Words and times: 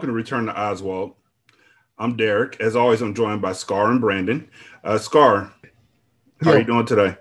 Welcome 0.00 0.14
to 0.14 0.16
Return 0.16 0.46
to 0.46 0.58
Oswald. 0.58 1.12
I'm 1.98 2.16
Derek. 2.16 2.58
As 2.58 2.74
always, 2.74 3.02
I'm 3.02 3.14
joined 3.14 3.42
by 3.42 3.52
Scar 3.52 3.90
and 3.90 4.00
Brandon. 4.00 4.48
Uh, 4.82 4.96
Scar, 4.96 5.52
how 6.42 6.52
Yo. 6.52 6.56
are 6.56 6.58
you 6.60 6.64
doing 6.64 6.86
today? 6.86 7.18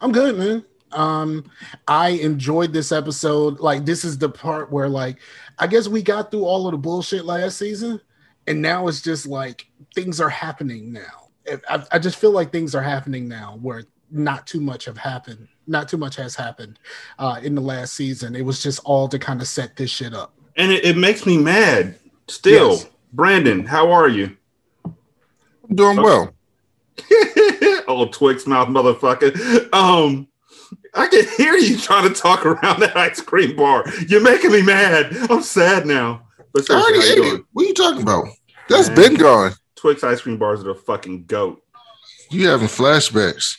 I'm 0.00 0.10
good, 0.10 0.36
man. 0.36 0.64
Um, 0.90 1.44
I 1.86 2.08
enjoyed 2.08 2.72
this 2.72 2.90
episode. 2.90 3.60
Like, 3.60 3.86
this 3.86 4.04
is 4.04 4.18
the 4.18 4.28
part 4.28 4.72
where, 4.72 4.88
like, 4.88 5.18
I 5.60 5.68
guess 5.68 5.86
we 5.86 6.02
got 6.02 6.32
through 6.32 6.46
all 6.46 6.66
of 6.66 6.72
the 6.72 6.78
bullshit 6.78 7.24
last 7.24 7.58
season, 7.58 8.00
and 8.48 8.60
now 8.60 8.88
it's 8.88 9.02
just 9.02 9.28
like 9.28 9.68
things 9.94 10.20
are 10.20 10.28
happening 10.28 10.92
now. 10.92 11.28
I, 11.70 11.84
I 11.92 12.00
just 12.00 12.18
feel 12.18 12.32
like 12.32 12.50
things 12.50 12.74
are 12.74 12.82
happening 12.82 13.28
now 13.28 13.56
where 13.62 13.84
not 14.10 14.48
too 14.48 14.60
much 14.60 14.86
have 14.86 14.98
happened. 14.98 15.46
Not 15.68 15.88
too 15.88 15.96
much 15.96 16.16
has 16.16 16.34
happened 16.34 16.80
uh, 17.20 17.38
in 17.40 17.54
the 17.54 17.62
last 17.62 17.94
season. 17.94 18.34
It 18.34 18.44
was 18.44 18.60
just 18.60 18.80
all 18.84 19.06
to 19.10 19.18
kind 19.20 19.40
of 19.40 19.46
set 19.46 19.76
this 19.76 19.92
shit 19.92 20.12
up. 20.12 20.34
And 20.56 20.72
it, 20.72 20.84
it 20.84 20.96
makes 20.96 21.24
me 21.24 21.38
mad 21.38 21.96
still. 22.28 22.72
Yes. 22.72 22.86
Brandon, 23.12 23.64
how 23.64 23.90
are 23.92 24.08
you? 24.08 24.36
I'm 24.84 25.74
doing 25.74 25.96
well. 25.96 26.34
oh, 27.88 28.08
Twix 28.12 28.46
mouth 28.46 28.68
motherfucker. 28.68 29.72
Um, 29.72 30.28
I 30.94 31.06
can 31.08 31.26
hear 31.36 31.54
you 31.56 31.78
trying 31.78 32.12
to 32.12 32.18
talk 32.18 32.44
around 32.44 32.80
that 32.80 32.96
ice 32.96 33.20
cream 33.20 33.56
bar. 33.56 33.84
You're 34.08 34.22
making 34.22 34.52
me 34.52 34.62
mad. 34.62 35.14
I'm 35.30 35.42
sad 35.42 35.86
now. 35.86 36.22
But 36.52 36.70
I 36.70 36.74
already 36.74 36.98
ate 36.98 37.34
it. 37.34 37.44
What 37.52 37.64
are 37.64 37.68
you 37.68 37.74
talking 37.74 38.02
about? 38.02 38.28
That's 38.68 38.88
Man. 38.88 38.96
been 38.96 39.14
gone. 39.14 39.52
Twix 39.76 40.02
ice 40.02 40.22
cream 40.22 40.38
bars 40.38 40.60
are 40.60 40.72
the 40.72 40.74
fucking 40.74 41.26
goat. 41.26 41.62
You 42.30 42.48
having 42.48 42.66
flashbacks. 42.68 43.56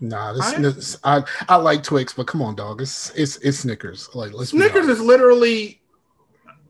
Nah, 0.00 0.32
this, 0.32 0.44
I- 0.44 0.60
this 0.60 0.96
I 1.02 1.24
I 1.48 1.56
like 1.56 1.82
Twix, 1.82 2.12
but 2.12 2.26
come 2.26 2.40
on, 2.42 2.54
dog. 2.54 2.80
It's 2.80 3.10
it's 3.10 3.36
it's 3.38 3.58
Snickers. 3.58 4.08
Like 4.14 4.32
let's 4.32 4.50
Snickers 4.50 4.86
is 4.86 5.00
literally 5.00 5.82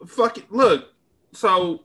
fucking 0.07 0.47
look. 0.51 0.88
So 1.33 1.83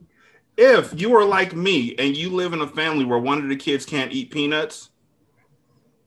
if 0.56 0.98
you 0.98 1.14
are 1.16 1.24
like 1.24 1.54
me 1.54 1.94
and 1.98 2.16
you 2.16 2.30
live 2.30 2.52
in 2.52 2.60
a 2.60 2.66
family 2.66 3.04
where 3.04 3.18
one 3.18 3.38
of 3.38 3.48
the 3.48 3.56
kids 3.56 3.84
can't 3.84 4.12
eat 4.12 4.30
peanuts, 4.30 4.90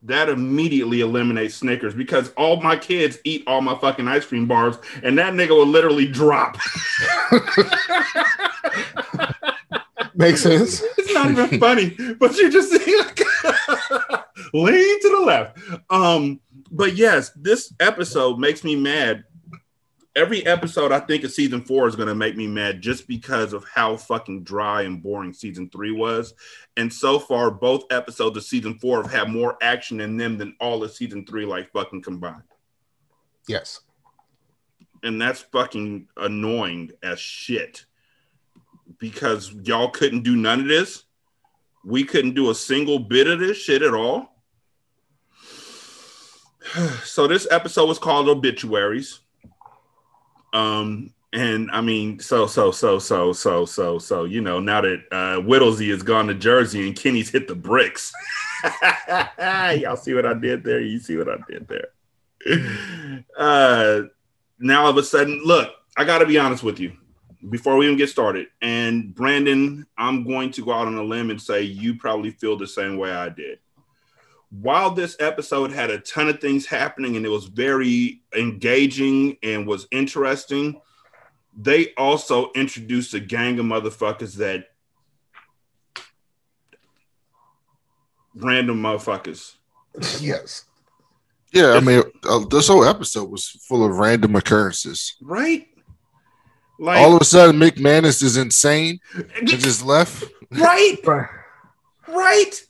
that 0.03 0.29
immediately 0.29 1.01
eliminates 1.01 1.55
Snickers 1.55 1.93
because 1.93 2.31
all 2.37 2.61
my 2.61 2.77
kids 2.77 3.17
eat 3.23 3.43
all 3.47 3.61
my 3.61 3.77
fucking 3.77 4.07
ice 4.07 4.25
cream 4.25 4.47
bars, 4.47 4.77
and 5.03 5.17
that 5.17 5.33
nigga 5.33 5.49
will 5.49 5.65
literally 5.65 6.07
drop. 6.07 6.57
makes 10.15 10.41
sense. 10.41 10.81
it's 10.97 11.13
not 11.13 11.31
even 11.31 11.59
funny, 11.59 11.97
but 12.19 12.35
you 12.37 12.49
just 12.49 12.71
lean 14.53 15.01
to 15.01 15.09
the 15.09 15.23
left. 15.25 15.59
Um, 15.89 16.39
but 16.71 16.95
yes, 16.95 17.31
this 17.35 17.73
episode 17.79 18.39
makes 18.39 18.63
me 18.63 18.75
mad. 18.75 19.23
Every 20.17 20.43
episode 20.47 20.91
I 20.91 20.99
think 20.99 21.23
of 21.23 21.31
season 21.31 21.61
four 21.61 21.87
is 21.87 21.95
gonna 21.95 22.15
make 22.15 22.35
me 22.35 22.47
mad 22.47 22.81
just 22.81 23.07
because 23.07 23.53
of 23.53 23.63
how 23.71 23.95
fucking 23.95 24.43
dry 24.43 24.81
and 24.81 25.01
boring 25.01 25.31
season 25.31 25.69
three 25.69 25.91
was. 25.91 26.33
And 26.75 26.91
so 26.91 27.19
far, 27.19 27.51
both 27.51 27.83
episodes 27.91 28.35
of 28.35 28.43
season 28.43 28.79
four 28.79 29.03
have 29.03 29.11
had 29.11 29.29
more 29.29 29.57
action 29.61 30.01
in 30.01 30.17
them 30.17 30.39
than 30.39 30.55
all 30.59 30.83
of 30.83 30.91
season 30.91 31.23
three, 31.23 31.45
like 31.45 31.71
fucking 31.71 32.01
combined. 32.01 32.41
Yes. 33.47 33.81
and 35.03 35.21
that's 35.21 35.41
fucking 35.41 36.07
annoying 36.17 36.91
as 37.03 37.19
shit 37.19 37.85
because 38.97 39.53
y'all 39.63 39.89
couldn't 39.91 40.23
do 40.23 40.35
none 40.35 40.61
of 40.61 40.67
this. 40.67 41.03
We 41.85 42.03
couldn't 42.03 42.33
do 42.33 42.49
a 42.49 42.55
single 42.55 42.97
bit 42.97 43.27
of 43.27 43.39
this 43.39 43.57
shit 43.57 43.83
at 43.83 43.93
all. 43.93 44.33
So 47.03 47.27
this 47.27 47.47
episode 47.49 47.85
was 47.87 47.99
called 47.99 48.27
obituaries. 48.27 49.21
Um, 50.57 51.13
and 51.33 51.69
I 51.71 51.81
mean, 51.81 52.19
so 52.19 52.47
so 52.47 52.71
so 52.71 52.99
so 52.99 53.33
so 53.33 53.65
so 53.65 53.99
so 53.99 54.23
you 54.23 54.41
know, 54.41 54.59
now 54.59 54.81
that 54.81 55.03
uh 55.11 55.41
Whittlesey 55.41 55.89
has 55.89 56.01
gone 56.01 56.27
to 56.27 56.33
Jersey 56.33 56.87
and 56.87 56.95
Kenny's 56.95 57.29
hit 57.29 57.47
the 57.47 57.55
bricks. 57.55 58.13
Y'all 59.79 59.97
see 59.97 60.13
what 60.13 60.25
I 60.25 60.33
did 60.33 60.63
there? 60.63 60.79
You 60.79 60.99
see 60.99 61.17
what 61.17 61.29
I 61.29 61.37
did 61.47 61.67
there? 61.67 61.89
Uh 63.37 64.03
now 64.59 64.85
all 64.85 64.89
of 64.89 64.97
a 64.97 65.03
sudden, 65.03 65.41
look, 65.43 65.71
I 65.95 66.05
got 66.05 66.19
to 66.19 66.25
be 66.25 66.39
honest 66.39 66.63
with 66.63 66.79
you 66.79 66.93
before 67.49 67.77
we 67.77 67.85
even 67.85 67.97
get 67.97 68.09
started. 68.09 68.47
And 68.61 69.13
Brandon, 69.13 69.85
I'm 69.97 70.23
going 70.23 70.51
to 70.51 70.65
go 70.65 70.71
out 70.71 70.87
on 70.87 70.95
a 70.95 71.03
limb 71.03 71.29
and 71.29 71.41
say 71.41 71.61
you 71.61 71.95
probably 71.95 72.31
feel 72.31 72.57
the 72.57 72.67
same 72.67 72.97
way 72.97 73.11
I 73.11 73.29
did. 73.29 73.59
While 74.49 74.91
this 74.91 75.17
episode 75.19 75.71
had 75.71 75.89
a 75.89 75.99
ton 75.99 76.29
of 76.29 76.39
things 76.39 76.65
happening 76.65 77.17
and 77.17 77.25
it 77.25 77.29
was 77.29 77.45
very 77.45 78.21
engaging 78.35 79.37
and 79.43 79.67
was 79.67 79.87
interesting, 79.91 80.79
they 81.57 81.93
also 81.95 82.51
introduced 82.55 83.13
a 83.13 83.19
gang 83.19 83.59
of 83.59 83.65
motherfuckers 83.65 84.35
that 84.35 84.65
random 88.35 88.81
motherfuckers. 88.81 89.55
Yes. 90.21 90.65
Yeah, 91.51 91.73
I 91.73 91.79
mean, 91.79 92.03
uh, 92.29 92.45
this 92.51 92.67
whole 92.67 92.83
episode 92.83 93.31
was 93.31 93.47
full 93.47 93.83
of 93.83 93.97
random 93.97 94.35
occurrences. 94.35 95.15
Right? 95.21 95.67
Like 96.77 96.99
All 96.99 97.15
of 97.15 97.21
a 97.21 97.25
sudden, 97.25 97.59
McManus 97.59 98.21
is 98.21 98.37
insane 98.37 98.99
and 99.35 99.47
just 99.47 99.83
left. 99.83 100.25
right, 100.51 100.97
right. 102.07 102.61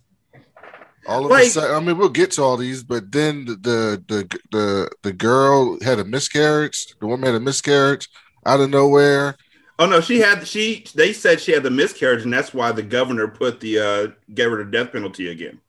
All 1.07 1.25
of 1.25 1.31
Like- 1.31 1.47
a 1.47 1.49
sudden, 1.49 1.75
I 1.75 1.79
mean, 1.79 1.97
we'll 1.97 2.09
get 2.09 2.31
to 2.31 2.43
all 2.43 2.57
these, 2.57 2.83
but 2.83 3.11
then 3.11 3.45
the 3.45 3.55
the 3.55 4.03
the 4.07 4.39
the, 4.51 4.89
the 5.03 5.13
girl 5.13 5.77
had 5.81 5.99
a 5.99 6.03
miscarriage. 6.05 6.87
The 6.99 7.07
woman 7.07 7.25
had 7.27 7.35
a 7.35 7.39
miscarriage 7.39 8.09
out 8.45 8.59
of 8.59 8.69
nowhere. 8.69 9.35
Oh 9.79 9.85
no, 9.85 10.01
she 10.01 10.19
had 10.19 10.47
she. 10.47 10.85
They 10.95 11.13
said 11.13 11.39
she 11.39 11.51
had 11.53 11.63
the 11.63 11.69
miscarriage, 11.71 12.23
and 12.23 12.33
that's 12.33 12.53
why 12.53 12.71
the 12.71 12.81
governor 12.83 13.27
put 13.27 13.59
the 13.59 13.79
uh 13.79 14.07
gave 14.33 14.49
her 14.49 14.63
the 14.63 14.69
death 14.71 14.91
penalty 14.91 15.29
again. 15.29 15.59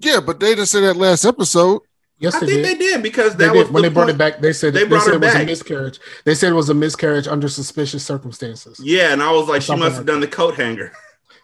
Yeah, 0.00 0.20
but 0.20 0.40
they 0.40 0.54
didn't 0.54 0.66
say 0.66 0.80
that 0.80 0.96
last 0.96 1.24
episode. 1.24 1.82
Yes, 2.18 2.34
I 2.34 2.40
they 2.40 2.46
think 2.46 2.64
did. 2.64 2.64
they 2.64 2.78
did 2.78 3.02
because 3.02 3.36
They 3.36 3.44
that 3.46 3.52
did. 3.52 3.58
was 3.58 3.68
when 3.70 3.82
the 3.82 3.88
they 3.90 3.94
brought 3.94 4.04
point- 4.06 4.14
it 4.16 4.18
back. 4.18 4.40
They 4.40 4.52
said 4.54 4.72
They 4.72 4.84
they, 4.84 4.88
brought 4.88 5.02
said 5.04 5.14
it 5.14 5.20
was 5.20 5.32
back. 5.34 5.42
a 5.42 5.46
miscarriage. 5.46 6.00
They 6.24 6.34
said 6.34 6.50
it 6.50 6.54
was 6.56 6.70
a 6.70 6.74
miscarriage 6.74 7.28
under 7.28 7.46
suspicious 7.48 8.02
circumstances. 8.04 8.80
Yeah, 8.82 9.12
and 9.12 9.22
I 9.22 9.30
was 9.32 9.48
like, 9.48 9.60
she 9.60 9.66
Something 9.66 9.84
must 9.84 9.96
have 9.96 10.06
like 10.06 10.14
done 10.14 10.20
the 10.20 10.26
coat 10.28 10.54
hanger, 10.54 10.92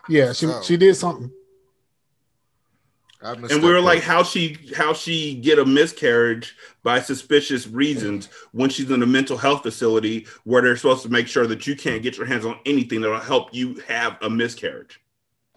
Yeah, 0.08 0.32
she 0.32 0.46
Oh. 0.46 0.62
she 0.62 0.76
did 0.78 0.96
something. 0.96 1.30
And 3.22 3.62
we 3.62 3.70
were 3.70 3.80
like, 3.80 4.02
how 4.02 4.22
she 4.22 4.58
how 4.76 4.92
she 4.92 5.34
get 5.34 5.58
a 5.58 5.64
miscarriage 5.64 6.56
by 6.82 7.00
suspicious 7.00 7.68
reasons 7.68 8.28
when 8.50 8.68
she's 8.68 8.90
in 8.90 9.02
a 9.02 9.06
mental 9.06 9.36
health 9.36 9.62
facility 9.62 10.26
where 10.44 10.60
they're 10.62 10.76
supposed 10.76 11.04
to 11.04 11.08
make 11.08 11.28
sure 11.28 11.46
that 11.46 11.66
you 11.66 11.76
can't 11.76 12.02
get 12.02 12.16
your 12.16 12.26
hands 12.26 12.44
on 12.44 12.58
anything 12.66 13.00
that'll 13.00 13.20
help 13.20 13.54
you 13.54 13.74
have 13.86 14.18
a 14.22 14.28
miscarriage. 14.30 15.00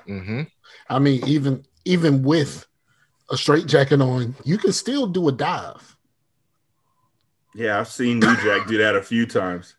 Mhm. 0.08 0.48
I 0.90 1.00
mean, 1.00 1.26
even 1.26 1.66
even 1.86 2.22
with 2.22 2.68
a 3.32 3.38
straight 3.38 3.66
jacket 3.66 4.02
on, 4.02 4.36
you 4.44 4.58
can 4.60 4.72
still 4.72 5.08
do 5.08 5.28
a 5.28 5.32
dive. 5.32 5.98
Yeah, 7.56 7.80
I've 7.80 7.88
seen 7.88 8.20
New 8.20 8.36
Jack 8.38 8.68
do 8.68 8.78
that 8.78 8.96
a 8.96 9.02
few 9.02 9.26
times. 9.26 9.76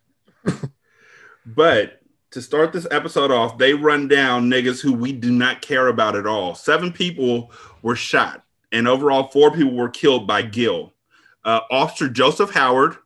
but 1.45 1.96
to 2.31 2.41
start 2.41 2.73
this 2.73 2.87
episode 2.91 3.31
off, 3.31 3.57
they 3.57 3.73
run 3.73 4.07
down 4.07 4.49
niggas 4.49 4.81
who 4.81 4.93
we 4.93 5.11
do 5.11 5.31
not 5.31 5.61
care 5.61 5.87
about 5.87 6.15
at 6.15 6.27
all. 6.27 6.55
Seven 6.55 6.91
people 6.91 7.51
were 7.81 7.95
shot, 7.95 8.43
and 8.71 8.87
overall, 8.87 9.27
four 9.29 9.51
people 9.51 9.73
were 9.73 9.89
killed 9.89 10.27
by 10.27 10.41
Gill. 10.41 10.93
Uh, 11.45 11.61
Officer 11.71 12.09
Joseph 12.09 12.51
Howard, 12.51 12.97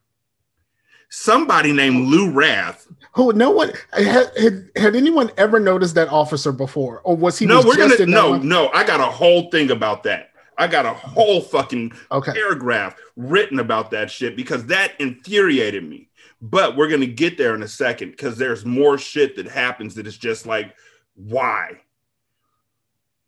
somebody 1.09 1.71
named 1.71 2.07
Lou 2.07 2.31
Rath. 2.31 2.88
Who? 3.13 3.31
No 3.33 3.51
one 3.51 3.71
had, 3.94 4.31
had 4.38 4.69
had 4.75 4.95
anyone 4.95 5.29
ever 5.38 5.59
noticed 5.59 5.94
that 5.95 6.09
officer 6.09 6.51
before, 6.51 7.01
or 7.01 7.15
was 7.15 7.38
he? 7.38 7.45
no, 7.45 7.57
was 7.57 7.65
we're 7.65 7.75
just 7.75 8.00
gonna 8.00 8.12
no, 8.12 8.38
no. 8.38 8.69
I 8.69 8.83
got 8.83 9.00
a 9.00 9.06
whole 9.06 9.51
thing 9.51 9.69
about 9.69 10.03
that. 10.03 10.29
I 10.57 10.68
got 10.68 10.85
a 10.85 10.94
whole 10.94 11.41
fucking 11.41 11.94
Okay, 12.12 12.33
paragraph 12.33 12.95
written 13.15 13.59
about 13.59 13.91
that 13.91 14.09
shit 14.12 14.35
because 14.35 14.65
that 14.68 14.94
infuriated 15.00 15.83
me. 15.88 16.09
But 16.42 16.76
we're 16.76 16.88
gonna 16.90 17.06
get 17.06 17.38
there 17.38 17.54
in 17.54 17.62
a 17.64 17.68
second 17.68 18.12
because 18.12 18.38
there's 18.38 18.66
more 18.66 18.98
shit 18.98 19.36
that 19.36 19.48
happens 19.48 19.96
that 19.96 20.08
is 20.08 20.18
just 20.18 20.46
like, 20.46 20.76
why? 21.16 21.82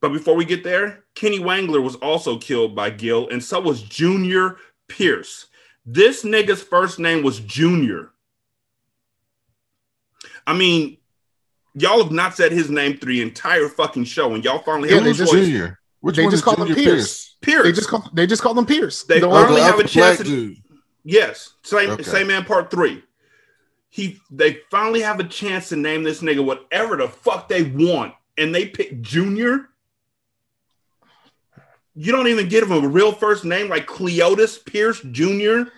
But 0.02 0.10
before 0.14 0.36
we 0.36 0.46
get 0.46 0.64
there, 0.64 1.04
Kenny 1.16 1.40
Wangler 1.40 1.82
was 1.82 1.96
also 1.98 2.38
killed 2.38 2.76
by 2.76 2.90
Gil, 2.90 3.30
and 3.30 3.42
so 3.44 3.60
was 3.62 3.82
Junior 3.84 4.58
Pierce. 4.88 5.46
This 5.86 6.24
nigga's 6.24 6.62
first 6.64 6.98
name 7.00 7.24
was 7.24 7.40
Junior. 7.40 8.10
I 10.46 10.54
mean, 10.54 10.98
y'all 11.76 12.02
have 12.04 12.12
not 12.12 12.36
said 12.36 12.52
his 12.52 12.70
name 12.70 12.98
through 12.98 13.14
the 13.14 13.22
entire 13.22 13.70
fucking 13.70 14.06
show, 14.06 14.34
and 14.34 14.44
y'all 14.44 14.60
finally 14.60 14.90
Yeah, 14.90 14.96
have 14.96 15.04
they 15.04 15.10
a 15.12 15.14
Who's 15.14 15.18
just- 15.20 15.32
choice. 15.32 15.46
Junior? 15.46 15.80
Which 16.02 16.18
they 16.18 16.24
one 16.24 16.32
just 16.32 16.42
is 16.42 16.46
call 16.46 16.56
him 16.56 16.68
Junior 16.68 16.84
Pierce. 16.84 17.36
Pierce. 17.42 17.64
they 17.64 17.72
just 17.72 17.88
call 17.88 18.10
they 18.14 18.28
just 18.28 18.42
call 18.42 18.54
them 18.54 18.66
Pierce. 18.66 19.04
They 19.04 19.20
The 19.22 19.28
finally 19.30 19.46
only- 19.48 19.62
the 19.62 19.66
have 19.68 19.80
a 19.80 19.84
chance 19.84 19.94
black 19.94 20.18
to- 20.18 20.24
dude. 20.24 20.58
Yes, 21.04 21.54
same 21.64 21.92
Okay. 21.92 22.04
same 22.04 22.28
man 22.28 22.46
part 22.46 22.72
three. 22.72 23.04
He 23.90 24.20
they 24.32 24.60
finally 24.72 25.02
have 25.02 25.20
a 25.20 25.24
chance 25.26 25.70
to 25.70 25.76
name 25.76 26.04
this 26.04 26.22
nigga 26.22 26.44
whatever 26.44 26.96
the 26.98 27.08
fuck 27.08 27.48
they 27.50 27.64
want, 27.64 28.14
and 28.38 28.54
they 28.56 28.68
pick 28.68 29.02
Junior. 29.02 29.70
You 31.96 32.12
don't 32.12 32.28
even 32.28 32.48
give 32.48 32.70
him 32.70 32.84
a 32.84 32.88
real 32.88 33.12
first 33.12 33.46
name 33.46 33.70
like 33.70 33.86
Cleotis 33.86 34.66
Pierce 34.66 35.00
Jr. 35.12 35.70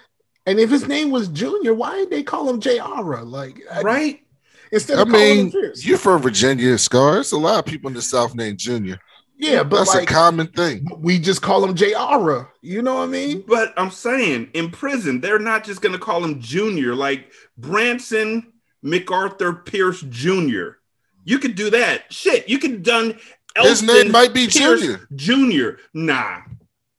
and 0.46 0.60
if 0.60 0.70
his 0.70 0.88
name 0.88 1.10
was 1.12 1.28
Junior, 1.28 1.74
why 1.74 1.96
did 1.98 2.10
they 2.10 2.24
call 2.24 2.50
him 2.50 2.62
J.R.? 2.62 3.24
Like, 3.24 3.60
I- 3.70 3.82
Right? 3.82 4.24
instead 4.72 4.98
I 4.98 5.02
of 5.02 5.10
calling 5.10 5.28
him 5.28 5.38
mean, 5.46 5.52
Pierce. 5.52 5.86
you're 5.86 5.98
from 5.98 6.22
Virginia, 6.22 6.78
Scar. 6.78 7.16
There's 7.16 7.34
a 7.34 7.38
lot 7.38 7.60
of 7.60 7.66
people 7.66 7.90
in 7.90 7.96
the 7.96 8.02
South 8.02 8.34
named 8.34 8.60
Junior. 8.60 8.98
Yeah, 9.38 9.64
but 9.64 9.78
That's 9.78 9.94
like 9.96 10.10
a 10.10 10.14
common 10.14 10.48
thing. 10.48 10.88
we 10.98 11.20
just 11.20 11.42
call 11.42 11.64
him 11.64 11.76
J.R. 11.76 12.52
You 12.62 12.82
know 12.82 12.96
what 12.96 13.04
I 13.04 13.08
mean? 13.08 13.44
But 13.48 13.74
I'm 13.78 13.92
saying 13.92 14.50
in 14.54 14.72
prison, 14.72 15.22
they're 15.22 15.40
not 15.40 15.64
just 15.64 15.82
going 15.82 15.94
to 15.94 16.00
call 16.00 16.24
him 16.24 16.40
Junior, 16.40 16.96
like 16.96 17.32
Branson 17.58 18.54
MacArthur 18.82 19.54
Pierce 19.54 20.02
Jr. 20.02 20.78
You 21.24 21.40
could 21.40 21.56
do 21.56 21.70
that. 21.72 22.12
Shit, 22.14 22.48
you 22.48 22.60
could 22.60 22.72
have 22.72 22.84
done. 22.84 23.12
His 23.58 23.82
Elston 23.82 23.88
name 23.88 24.12
might 24.12 24.34
be 24.34 24.48
Pierce 24.48 24.82
Junior. 24.82 25.08
Junior. 25.16 25.80
Nah, 25.94 26.42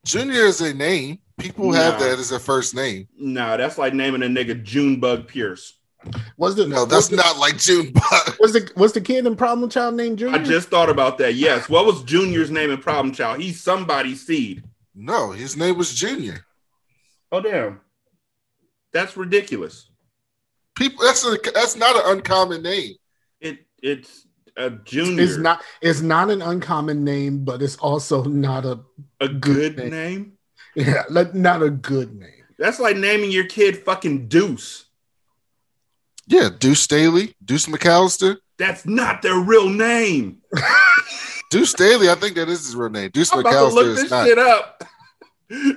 Junior 0.05 0.47
is 0.47 0.61
a 0.61 0.73
name. 0.75 1.19
People 1.38 1.71
have 1.73 2.00
that 2.00 2.19
as 2.19 2.33
a 2.33 2.41
first 2.41 2.75
name. 2.75 3.09
nah, 3.19 3.56
that's 3.59 3.77
like 3.77 3.93
naming 3.93 4.23
a 4.23 4.27
nigga 4.27 4.62
Junebug 4.62 5.29
Pierce. 5.29 5.79
Was 6.37 6.56
the 6.56 6.67
No, 6.67 6.85
that's 6.85 7.08
the, 7.08 7.17
not 7.17 7.38
like 7.38 7.58
June. 7.58 7.93
Bug. 7.93 8.37
was 8.41 8.53
the 8.53 8.70
was 8.76 8.93
the 8.93 9.00
kid 9.00 9.26
in 9.26 9.37
Problem 9.37 9.69
Child 9.70 9.94
named 9.94 10.19
Junior? 10.19 10.38
I 10.38 10.43
just 10.43 10.69
thought 10.69 10.91
about 10.91 11.19
that. 11.19 11.35
Yes. 11.35 11.69
What 11.69 11.87
was 11.87 12.03
Junior's 12.05 12.50
name 12.50 12.70
in 12.70 12.79
Problem 12.79 13.14
Child? 13.14 13.41
He's 13.41 13.62
somebody's 13.62 14.26
seed. 14.26 14.64
No, 14.94 15.31
his 15.31 15.56
name 15.56 15.76
was 15.76 15.94
Junior. 15.94 16.44
Oh 17.31 17.41
damn, 17.41 17.81
that's 18.93 19.17
ridiculous. 19.17 19.91
People, 20.75 21.05
that's 21.05 21.25
a 21.26 21.37
that's 21.55 21.76
not 21.76 21.97
an 21.97 22.17
uncommon 22.17 22.62
name. 22.62 22.94
It 23.41 23.67
it's 23.82 24.26
a 24.56 24.70
junior. 24.70 25.23
It's 25.23 25.37
not 25.37 25.62
it's 25.82 26.00
not 26.00 26.31
an 26.31 26.41
uncommon 26.41 27.05
name, 27.05 27.44
but 27.44 27.62
it's 27.62 27.76
also 27.76 28.25
not 28.25 28.64
a 28.64 28.81
a 29.20 29.29
good 29.29 29.76
good 29.76 29.76
name. 29.76 29.91
name. 29.91 30.32
yeah, 30.75 31.05
not 31.11 31.62
a 31.62 31.70
good 31.70 32.14
name. 32.14 32.44
That's 32.59 32.81
like 32.81 32.97
naming 32.97 33.31
your 33.31 33.47
kid 33.47 33.85
fucking 33.85 34.29
Deuce. 34.29 34.86
Yeah, 36.26 36.49
Deuce 36.58 36.81
Staley, 36.81 37.34
Deuce 37.44 37.67
McAllister, 37.67 38.37
That's 38.58 38.84
not 38.87 39.23
their 39.23 39.38
real 39.38 39.69
name. 39.69 40.38
Deuce 41.50 41.70
Staley. 41.70 42.11
I 42.11 42.17
think 42.17 42.34
that 42.34 42.49
is 42.49 42.67
his 42.67 42.75
real 42.75 42.90
name. 42.90 43.11
Deuce 43.11 43.32
I'm 43.32 43.40
about 43.40 43.50
to 43.52 43.56
McAllister 43.56 43.75
look 43.75 43.87
is 43.87 44.02
this 44.02 44.11
not. 44.11 44.26
shit 44.26 44.38
up. 44.38 44.84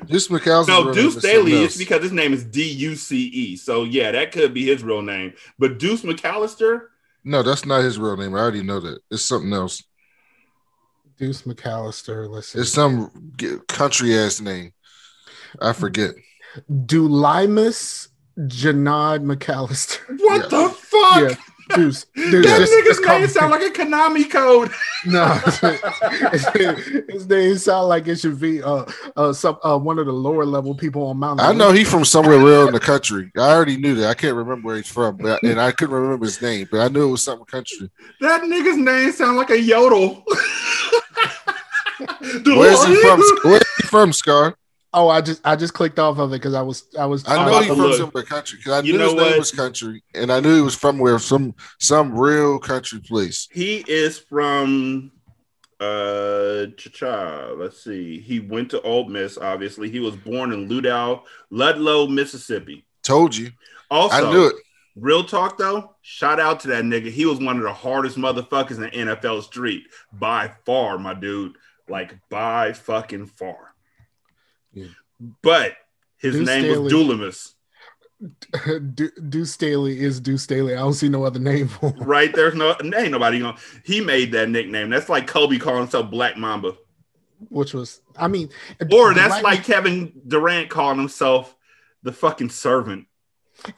Deuce 0.07 0.28
McAllister. 0.30 0.68
No, 0.68 0.92
Deuce 0.94 1.18
Staley 1.18 1.54
is 1.54 1.78
because 1.78 2.01
his 2.01 2.12
name 2.12 2.34
is 2.34 2.44
D 2.44 2.63
U 2.63 2.96
C 2.96 3.25
E. 3.28 3.56
So 3.56 3.84
yeah, 3.84 4.12
that 4.12 4.31
could 4.31 4.54
be 4.54 4.66
his 4.66 4.84
real 4.84 5.04
name. 5.04 5.34
But 5.60 5.78
Deuce 5.78 6.01
McAllister, 6.01 6.88
No, 7.24 7.44
that's 7.44 7.66
not 7.66 7.84
his 7.84 8.00
real 8.00 8.18
name. 8.18 8.34
I 8.34 8.40
already 8.40 8.63
know 8.63 8.80
that. 8.80 9.00
It's 9.12 9.24
something 9.25 9.54
else. 9.54 9.84
Deuce 11.18 11.44
McAllister. 11.44 12.28
Let's 12.28 12.48
see. 12.48 12.60
It's 12.60 12.72
some 12.74 13.34
country 13.68 14.18
ass 14.18 14.42
name. 14.42 14.74
I 15.62 15.74
forget. 15.74 16.12
Dulymus 16.69 18.09
Jenod 18.47 19.24
McAllister. 19.25 20.00
what 20.19 20.41
Yeah. 20.44 20.47
the 20.47 20.69
fuck? 20.69 21.21
Yeah, 21.21 21.75
Deuce. 21.75 22.06
Deuce. 22.15 22.31
That 22.31 22.59
Just- 22.59 22.71
just 22.71 22.74
nigga's 22.74 23.00
name 23.07 23.21
him- 23.24 23.30
sound 23.30 23.51
like 23.51 23.62
a 23.62 23.69
Konami 23.69 24.30
code. 24.30 24.71
No, 25.06 25.25
his 27.09 27.25
name 27.30 27.57
sound 27.57 27.88
like 27.88 28.06
it 28.09 28.18
should 28.19 28.38
be 28.38 28.62
uh 28.62 28.83
uh 29.15 29.31
some 29.31 29.57
uh 29.63 29.77
one 29.77 29.97
of 29.97 30.06
the 30.07 30.12
lower 30.12 30.45
level 30.45 30.75
people 30.75 31.03
on 31.07 31.15
Mount. 31.18 31.39
I 31.39 31.53
know 31.53 31.71
he's 31.71 31.89
from 31.89 32.03
somewhere 32.03 32.38
real 32.38 32.68
in 32.68 32.74
the 32.74 32.81
country. 32.81 33.31
I 33.38 33.51
already 33.51 33.77
knew 33.77 33.95
that. 33.95 34.09
I 34.09 34.13
can't 34.13 34.36
remember 34.36 34.68
where 34.68 34.75
he's 34.75 34.89
from, 34.91 35.15
but 35.15 35.41
and 35.44 35.59
I 35.62 35.71
couldn't 35.71 35.95
remember 35.95 36.25
his 36.25 36.41
name, 36.41 36.68
but 36.69 36.81
I 36.81 36.89
knew 36.89 37.07
it 37.07 37.12
was 37.12 37.24
something 37.24 37.45
country. 37.45 37.89
That 38.19 38.41
nigga's 38.41 38.75
name 38.77 39.12
sound 39.13 39.38
like 39.38 39.51
a 39.51 39.62
yodel. 39.62 40.24
Where's 42.45 42.86
he 42.86 42.95
from? 43.01 43.21
Where's 43.44 43.75
he 43.77 43.88
from, 43.88 44.12
Scar? 44.13 44.56
Oh, 44.91 45.07
I 45.09 45.21
just 45.21 45.41
I 45.45 45.56
just 45.56 45.74
clicked 45.75 46.00
off 46.00 46.18
of 46.18 46.31
it 46.31 46.38
because 46.38 46.56
I 46.56 46.62
was 46.63 46.86
I 46.97 47.06
was 47.06 47.27
I 47.27 47.36
know 47.45 47.50
about 47.50 47.63
he's 47.63 47.68
from 47.71 47.77
look. 47.80 47.97
somewhere 47.97 48.24
country 48.24 48.57
because 48.57 48.74
I 48.74 48.86
You 48.86 48.94
knew 48.94 49.00
know 49.00 49.06
his 49.06 49.13
name 49.15 49.38
was 49.39 49.51
country, 49.51 50.03
and 50.15 50.31
I 50.31 50.39
knew 50.39 50.56
he 50.56 50.62
was 50.62 50.75
from 50.75 50.97
where 50.97 51.19
some 51.19 51.53
some 51.80 52.18
real 52.18 52.57
country 52.59 53.00
place. 53.00 53.47
He 53.51 53.83
is 53.88 54.18
from 54.18 55.12
uh 55.80 56.65
cha-cha. 56.77 57.51
Let's 57.56 57.83
see. 57.83 58.19
He 58.19 58.39
went 58.39 58.71
to 58.71 58.81
Ole 58.81 59.07
Miss, 59.07 59.38
obviously. 59.38 59.89
He 59.89 60.00
was 60.00 60.15
born 60.15 60.51
in 60.51 60.68
Ludlow, 60.68 61.24
Ludlow, 61.51 62.07
Mississippi. 62.07 62.86
Told 63.03 63.36
you, 63.36 63.51
Also, 63.89 64.27
I 64.27 64.31
knew 64.31 64.47
it. 64.47 64.56
real 64.95 65.24
talk 65.24 65.57
though, 65.57 65.95
shout 66.01 66.39
out 66.39 66.59
to 66.62 66.68
that 66.69 66.83
nigga. 66.83 67.09
He 67.12 67.25
was 67.25 67.39
one 67.39 67.57
of 67.57 67.63
the 67.63 67.74
hardest 67.74 68.18
motherfuckers 68.18 68.71
in 68.77 69.06
the 69.06 69.13
NFL 69.15 69.44
street 69.44 69.83
by 70.12 70.51
far, 70.65 70.97
my 70.97 71.13
dude. 71.13 71.56
Like 71.88 72.18
by 72.30 72.74
fucking 72.74 73.27
far. 73.27 73.69
Yeah. 74.74 74.88
But 75.41 75.74
his 76.17 76.36
Deuce 76.36 76.46
name 76.48 76.67
was 76.67 76.75
Staley. 76.77 76.89
Dulymus. 76.89 77.55
Du- 78.96 79.12
Deuce 79.29 79.51
Staley 79.51 80.00
is 80.00 80.20
Deuce 80.20 80.44
Staley. 80.44 80.74
I 80.74 80.79
don't 80.79 80.94
see 80.94 81.08
no 81.10 81.24
other 81.24 81.39
name 81.39 81.67
for 81.70 81.91
him. 81.94 82.03
Right? 82.03 82.34
There's 82.34 82.53
no 82.55 82.75
ain't 82.82 83.12
nobody 83.12 83.39
gonna 83.39 83.58
he 83.86 84.01
made 84.01 84.32
that 84.34 84.50
nickname. 84.50 84.89
That's 84.89 85.08
like 85.10 85.25
Kobe 85.27 85.58
calling 85.58 85.82
himself 85.82 86.12
Black 86.12 86.36
Mamba. 86.38 86.74
which 87.50 87.74
was 87.74 88.01
I 88.17 88.27
mean, 88.27 88.50
Or 88.91 89.13
that's 89.13 89.29
Black- 89.29 89.44
like 89.44 89.63
Kevin 89.63 90.12
Durant 90.27 90.70
calling 90.70 90.98
himself 90.98 91.55
the 92.03 92.12
fucking 92.12 92.50
servant. 92.50 93.08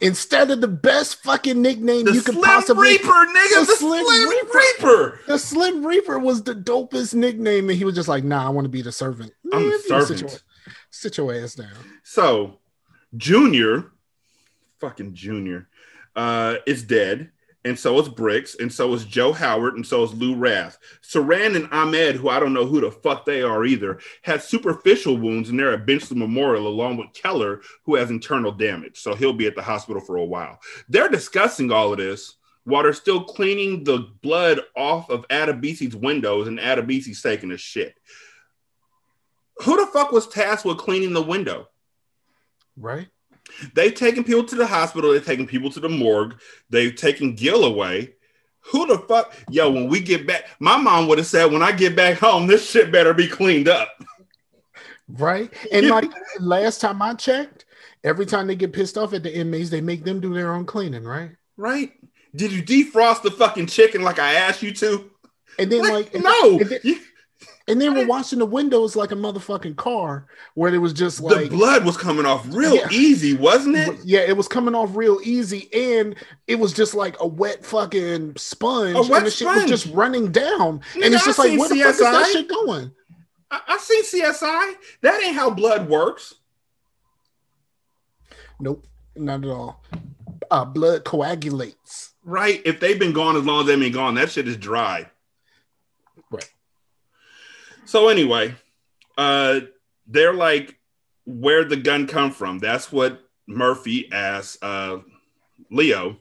instead 0.00 0.50
of 0.50 0.60
the 0.60 0.68
best 0.68 1.22
fucking 1.22 1.60
nickname 1.62 2.04
The 2.06 2.12
you 2.12 2.22
could 2.22 2.34
Slim 2.34 2.44
possibly. 2.44 2.88
Reaper, 2.92 3.04
nigga. 3.06 3.60
The 3.60 3.66
The, 3.66 3.76
Slim 3.76 4.04
Slim, 4.04 4.28
Reaper. 4.30 4.58
Reaper. 4.58 5.20
The 5.28 5.38
Slim 5.38 5.86
Reaper 5.86 6.18
was 6.18 6.42
the 6.42 6.54
dopest 6.54 7.14
nickname, 7.14 7.68
and 7.70 7.78
he 7.78 7.84
was 7.84 7.94
just 7.94 8.08
like, 8.08 8.22
"Nah, 8.24 8.44
I 8.46 8.50
want 8.50 8.64
to 8.64 8.68
be 8.68 8.82
the 8.82 8.92
servant." 8.92 9.32
I'm 9.52 9.68
the 9.68 9.78
servant. 9.86 10.42
Sit 10.90 11.16
your 11.16 11.34
ass 11.34 11.54
down. 11.54 11.72
So, 12.02 12.58
Junior, 13.16 13.92
fucking 14.80 15.14
Junior, 15.14 15.68
uh, 16.16 16.56
is 16.66 16.82
dead, 16.82 17.30
and 17.64 17.78
so 17.78 17.98
is 18.00 18.08
Bricks, 18.08 18.56
and 18.58 18.72
so 18.72 18.92
is 18.92 19.04
Joe 19.04 19.32
Howard, 19.32 19.74
and 19.74 19.86
so 19.86 20.02
is 20.02 20.12
Lou 20.12 20.34
Rath. 20.34 20.78
Saran 21.02 21.54
and 21.54 21.68
Ahmed, 21.72 22.16
who 22.16 22.28
I 22.28 22.40
don't 22.40 22.52
know 22.52 22.66
who 22.66 22.80
the 22.80 22.90
fuck 22.90 23.24
they 23.24 23.42
are 23.42 23.64
either, 23.64 24.00
had 24.22 24.42
superficial 24.42 25.16
wounds, 25.16 25.48
and 25.48 25.58
they're 25.58 25.74
at 25.74 25.86
Benchley 25.86 26.18
Memorial 26.18 26.66
along 26.66 26.96
with 26.96 27.12
Keller, 27.14 27.60
who 27.84 27.94
has 27.94 28.10
internal 28.10 28.50
damage. 28.50 28.98
So 28.98 29.14
he'll 29.14 29.32
be 29.32 29.46
at 29.46 29.54
the 29.54 29.62
hospital 29.62 30.02
for 30.02 30.16
a 30.16 30.24
while. 30.24 30.58
They're 30.88 31.08
discussing 31.08 31.70
all 31.70 31.92
of 31.92 31.98
this. 31.98 32.36
While 32.64 32.84
they're 32.84 32.92
still 32.92 33.24
cleaning 33.24 33.82
the 33.82 34.08
blood 34.22 34.60
off 34.76 35.10
of 35.10 35.26
Adebisi's 35.28 35.96
windows, 35.96 36.46
and 36.46 36.60
Adebisi's 36.60 37.20
taking 37.20 37.50
a 37.50 37.56
shit. 37.56 37.96
Who 39.64 39.76
the 39.76 39.86
fuck 39.86 40.12
was 40.12 40.26
tasked 40.26 40.64
with 40.64 40.78
cleaning 40.78 41.12
the 41.12 41.22
window? 41.22 41.68
Right? 42.76 43.08
They've 43.74 43.94
taken 43.94 44.24
people 44.24 44.44
to 44.44 44.56
the 44.56 44.66
hospital. 44.66 45.12
They've 45.12 45.24
taken 45.24 45.46
people 45.46 45.70
to 45.70 45.80
the 45.80 45.88
morgue. 45.88 46.40
They've 46.70 46.94
taken 46.94 47.34
Gil 47.34 47.64
away. 47.64 48.14
Who 48.66 48.86
the 48.86 48.98
fuck? 48.98 49.34
Yo, 49.50 49.70
when 49.70 49.88
we 49.88 50.00
get 50.00 50.26
back, 50.26 50.44
my 50.60 50.76
mom 50.76 51.08
would 51.08 51.18
have 51.18 51.26
said, 51.26 51.52
when 51.52 51.62
I 51.62 51.72
get 51.72 51.96
back 51.96 52.18
home, 52.18 52.46
this 52.46 52.68
shit 52.70 52.92
better 52.92 53.12
be 53.12 53.28
cleaned 53.28 53.68
up. 53.68 53.90
Right? 55.08 55.52
And 55.72 55.88
like 55.88 56.10
last 56.38 56.80
time 56.80 57.02
I 57.02 57.14
checked, 57.14 57.66
every 58.04 58.24
time 58.24 58.46
they 58.46 58.54
get 58.54 58.72
pissed 58.72 58.96
off 58.96 59.12
at 59.12 59.22
the 59.22 59.34
inmates, 59.36 59.68
they 59.70 59.80
make 59.80 60.04
them 60.04 60.20
do 60.20 60.32
their 60.32 60.52
own 60.52 60.64
cleaning, 60.64 61.04
right? 61.04 61.32
Right? 61.56 61.92
Did 62.34 62.52
you 62.52 62.62
defrost 62.62 63.22
the 63.22 63.30
fucking 63.30 63.66
chicken 63.66 64.02
like 64.02 64.18
I 64.18 64.34
asked 64.34 64.62
you 64.62 64.72
to? 64.74 65.10
And 65.58 65.70
then 65.70 65.82
Like, 65.82 66.14
like, 66.14 66.22
no. 66.22 66.58
and 66.60 66.70
then, 66.70 67.00
and 67.68 67.80
then 67.80 67.94
we're 67.94 68.06
washing 68.06 68.38
the 68.38 68.46
windows 68.46 68.96
like 68.96 69.12
a 69.12 69.14
motherfucking 69.14 69.76
car, 69.76 70.26
where 70.54 70.74
it 70.74 70.78
was 70.78 70.92
just 70.92 71.20
like 71.20 71.50
the 71.50 71.56
blood 71.56 71.84
was 71.84 71.96
coming 71.96 72.26
off 72.26 72.44
real 72.50 72.74
Yeah. 72.74 72.88
easy, 72.90 73.34
wasn't 73.34 73.76
it? 73.76 73.98
Yeah, 74.04 74.20
it 74.20 74.36
was 74.36 74.48
coming 74.48 74.74
off 74.74 74.90
real 74.94 75.18
easy, 75.22 75.68
and 75.72 76.14
it 76.46 76.56
was 76.58 76.72
just 76.72 76.94
like 76.94 77.16
a 77.20 77.26
wet 77.26 77.64
fucking 77.64 78.34
sponge, 78.36 78.96
A 78.96 79.02
wet 79.02 79.18
and 79.18 79.26
the 79.26 79.30
shit 79.30 79.46
was 79.46 79.64
just 79.66 79.86
running 79.94 80.32
down, 80.32 80.80
Nigga, 80.94 81.04
and 81.04 81.14
it's 81.14 81.22
I 81.22 81.26
just 81.26 81.38
like, 81.38 81.48
seen 81.50 81.58
where 81.58 81.68
the 81.68 81.80
fuck 81.80 81.90
is 81.94 81.98
that 82.00 82.30
shit 82.32 82.48
going? 82.48 82.92
I, 83.50 83.60
I 83.68 83.78
seen 83.78 84.04
CSI. 84.04 84.74
That 85.02 85.22
ain't 85.22 85.36
how 85.36 85.50
blood 85.50 85.88
works. 85.88 86.34
Nope, 88.60 88.86
not 89.16 89.44
at 89.44 89.50
all. 89.50 89.82
Uh, 90.50 90.64
blood 90.64 91.04
coagulates. 91.04 92.12
Right? 92.24 92.62
If 92.64 92.78
they've 92.80 92.98
been 92.98 93.12
gone 93.12 93.36
as 93.36 93.44
long 93.44 93.60
as 93.60 93.66
they've 93.66 93.78
been 93.78 93.92
gone, 93.92 94.14
that 94.14 94.30
shit 94.30 94.46
is 94.46 94.56
dry. 94.56 95.10
So 97.84 98.08
anyway, 98.08 98.54
uh 99.18 99.60
they're 100.06 100.34
like, 100.34 100.78
where'd 101.26 101.68
the 101.68 101.76
gun 101.76 102.06
come 102.06 102.30
from? 102.30 102.58
That's 102.58 102.90
what 102.90 103.20
Murphy 103.46 104.10
asked 104.12 104.62
uh 104.62 104.98
Leo. 105.70 106.18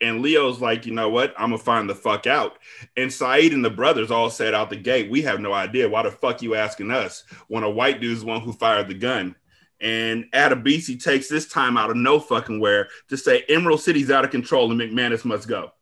And 0.00 0.20
Leo's 0.20 0.60
like, 0.60 0.84
you 0.84 0.92
know 0.92 1.08
what? 1.08 1.32
I'm 1.38 1.50
gonna 1.50 1.58
find 1.58 1.88
the 1.88 1.94
fuck 1.94 2.26
out. 2.26 2.58
And 2.96 3.12
Saeed 3.12 3.52
and 3.52 3.64
the 3.64 3.70
brothers 3.70 4.10
all 4.10 4.30
said 4.30 4.52
out 4.52 4.68
the 4.68 4.76
gate, 4.76 5.10
we 5.10 5.22
have 5.22 5.40
no 5.40 5.52
idea. 5.52 5.88
Why 5.88 6.02
the 6.02 6.10
fuck 6.10 6.42
you 6.42 6.56
asking 6.56 6.90
us 6.90 7.24
when 7.46 7.62
a 7.62 7.70
white 7.70 8.00
dude's 8.00 8.20
the 8.20 8.26
one 8.26 8.40
who 8.40 8.52
fired 8.52 8.88
the 8.88 8.94
gun? 8.94 9.36
And 9.80 10.26
Adebisi 10.32 11.02
takes 11.02 11.28
this 11.28 11.48
time 11.48 11.76
out 11.76 11.90
of 11.90 11.96
no 11.96 12.20
fucking 12.20 12.60
where 12.60 12.88
to 13.08 13.16
say 13.16 13.44
Emerald 13.48 13.80
City's 13.80 14.10
out 14.10 14.24
of 14.24 14.30
control 14.30 14.70
and 14.70 14.80
McManus 14.80 15.24
must 15.24 15.48
go. 15.48 15.72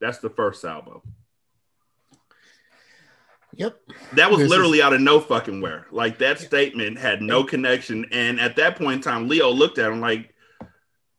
That's 0.00 0.18
the 0.18 0.30
first 0.30 0.60
salvo. 0.62 1.02
Yep. 3.56 3.76
That 4.14 4.30
was 4.30 4.40
This 4.40 4.50
literally 4.50 4.82
out 4.82 4.92
of 4.92 5.00
no 5.00 5.20
fucking 5.20 5.60
where. 5.60 5.86
Like 5.90 6.18
that 6.18 6.38
statement 6.40 6.98
had 6.98 7.22
no 7.22 7.44
connection. 7.44 8.06
And 8.12 8.40
at 8.40 8.56
that 8.56 8.76
point 8.76 8.96
in 8.96 9.00
time, 9.02 9.28
Leo 9.28 9.50
looked 9.50 9.78
at 9.78 9.90
him 9.90 10.00
like, 10.00 10.34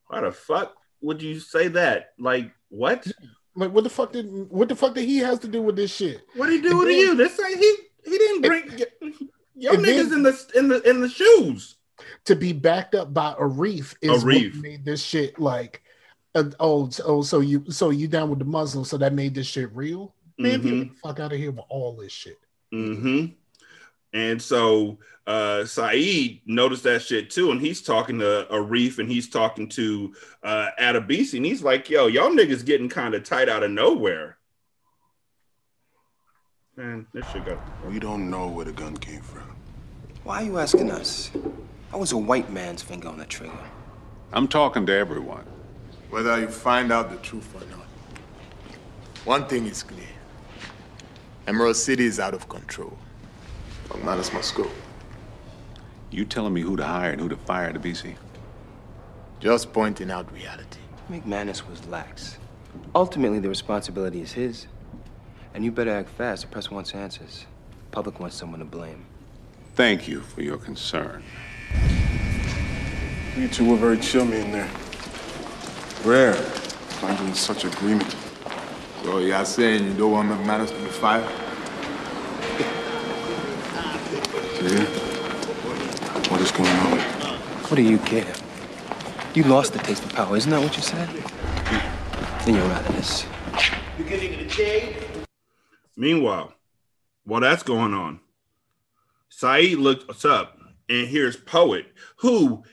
why 0.08 0.22
the 0.22 0.32
fuck? 0.32 0.74
would 1.02 1.22
you 1.22 1.40
say 1.40 1.68
that? 1.68 2.14
Like 2.18 2.52
what? 2.70 3.06
Like 3.56 3.72
what 3.72 3.84
the 3.84 3.90
fuck 3.90 4.12
did 4.12 4.26
what 4.50 4.68
the 4.70 4.76
fuck 4.76 4.96
did 4.96 5.06
he 5.06 5.20
has 5.20 5.38
to 5.40 5.48
do 5.48 5.62
with 5.62 5.76
this 5.76 5.94
shit? 5.96 6.22
What 6.36 6.48
did 6.48 6.64
he 6.64 6.70
do 6.70 6.72
And 6.72 6.82
to 6.82 6.86
then- 6.88 6.98
you? 7.00 7.16
This 7.16 7.40
ain't 7.40 7.60
he. 7.60 7.76
He 8.06 8.18
didn't 8.18 8.42
bring 8.42 8.80
your 9.56 9.74
and 9.76 9.86
niggas 9.86 10.10
then- 10.10 10.14
in 10.14 10.24
the 10.24 10.52
in 10.56 10.68
the 10.68 10.90
in 10.90 11.02
the 11.02 11.10
shoes. 11.10 11.76
To 12.26 12.36
be 12.36 12.54
backed 12.54 12.96
up 12.96 13.14
by 13.14 13.34
Arif 13.36 13.96
is 14.02 14.26
made 14.26 14.84
this 14.84 15.04
shit 15.04 15.40
like 15.40 15.82
uh, 16.34 16.46
oh 16.60 16.90
oh 17.06 17.22
so 17.22 17.40
you 17.40 17.64
so 17.70 17.92
you 17.92 18.08
down 18.08 18.30
with 18.32 18.40
the 18.40 18.46
Muslims 18.46 18.90
so 18.90 18.98
that 18.98 19.14
made 19.14 19.36
this 19.36 19.48
shit 19.48 19.72
real? 19.76 20.15
Man, 20.38 20.62
Mhm. 20.62 20.64
get 20.64 20.90
the 20.94 21.00
fuck 21.02 21.20
out 21.20 21.32
of 21.34 21.38
here 21.40 21.52
with 21.52 21.66
all 21.70 21.96
this 21.96 22.12
shit. 22.12 22.40
Mm-hmm. 22.74 23.28
And 24.14 24.42
so 24.42 25.00
uh 25.28 25.66
Saeed 25.66 26.42
noticed 26.46 26.84
that 26.84 27.02
shit 27.02 27.30
too, 27.30 27.52
and 27.52 27.60
he's 27.60 27.82
talking 27.82 28.20
to 28.20 28.48
Arif 28.52 29.00
and 29.00 29.10
he's 29.10 29.30
talking 29.30 29.68
to 29.70 30.14
uh 30.44 30.70
Adebisi, 30.80 31.38
and 31.38 31.46
he's 31.46 31.64
like, 31.64 31.90
yo, 31.90 32.08
y'all 32.08 32.30
niggas 32.30 32.66
getting 32.66 32.90
kind 32.90 33.14
of 33.16 33.24
tight 33.24 33.50
out 33.50 33.64
of 33.64 33.72
nowhere. 33.72 34.38
Man, 36.78 37.08
this 37.14 37.26
shit 37.32 37.46
got 37.46 37.60
We 37.86 38.00
don't 38.00 38.30
know 38.30 38.48
where 38.48 38.66
the 38.66 38.72
gun 38.74 38.98
came 38.98 39.22
from. 39.22 39.56
Why 40.24 40.42
are 40.42 40.46
you 40.46 40.60
asking 40.60 40.92
us? 40.92 41.32
I 41.94 41.98
was 41.98 42.12
a 42.12 42.18
white 42.18 42.52
man's 42.52 42.82
finger 42.82 43.08
on 43.08 43.18
the 43.18 43.26
trigger. 43.26 43.54
I'm 44.34 44.48
talking 44.48 44.86
to 44.88 44.94
everyone. 44.94 45.46
Whether 46.10 46.40
you 46.42 46.48
find 46.48 46.92
out 46.92 47.10
the 47.10 47.18
truth 47.18 47.54
or 47.56 47.66
not. 47.76 47.86
One 49.24 49.46
thing 49.48 49.66
is 49.66 49.84
clear. 49.84 50.04
Emerald 51.48 51.76
City 51.76 52.06
is 52.06 52.20
out 52.20 52.34
of 52.34 52.50
control. 52.50 52.98
But 53.88 54.04
not 54.04 54.18
as 54.18 54.34
my 54.34 54.42
scope. 54.42 54.72
You 56.10 56.26
telling 56.26 56.56
me 56.56 56.62
who 56.62 56.76
to 56.76 56.84
hire 56.84 57.12
and 57.12 57.22
who 57.22 57.30
to 57.30 57.36
fire 57.36 57.68
at 57.68 57.80
the 57.80 57.90
BC? 57.90 58.16
Just 59.40 59.72
pointing 59.72 60.10
out 60.10 60.32
reality. 60.34 60.80
McManus 61.10 61.68
was 61.70 61.86
lax. 61.86 62.40
Ultimately, 62.96 63.38
the 63.38 63.50
responsibility 63.50 64.22
is 64.22 64.32
his. 64.34 64.66
And 65.54 65.64
you 65.64 65.72
better 65.72 65.92
act 65.92 66.10
fast. 66.10 66.42
The 66.42 66.48
press 66.48 66.72
wants 66.72 66.96
answers. 66.96 67.46
The 67.70 67.92
Public 67.92 68.20
wants 68.20 68.36
someone 68.36 68.60
to 68.60 68.66
blame. 68.66 69.06
Thank 69.76 70.08
you 70.08 70.22
for 70.22 70.42
your 70.42 70.58
concern. 70.58 71.24
You 73.38 73.48
two 73.50 73.70
were 73.70 73.78
very 73.78 74.00
chummy 74.00 74.38
in 74.40 74.52
there. 74.52 74.70
Rare. 76.04 76.34
Finding 76.34 77.36
such 77.36 77.66
agreement. 77.66 78.16
So 79.06 79.20
y'all 79.20 79.46
saying 79.46 79.86
you 79.86 79.94
don't 79.94 80.12
want 80.12 80.32
McManus 80.32 80.70
to 80.70 80.80
be 80.80 80.90
fired? 80.90 81.30
See? 84.58 84.84
What 86.32 86.42
is 86.42 86.52
going 86.52 86.68
on? 86.68 86.98
What 87.38 87.76
do 87.76 87.84
you 87.84 88.00
care? 88.00 88.34
You 89.36 89.44
lost 89.44 89.74
the 89.74 89.80
taste 89.80 90.02
for 90.02 90.12
power, 90.16 90.36
isn't 90.36 90.50
that 90.50 90.60
what 90.60 90.76
you 90.76 90.82
said? 90.82 91.08
Then 92.46 92.56
you're 92.56 92.64
out 92.72 92.90
of 92.90 92.96
this. 92.96 93.28
Meanwhile, 95.96 96.56
while 97.26 97.42
that's 97.42 97.62
going 97.62 97.94
on, 97.94 98.20
Saeed 99.30 99.78
looks 99.78 100.26
up 100.26 100.58
and 100.90 101.08
here's 101.08 101.38
Poet, 101.38 101.86
who 102.18 102.64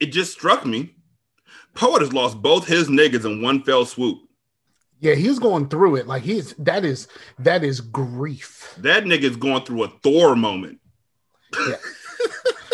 it 0.00 0.06
just 0.06 0.32
struck 0.32 0.64
me. 0.64 0.94
Poet 1.74 2.00
has 2.00 2.14
lost 2.14 2.40
both 2.40 2.66
his 2.66 2.88
niggas 2.88 3.26
in 3.26 3.42
one 3.42 3.62
fell 3.62 3.84
swoop. 3.84 4.22
Yeah, 5.00 5.14
he's 5.14 5.38
going 5.38 5.68
through 5.68 5.96
it. 5.96 6.06
Like 6.06 6.22
he's 6.22 6.54
that 6.54 6.84
is 6.84 7.08
that 7.38 7.62
is 7.62 7.80
grief. 7.80 8.74
That 8.78 9.04
nigga's 9.04 9.36
going 9.36 9.64
through 9.64 9.84
a 9.84 9.88
Thor 10.02 10.34
moment. 10.34 10.80
Yeah. 11.68 11.76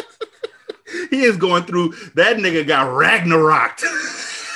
he 1.11 1.23
is 1.23 1.37
going 1.37 1.65
through 1.65 1.95
that 2.15 2.39
nigga 2.39 2.67
got 2.67 2.95
Ragnarok. 2.95 3.81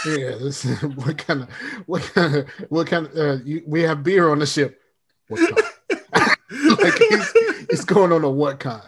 Yeah, 0.07 0.37
this 0.39 0.65
what 0.95 1.19
kind 1.19 1.43
of 1.43 1.49
what 1.87 2.03
kind 2.15 2.37
of 2.37 2.49
what 2.69 2.87
kind 2.87 3.07
of 3.07 3.17
uh, 3.17 3.43
you, 3.45 3.65
we 3.67 3.83
have 3.83 4.05
beer 4.05 4.31
on 4.31 4.39
the 4.39 4.47
ship. 4.47 4.81
Like 5.29 6.95
he's, 6.99 7.33
he's 7.69 7.85
going 7.85 8.13
on 8.13 8.23
a 8.23 8.31
what 8.31 8.61
kind 8.61 8.83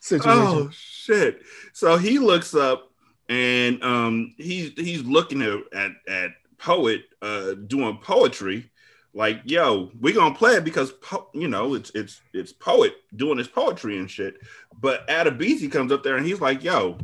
situation. 0.00 0.32
oh 0.34 0.68
shit. 0.72 1.40
So 1.72 1.96
he 1.96 2.18
looks 2.18 2.54
up 2.54 2.90
and 3.28 3.82
um 3.82 4.34
he's 4.38 4.72
he's 4.72 5.04
looking 5.04 5.40
at 5.42 5.60
at, 5.72 5.92
at 6.08 6.30
poet 6.58 7.02
uh 7.22 7.54
doing 7.54 7.98
poetry 7.98 8.70
like 9.16 9.40
yo 9.44 9.90
we 10.00 10.12
gonna 10.12 10.34
play 10.34 10.52
it 10.52 10.64
because 10.64 10.92
po- 10.92 11.28
you 11.32 11.48
know 11.48 11.74
it's 11.74 11.90
it's 11.94 12.20
it's 12.34 12.52
poet 12.52 12.94
doing 13.14 13.38
his 13.38 13.48
poetry 13.48 13.98
and 13.98 14.10
shit. 14.10 14.36
But 14.78 15.08
Adebisi 15.08 15.72
comes 15.72 15.90
up 15.90 16.02
there 16.02 16.16
and 16.16 16.26
he's 16.26 16.40
like 16.40 16.62
yo 16.62 16.98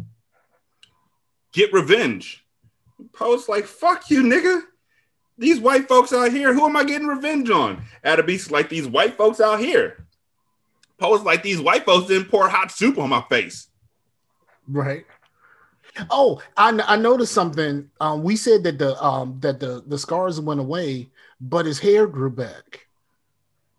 get 1.52 1.72
revenge. 1.72 2.44
Poet's 3.14 3.48
like 3.48 3.64
fuck 3.64 4.10
you 4.10 4.22
nigga. 4.22 4.62
These 5.38 5.60
white 5.60 5.88
folks 5.88 6.12
out 6.12 6.30
here 6.30 6.52
who 6.52 6.66
am 6.66 6.76
i 6.76 6.84
getting 6.84 7.08
revenge 7.08 7.48
on? 7.48 7.82
Adebisi's 8.04 8.50
like 8.50 8.68
these 8.68 8.86
white 8.86 9.14
folks 9.14 9.40
out 9.40 9.60
here. 9.60 10.06
Poet's 10.98 11.24
like 11.24 11.42
these 11.42 11.60
white 11.60 11.84
folks 11.86 12.08
didn't 12.08 12.28
pour 12.28 12.48
hot 12.48 12.70
soup 12.70 12.98
on 12.98 13.08
my 13.08 13.22
face. 13.22 13.68
Right. 14.68 15.06
Oh, 16.10 16.40
I, 16.56 16.78
I 16.86 16.96
noticed 16.96 17.32
something. 17.34 17.88
Um, 18.00 18.22
we 18.22 18.36
said 18.36 18.62
that 18.64 18.78
the 18.78 19.00
um 19.02 19.38
that 19.40 19.60
the 19.60 19.82
the 19.86 19.98
scars 19.98 20.40
went 20.40 20.60
away, 20.60 21.10
but 21.40 21.66
his 21.66 21.78
hair 21.78 22.06
grew 22.06 22.30
back. 22.30 22.86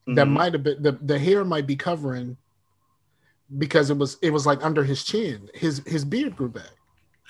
That 0.08 0.28
Mhm. 0.28 0.32
might 0.32 0.54
have 0.54 0.64
been 0.64 0.82
the, 0.84 0.92
the 0.92 1.18
hair 1.18 1.44
might 1.46 1.66
be 1.66 1.76
covering 1.76 2.38
because 3.58 3.90
it 3.90 3.98
was 3.98 4.18
it 4.22 4.32
was 4.32 4.46
like 4.46 4.64
under 4.64 4.84
his 4.84 5.04
chin. 5.04 5.50
His 5.54 5.82
his 5.88 6.06
beard 6.06 6.36
grew 6.36 6.50
back. 6.50 6.70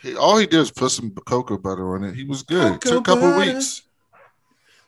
He, 0.02 0.16
all 0.16 0.38
he 0.38 0.46
did 0.48 0.60
was 0.60 0.72
put 0.72 0.92
some 0.92 1.12
cocoa 1.12 1.58
butter 1.58 1.96
on 1.96 2.04
it. 2.04 2.16
He 2.16 2.25
was 2.25 2.44
good. 2.44 2.82
Cocoa 2.82 2.90
Took 2.90 3.00
a 3.00 3.04
couple 3.04 3.30
butter. 3.32 3.54
weeks. 3.54 3.84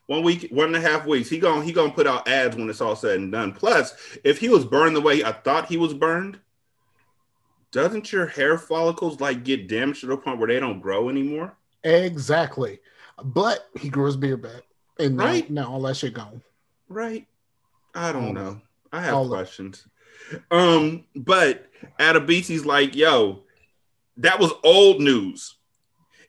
one 0.08 0.24
week, 0.24 0.48
one 0.52 0.68
and 0.68 0.76
a 0.76 0.82
half 0.82 1.06
weeks. 1.06 1.30
He 1.30 1.40
gonna 1.40 1.64
he 1.64 1.72
gonna 1.72 1.94
put 1.94 2.06
out 2.08 2.28
ads 2.28 2.56
when 2.56 2.70
it's 2.70 2.82
all 2.82 2.96
said 2.98 3.18
and 3.20 3.32
done. 3.32 3.54
Plus, 3.54 3.94
if 4.24 4.40
he 4.40 4.50
was 4.50 4.66
burned 4.66 4.96
the 4.96 5.02
way 5.02 5.24
I 5.24 5.32
thought 5.32 5.68
he 5.68 5.78
was 5.78 5.94
burned, 5.94 6.40
doesn't 7.76 8.10
your 8.14 8.26
hair 8.26 8.58
follicles 8.58 9.20
like 9.20 9.44
get 9.44 9.68
damaged 9.68 10.00
to 10.00 10.06
the 10.08 10.16
point 10.16 10.40
where 10.40 10.48
they 10.48 10.62
don't 10.62 10.80
grow 10.80 11.10
anymore? 11.10 11.58
Exactly. 11.84 12.80
But 13.22 13.68
he 13.78 13.90
grew 13.90 14.06
his 14.06 14.16
beard 14.16 14.42
back. 14.42 14.62
And 14.98 15.18
now, 15.18 15.26
Right. 15.26 15.50
now 15.50 15.70
all 15.74 15.82
that 15.82 15.98
shit 15.98 16.14
gone. 16.14 16.42
Right? 16.88 17.28
I 17.94 18.14
don't 18.14 18.28
All 18.28 18.34
know. 18.34 18.62
I 18.94 19.02
have 19.02 19.14
all 19.14 19.28
questions. 19.28 19.86
Um, 20.52 21.04
but 21.18 21.68
Adebisi's 22.00 22.66
like, 22.66 22.96
yo, 22.96 23.44
that 24.18 24.40
was 24.40 24.54
old 24.64 25.02
news. 25.02 25.56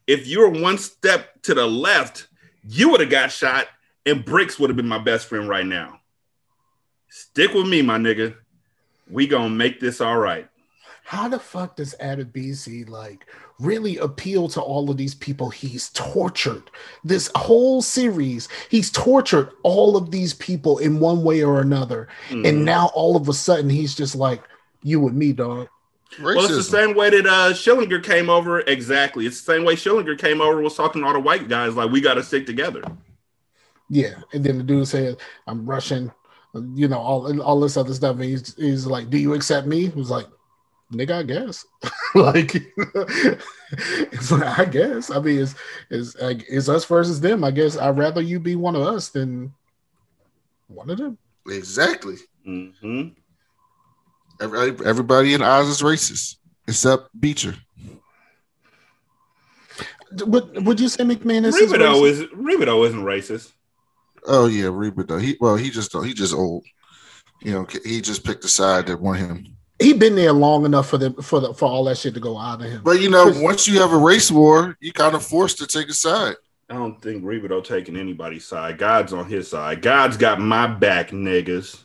If 0.08 0.26
you 0.26 0.40
were 0.40 0.48
one 0.50 0.78
step 0.78 1.40
to 1.42 1.54
the 1.54 1.66
left, 1.66 2.26
you 2.68 2.88
would 2.90 2.98
have 3.00 3.10
got 3.10 3.30
shot, 3.30 3.68
and 4.04 4.24
Bricks 4.24 4.58
would 4.58 4.68
have 4.68 4.76
been 4.76 4.88
my 4.88 4.98
best 4.98 5.28
friend 5.28 5.48
right 5.48 5.64
now. 5.66 6.00
Stick 7.08 7.54
with 7.54 7.68
me, 7.68 7.82
my 7.82 7.98
nigga. 7.98 8.34
We 9.08 9.28
gonna 9.28 9.48
make 9.50 9.78
this 9.78 10.00
all 10.00 10.18
right. 10.18 10.48
How 11.06 11.28
the 11.28 11.38
fuck 11.38 11.76
does 11.76 11.94
Adebisi 12.00 12.88
like 12.88 13.26
really 13.60 13.96
appeal 13.98 14.48
to 14.48 14.60
all 14.60 14.90
of 14.90 14.96
these 14.96 15.14
people 15.14 15.50
he's 15.50 15.90
tortured? 15.90 16.68
This 17.04 17.30
whole 17.36 17.80
series, 17.80 18.48
he's 18.68 18.90
tortured 18.90 19.50
all 19.62 19.96
of 19.96 20.10
these 20.10 20.34
people 20.34 20.78
in 20.78 20.98
one 20.98 21.22
way 21.22 21.44
or 21.44 21.60
another. 21.60 22.08
Mhm. 22.30 22.48
And 22.48 22.64
now 22.64 22.90
all 22.92 23.14
of 23.16 23.28
a 23.28 23.32
sudden 23.32 23.70
he's 23.70 23.94
just 23.94 24.16
like, 24.16 24.42
you 24.82 25.06
and 25.06 25.16
me, 25.16 25.32
dog. 25.32 25.68
well, 26.20 26.40
it's 26.44 26.48
the 26.48 26.62
same 26.64 26.96
way 26.96 27.10
that 27.10 27.24
uh, 27.24 27.52
Schillinger 27.52 28.02
came 28.02 28.28
over. 28.28 28.62
Exactly, 28.62 29.26
it's 29.26 29.40
the 29.42 29.52
same 29.52 29.64
way 29.64 29.76
Schillinger 29.76 30.18
came 30.18 30.40
over. 30.40 30.60
Was 30.60 30.74
talking 30.74 31.02
to 31.02 31.06
all 31.06 31.14
the 31.14 31.20
white 31.20 31.48
guys 31.48 31.76
like 31.76 31.92
we 31.92 32.00
got 32.00 32.14
to 32.14 32.24
stick 32.24 32.46
together. 32.46 32.82
Yeah. 33.88 34.16
And 34.32 34.42
then 34.42 34.58
the 34.58 34.64
dude 34.64 34.88
said, 34.88 35.18
I'm 35.46 35.64
Russian, 35.70 36.10
you 36.74 36.88
know, 36.88 36.98
all 36.98 37.40
all 37.42 37.60
this 37.60 37.76
other 37.76 37.94
stuff. 37.94 38.16
And 38.16 38.24
he's, 38.24 38.56
he's 38.56 38.86
like, 38.86 39.08
Do 39.08 39.18
you 39.18 39.34
accept 39.34 39.68
me? 39.68 39.82
He 39.86 39.88
was 39.98 40.10
like, 40.10 40.26
nigga, 40.92 41.12
I 41.12 41.22
guess. 41.22 41.64
like 42.14 42.54
it's 44.12 44.30
like, 44.32 44.58
I 44.58 44.64
guess. 44.64 45.10
I 45.10 45.20
mean, 45.20 45.40
it's 45.40 45.54
it's 45.90 46.20
like 46.20 46.44
it's 46.48 46.68
us 46.68 46.84
versus 46.84 47.20
them. 47.20 47.44
I 47.44 47.50
guess 47.50 47.76
I'd 47.76 47.98
rather 47.98 48.20
you 48.20 48.40
be 48.40 48.56
one 48.56 48.76
of 48.76 48.82
us 48.82 49.08
than 49.08 49.52
one 50.68 50.90
of 50.90 50.98
them. 50.98 51.18
Exactly. 51.48 52.16
hmm 52.44 53.08
Every, 54.38 54.76
everybody 54.84 55.32
in 55.32 55.40
Oz 55.40 55.68
is 55.68 55.80
racist 55.80 56.36
except 56.68 57.08
Beecher. 57.18 57.54
Would 60.24 60.66
would 60.66 60.78
you 60.80 60.88
say 60.88 61.04
McManus 61.04 61.60
is 61.60 61.72
Rebadow 61.72 62.00
racist? 62.00 62.08
is 62.10 62.22
Rebadow 62.34 62.86
isn't 62.86 63.02
racist. 63.02 63.52
Oh 64.26 64.46
yeah, 64.46 64.68
Reba 64.70 65.04
though. 65.04 65.18
He 65.18 65.36
well, 65.40 65.56
he 65.56 65.70
just 65.70 65.92
he 66.04 66.12
just 66.14 66.34
old. 66.34 66.64
You 67.42 67.52
know, 67.52 67.66
he 67.84 68.00
just 68.00 68.24
picked 68.24 68.44
a 68.44 68.48
side 68.48 68.86
that 68.86 69.00
want 69.00 69.18
him. 69.18 69.56
He 69.78 69.92
been 69.92 70.14
there 70.14 70.32
long 70.32 70.64
enough 70.64 70.88
for 70.88 70.96
the 70.98 71.10
for 71.22 71.40
the 71.40 71.52
for 71.52 71.66
all 71.66 71.84
that 71.84 71.98
shit 71.98 72.14
to 72.14 72.20
go 72.20 72.38
out 72.38 72.62
of 72.62 72.70
him. 72.70 72.80
But 72.82 73.00
you 73.00 73.10
know, 73.10 73.30
once 73.36 73.68
you 73.68 73.80
have 73.80 73.92
a 73.92 73.96
race 73.98 74.30
war, 74.30 74.76
you 74.80 74.92
kind 74.92 75.14
of 75.14 75.24
forced 75.24 75.58
to 75.58 75.66
take 75.66 75.88
a 75.88 75.94
side. 75.94 76.36
I 76.70 76.74
don't 76.74 77.00
think 77.00 77.22
Rebadow 77.22 77.62
taking 77.62 77.96
anybody's 77.96 78.44
side. 78.46 78.78
God's 78.78 79.12
on 79.12 79.26
his 79.28 79.48
side. 79.48 79.82
God's 79.82 80.16
got 80.16 80.40
my 80.40 80.66
back, 80.66 81.10
niggas. 81.10 81.84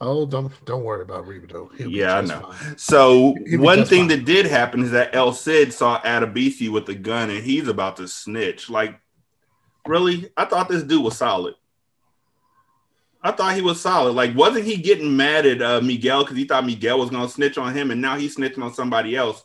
Oh, 0.00 0.26
don't 0.26 0.52
don't 0.64 0.82
worry 0.82 1.02
about 1.02 1.26
Reba 1.26 1.46
though. 1.46 1.70
He'll 1.76 1.88
Yeah, 1.90 2.16
I 2.16 2.20
know. 2.22 2.40
fine. 2.40 2.78
So 2.78 3.34
He'll 3.46 3.60
one 3.60 3.84
thing 3.84 4.08
fine. 4.08 4.08
that 4.08 4.24
did 4.24 4.46
happen 4.46 4.82
is 4.82 4.90
that 4.90 5.14
El 5.14 5.32
Cid 5.32 5.72
saw 5.72 6.00
Adebisi 6.02 6.70
with 6.70 6.86
the 6.86 6.94
gun 6.94 7.30
and 7.30 7.42
he's 7.44 7.68
about 7.68 7.96
to 7.98 8.08
snitch. 8.08 8.68
Like, 8.68 8.98
really? 9.86 10.30
I 10.36 10.44
thought 10.46 10.68
this 10.68 10.82
dude 10.82 11.04
was 11.04 11.16
solid. 11.16 11.54
I 13.22 13.30
thought 13.30 13.54
he 13.54 13.62
was 13.62 13.80
solid. 13.80 14.12
Like, 14.12 14.34
wasn't 14.34 14.64
he 14.64 14.76
getting 14.76 15.16
mad 15.16 15.46
at 15.46 15.62
uh, 15.62 15.80
Miguel 15.80 16.24
because 16.24 16.36
he 16.36 16.44
thought 16.44 16.66
Miguel 16.66 16.98
was 16.98 17.10
gonna 17.10 17.28
snitch 17.28 17.56
on 17.56 17.74
him, 17.74 17.90
and 17.90 18.00
now 18.00 18.16
he's 18.16 18.36
snitching 18.36 18.62
on 18.62 18.74
somebody 18.74 19.16
else? 19.16 19.44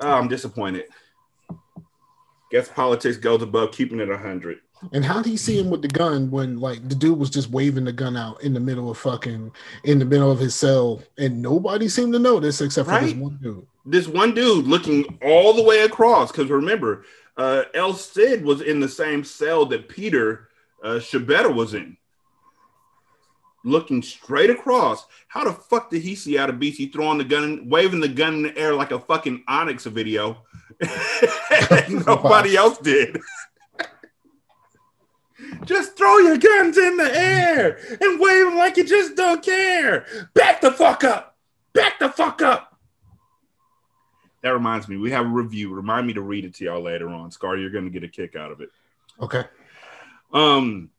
Oh, 0.00 0.12
I'm 0.12 0.28
disappointed. 0.28 0.86
Guess 2.50 2.68
politics 2.70 3.16
goes 3.16 3.42
above 3.42 3.72
keeping 3.72 4.00
it 4.00 4.08
hundred. 4.08 4.60
And 4.92 5.04
how 5.04 5.22
did 5.22 5.28
he 5.28 5.36
see 5.36 5.58
him 5.58 5.70
with 5.70 5.82
the 5.82 5.88
gun 5.88 6.30
when 6.30 6.58
like 6.58 6.88
the 6.88 6.94
dude 6.94 7.18
was 7.18 7.30
just 7.30 7.50
waving 7.50 7.84
the 7.84 7.92
gun 7.92 8.16
out 8.16 8.42
in 8.42 8.54
the 8.54 8.60
middle 8.60 8.90
of 8.90 8.98
fucking 8.98 9.52
in 9.84 9.98
the 9.98 10.04
middle 10.04 10.30
of 10.30 10.38
his 10.38 10.54
cell 10.54 11.02
and 11.18 11.42
nobody 11.42 11.88
seemed 11.88 12.12
to 12.14 12.18
notice 12.18 12.60
except 12.60 12.88
for 12.88 12.98
this 13.00 13.14
one 13.14 13.38
dude. 13.42 13.66
this 13.84 14.08
one 14.08 14.34
dude 14.34 14.66
looking 14.66 15.18
all 15.22 15.52
the 15.52 15.62
way 15.62 15.82
across 15.82 16.32
because 16.32 16.48
remember 16.48 17.04
uh 17.36 17.64
el 17.74 17.92
cid 17.92 18.42
was 18.42 18.62
in 18.62 18.80
the 18.80 18.88
same 18.88 19.22
cell 19.22 19.66
that 19.66 19.86
peter 19.86 20.48
uh 20.82 20.94
Schibetta 20.98 21.54
was 21.54 21.74
in 21.74 21.96
looking 23.64 24.02
straight 24.02 24.50
across 24.50 25.06
how 25.28 25.44
the 25.44 25.52
fuck 25.52 25.90
did 25.90 26.02
he 26.02 26.14
see 26.14 26.36
Adebisi 26.36 26.92
throwing 26.92 27.18
the 27.18 27.24
gun 27.24 27.68
waving 27.68 28.00
the 28.00 28.08
gun 28.08 28.34
in 28.34 28.42
the 28.42 28.56
air 28.56 28.74
like 28.74 28.90
a 28.90 28.98
fucking 28.98 29.42
onyx 29.48 29.84
video 29.84 30.42
nobody 32.06 32.56
else 32.56 32.78
did 32.78 33.18
just 35.64 35.96
throw 35.96 36.18
your 36.18 36.38
guns 36.38 36.78
in 36.78 36.96
the 36.96 37.16
air 37.16 37.78
and 38.00 38.20
wave 38.20 38.46
them 38.46 38.56
like 38.56 38.76
you 38.76 38.84
just 38.84 39.14
don't 39.14 39.44
care 39.44 40.06
back 40.34 40.60
the 40.60 40.70
fuck 40.70 41.04
up 41.04 41.36
back 41.74 41.98
the 41.98 42.08
fuck 42.08 42.40
up 42.40 42.70
that 44.42 44.50
reminds 44.50 44.88
me, 44.88 44.96
we 44.96 45.10
have 45.10 45.26
a 45.26 45.28
review. 45.28 45.72
Remind 45.72 46.06
me 46.06 46.14
to 46.14 46.22
read 46.22 46.44
it 46.44 46.54
to 46.56 46.64
y'all 46.64 46.82
later 46.82 47.08
on. 47.08 47.30
Scar, 47.30 47.56
you're 47.56 47.70
going 47.70 47.84
to 47.84 47.90
get 47.90 48.04
a 48.04 48.08
kick 48.08 48.36
out 48.36 48.50
of 48.50 48.60
it. 48.60 48.70
Okay. 49.20 49.44
Um, 50.32 50.90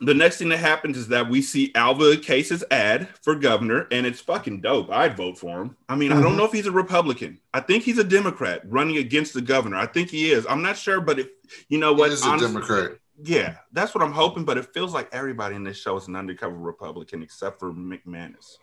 the 0.00 0.14
next 0.14 0.38
thing 0.38 0.48
that 0.50 0.58
happens 0.58 0.96
is 0.96 1.08
that 1.08 1.28
we 1.28 1.42
see 1.42 1.72
Alvah 1.72 2.22
Case's 2.22 2.62
ad 2.70 3.08
for 3.22 3.34
governor, 3.34 3.86
and 3.90 4.06
it's 4.06 4.20
fucking 4.20 4.60
dope. 4.60 4.90
I'd 4.90 5.16
vote 5.16 5.38
for 5.38 5.60
him. 5.62 5.76
I 5.88 5.96
mean, 5.96 6.12
I 6.12 6.20
don't 6.20 6.34
Mhm. 6.34 6.36
know 6.36 6.44
if 6.44 6.52
he's 6.52 6.66
a 6.66 6.72
Republican. 6.72 7.40
I 7.52 7.60
think 7.60 7.82
he's 7.82 7.98
a 7.98 8.04
Democrat 8.04 8.62
running 8.64 8.98
against 8.98 9.34
the 9.34 9.40
governor. 9.42 9.76
I 9.76 9.86
think 9.86 10.10
he 10.10 10.30
is. 10.30 10.46
I'm 10.48 10.62
not 10.62 10.76
sure, 10.78 11.00
but 11.00 11.18
if 11.18 11.28
you 11.68 11.78
know 11.78 11.92
what, 11.92 12.08
He 12.10 12.14
is 12.14 12.24
a 12.24 12.38
Democrat. 12.38 12.92
yeah, 13.22 13.56
that's 13.72 13.94
what 13.94 14.04
I'm 14.04 14.12
hoping. 14.12 14.44
But 14.44 14.58
it 14.58 14.72
feels 14.72 14.94
like 14.94 15.08
everybody 15.12 15.56
in 15.56 15.64
this 15.64 15.76
show 15.80 15.96
is 15.96 16.06
an 16.06 16.14
undercover 16.16 16.56
Republican 16.56 17.22
except 17.22 17.58
for 17.58 17.72
McManus. 17.72 18.56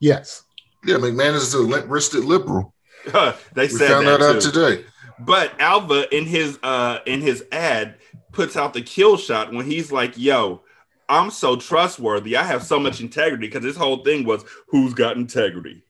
Yes. 0.00 0.44
Yeah, 0.84 0.96
McManus 0.96 1.36
is 1.42 1.54
a 1.54 1.62
wristed 1.86 2.24
liberal. 2.24 2.74
they 3.12 3.32
We 3.56 3.68
said 3.68 3.88
found 3.90 4.06
that, 4.06 4.20
that 4.20 4.36
out 4.36 4.42
too. 4.42 4.50
today. 4.50 4.84
But 5.18 5.56
Alvah 5.58 6.10
in 6.10 6.26
his 6.26 6.58
uh 6.62 6.98
in 7.06 7.20
his 7.20 7.44
ad 7.52 7.96
puts 8.32 8.56
out 8.56 8.74
the 8.74 8.82
kill 8.82 9.16
shot 9.16 9.52
when 9.52 9.66
he's 9.66 9.92
like, 9.92 10.18
"Yo, 10.18 10.62
I'm 11.08 11.30
so 11.30 11.56
trustworthy. 11.56 12.36
I 12.36 12.42
have 12.42 12.64
so 12.64 12.80
much 12.80 13.00
integrity." 13.00 13.46
Because 13.46 13.62
this 13.62 13.76
whole 13.76 14.04
thing 14.04 14.24
was, 14.24 14.44
"Who's 14.68 14.94
got 14.94 15.16
integrity?" 15.16 15.84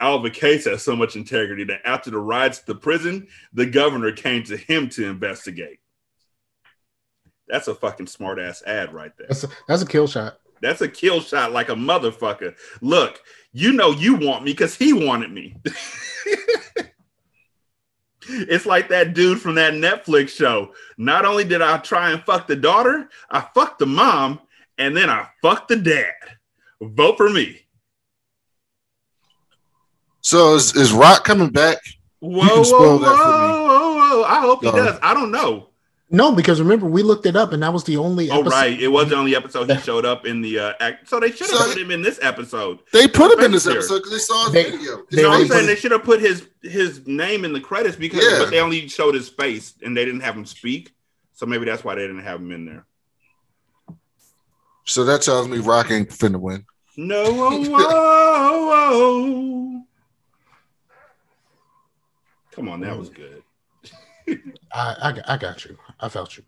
Alvah 0.00 0.32
Case 0.32 0.66
has 0.66 0.82
so 0.82 0.94
much 0.94 1.16
integrity 1.16 1.64
that 1.64 1.80
after 1.84 2.10
the 2.10 2.18
riots 2.18 2.58
to 2.58 2.66
the 2.66 2.74
prison, 2.74 3.28
the 3.52 3.66
governor 3.66 4.12
came 4.12 4.42
to 4.44 4.56
him 4.56 4.88
to 4.90 5.08
investigate. 5.08 5.78
That's 7.48 7.68
a 7.68 7.74
fucking 7.74 8.06
smart 8.06 8.38
ass 8.38 8.62
ad 8.66 8.92
right 8.92 9.12
there. 9.16 9.28
That's 9.28 9.44
a, 9.44 9.48
that's 9.68 9.82
a 9.82 9.86
kill 9.86 10.06
shot. 10.06 10.38
That's 10.60 10.80
a 10.80 10.88
kill 10.88 11.20
shot 11.20 11.52
like 11.52 11.68
a 11.68 11.74
motherfucker. 11.74 12.54
Look, 12.80 13.20
you 13.52 13.72
know 13.72 13.90
you 13.90 14.16
want 14.16 14.44
me 14.44 14.52
because 14.52 14.74
he 14.74 14.92
wanted 14.92 15.30
me. 15.30 15.56
it's 18.28 18.66
like 18.66 18.88
that 18.88 19.14
dude 19.14 19.40
from 19.40 19.54
that 19.56 19.74
Netflix 19.74 20.30
show. 20.30 20.72
Not 20.96 21.24
only 21.24 21.44
did 21.44 21.62
I 21.62 21.78
try 21.78 22.10
and 22.10 22.22
fuck 22.22 22.46
the 22.46 22.56
daughter, 22.56 23.08
I 23.30 23.40
fucked 23.54 23.78
the 23.78 23.86
mom, 23.86 24.40
and 24.78 24.96
then 24.96 25.10
I 25.10 25.28
fucked 25.42 25.68
the 25.68 25.76
dad. 25.76 26.12
Vote 26.80 27.16
for 27.16 27.30
me. 27.30 27.60
So 30.20 30.54
is, 30.54 30.74
is 30.74 30.92
Rock 30.92 31.24
coming 31.24 31.50
back? 31.50 31.78
Whoa, 32.20 32.62
whoa, 32.62 32.62
whoa, 32.62 32.98
that 32.98 33.16
for 33.16 33.28
me. 33.28 33.48
whoa, 33.68 33.94
whoa. 33.96 34.24
I 34.24 34.40
hope 34.40 34.64
he 34.64 34.70
does. 34.70 34.98
I 35.02 35.12
don't 35.12 35.30
know. 35.30 35.68
No, 36.14 36.32
because 36.32 36.60
remember 36.60 36.86
we 36.86 37.02
looked 37.02 37.26
it 37.26 37.34
up 37.36 37.52
and 37.52 37.62
that 37.62 37.72
was 37.72 37.84
the 37.84 37.96
only 37.96 38.30
Oh, 38.30 38.40
episode- 38.40 38.52
right. 38.56 38.80
It 38.80 38.88
was 38.88 39.08
the 39.08 39.16
only 39.16 39.34
episode 39.34 39.70
he 39.70 39.76
showed 39.78 40.04
up 40.06 40.26
in 40.26 40.40
the 40.42 40.58
uh, 40.58 40.72
act. 40.80 41.08
So 41.08 41.18
they 41.18 41.30
should 41.30 41.48
have 41.50 41.58
So- 41.58 41.68
put 41.72 41.78
him 41.78 41.90
in 41.90 42.02
this 42.02 42.18
episode. 42.22 42.78
They 42.92 43.08
put 43.08 43.32
him 43.32 43.44
in 43.44 43.50
this 43.52 43.64
Spencer. 43.64 43.78
episode 43.80 43.96
because 43.98 44.12
they 44.12 44.18
saw 44.18 44.44
his 44.44 44.52
They- 44.52 44.70
video. 44.70 45.02
they 45.10 45.22
No, 45.22 45.30
I'm 45.32 45.46
saying 45.48 45.66
they 45.66 45.76
should 45.76 45.90
have 45.92 46.04
put 46.04 46.20
his 46.20 46.46
his 46.62 47.06
name 47.06 47.44
in 47.44 47.52
the 47.52 47.60
credits 47.60 47.96
because 47.96 48.22
Yeah. 48.24 48.38
but 48.38 48.50
they 48.50 48.60
only 48.60 48.86
showed 48.88 49.14
his 49.14 49.28
face 49.28 49.74
and 49.82 49.96
they 49.96 50.04
didn't 50.04 50.20
have 50.20 50.36
him 50.36 50.46
speak. 50.46 50.92
So 51.34 51.46
maybe 51.46 51.64
that's 51.64 51.82
why 51.84 51.94
they 51.96 52.02
didn't 52.02 52.22
have 52.22 52.40
him 52.40 52.52
in 52.52 52.64
there. 52.64 52.86
So 54.86 55.04
that 55.04 55.22
tells 55.22 55.48
me 55.48 55.58
Rock 55.58 55.90
ain't 55.90 56.10
finna 56.10 56.38
win. 56.38 56.64
No, 56.96 57.32
whoa, 57.32 57.58
whoa, 57.64 58.66
whoa. 58.68 59.80
Come 62.52 62.68
on, 62.68 62.80
that 62.82 62.96
was 62.96 63.08
good. 63.10 63.42
I, 64.72 64.94
I 65.28 65.34
I 65.34 65.36
got 65.36 65.64
you. 65.64 65.76
I 66.00 66.08
felt 66.08 66.36
you. 66.36 66.44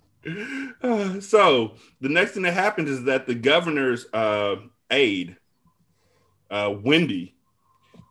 Uh, 0.83 1.21
so 1.21 1.75
the 2.01 2.09
next 2.09 2.33
thing 2.33 2.43
that 2.43 2.55
happens 2.55 2.91
is 2.91 3.05
that 3.05 3.27
the 3.27 3.35
governor's 3.35 4.07
uh, 4.13 4.57
aide, 4.91 5.37
uh, 6.51 6.75
Wendy, 6.83 7.35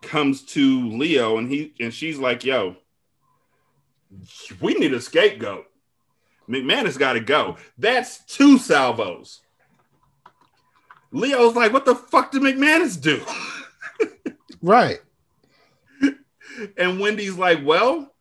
comes 0.01 0.43
to 0.43 0.89
Leo 0.89 1.37
and 1.37 1.49
he 1.49 1.73
and 1.79 1.93
she's 1.93 2.17
like, 2.17 2.43
"Yo, 2.43 2.75
we 4.61 4.75
need 4.75 4.93
a 4.93 5.01
scapegoat. 5.01 5.65
McManus 6.47 6.97
got 6.97 7.13
to 7.13 7.19
go. 7.19 7.57
That's 7.77 8.23
two 8.25 8.57
salvos." 8.57 9.41
Leo's 11.11 11.55
like, 11.55 11.73
"What 11.73 11.85
the 11.85 11.95
fuck 11.95 12.31
did 12.31 12.41
McManus 12.41 13.01
do?" 13.01 13.23
Right. 14.65 14.99
And 16.75 16.99
Wendy's 16.99 17.35
like, 17.35 17.59
well, 17.63 18.14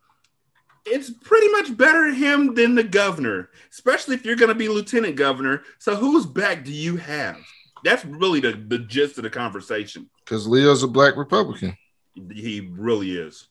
it's 0.85 1.09
pretty 1.09 1.49
much 1.49 1.75
better 1.75 2.13
him 2.13 2.53
than 2.53 2.75
the 2.75 2.83
governor, 2.83 3.49
especially 3.71 4.15
if 4.15 4.25
you're 4.25 4.35
going 4.35 4.49
to 4.49 4.55
be 4.55 4.69
lieutenant 4.69 5.15
governor. 5.15 5.63
So 5.79 5.95
whose 5.95 6.25
back 6.25 6.63
do 6.63 6.71
you 6.71 6.97
have? 6.97 7.37
That's 7.83 8.05
really 8.05 8.39
the, 8.39 8.53
the 8.67 8.79
gist 8.79 9.17
of 9.17 9.23
the 9.23 9.29
conversation. 9.29 10.09
Because 10.23 10.47
Leo's 10.47 10.83
a 10.83 10.87
black 10.87 11.17
Republican. 11.17 11.77
He 12.31 12.69
really 12.71 13.17
is. 13.17 13.47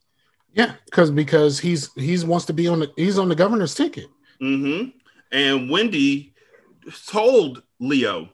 Yeah, 0.54 0.74
because 0.86 1.10
because 1.10 1.58
he's 1.58 1.92
he's 1.94 2.24
wants 2.24 2.46
to 2.46 2.52
be 2.52 2.68
on 2.68 2.80
the 2.80 2.92
he's 2.96 3.18
on 3.18 3.28
the 3.28 3.34
governor's 3.34 3.74
ticket. 3.74 4.06
hmm 4.40 4.84
And 5.32 5.68
Wendy 5.68 6.32
told 7.06 7.62
Leo, 7.80 8.28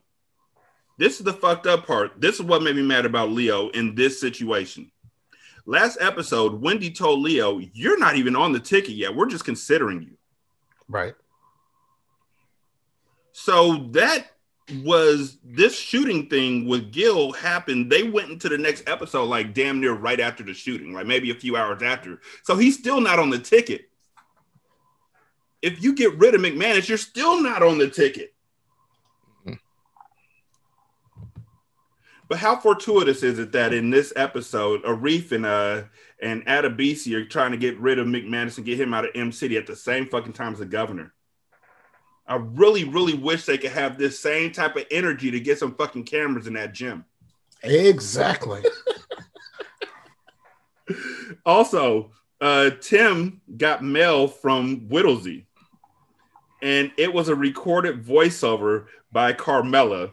this 0.99 1.19
is 1.19 1.25
the 1.25 1.33
fucked 1.33 1.67
up 1.67 1.87
part. 1.87 2.21
This 2.21 2.35
is 2.37 2.43
what 2.43 2.63
made 2.63 2.77
me 2.77 2.83
mad 2.83 3.07
about 3.07 3.31
Leo 3.31 3.71
in 3.71 3.95
this 3.95 4.21
situation. 4.21 4.91
Last 5.71 5.99
episode, 6.01 6.61
Wendy 6.61 6.91
told 6.91 7.21
Leo, 7.21 7.61
You're 7.73 7.97
not 7.97 8.17
even 8.17 8.35
on 8.35 8.51
the 8.51 8.59
ticket 8.59 8.97
yet. 8.97 9.15
We're 9.15 9.29
just 9.29 9.45
considering 9.45 10.03
you. 10.03 10.19
Right. 10.89 11.15
So 13.31 13.87
that 13.93 14.33
was 14.83 15.39
this 15.45 15.79
shooting 15.79 16.27
thing 16.29 16.67
with 16.67 16.91
Gil 16.91 17.31
happened. 17.31 17.89
They 17.89 18.03
went 18.03 18.31
into 18.31 18.49
the 18.49 18.59
next 18.59 18.89
episode 18.89 19.27
like 19.27 19.55
damn 19.55 19.81
near 19.81 19.93
right 19.93 20.19
after 20.19 20.43
the 20.43 20.55
shooting, 20.55 20.93
like 20.93 21.07
maybe 21.07 21.31
a 21.31 21.37
few 21.37 21.57
hours 21.57 21.85
after. 21.85 22.21
So 22.43 22.57
he's 22.57 22.77
still 22.77 23.01
not 23.01 23.21
on 23.21 23.31
the 23.31 23.39
ticket. 23.39 23.83
If 25.63 25.85
you 25.85 25.95
get 25.95 26.19
rid 26.19 26.35
of 26.35 26.41
McManus, 26.41 26.89
you're 26.89 26.99
still 26.99 27.41
not 27.41 27.63
on 27.63 27.79
the 27.79 27.89
ticket. 27.89 28.35
But 32.31 32.39
how 32.39 32.55
fortuitous 32.55 33.25
is 33.25 33.41
it 33.41 33.51
that 33.53 33.75
in 33.75 33.91
this 33.91 34.13
episode, 34.15 34.85
Arif 34.85 35.33
and 35.33 35.45
uh 35.45 35.83
and 36.23 36.47
Adebisi 36.47 37.13
are 37.15 37.25
trying 37.25 37.51
to 37.51 37.57
get 37.57 37.77
rid 37.81 37.99
of 37.99 38.07
McManus 38.07 38.57
and 38.57 38.65
get 38.65 38.81
him 38.81 38.95
out 38.95 39.05
of 39.05 39.11
Em 39.17 39.33
City 39.33 39.57
at 39.57 39.67
the 39.67 39.75
same 39.75 40.07
fucking 40.07 40.35
time 40.35 40.53
as 40.53 40.61
the 40.61 40.65
governor? 40.65 41.13
I 42.29 42.37
really, 42.37 42.85
really 42.85 43.15
wish 43.15 43.47
they 43.47 43.59
could 43.59 43.73
have 43.73 43.99
this 43.99 44.21
same 44.21 44.53
type 44.53 44.77
of 44.77 44.85
energy 44.93 45.33
to 45.33 45.41
get 45.41 45.59
some 45.59 45.75
fucking 45.75 46.05
cameras 46.05 46.47
in 46.47 46.53
that 46.55 46.73
gym. 46.73 47.05
Exactly. 47.63 48.63
Also, 51.47 52.11
uh, 52.41 52.71
Tim 52.81 53.41
got 53.57 53.85
mail 53.85 54.27
from 54.27 54.89
Whittlesey, 54.89 55.47
and 56.61 56.91
it 56.97 57.15
was 57.15 57.29
a 57.29 57.35
recorded 57.35 58.05
voiceover 58.05 58.87
by 59.13 59.33
Carmela 59.33 60.11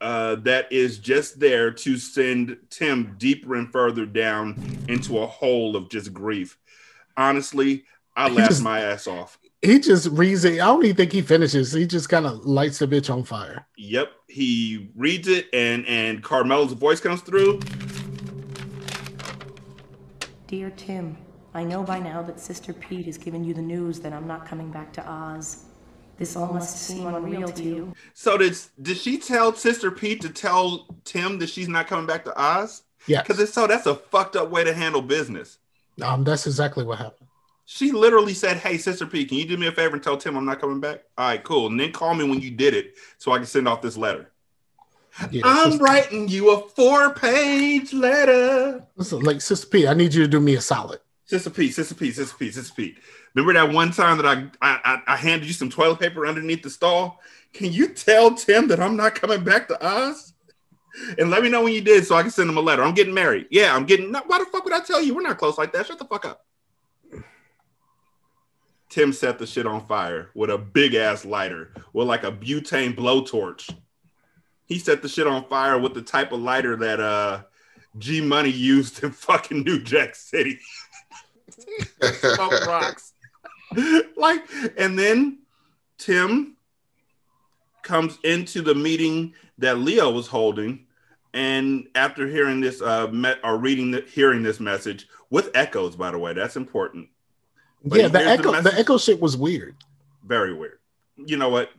uh, 0.00 0.36
that 0.36 0.70
is 0.72 0.98
just 0.98 1.38
there 1.40 1.70
to 1.70 1.96
send 1.98 2.56
Tim 2.70 3.14
deeper 3.18 3.54
and 3.54 3.70
further 3.70 4.06
down 4.06 4.56
into 4.88 5.18
a 5.18 5.26
hole 5.26 5.76
of 5.76 5.90
just 5.90 6.12
grief. 6.14 6.56
Honestly, 7.16 7.84
I 8.16 8.28
He 8.28 8.36
laughed 8.36 8.50
just- 8.50 8.62
my 8.62 8.80
ass 8.80 9.06
off. 9.06 9.38
He 9.62 9.78
just 9.78 10.06
reads 10.12 10.46
it. 10.46 10.54
I 10.54 10.66
don't 10.68 10.82
even 10.86 10.96
think 10.96 11.12
he 11.12 11.20
finishes. 11.20 11.72
He 11.72 11.86
just 11.86 12.08
kind 12.08 12.24
of 12.24 12.46
lights 12.46 12.78
the 12.78 12.86
bitch 12.86 13.12
on 13.12 13.24
fire. 13.24 13.66
Yep, 13.76 14.10
he 14.26 14.90
reads 14.96 15.28
it, 15.28 15.48
and 15.52 15.84
and 15.86 16.22
Carmelo's 16.22 16.72
voice 16.72 16.98
comes 16.98 17.20
through. 17.20 17.60
Dear 20.46 20.70
Tim, 20.70 21.16
I 21.52 21.62
know 21.64 21.82
by 21.82 21.98
now 21.98 22.22
that 22.22 22.40
Sister 22.40 22.72
Pete 22.72 23.04
has 23.04 23.18
given 23.18 23.44
you 23.44 23.52
the 23.52 23.60
news 23.60 24.00
that 24.00 24.14
I'm 24.14 24.26
not 24.26 24.46
coming 24.48 24.70
back 24.70 24.94
to 24.94 25.06
Oz. 25.06 25.66
This 26.20 26.36
all 26.36 26.52
must 26.52 26.76
seem 26.76 27.06
unreal 27.06 27.48
to 27.48 27.62
you. 27.62 27.94
So 28.12 28.36
did 28.36 28.54
did 28.82 28.98
she 28.98 29.16
tell 29.16 29.54
Sister 29.54 29.90
Pete 29.90 30.20
to 30.20 30.28
tell 30.28 30.86
Tim 31.04 31.38
that 31.38 31.48
she's 31.48 31.66
not 31.66 31.86
coming 31.86 32.04
back 32.06 32.24
to 32.26 32.38
Oz? 32.38 32.82
Yeah, 33.06 33.22
Because 33.22 33.40
if 33.40 33.48
so, 33.48 33.66
that's 33.66 33.86
a 33.86 33.94
fucked 33.94 34.36
up 34.36 34.50
way 34.50 34.62
to 34.62 34.74
handle 34.74 35.00
business. 35.00 35.56
um, 36.02 36.22
that's 36.22 36.46
exactly 36.46 36.84
what 36.84 36.98
happened. 36.98 37.26
She 37.64 37.90
literally 37.90 38.34
said, 38.34 38.58
"Hey, 38.58 38.76
Sister 38.76 39.06
Pete, 39.06 39.30
can 39.30 39.38
you 39.38 39.46
do 39.46 39.56
me 39.56 39.66
a 39.68 39.72
favor 39.72 39.94
and 39.94 40.02
tell 40.02 40.18
Tim 40.18 40.36
I'm 40.36 40.44
not 40.44 40.60
coming 40.60 40.78
back? 40.78 41.04
All 41.16 41.28
right, 41.28 41.42
cool. 41.42 41.68
And 41.68 41.80
then 41.80 41.90
call 41.90 42.12
me 42.14 42.28
when 42.28 42.42
you 42.42 42.50
did 42.50 42.74
it, 42.74 42.96
so 43.16 43.32
I 43.32 43.38
can 43.38 43.46
send 43.46 43.66
off 43.66 43.80
this 43.80 43.96
letter. 43.96 44.30
Yeah, 45.30 45.40
I'm 45.46 45.70
Sister- 45.70 45.84
writing 45.84 46.28
you 46.28 46.50
a 46.50 46.68
four-page 46.68 47.94
letter." 47.94 48.84
Listen, 48.96 49.20
like 49.20 49.40
Sister 49.40 49.66
P, 49.68 49.86
I 49.88 49.94
need 49.94 50.12
you 50.12 50.20
to 50.22 50.28
do 50.28 50.38
me 50.40 50.54
a 50.56 50.60
solid. 50.60 51.00
Sister 51.30 51.48
Pete, 51.50 51.72
Sister 51.72 51.94
Pete, 51.94 52.16
Sister 52.16 52.36
Pete, 52.36 52.54
Sister 52.54 52.74
Pete. 52.74 52.98
Remember 53.34 53.52
that 53.52 53.72
one 53.72 53.92
time 53.92 54.16
that 54.16 54.26
I, 54.26 54.50
I 54.60 55.00
I- 55.06 55.16
handed 55.16 55.46
you 55.46 55.52
some 55.52 55.70
toilet 55.70 56.00
paper 56.00 56.26
underneath 56.26 56.62
the 56.64 56.70
stall? 56.70 57.20
Can 57.52 57.72
you 57.72 57.86
tell 57.94 58.34
Tim 58.34 58.66
that 58.66 58.80
I'm 58.80 58.96
not 58.96 59.14
coming 59.14 59.44
back 59.44 59.68
to 59.68 59.86
Oz? 59.86 60.32
And 61.20 61.30
let 61.30 61.44
me 61.44 61.48
know 61.48 61.62
when 61.62 61.72
you 61.72 61.82
did 61.82 62.04
so 62.04 62.16
I 62.16 62.22
can 62.22 62.32
send 62.32 62.50
him 62.50 62.56
a 62.56 62.60
letter. 62.60 62.82
I'm 62.82 62.94
getting 62.94 63.14
married. 63.14 63.46
Yeah, 63.48 63.76
I'm 63.76 63.84
getting. 63.86 64.12
Why 64.12 64.38
the 64.40 64.44
fuck 64.46 64.64
would 64.64 64.72
I 64.72 64.80
tell 64.80 65.00
you? 65.00 65.14
We're 65.14 65.22
not 65.22 65.38
close 65.38 65.56
like 65.56 65.72
that. 65.72 65.86
Shut 65.86 66.00
the 66.00 66.04
fuck 66.04 66.24
up. 66.24 66.44
Tim 68.88 69.12
set 69.12 69.38
the 69.38 69.46
shit 69.46 69.66
on 69.66 69.86
fire 69.86 70.30
with 70.34 70.50
a 70.50 70.58
big 70.58 70.94
ass 70.94 71.24
lighter 71.24 71.72
with 71.92 72.08
like 72.08 72.24
a 72.24 72.32
butane 72.32 72.96
blowtorch. 72.96 73.72
He 74.66 74.80
set 74.80 75.00
the 75.00 75.08
shit 75.08 75.28
on 75.28 75.44
fire 75.44 75.78
with 75.78 75.94
the 75.94 76.02
type 76.02 76.32
of 76.32 76.40
lighter 76.40 76.74
that 76.74 76.98
uh 76.98 77.42
G 77.98 78.20
Money 78.20 78.50
used 78.50 79.02
in 79.04 79.12
fucking 79.12 79.62
New 79.62 79.80
Jack 79.80 80.16
City. 80.16 80.58
Smoke 82.20 82.66
rocks. 82.66 83.12
like, 84.16 84.42
and 84.76 84.98
then 84.98 85.38
Tim 85.98 86.56
comes 87.82 88.18
into 88.24 88.62
the 88.62 88.74
meeting 88.74 89.34
that 89.58 89.78
Leo 89.78 90.10
was 90.10 90.26
holding, 90.26 90.86
and 91.32 91.86
after 91.94 92.26
hearing 92.26 92.60
this, 92.60 92.82
uh, 92.82 93.06
met 93.08 93.38
or 93.44 93.58
reading, 93.58 93.90
the, 93.90 94.00
hearing 94.02 94.42
this 94.42 94.58
message 94.58 95.06
with 95.30 95.50
echoes, 95.54 95.94
by 95.94 96.10
the 96.10 96.18
way, 96.18 96.32
that's 96.32 96.56
important. 96.56 97.08
But 97.84 98.00
yeah, 98.00 98.08
the 98.08 98.18
here's 98.18 98.40
the 98.40 98.50
echo, 98.50 98.60
the, 98.62 98.78
echo 98.78 98.98
shit 98.98 99.20
was 99.20 99.36
weird. 99.36 99.76
Very 100.24 100.52
weird. 100.52 100.78
You 101.16 101.36
know 101.36 101.48
what? 101.48 101.70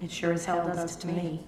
It 0.00 0.10
sure 0.10 0.32
as 0.32 0.44
hell 0.44 0.66
does 0.66 0.96
to 0.96 1.08
me. 1.08 1.44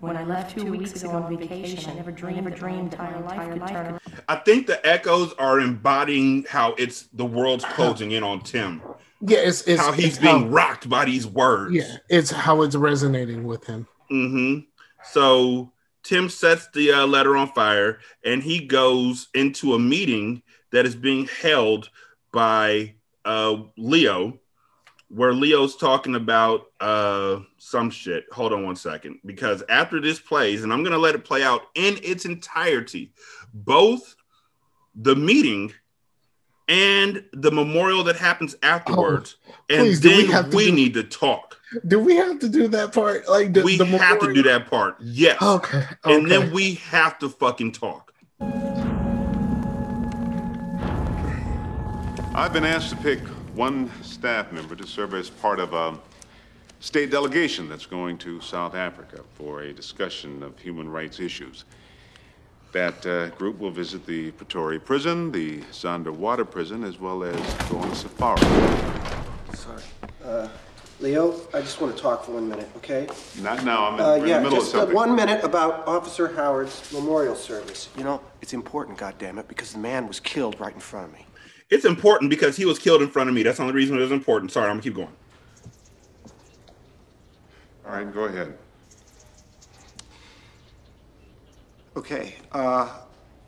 When 0.00 0.16
I 0.16 0.24
left 0.24 0.56
two 0.56 0.70
weeks 0.70 1.02
ago 1.02 1.10
on 1.10 1.36
vacation, 1.36 1.90
I 1.90 1.94
never 1.94 2.10
dreamed, 2.10 2.36
never 2.44 2.50
dreamed 2.56 2.92
that 2.92 2.98
my 2.98 3.08
entire 3.18 3.20
life 3.22 3.52
could 3.52 3.68
turn 3.68 3.86
around. 3.86 4.00
I 4.28 4.36
think 4.36 4.66
the 4.66 4.84
echoes 4.86 5.34
are 5.34 5.60
embodying 5.60 6.44
how 6.48 6.72
it's 6.78 7.02
the 7.12 7.26
world's 7.26 7.64
closing 7.66 8.12
in 8.12 8.22
on 8.22 8.40
Tim. 8.40 8.80
Yeah, 9.20 9.38
it's, 9.40 9.62
it's 9.62 9.80
how 9.82 9.92
he's 9.92 10.06
it's 10.06 10.18
being 10.18 10.44
how- 10.44 10.48
rocked 10.48 10.88
by 10.88 11.04
these 11.04 11.26
words. 11.26 11.74
yeah, 11.74 11.96
it's 12.08 12.30
how 12.30 12.62
it's 12.62 12.74
resonating 12.76 13.44
with 13.44 13.66
him. 13.66 13.86
hmm 14.08 14.60
So 15.04 15.70
Tim 16.02 16.30
sets 16.30 16.68
the 16.72 16.92
uh, 16.92 17.06
letter 17.06 17.36
on 17.36 17.48
fire 17.52 17.98
and 18.24 18.42
he 18.42 18.64
goes 18.66 19.28
into 19.34 19.74
a 19.74 19.78
meeting 19.78 20.42
that 20.72 20.86
is 20.86 20.96
being 20.96 21.28
held 21.42 21.90
by 22.32 22.94
uh, 23.26 23.56
Leo, 23.76 24.38
where 25.12 25.34
Leo's 25.34 25.76
talking 25.76 26.14
about 26.14 26.66
uh, 26.80 27.40
some 27.58 27.90
shit. 27.90 28.24
Hold 28.32 28.52
on 28.52 28.64
one 28.64 28.76
second, 28.76 29.18
because 29.26 29.62
after 29.68 30.00
this 30.00 30.20
plays, 30.20 30.62
and 30.62 30.72
I'm 30.72 30.82
going 30.82 30.92
to 30.92 30.98
let 30.98 31.14
it 31.16 31.24
play 31.24 31.42
out 31.42 31.62
in 31.74 31.98
its 32.02 32.24
entirety, 32.24 33.12
both 33.52 34.14
the 34.94 35.16
meeting 35.16 35.72
and 36.68 37.24
the 37.32 37.50
memorial 37.50 38.04
that 38.04 38.14
happens 38.14 38.54
afterwards. 38.62 39.36
and 39.68 39.80
Oh, 39.80 39.84
please, 39.84 40.00
do 40.00 40.08
we 40.10 40.22
then 40.22 40.30
have 40.30 40.50
to 40.50 40.56
we 40.56 40.66
do- 40.66 40.72
need 40.72 40.94
to 40.94 41.02
talk. 41.02 41.56
Do 41.88 41.98
we 41.98 42.14
have 42.16 42.38
to 42.40 42.48
do 42.48 42.66
that 42.68 42.92
part? 42.92 43.28
Like, 43.28 43.52
the, 43.52 43.62
we 43.62 43.76
the 43.78 43.84
have 43.86 44.18
to 44.20 44.32
do 44.32 44.42
that 44.44 44.68
part. 44.70 44.96
Yes. 45.00 45.40
Okay, 45.42 45.84
And 46.04 46.30
then 46.30 46.52
we 46.52 46.74
have 46.76 47.18
to 47.20 47.28
fucking 47.28 47.72
talk. 47.72 48.12
I've 52.32 52.52
been 52.52 52.64
asked 52.64 52.90
to 52.90 52.96
pick 52.96 53.20
one 53.54 53.90
staff 54.02 54.52
member 54.52 54.76
to 54.76 54.86
serve 54.86 55.14
as 55.14 55.30
part 55.30 55.60
of 55.60 55.72
a 55.72 55.98
state 56.80 57.10
delegation 57.10 57.68
that's 57.68 57.86
going 57.86 58.16
to 58.18 58.40
South 58.40 58.74
Africa 58.74 59.22
for 59.34 59.62
a 59.62 59.72
discussion 59.72 60.42
of 60.42 60.58
human 60.58 60.88
rights 60.88 61.20
issues. 61.20 61.64
That 62.72 63.04
uh, 63.04 63.28
group 63.30 63.58
will 63.58 63.72
visit 63.72 64.06
the 64.06 64.30
Pretoria 64.32 64.78
prison, 64.78 65.32
the 65.32 65.58
Zonderwater 65.72 66.48
prison, 66.48 66.84
as 66.84 67.00
well 67.00 67.24
as 67.24 67.54
go 67.68 67.78
on 67.78 67.90
a 67.90 67.94
safari. 67.94 68.40
Sorry. 69.54 69.82
Uh, 70.24 70.48
Leo, 71.00 71.40
I 71.52 71.60
just 71.62 71.80
want 71.80 71.96
to 71.96 72.00
talk 72.00 72.24
for 72.24 72.32
one 72.32 72.48
minute, 72.48 72.68
okay? 72.76 73.08
Not 73.40 73.64
now, 73.64 73.88
I'm 73.88 73.94
in, 73.94 74.00
Uh, 74.00 74.06
we're 74.06 74.16
in 74.18 74.28
yeah, 74.28 74.36
the 74.36 74.42
middle 74.44 74.58
of 74.58 74.64
just 74.64 74.74
uh, 74.74 74.78
something. 74.80 74.94
one 74.94 75.16
minute 75.16 75.42
about 75.42 75.88
Officer 75.88 76.28
Howard's 76.28 76.92
memorial 76.92 77.34
service. 77.34 77.88
You 77.96 78.04
know, 78.04 78.20
it's 78.42 78.52
important, 78.52 78.98
goddammit, 78.98 79.48
because 79.48 79.72
the 79.72 79.78
man 79.78 80.06
was 80.06 80.20
killed 80.20 80.60
right 80.60 80.74
in 80.74 80.80
front 80.80 81.06
of 81.06 81.12
me. 81.14 81.26
It's 81.70 81.84
important 81.84 82.30
because 82.30 82.56
he 82.56 82.64
was 82.64 82.78
killed 82.78 83.00
in 83.00 83.08
front 83.08 83.28
of 83.28 83.34
me. 83.34 83.44
That's 83.44 83.58
the 83.58 83.62
only 83.62 83.74
reason 83.74 83.96
it 83.96 84.00
was 84.00 84.10
important. 84.12 84.50
Sorry, 84.50 84.66
I'm 84.66 84.72
gonna 84.72 84.82
keep 84.82 84.94
going. 84.94 85.12
All 87.86 87.92
right, 87.92 88.12
go 88.12 88.24
ahead. 88.24 88.58
Okay, 91.96 92.36
uh, 92.52 92.88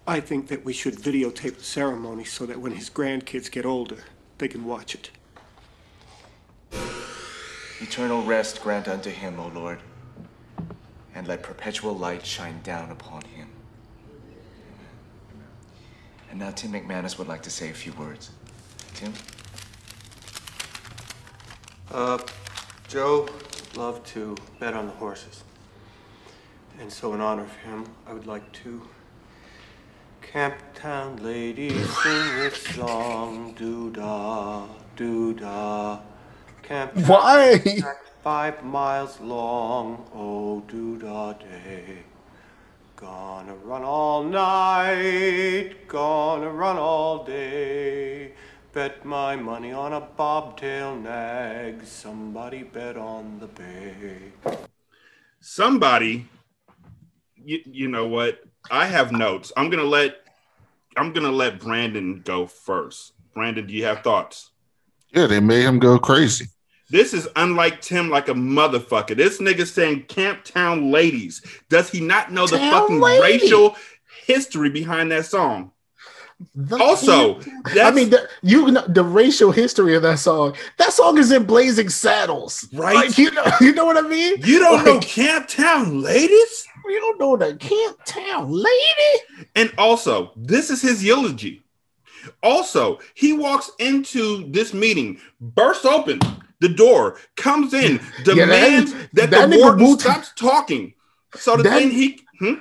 I 0.07 0.21
think 0.21 0.49
that 0.49 0.65
we 0.65 0.73
should 0.73 0.95
videotape 0.97 1.59
the 1.59 1.65
ceremony 1.65 2.25
so 2.25 2.45
that 2.47 2.61
when 2.61 2.73
his 2.73 2.91
grandkids 2.91 3.51
get 3.51 3.65
older, 3.65 3.99
they 4.39 4.49
can 4.49 4.65
watch 4.65 4.95
it. 4.95 5.11
Eternal 7.81 8.23
rest 8.23 8.63
grant 8.63 8.89
unto 8.89 9.11
him, 9.11 9.41
O 9.41 9.49
Lord, 9.49 9.79
and 11.15 11.27
let 11.27 11.43
perpetual 11.43 11.97
light 11.97 12.25
shine 12.25 12.61
down 12.63 12.91
upon 12.91 13.23
him. 13.23 13.32
And 16.33 16.41
now 16.41 16.51
Tim 16.51 16.73
McManus 16.73 17.19
would 17.19 17.29
like 17.29 17.43
to 17.43 17.51
say 17.51 17.69
a 17.69 17.75
few 17.75 17.93
words. 17.93 18.31
Tim? 18.95 19.13
Uh, 21.91 22.19
Joe 22.89 23.29
loved 23.77 24.07
to 24.09 24.35
bet 24.59 24.73
on 24.73 24.87
the 24.87 24.93
horses. 24.93 25.45
And 26.81 26.91
so 26.91 27.13
in 27.13 27.21
honor 27.21 27.43
of 27.43 27.55
him, 27.57 27.85
I 28.07 28.15
would 28.15 28.27
like 28.27 28.51
to 28.65 28.81
Camptown 30.23 31.23
ladies 31.23 31.87
sing 31.99 32.27
this 32.39 32.63
song, 32.63 33.53
doo-dah, 33.53 34.67
doo-dah. 34.97 36.01
Camptown 36.63 37.09
Why? 37.09 37.59
track 37.79 37.99
five 38.23 38.65
miles 38.65 39.21
long, 39.21 40.09
oh 40.15 40.61
doo-dah 40.67 41.35
day. 41.35 42.05
Gonna 43.03 43.57
run 43.57 43.83
all 43.83 44.23
night, 44.23 45.89
gonna 45.89 46.49
run 46.49 46.77
all 46.77 47.25
day. 47.25 48.31
Bet 48.73 49.05
my 49.05 49.35
money 49.35 49.73
on 49.73 49.93
a 49.93 50.01
bobtail 50.01 50.95
nag. 50.95 51.85
Somebody 51.85 52.63
bet 52.63 52.97
on 52.97 53.41
the 53.41 53.49
bay. 53.49 54.31
Somebody, 55.41 56.29
you, 57.35 57.59
you 57.67 57.89
know 57.89 58.07
what? 58.07 58.39
I 58.71 58.87
have 58.87 59.11
notes. 59.11 59.51
I'm 59.57 59.69
gonna 59.69 59.83
let 59.83 60.19
I'm 60.97 61.13
gonna 61.13 61.33
let 61.33 61.59
Brandon 61.59 62.23
go 62.25 62.47
first. 62.47 63.15
Brandon, 63.35 63.67
do 63.67 63.75
you 63.75 63.83
have 63.83 64.05
thoughts? 64.05 64.53
Yeah, 65.13 65.27
they 65.27 65.41
made 65.41 65.65
him 65.65 65.81
go 65.81 65.99
crazy. 65.99 66.47
This 66.93 67.15
is 67.15 67.27
unlike 67.37 67.81
Tim 67.81 68.11
like 68.11 68.29
a 68.29 68.35
motherfucker. 68.35 69.17
This 69.17 69.39
nigga 69.41 69.67
saying 69.67 70.03
Camp 70.05 70.45
Town 70.45 70.91
ladies. 70.91 71.41
Does 71.71 71.89
he 71.91 72.01
not 72.01 72.31
know 72.31 72.47
the 72.47 72.59
Town 72.59 72.71
fucking 72.83 73.01
lady. 73.01 73.23
racial 73.23 73.77
history 74.27 74.69
behind 74.69 75.11
that 75.11 75.25
song? 75.25 75.73
The- 76.55 76.77
Also, 76.77 77.41
I 77.81 77.93
mean, 77.93 78.11
the, 78.11 78.29
you 78.43 78.71
know 78.71 78.85
the 78.87 79.05
racial 79.05 79.53
history 79.53 79.95
of 79.97 80.03
that 80.03 80.19
song. 80.19 80.55
That 80.77 80.93
song 80.93 81.17
is 81.17 81.33
in 81.33 81.45
Blazing 81.45 81.89
Saddles, 81.89 82.69
Right. 82.75 82.95
Like, 82.95 83.17
you 83.17 83.31
know, 83.31 83.45
you 83.63 83.73
know 83.73 83.87
what 83.87 83.97
I 83.97 84.03
mean. 84.07 84.37
you 84.45 84.59
don't 84.59 84.85
know 84.85 84.99
Camp 85.01 85.49
Town 85.49 86.03
ladies? 86.03 86.69
You 86.85 87.01
don't 87.01 87.19
know 87.21 87.37
the 87.39 87.57
Camp 87.57 87.97
Town 88.05 88.51
lady. 88.51 89.47
And 89.57 89.73
also, 89.79 90.33
this 90.37 90.69
is 90.69 90.83
his 90.83 91.03
eulogy. 91.03 91.63
Also, 92.43 92.99
he 93.15 93.33
walks 93.33 93.71
into 93.79 94.51
this 94.51 94.75
meeting, 94.75 95.21
bursts 95.41 95.87
open 95.87 96.21
the 96.63 96.71
door, 96.71 97.19
comes 97.37 97.75
in, 97.75 97.93
Yeah, 98.25 98.25
that- 98.25 98.35
demands 98.35 98.95
that, 99.13 99.31
that 99.31 99.51
the 99.51 99.59
warden 99.59 99.99
stops 99.99 100.33
talking. 100.35 100.95
So 101.35 101.57
that, 101.57 101.63
then 101.65 101.91
he, 101.91 102.21
hmm? 102.39 102.55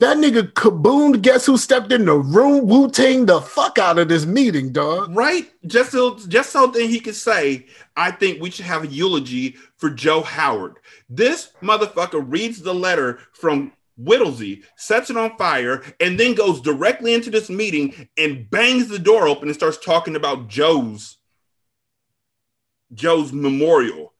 That 0.00 0.16
nigga 0.16 0.52
kaboom. 0.52 1.22
Guess 1.22 1.46
who 1.46 1.56
stepped 1.56 1.92
in 1.92 2.06
the 2.06 2.14
room? 2.16 2.66
Wu 2.66 2.90
Tang 2.90 3.24
the 3.26 3.40
fuck 3.40 3.78
out 3.78 3.98
of 4.00 4.08
this 4.08 4.26
meeting, 4.26 4.72
dog. 4.72 5.14
Right? 5.14 5.48
Just 5.66 5.92
so 5.92 6.18
just 6.26 6.50
so 6.50 6.66
that 6.66 6.82
he 6.82 6.98
could 6.98 7.14
say, 7.14 7.66
I 7.96 8.10
think 8.10 8.40
we 8.42 8.50
should 8.50 8.64
have 8.64 8.82
a 8.82 8.88
eulogy 8.88 9.54
for 9.76 9.90
Joe 9.90 10.22
Howard. 10.22 10.78
This 11.08 11.50
motherfucker 11.62 12.24
reads 12.26 12.62
the 12.62 12.74
letter 12.74 13.20
from 13.32 13.72
Whittlesey, 13.96 14.62
sets 14.76 15.10
it 15.10 15.16
on 15.16 15.36
fire, 15.36 15.82
and 16.00 16.18
then 16.18 16.34
goes 16.34 16.60
directly 16.60 17.14
into 17.14 17.30
this 17.30 17.48
meeting 17.48 18.08
and 18.16 18.50
bangs 18.50 18.88
the 18.88 18.98
door 18.98 19.28
open 19.28 19.48
and 19.48 19.54
starts 19.54 19.78
talking 19.78 20.16
about 20.16 20.48
Joe's 20.48 21.18
Joe's 22.94 23.32
memorial. 23.32 24.12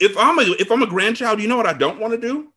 If 0.00 0.16
I'm 0.16 0.38
a 0.38 0.42
if 0.42 0.70
I'm 0.70 0.82
a 0.82 0.86
grandchild, 0.86 1.40
you 1.40 1.48
know 1.48 1.56
what 1.56 1.66
I 1.66 1.72
don't 1.72 1.98
want 1.98 2.12
to 2.12 2.20
do? 2.20 2.52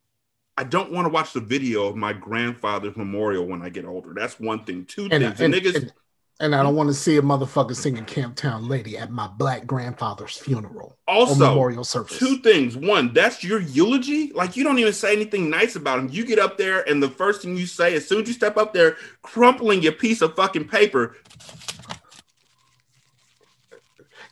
I 0.57 0.63
don't 0.63 0.91
want 0.91 1.05
to 1.05 1.09
watch 1.09 1.33
the 1.33 1.39
video 1.39 1.87
of 1.87 1.95
my 1.95 2.13
grandfather's 2.13 2.95
memorial 2.95 3.45
when 3.47 3.61
I 3.61 3.69
get 3.69 3.85
older. 3.85 4.13
That's 4.13 4.39
one 4.39 4.63
thing. 4.63 4.85
Two 4.85 5.07
And, 5.09 5.23
things. 5.23 5.39
and, 5.41 5.53
niggas, 5.53 5.75
and, 5.75 5.93
and 6.41 6.55
I 6.55 6.61
don't 6.61 6.75
want 6.75 6.89
to 6.89 6.93
see 6.93 7.17
a 7.17 7.21
motherfucker 7.21 7.75
singing 7.75 8.03
Camptown 8.05 8.67
Lady 8.69 8.97
at 8.97 9.09
my 9.11 9.27
black 9.27 9.65
grandfather's 9.65 10.37
funeral 10.37 10.97
also 11.07 11.35
memorial 11.35 11.83
service. 11.83 12.19
two 12.19 12.37
things. 12.39 12.75
One, 12.77 13.13
that's 13.13 13.43
your 13.43 13.61
eulogy. 13.61 14.31
Like 14.33 14.55
you 14.55 14.63
don't 14.63 14.77
even 14.77 14.93
say 14.93 15.13
anything 15.13 15.49
nice 15.49 15.75
about 15.75 15.97
him. 15.99 16.09
You 16.11 16.25
get 16.25 16.37
up 16.37 16.57
there, 16.57 16.87
and 16.87 17.01
the 17.01 17.09
first 17.09 17.41
thing 17.41 17.57
you 17.57 17.65
say, 17.65 17.95
as 17.95 18.07
soon 18.07 18.21
as 18.21 18.27
you 18.27 18.33
step 18.33 18.57
up 18.57 18.73
there, 18.73 18.97
crumpling 19.23 19.81
your 19.81 19.93
piece 19.93 20.21
of 20.21 20.35
fucking 20.35 20.67
paper, 20.67 21.15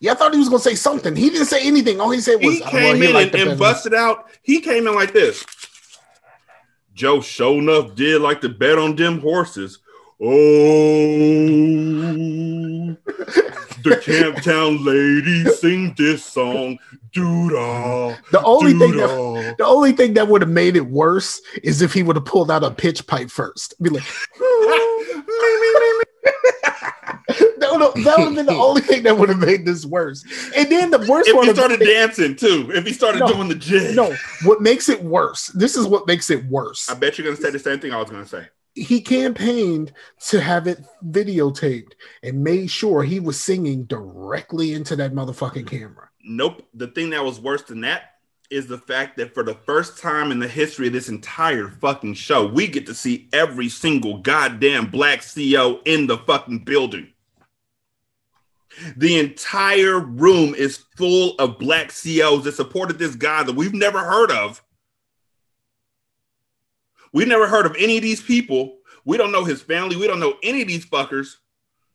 Yeah, 0.02 0.14
I 0.14 0.16
thought 0.16 0.34
he 0.34 0.40
was 0.40 0.50
gonna 0.50 0.60
say 0.60 0.76
something. 0.76 1.16
He 1.16 1.30
didn't 1.30 1.48
say 1.48 1.66
anything. 1.66 2.00
All 2.00 2.10
he 2.10 2.22
said 2.22 2.44
was, 2.44 2.56
he 2.56 2.62
"Oh, 2.62 2.70
well, 2.72 2.72
came 2.72 3.04
in 3.04 3.16
and, 3.16 3.36
and 3.36 3.60
busted 3.60 3.94
out. 3.94 4.30
He 4.42 4.62
came 4.62 4.88
in 4.88 4.96
like 4.96 5.14
this. 5.14 5.46
Joe 6.94 7.22
show 7.22 7.54
enough 7.60 7.96
did 7.96 8.22
like 8.22 8.42
to 8.42 8.50
bet 8.50 8.78
on 8.78 8.96
them 8.96 9.20
horses. 9.20 9.80
Oh, 10.22 10.28
the 13.84 13.96
Camptown 14.04 14.84
ladies 14.86 15.60
sing 15.60 15.94
this 15.98 16.26
song. 16.26 16.78
Doo-dah, 17.12 18.16
The 18.32 18.44
only 18.44 18.74
thing 18.74 18.98
that 18.98 19.56
the 19.58 19.66
only 19.66 19.94
thing 19.94 20.14
that 20.14 20.28
would 20.28 20.42
have 20.42 20.50
made 20.50 20.76
it 20.76 20.86
worse 20.86 21.42
is 21.64 21.82
if 21.82 21.92
he 21.92 22.04
would 22.04 22.16
have 22.16 22.26
pulled 22.26 22.52
out 22.52 22.64
a 22.64 22.70
pitch 22.70 23.08
pipe 23.08 23.32
first. 23.32 23.74
Be 23.82 23.90
like, 23.90 24.04
no, 27.80 27.92
no, 27.96 28.04
that 28.04 28.18
would 28.18 28.26
have 28.26 28.36
been 28.36 28.46
the 28.46 28.52
only 28.62 28.82
thing 28.82 29.04
that 29.04 29.18
would 29.18 29.30
have 29.30 29.40
made 29.40 29.66
this 29.66 29.86
worse. 29.86 30.24
And 30.56 30.70
then 30.72 30.92
the 30.92 31.00
worst 31.10 31.28
if 31.30 31.34
part 31.34 31.46
he 31.46 31.52
of 31.52 31.58
started 31.58 31.80
dancing 31.80 32.36
too, 32.36 32.72
if 32.74 32.86
he 32.86 32.94
started 32.94 33.20
No, 33.20 33.28
doing 33.28 33.48
the 33.48 33.56
jig. 33.56 33.96
no, 33.96 34.16
what 34.44 34.62
makes 34.62 34.90
it 34.90 35.04
worse? 35.04 35.48
This 35.48 35.76
is 35.76 35.86
what 35.88 36.08
makes 36.08 36.30
it 36.30 36.46
worse. 36.46 36.90
I 36.90 36.94
bet 36.94 37.18
you're 37.18 37.26
gonna 37.26 37.38
say 37.42 37.50
the 37.52 37.60
same 37.60 37.80
thing 37.80 37.92
I 37.94 37.98
was 37.98 38.10
gonna 38.10 38.26
say. 38.26 38.48
He 38.76 39.02
campaigned 39.02 39.92
to 40.28 40.40
have 40.40 40.68
it 40.68 40.80
videotaped 41.06 41.94
and 42.24 42.44
made 42.44 42.70
sure 42.70 43.04
he 43.04 43.20
was 43.20 43.40
singing 43.40 43.86
directly 43.86 44.74
into 44.74 44.96
that 44.98 45.14
motherfucking 45.14 45.68
camera. 45.68 46.10
Nope. 46.24 46.64
The 46.74 46.88
thing 46.88 47.10
that 47.10 47.24
was 47.24 47.40
worse 47.40 47.64
than 47.64 47.82
that 47.82 48.04
is 48.50 48.68
the 48.68 48.78
fact 48.78 49.18
that 49.18 49.34
for 49.34 49.44
the 49.44 49.54
first 49.54 50.00
time 50.00 50.32
in 50.32 50.40
the 50.40 50.48
history 50.48 50.88
of 50.88 50.94
this 50.94 51.10
entire 51.10 51.68
fucking 51.68 52.14
show, 52.16 52.48
we 52.48 52.68
get 52.68 52.86
to 52.88 52.96
see 52.96 53.28
every 53.34 53.70
single 53.70 54.20
goddamn 54.20 54.90
black 54.90 55.20
CEO 55.22 55.80
in 55.86 56.08
the 56.08 56.18
fucking 56.20 56.60
building. 56.60 57.08
The 58.98 59.20
entire 59.20 60.00
room 60.00 60.56
is 60.56 60.78
full 60.98 61.36
of 61.40 61.60
black 61.60 61.88
COs 61.90 62.44
that 62.44 62.54
supported 62.56 63.00
this 63.00 63.16
guy 63.16 63.44
that 63.44 63.56
we've 63.56 63.74
never 63.74 64.00
heard 64.00 64.32
of. 64.32 64.64
We've 67.12 67.28
never 67.28 67.48
heard 67.48 67.66
of 67.66 67.76
any 67.78 67.98
of 67.98 68.04
these 68.04 68.22
people. 68.22 68.78
We 69.06 69.18
don't 69.18 69.32
know 69.32 69.44
his 69.46 69.62
family. 69.62 69.96
We 69.96 70.08
don't 70.08 70.20
know 70.20 70.36
any 70.44 70.62
of 70.62 70.68
these 70.68 70.86
fuckers. 70.86 71.36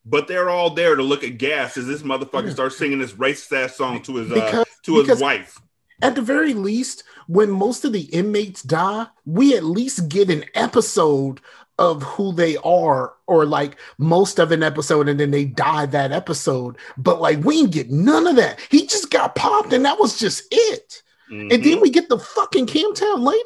But 0.07 0.29
they're 0.29 0.51
all 0.51 0.71
there 0.71 0.97
to 0.97 1.03
look 1.03 1.25
at 1.25 1.39
gas 1.39 1.77
as 1.79 1.87
this 1.87 2.03
motherfucker 2.03 2.49
Yeah. 2.49 2.53
starts 2.53 2.77
singing 2.77 2.99
this 2.99 3.13
racist 3.13 3.53
ass 3.57 3.77
song 3.77 4.03
to 4.03 4.17
his 4.17 4.31
uh, 4.31 4.35
Because- 4.35 4.67
to 4.83 5.03
his 5.03 5.21
wife. 5.21 5.61
At 6.03 6.15
the 6.17 6.21
very 6.23 6.53
least, 6.53 7.05
when 7.29 7.51
most 7.51 7.85
of 7.87 7.93
the 7.93 8.03
inmates 8.03 8.63
die, 8.63 9.07
we 9.25 9.57
at 9.57 9.65
least 9.65 10.09
get 10.11 10.29
an 10.29 10.45
episode 10.55 11.41
of 11.79 12.03
who 12.03 12.33
they 12.33 12.57
are, 12.59 13.15
or 13.27 13.45
like 13.45 13.77
most 13.99 14.39
of 14.39 14.53
an 14.53 14.63
episode, 14.63 15.09
and 15.09 15.19
then 15.19 15.31
they 15.31 15.45
die 15.45 15.87
that 15.87 16.13
episode. 16.13 16.77
But 16.97 17.21
like 17.21 17.43
we 17.45 17.57
didn't 17.63 17.73
get 17.73 17.91
none 17.91 18.27
of 18.27 18.37
that. 18.37 18.61
He 18.71 18.87
just 18.87 19.11
got 19.11 19.35
popped, 19.35 19.73
and 19.73 19.85
that 19.85 19.99
was 19.99 20.19
just 20.19 20.45
it. 20.51 21.03
And 21.31 21.51
Mm-hmm. 21.51 21.63
then 21.63 21.81
we 21.81 21.91
get 21.91 22.09
the 22.09 22.19
fucking 22.19 22.67
Camptown 22.67 23.27
lady. 23.27 23.41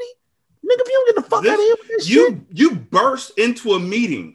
Nigga, 0.65 0.81
if 0.81 0.89
you 0.89 0.93
don't 0.93 1.07
get 1.07 1.15
the 1.25 1.31
fuck 1.31 1.43
This- 1.45 1.53
out 1.53 1.59
of 1.59 1.65
here 1.65 1.77
with 1.79 1.89
this 1.89 2.09
you 2.11 2.29
shit. 2.29 2.39
you 2.59 2.75
burst 2.75 3.39
into 3.39 3.73
a 3.75 3.81
meeting 3.81 4.35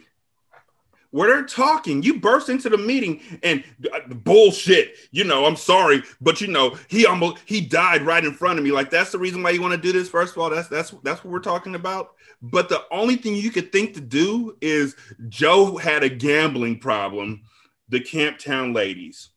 where 1.12 1.28
they're 1.30 1.46
talking. 1.46 2.02
You 2.02 2.20
burst 2.20 2.50
into 2.50 2.70
the 2.70 2.78
meeting 2.78 3.22
and 3.44 3.64
uh, 3.94 4.00
bullshit. 4.08 4.96
You 5.12 5.26
know, 5.26 5.46
I'm 5.46 5.56
sorry, 5.58 6.02
but 6.22 6.42
you 6.42 6.48
know, 6.48 6.76
he 6.88 7.06
almost 7.06 7.38
he 7.46 7.62
died 7.62 8.02
right 8.02 8.24
in 8.24 8.34
front 8.34 8.58
of 8.58 8.66
me. 8.66 8.72
Like 8.72 8.90
that's 8.90 9.12
the 9.12 9.20
reason 9.20 9.44
why 9.44 9.52
you 9.52 9.62
want 9.62 9.74
to 9.74 9.78
do 9.82 9.92
this. 9.92 10.10
First 10.10 10.36
of 10.36 10.42
all, 10.42 10.50
that's 10.50 10.68
that's 10.70 10.92
that's 11.04 11.24
what 11.24 11.32
we're 11.32 11.40
talking 11.40 11.76
about. 11.76 12.14
But 12.44 12.68
the 12.68 12.84
only 12.92 13.16
thing 13.16 13.36
you 13.36 13.52
could 13.52 13.72
think 13.72 13.94
to 13.94 14.02
do 14.02 14.58
is 14.62 14.96
Joe 15.30 15.78
had 15.78 16.04
a 16.04 16.10
gambling 16.10 16.78
problem. 16.80 17.44
The 17.88 18.02
Camptown 18.02 18.76
ladies. 18.76 19.30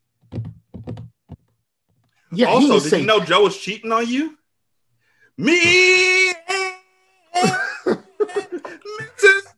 Yeah, 2.33 2.47
also, 2.47 2.67
didn't 2.67 2.83
did 2.83 2.91
say 2.91 3.01
you 3.01 3.07
know 3.07 3.21
Joe 3.21 3.45
was 3.45 3.57
cheating 3.57 3.93
on 3.93 4.07
you? 4.09 4.37
Me. 5.39 6.33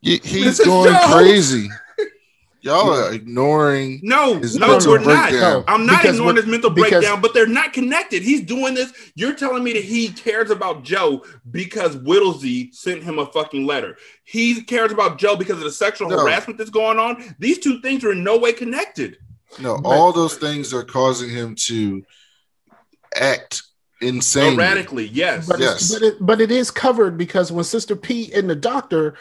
He- 0.00 0.20
he's 0.22 0.60
Mrs. 0.60 0.64
going 0.64 0.92
Jones. 0.92 1.12
crazy. 1.12 1.68
Y'all 2.60 2.90
are 2.92 3.12
ignoring. 3.12 4.00
No, 4.02 4.34
his 4.34 4.56
no, 4.56 4.66
mental 4.68 4.92
we're 4.92 4.98
not. 4.98 5.32
I'm 5.68 5.86
not 5.86 6.02
Because 6.02 6.16
ignoring 6.16 6.34
we're- 6.34 6.42
his 6.42 6.46
mental 6.50 6.70
because- 6.70 6.90
breakdown, 6.90 7.20
but 7.20 7.32
they're 7.32 7.46
not 7.46 7.72
connected. 7.72 8.22
He's 8.22 8.40
doing 8.42 8.74
this. 8.74 8.92
You're 9.14 9.34
telling 9.34 9.62
me 9.62 9.72
that 9.74 9.84
he 9.84 10.08
cares 10.08 10.50
about 10.50 10.82
Joe 10.82 11.24
because 11.50 11.96
Whittlesey 11.96 12.70
sent 12.72 13.04
him 13.04 13.18
a 13.20 13.26
fucking 13.26 13.64
letter. 13.66 13.96
He 14.24 14.62
cares 14.62 14.90
about 14.90 15.18
Joe 15.18 15.36
because 15.36 15.58
of 15.58 15.64
the 15.64 15.70
sexual 15.70 16.08
No. 16.08 16.18
harassment 16.18 16.58
that's 16.58 16.70
going 16.70 16.98
on. 16.98 17.34
These 17.38 17.60
two 17.60 17.80
things 17.80 18.02
are 18.04 18.12
in 18.12 18.24
no 18.24 18.36
way 18.36 18.52
connected. 18.52 19.18
No, 19.60 19.80
all 19.84 20.12
those 20.12 20.34
things 20.36 20.74
are 20.74 20.82
causing 20.84 21.30
him 21.30 21.54
to 21.66 22.02
act 23.14 23.62
insane. 24.00 24.54
Erratically, 24.54 25.06
yes. 25.08 25.46
But, 25.46 25.60
Yes. 25.60 25.76
it's, 25.80 25.92
but, 25.92 26.02
it, 26.02 26.14
but 26.20 26.40
it 26.40 26.50
is 26.50 26.70
covered 26.70 27.16
because 27.16 27.50
when 27.50 27.64
Sister 27.64 27.96
Pete 27.96 28.32
and 28.34 28.48
the 28.50 28.54
doctor 28.56 29.14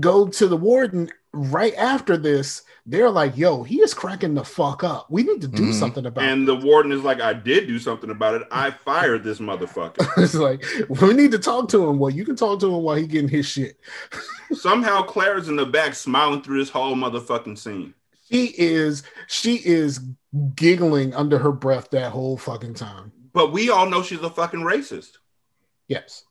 go 0.00 0.26
to 0.28 0.48
the 0.48 0.56
warden 0.56 1.10
right 1.38 1.74
after 1.76 2.16
this, 2.16 2.62
they're 2.86 3.10
like, 3.10 3.36
yo, 3.36 3.62
he 3.62 3.80
is 3.80 3.92
cracking 3.94 4.34
the 4.34 4.44
fuck 4.44 4.82
up. 4.82 5.06
We 5.10 5.22
need 5.22 5.40
to 5.42 5.48
do 5.48 5.64
Mhm. 5.70 5.74
something 5.74 6.06
about 6.06 6.24
it. 6.24 6.28
and 6.30 6.48
the 6.48 6.56
warden 6.56 6.90
is 6.92 7.02
like, 7.02 7.20
I 7.20 7.32
did 7.32 7.66
do 7.66 7.78
something 7.78 8.10
about 8.10 8.34
it. 8.34 8.42
I 8.50 8.70
fired 8.70 9.22
this 9.24 9.38
motherfucker. 9.38 9.96
it's 10.16 10.34
like, 10.34 10.64
we 10.88 11.12
need 11.12 11.30
to 11.32 11.38
talk 11.38 11.68
to 11.70 11.86
him. 11.88 11.98
Well, 11.98 12.10
you 12.10 12.24
can 12.24 12.34
talk 12.36 12.60
to 12.60 12.66
him 12.74 12.82
while 12.82 12.96
he 12.96 13.06
getting 13.06 13.28
his 13.28 13.46
shit. 13.46 13.78
Somehow 14.52 15.02
Claire's 15.02 15.48
in 15.48 15.56
the 15.56 15.66
back 15.66 15.94
smiling 15.94 16.42
through 16.42 16.58
this 16.58 16.70
whole 16.70 16.94
motherfucking 16.94 17.58
scene. 17.58 17.94
She 18.30 18.46
is, 18.58 19.02
she 19.26 19.56
is 19.56 20.00
giggling 20.54 21.14
under 21.14 21.38
her 21.38 21.52
breath 21.52 21.90
that 21.90 22.12
whole 22.12 22.36
fucking 22.36 22.74
time. 22.74 23.12
But 23.32 23.52
we 23.52 23.70
all 23.70 23.88
know 23.88 24.02
she's 24.02 24.20
a 24.20 24.30
fucking 24.30 24.60
racist. 24.60 25.12
Yes. 25.88 26.24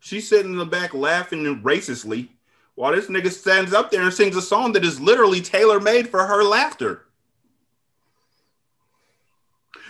She's 0.00 0.28
sitting 0.28 0.52
in 0.52 0.58
the 0.58 0.64
back 0.66 0.94
laughing 0.94 1.46
and 1.46 1.62
racistly 1.64 2.28
while 2.78 2.92
this 2.92 3.08
nigga 3.08 3.28
stands 3.28 3.72
up 3.72 3.90
there 3.90 4.02
and 4.02 4.14
sings 4.14 4.36
a 4.36 4.40
song 4.40 4.70
that 4.70 4.84
is 4.84 5.00
literally 5.00 5.40
tailor 5.40 5.80
made 5.80 6.08
for 6.08 6.24
her 6.24 6.44
laughter. 6.44 7.06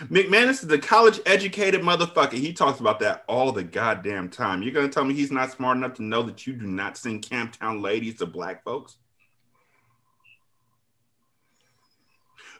McManus 0.05 0.63
is 0.63 0.71
a 0.71 0.79
college 0.79 1.19
educated 1.27 1.81
motherfucker. 1.81 2.33
He 2.33 2.51
talks 2.51 2.79
about 2.79 2.99
that 3.01 3.25
all 3.27 3.51
the 3.51 3.63
goddamn 3.63 4.27
time. 4.29 4.63
You're 4.63 4.73
gonna 4.73 4.89
tell 4.89 5.05
me 5.05 5.13
he's 5.13 5.31
not 5.31 5.51
smart 5.51 5.77
enough 5.77 5.93
to 5.95 6.03
know 6.03 6.23
that 6.23 6.47
you 6.47 6.53
do 6.53 6.65
not 6.65 6.97
sing 6.97 7.21
Camptown 7.21 7.83
ladies 7.83 8.17
to 8.17 8.25
black 8.25 8.63
folks? 8.63 8.97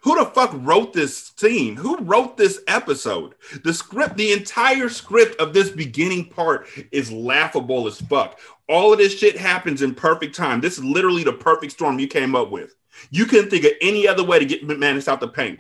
Who 0.02 0.18
the 0.18 0.26
fuck 0.32 0.52
wrote 0.54 0.94
this 0.94 1.34
scene? 1.36 1.76
Who 1.76 1.98
wrote 1.98 2.38
this 2.38 2.62
episode? 2.68 3.36
The 3.64 3.74
script, 3.74 4.16
the 4.16 4.32
entire 4.32 4.88
script 4.90 5.40
of 5.42 5.54
this 5.54 5.70
beginning 5.70 6.30
part 6.30 6.68
is 6.92 7.12
laughable 7.12 7.86
as 7.88 8.00
fuck. 8.02 8.40
All 8.70 8.94
of 8.94 9.00
this 9.00 9.18
shit 9.18 9.38
happens 9.38 9.82
in 9.82 9.94
perfect 9.96 10.36
time. 10.36 10.62
This 10.62 10.78
is 10.78 10.84
literally 10.84 11.24
the 11.24 11.34
perfect 11.34 11.74
storm 11.74 12.00
you 12.00 12.08
came 12.08 12.36
up 12.36 12.50
with. 12.50 12.76
You 13.12 13.26
couldn't 13.26 13.50
think 13.50 13.66
of 13.66 13.72
any 13.82 14.08
other 14.08 14.24
way 14.24 14.40
to 14.40 14.46
get 14.46 14.66
McManus 14.66 15.08
out 15.08 15.20
the 15.20 15.28
paint. 15.28 15.60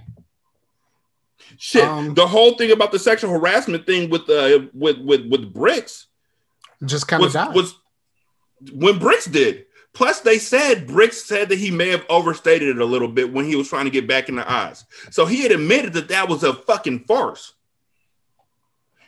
Shit, 1.58 1.84
Um, 1.84 2.14
the 2.14 2.28
whole 2.28 2.56
thing 2.58 2.72
about 2.72 2.92
the 2.92 3.00
sexual 3.00 3.32
harassment 3.32 3.86
thing 3.86 4.10
with 4.10 4.30
uh 4.30 4.68
with 4.74 5.00
with 5.00 5.26
with 5.30 5.52
Bricks 5.54 6.08
Just 6.86 7.08
kind 7.08 7.24
of 7.24 7.34
was, 7.34 7.56
was 7.56 7.76
when 8.72 9.00
Bricks 9.00 9.26
did. 9.26 9.66
Plus, 9.94 10.22
they 10.22 10.38
said 10.38 10.88
Bricks 10.88 11.24
said 11.26 11.50
that 11.50 11.58
he 11.58 11.72
may 11.72 11.90
have 11.90 12.06
overstated 12.10 12.70
it 12.70 12.82
a 12.82 12.86
little 12.86 13.08
bit 13.08 13.34
when 13.34 13.46
he 13.46 13.56
was 13.56 13.68
trying 13.68 13.86
to 13.86 13.92
get 13.92 14.08
back 14.08 14.30
in 14.30 14.36
the 14.36 14.50
eyes. 14.50 14.86
So 15.10 15.26
he 15.26 15.42
had 15.42 15.52
admitted 15.52 15.94
that 15.94 16.10
that 16.10 16.30
was 16.30 16.44
a 16.44 16.54
fucking 16.54 17.06
farce. 17.06 17.54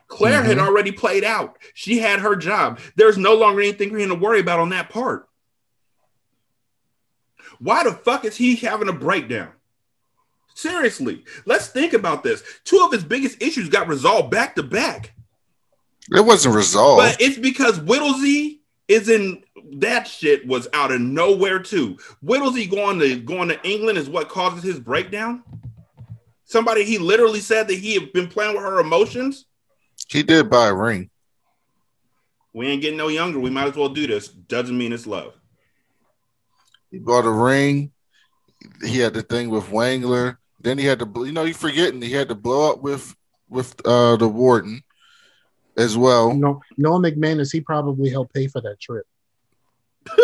Claire 0.08 0.44
had 0.44 0.58
Mhm. 0.58 0.66
already 0.68 0.92
played 0.92 1.24
out. 1.24 1.58
She 1.74 2.00
had 2.00 2.20
her 2.20 2.36
job. 2.36 2.80
There's 2.96 3.18
no 3.18 3.34
longer 3.36 3.62
anything 3.62 3.92
for 3.92 3.98
him 3.98 4.10
to 4.10 4.16
worry 4.16 4.40
about 4.42 4.60
on 4.60 4.70
that 4.70 4.90
part. 4.90 5.30
Why 7.60 7.84
the 7.84 7.94
fuck 7.94 8.26
is 8.26 8.36
he 8.36 8.56
having 8.56 8.90
a 8.90 8.94
breakdown? 8.94 9.52
Seriously, 10.54 11.24
let's 11.46 11.68
think 11.68 11.94
about 11.94 12.24
this. 12.24 12.44
Two 12.66 12.80
of 12.84 12.92
his 12.92 13.04
biggest 13.04 13.42
issues 13.42 13.70
got 13.70 13.88
resolved 13.88 14.32
back 14.32 14.56
to 14.56 14.64
back. 14.64 15.14
It 16.12 16.26
wasn't 16.26 16.56
resolved. 16.56 17.02
But 17.04 17.22
it's 17.22 17.38
because 17.38 17.80
Whittlesey 17.80 18.61
is 18.92 19.08
in 19.08 19.42
that 19.74 20.06
shit 20.06 20.46
was 20.46 20.68
out 20.74 20.92
of 20.92 21.00
nowhere 21.00 21.60
too. 21.60 21.98
Whittlesey 22.22 22.68
going 22.68 23.00
to 23.00 23.16
going 23.20 23.48
to 23.48 23.62
England 23.68 23.98
is 23.98 24.10
what 24.10 24.28
causes 24.28 24.64
his 24.64 24.80
breakdown. 24.80 25.44
Somebody 26.44 26.84
he 26.84 26.98
literally 26.98 27.40
said 27.40 27.70
that 27.70 27.76
he 27.76 27.94
had 27.94 28.12
been 28.12 28.28
playing 28.28 28.54
with 28.54 28.64
her 28.64 28.82
emotions. 28.82 29.46
he 30.10 30.24
did 30.24 30.50
buy 30.50 30.68
a 30.68 30.74
ring. 30.74 31.10
We 32.54 32.68
ain't 32.68 32.82
getting 32.82 32.98
no 32.98 33.08
younger. 33.08 33.40
We 33.40 33.50
might 33.50 33.70
as 33.70 33.78
well 33.78 33.88
do 33.88 34.06
this. 34.08 34.28
Doesn't 34.28 34.78
mean 34.78 34.92
it's 34.92 35.08
love. 35.08 35.34
He 36.90 37.00
bought 37.00 37.24
a 37.24 37.32
ring. 37.32 37.92
He 38.84 38.98
had 38.98 39.14
the 39.14 39.22
thing 39.22 39.50
with 39.50 39.68
Wangler. 39.68 40.36
Then 40.60 40.78
he 40.78 40.86
had 40.86 41.00
to, 41.00 41.10
you 41.26 41.32
know, 41.32 41.46
you 41.46 41.54
forgetting 41.54 42.02
he 42.02 42.12
had 42.12 42.28
to 42.28 42.36
blow 42.36 42.72
up 42.72 42.82
with 42.82 43.16
with 43.48 43.74
uh 43.88 44.18
the 44.18 44.28
warden 44.28 44.84
as 45.82 45.98
well. 45.98 46.34
No, 46.34 46.62
Noah 46.78 47.00
McManus, 47.00 47.52
he 47.52 47.60
probably 47.62 48.10
helped 48.10 48.34
pay 48.34 48.48
for 48.48 48.62
that 48.62 48.80
trip. 48.80 49.06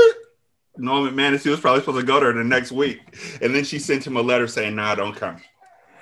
Norman 0.78 1.13
McManus, 1.15 1.43
he 1.43 1.50
was 1.50 1.60
probably 1.60 1.82
supposed 1.82 2.00
to 2.00 2.06
go 2.06 2.20
there 2.20 2.34
the 2.34 2.43
next 2.43 2.72
week. 2.72 3.00
And 3.41 3.54
then 3.54 3.63
she 3.63 3.80
sent 3.80 4.06
him 4.06 4.15
a 4.15 4.22
letter 4.22 4.48
saying, 4.48 4.76
nah, 4.76 4.93
don't 4.96 5.15
come. 5.15 5.38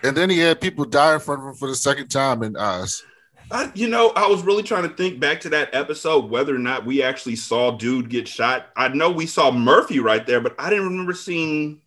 And 0.04 0.15
then 0.15 0.30
he 0.30 0.38
had 0.39 0.60
people 0.60 0.86
die 0.86 1.13
in 1.13 1.20
front 1.22 1.41
of 1.41 1.48
him 1.48 1.54
for 1.56 1.68
the 1.70 1.76
second 1.76 2.10
time 2.10 2.44
in 2.44 2.56
Oz. 2.58 3.04
I, 3.52 3.72
you 3.76 3.88
know, 3.88 4.10
I 4.15 4.28
was 4.28 4.41
really 4.44 4.63
trying 4.63 4.84
to 4.84 4.89
think 4.96 5.20
back 5.20 5.39
to 5.41 5.50
that 5.50 5.74
episode, 5.74 6.30
whether 6.30 6.54
or 6.54 6.60
not 6.60 6.86
we 6.86 7.02
actually 7.04 7.36
saw 7.38 7.72
dude 7.72 8.10
get 8.10 8.28
shot. 8.28 8.68
I 8.76 8.88
know 8.89 9.10
we 9.12 9.28
saw 9.28 9.52
Murphy 9.52 10.00
right 10.00 10.26
there, 10.26 10.41
but 10.41 10.56
I 10.60 10.70
didn't 10.70 10.86
remember 10.89 11.13
seeing. 11.13 11.80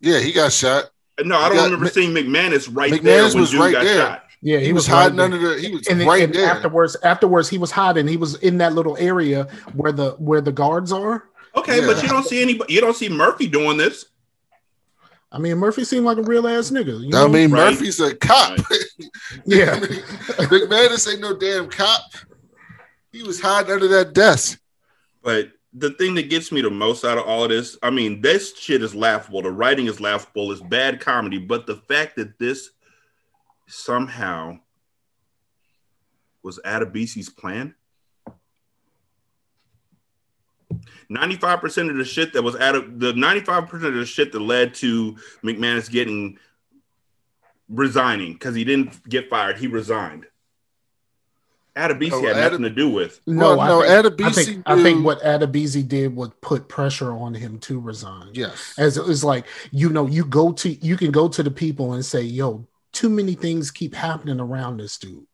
Yeah, 0.00 0.18
he 0.20 0.32
got 0.32 0.52
shot. 0.52 0.90
No, 1.22 1.36
I 1.38 1.42
He 1.44 1.48
don't 1.50 1.56
got- 1.56 1.64
remember 1.66 1.88
seeing 1.90 2.12
McManus 2.14 2.68
right 2.74 2.92
McManus 2.92 3.02
there 3.02 3.24
when 3.28 3.40
was 3.40 3.50
dude 3.50 3.60
right 3.60 3.72
got 3.72 3.84
there. 3.84 3.98
shot. 3.98 4.24
Yeah, 4.42 4.58
He, 4.58 4.72
was, 4.72 4.86
hiding 4.86 5.18
right 5.18 5.24
under 5.24 5.38
the. 5.38 5.60
He 5.60 5.70
was 5.70 5.86
and, 5.88 6.00
right 6.00 6.22
and 6.22 6.34
there. 6.34 6.46
afterwards, 6.50 6.96
afterwards, 7.02 7.48
he 7.48 7.58
was 7.58 7.70
hiding. 7.70 8.08
He 8.08 8.16
was 8.16 8.36
in 8.36 8.56
that 8.58 8.72
little 8.72 8.96
area 8.96 9.44
where 9.74 9.92
the 9.92 10.12
where 10.12 10.40
the 10.40 10.52
guards 10.52 10.92
are. 10.92 11.24
Okay, 11.56 11.80
Yeah. 11.80 11.86
but 11.86 12.02
you 12.02 12.08
don't 12.08 12.24
see 12.24 12.40
anybody. 12.40 12.72
You 12.72 12.80
don't 12.80 12.96
see 12.96 13.08
Murphy 13.10 13.46
doing 13.46 13.76
this. 13.76 14.06
I 15.32 15.38
mean, 15.38 15.58
Murphy 15.58 15.84
seemed 15.84 16.06
like 16.06 16.18
a 16.18 16.22
real 16.22 16.48
ass 16.48 16.70
nigga. 16.70 17.00
You 17.02 17.10
know? 17.10 17.26
I 17.26 17.28
mean, 17.28 17.50
Right. 17.50 17.70
Murphy's 17.72 18.00
a 18.00 18.14
cop. 18.16 18.58
yeah, 19.44 19.78
McManus 19.78 21.10
ain't 21.10 21.20
no 21.20 21.36
damn 21.36 21.68
cop. 21.68 22.02
He 23.12 23.22
was 23.22 23.40
hiding 23.40 23.72
under 23.72 23.88
that 23.88 24.12
desk. 24.14 24.58
But 25.22 25.50
the 25.72 25.90
thing 25.92 26.14
that 26.14 26.30
gets 26.30 26.50
me 26.50 26.62
the 26.62 26.70
most 26.70 27.04
out 27.04 27.18
of 27.18 27.24
all 27.26 27.44
of 27.44 27.50
this, 27.50 27.76
I 27.82 27.90
mean, 27.90 28.20
this 28.22 28.56
shit 28.56 28.82
is 28.82 28.94
laughable. 28.94 29.42
The 29.42 29.50
writing 29.52 29.86
is 29.86 30.00
laughable. 30.00 30.50
It's 30.50 30.62
bad 30.62 30.98
comedy. 30.98 31.38
But 31.38 31.66
the 31.66 31.76
fact 31.76 32.16
that 32.16 32.38
this 32.38 32.70
somehow 33.70 34.58
was 36.42 36.58
Adebisi's 36.64 37.28
plan. 37.28 37.74
95% 41.10 41.90
of 41.90 41.96
the 41.96 42.04
shit 42.04 42.32
that 42.32 42.42
was 42.42 42.56
out 42.56 42.76
of 42.76 43.00
the 43.00 43.12
95% 43.12 43.72
of 43.84 43.94
the 43.94 44.06
shit 44.06 44.32
that 44.32 44.40
led 44.40 44.74
to 44.74 45.16
McManus 45.42 45.90
getting 45.90 46.38
resigning 47.68 48.32
because 48.34 48.54
he 48.54 48.64
didn't 48.64 49.08
get 49.08 49.28
fired, 49.28 49.58
he 49.58 49.66
resigned. 49.66 50.26
Adebisi 51.76 52.10
No, 52.10 52.22
had 52.22 52.36
Adeb- 52.36 52.40
nothing 52.50 52.62
to 52.62 52.70
do 52.70 52.88
with. 52.90 53.20
no, 53.26 53.56
Well, 53.56 53.66
no, 53.66 53.82
I 53.82 54.02
think, 54.02 54.20
I 54.20 54.24
Adebisi 54.30 54.44
think, 54.44 54.62
I 54.66 54.82
think 54.82 55.04
what 55.04 55.20
Adebisi 55.22 55.86
did 55.86 56.14
was 56.16 56.30
put 56.40 56.68
pressure 56.68 57.12
on 57.12 57.34
him 57.34 57.58
to 57.60 57.78
resign. 57.80 58.30
Yes. 58.32 58.74
as 58.78 58.96
it 58.96 59.04
was 59.06 59.22
like 59.24 59.46
you 59.70 59.88
know 59.88 60.06
you 60.06 60.24
go 60.24 60.52
to 60.52 60.68
you 60.68 60.96
can 60.96 61.10
go 61.12 61.28
to 61.28 61.42
the 61.42 61.50
people 61.50 61.92
and 61.94 62.04
say 62.04 62.22
yo 62.22 62.66
too 63.00 63.08
many 63.08 63.34
things 63.34 63.70
keep 63.70 63.94
happening 63.94 64.40
around 64.40 64.76
this 64.76 64.98
dude. 64.98 65.26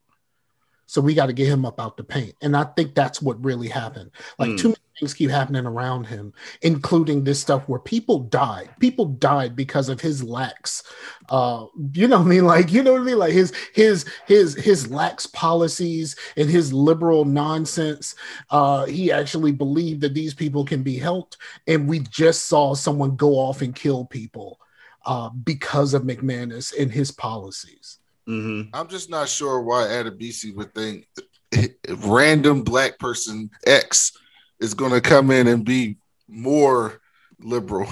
So 0.89 1.01
we 1.01 1.15
got 1.15 1.27
to 1.27 1.33
get 1.33 1.49
him 1.49 1.67
up 1.67 1.81
out 1.81 1.97
the 1.97 2.05
paint. 2.05 2.35
And 2.43 2.57
i 2.57 2.63
think 2.63 2.95
that's 2.95 3.21
what 3.21 3.45
really 3.45 3.67
happened. 3.69 4.13
Like 4.39 4.51
Hmm. 4.51 4.57
too 4.57 4.69
many 4.69 4.77
things 5.01 5.15
keep 5.15 5.31
happening 5.31 5.67
around 5.67 6.05
him 6.07 6.33
including 6.63 7.25
this 7.25 7.41
stuff 7.41 7.69
where 7.69 7.81
people 7.81 8.21
died. 8.21 8.71
People 8.79 9.07
died 9.07 9.57
because 9.57 9.89
of 9.89 10.01
his 10.01 10.23
lax 10.23 10.85
uh 11.29 11.67
you 11.93 12.07
know 12.07 12.19
what 12.19 12.27
i 12.27 12.29
mean? 12.29 12.45
Like 12.47 12.73
you 12.73 12.85
know 12.85 12.93
what 12.93 13.01
i 13.01 13.05
mean? 13.05 13.19
Like 13.19 13.33
his 13.33 13.53
his 13.75 14.07
his 14.27 14.55
his 14.55 14.89
lax 14.89 15.27
policies 15.27 16.15
and 16.37 16.49
his 16.49 16.73
liberal 16.73 17.25
nonsense. 17.25 18.15
Uh 18.51 18.85
he 18.87 19.11
actually 19.11 19.53
believed 19.53 20.03
that 20.03 20.15
these 20.15 20.35
people 20.35 20.65
can 20.65 20.85
be 20.85 20.99
helped. 20.99 21.37
And 21.67 21.89
we 21.89 21.99
just 21.99 22.47
saw 22.47 22.75
someone 22.75 23.17
go 23.17 23.33
off 23.35 23.61
and 23.61 23.75
kill 23.75 24.05
people 24.05 24.61
uh, 25.07 25.31
because 25.31 25.95
of 25.95 26.03
McManus 26.03 26.79
and 26.79 26.91
his 26.93 27.11
policies. 27.11 27.99
Mhm. 28.29 28.71
I'm 28.75 28.89
just 28.89 29.09
not 29.09 29.29
sure 29.29 29.61
why 29.63 29.85
Adebisi 29.85 30.55
would 30.57 30.75
think 30.75 31.07
random 31.89 32.63
black 32.63 32.99
person 32.99 33.51
X 33.67 34.13
is 34.61 34.75
going 34.75 34.93
to 34.93 35.01
come 35.01 35.31
in 35.31 35.47
and 35.47 35.65
be 35.65 35.97
more 36.29 37.01
liberal. 37.41 37.89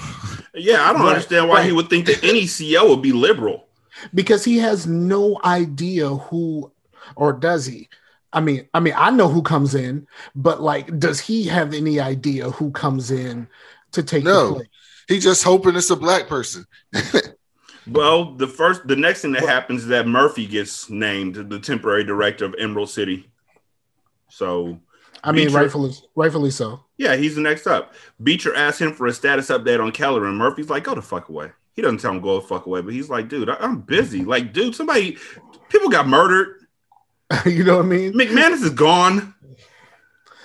Yeah, 0.53 0.83
I 0.89 0.93
don't 0.93 1.01
Right, 1.01 1.09
understand 1.09 1.49
why 1.49 1.63
he 1.63 1.71
would 1.71 1.89
think 1.89 2.05
that 2.07 2.23
any 2.23 2.43
CEO 2.43 2.89
would 2.89 3.01
be 3.01 3.11
liberal. 3.13 3.67
Because 4.13 4.43
he 4.43 4.57
has 4.57 4.85
no 4.87 5.39
idea 5.43 6.09
who, 6.09 6.71
or 7.15 7.31
does 7.33 7.65
he? 7.65 7.87
I 8.33 8.41
mean, 8.41 8.67
I 8.73 8.81
mean, 8.81 8.93
I 8.97 9.11
know 9.11 9.29
who 9.29 9.41
comes 9.41 9.75
in, 9.75 10.07
but 10.35 10.61
like, 10.61 10.99
does 10.99 11.19
he 11.21 11.43
have 11.45 11.73
any 11.73 11.99
idea 12.01 12.49
who 12.51 12.71
comes 12.71 13.11
in 13.11 13.47
to 13.93 14.03
take 14.03 14.25
No. 14.25 14.47
the 14.49 14.53
place? 14.55 14.67
He 15.07 15.19
just 15.19 15.43
hoping 15.43 15.75
it's 15.75 15.89
a 15.89 15.95
black 15.95 16.27
person. 16.27 16.65
Well, 17.87 18.33
the 18.33 18.47
first, 18.47 18.87
the 18.87 18.95
next 18.95 19.21
thing 19.21 19.33
that 19.33 19.43
happens 19.43 19.83
is 19.83 19.87
that 19.89 20.07
Murphy 20.07 20.47
gets 20.47 20.89
named 20.89 21.35
the 21.35 21.59
temporary 21.59 22.03
director 22.03 22.43
of 22.43 22.55
Emerald 22.57 22.89
City. 22.89 23.29
So, 24.27 24.79
I 25.23 25.31
mean, 25.31 25.49
Beecher- 25.49 25.59
rightfully, 25.59 25.91
rightfully 26.15 26.49
so. 26.49 26.83
yeah, 26.97 27.15
he's 27.15 27.35
the 27.35 27.41
next 27.41 27.67
up. 27.67 27.93
Beecher 28.23 28.55
asks 28.55 28.81
him 28.81 28.91
for 28.93 29.05
a 29.05 29.13
status 29.13 29.49
update 29.51 29.79
on 29.79 29.91
Keller, 29.91 30.25
and 30.25 30.35
Murphy's 30.35 30.67
like, 30.67 30.83
"Go 30.85 30.95
the 30.95 31.01
fuck 31.03 31.29
away." 31.29 31.51
He 31.75 31.83
doesn't 31.83 31.99
tell 31.99 32.09
him 32.11 32.21
go 32.21 32.39
the 32.41 32.47
fuck 32.47 32.65
away, 32.65 32.81
but 32.81 32.91
he's 32.91 33.09
like, 33.11 33.29
"Dude, 33.29 33.49
I- 33.49 33.57
I'm 33.59 33.81
busy. 33.81 34.23
Like, 34.25 34.51
dude, 34.51 34.73
somebody, 34.75 35.19
people 35.69 35.89
got 35.89 36.07
murdered. 36.07 36.65
you 37.45 37.63
know 37.63 37.77
what 37.77 37.85
I 37.85 37.89
mean? 37.89 38.13
McManus 38.13 38.63
is 38.63 38.71
gone. 38.71 39.35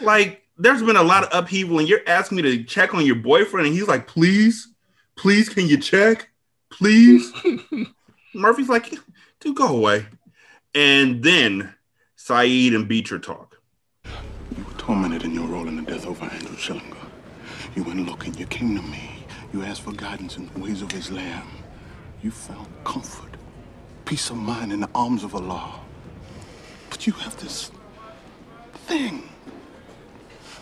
Like, 0.03 0.40
there's 0.61 0.83
been 0.83 0.97
a 0.97 1.03
lot 1.03 1.25
of 1.25 1.31
upheaval, 1.33 1.79
and 1.79 1.89
you're 1.89 2.07
asking 2.07 2.37
me 2.37 2.43
to 2.43 2.63
check 2.65 2.95
on 2.95 3.07
your 3.07 3.17
boyfriend, 3.17 3.67
and 3.67 3.75
he's 3.75 3.89
like, 3.89 4.07
please, 4.07 4.69
please, 5.17 5.49
can 5.49 5.67
you 5.67 5.79
check? 5.79 6.29
Please. 6.71 7.33
Murphy's 8.35 8.69
like, 8.69 8.95
dude, 9.41 9.57
go 9.57 9.69
away. 9.69 10.07
And 10.75 11.23
then 11.23 11.75
Saeed 12.15 12.75
and 12.75 12.87
Beecher 12.87 13.19
talk. 13.19 13.59
You 14.05 14.65
were 14.65 14.79
tormented 14.79 15.25
in 15.25 15.33
your 15.33 15.47
role 15.47 15.67
in 15.67 15.77
the 15.77 15.83
death 15.83 16.07
over 16.07 16.27
Andrew 16.27 16.57
Schillinger. 16.57 17.09
You 17.75 17.83
went 17.83 18.07
looking, 18.07 18.35
you 18.35 18.47
came 18.47 18.77
to 18.77 18.83
me. 18.83 19.25
You 19.53 19.63
asked 19.63 19.83
for 19.83 19.93
guidance 19.93 20.37
in 20.37 20.51
the 20.53 20.61
ways 20.61 20.83
of 20.83 20.93
Islam. 20.93 21.49
You 22.23 22.31
found 22.31 22.69
comfort, 22.85 23.31
peace 24.05 24.29
of 24.29 24.37
mind 24.37 24.73
in 24.73 24.81
the 24.81 24.91
arms 24.95 25.25
of 25.25 25.35
Allah. 25.35 25.81
But 26.91 27.07
you 27.07 27.15
have 27.15 27.41
this 27.41 27.71
thing 28.87 29.30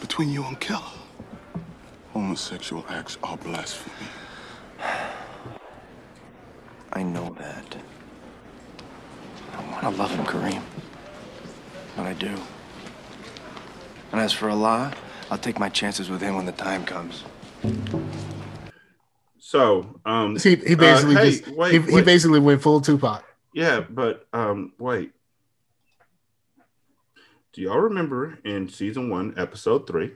between 0.01 0.31
you 0.31 0.45
and 0.45 0.59
Keller. 0.61 0.83
Homosexual 2.13 2.85
acts 2.89 3.19
are 3.23 3.37
blasphemy. 3.37 3.95
I 6.93 7.03
know 7.03 7.35
that. 7.39 7.77
I 9.53 9.71
want 9.71 9.83
to 9.83 9.91
love 9.91 10.11
him, 10.11 10.25
Kareem. 10.25 10.63
But 11.97 12.07
I 12.07 12.15
do. 12.15 12.35
And 14.13 14.21
as 14.21 14.33
for 14.33 14.49
Allah, 14.49 14.93
I'll 15.31 15.39
take 15.39 15.59
my 15.59 15.69
chances 15.69 16.09
with 16.09 16.21
him 16.21 16.37
when 16.37 16.47
the 16.47 16.53
time 16.53 16.85
comes. 16.85 17.25
So, 19.39 20.01
um, 20.05 20.39
See, 20.39 20.57
he 20.57 20.75
uh, 20.75 20.77
basically 20.77 21.15
hey, 21.15 21.31
just 21.31 21.49
wait, 21.49 21.73
he, 21.73 21.93
he 21.93 22.03
basically 22.03 22.41
went 22.41 22.63
full 22.63 22.81
Tupac. 22.81 23.25
Yeah, 23.53 23.81
but 23.89 24.27
um, 24.33 24.73
wait. 24.79 25.13
Do 27.53 27.63
y'all 27.63 27.81
remember 27.81 28.39
in 28.45 28.69
season 28.69 29.09
one, 29.09 29.35
episode 29.39 29.87
three, 29.87 30.13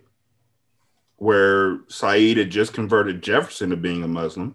where 1.16 1.80
Saeed 1.88 2.36
had 2.36 2.50
just 2.50 2.74
converted 2.74 3.22
Jefferson 3.22 3.70
to 3.70 3.76
being 3.76 4.02
a 4.02 4.08
Muslim, 4.08 4.54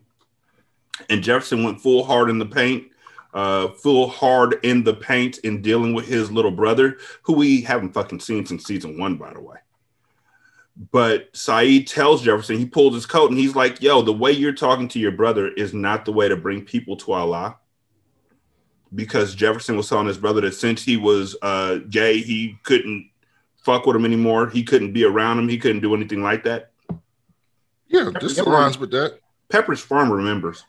and 1.09 1.23
Jefferson 1.23 1.63
went 1.63 1.81
full 1.81 2.03
hard 2.03 2.29
in 2.29 2.37
the 2.37 2.45
paint, 2.45 2.87
uh, 3.33 3.69
full 3.69 4.07
hard 4.07 4.59
in 4.63 4.83
the 4.83 4.93
paint 4.93 5.39
in 5.39 5.61
dealing 5.61 5.93
with 5.93 6.07
his 6.07 6.31
little 6.31 6.51
brother, 6.51 6.97
who 7.23 7.33
we 7.33 7.61
haven't 7.61 7.93
fucking 7.93 8.19
seen 8.19 8.45
since 8.45 8.65
season 8.65 8.99
one, 8.99 9.15
by 9.15 9.33
the 9.33 9.41
way. 9.41 9.57
But 10.91 11.35
Saeed 11.35 11.87
tells 11.87 12.21
Jefferson, 12.21 12.59
he 12.59 12.65
pulls 12.67 12.93
his 12.93 13.07
coat 13.07 13.31
and 13.31 13.39
he's 13.39 13.55
like, 13.55 13.81
Yo, 13.81 14.03
the 14.03 14.13
way 14.13 14.31
you're 14.31 14.53
talking 14.53 14.87
to 14.89 14.99
your 14.99 15.11
brother 15.11 15.47
is 15.47 15.73
not 15.73 16.05
the 16.05 16.13
way 16.13 16.29
to 16.29 16.35
bring 16.35 16.63
people 16.63 16.95
to 16.97 17.13
Allah 17.13 17.57
because 18.93 19.35
Jefferson 19.35 19.77
was 19.77 19.89
telling 19.89 20.07
his 20.07 20.17
brother 20.17 20.41
that 20.41 20.53
since 20.53 20.83
he 20.83 20.97
was 20.97 21.35
uh, 21.41 21.79
gay, 21.89 22.19
he 22.19 22.57
couldn't 22.63 23.09
fuck 23.63 23.85
with 23.85 23.95
him 23.95 24.05
anymore. 24.05 24.49
He 24.49 24.63
couldn't 24.63 24.93
be 24.93 25.03
around 25.03 25.39
him. 25.39 25.49
He 25.49 25.57
couldn't 25.57 25.81
do 25.81 25.93
anything 25.93 26.23
like 26.23 26.43
that. 26.45 26.71
Yeah, 27.87 28.11
this 28.19 28.39
aligns 28.39 28.77
with 28.77 28.91
that. 28.91 29.19
Pepperidge 29.49 29.81
Farm 29.81 30.11
remembers. 30.11 30.65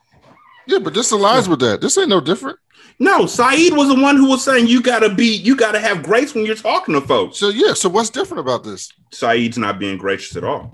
Yeah, 0.66 0.78
but 0.78 0.94
this 0.94 1.12
aligns 1.12 1.48
with 1.48 1.60
that. 1.60 1.80
This 1.80 1.96
ain't 1.98 2.08
no 2.08 2.20
different. 2.20 2.58
No, 3.00 3.26
Saeed 3.26 3.74
was 3.74 3.88
the 3.88 4.00
one 4.00 4.16
who 4.16 4.28
was 4.28 4.44
saying 4.44 4.66
you 4.66 4.82
gotta 4.82 5.14
be, 5.14 5.36
you 5.36 5.56
gotta 5.56 5.78
have 5.78 6.02
grace 6.02 6.34
when 6.34 6.44
you're 6.44 6.56
talking 6.56 6.94
to 6.94 7.00
folks. 7.00 7.38
So 7.38 7.48
yeah, 7.48 7.74
so 7.74 7.88
what's 7.88 8.10
different 8.10 8.40
about 8.40 8.64
this? 8.64 8.92
Saeed's 9.12 9.58
not 9.58 9.78
being 9.78 9.98
gracious 9.98 10.36
at 10.36 10.44
all. 10.44 10.72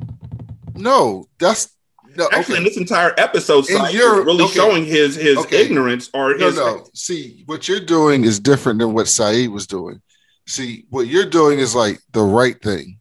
No, 0.75 1.29
that's 1.39 1.74
no, 2.17 2.29
Actually, 2.33 2.55
okay. 2.55 2.59
in 2.59 2.65
this 2.65 2.77
entire 2.77 3.15
episode, 3.19 3.69
In 3.71 3.77
Saeed 3.85 3.95
your- 3.95 4.21
is 4.21 4.27
really 4.27 4.45
okay. 4.45 4.53
showing 4.55 4.85
his 4.85 5.17
his 5.17 5.37
Okay. 5.39 5.63
ignorance 5.65 6.11
or 6.15 6.37
No, 6.37 6.47
his 6.47 6.57
no. 6.57 6.87
See, 6.95 7.43
what 7.47 7.69
you're 7.69 7.81
doing 7.81 8.25
is 8.25 8.39
different 8.41 8.79
than 8.79 8.93
what 8.93 9.09
Saeed 9.09 9.51
was 9.51 9.67
doing. 9.67 10.01
See, 10.47 10.85
what 10.91 11.07
you're 11.07 11.25
doing 11.29 11.59
is 11.59 11.75
like 11.75 12.01
the 12.13 12.23
right 12.23 12.61
thing, 12.61 12.99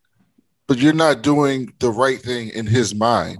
but 0.67 0.77
you're 0.77 0.93
not 0.93 1.21
doing 1.21 1.73
the 1.79 1.89
right 1.91 2.21
thing 2.21 2.49
in 2.49 2.65
his 2.65 2.95
mind. 2.95 3.39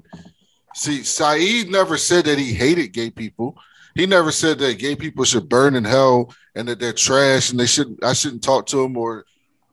See, 0.76 1.03
Saeed 1.03 1.69
never 1.71 1.97
said 1.97 2.26
that 2.26 2.38
he 2.39 2.53
hated 2.53 2.93
gay 2.93 3.09
people. 3.09 3.57
He 3.95 4.05
never 4.07 4.32
said 4.32 4.57
that 4.59 4.80
gay 4.80 4.95
people 4.95 5.24
should 5.24 5.47
burn 5.47 5.76
in 5.76 5.84
hell 5.86 6.34
and 6.55 6.67
that 6.67 6.80
they're 6.80 6.93
trash 6.93 7.51
and 7.51 7.59
they 7.59 7.67
shouldn't. 7.67 8.03
I 8.03 8.13
shouldn't 8.13 8.43
talk 8.43 8.65
to 8.67 8.78
them 8.78 8.97
or 8.97 9.26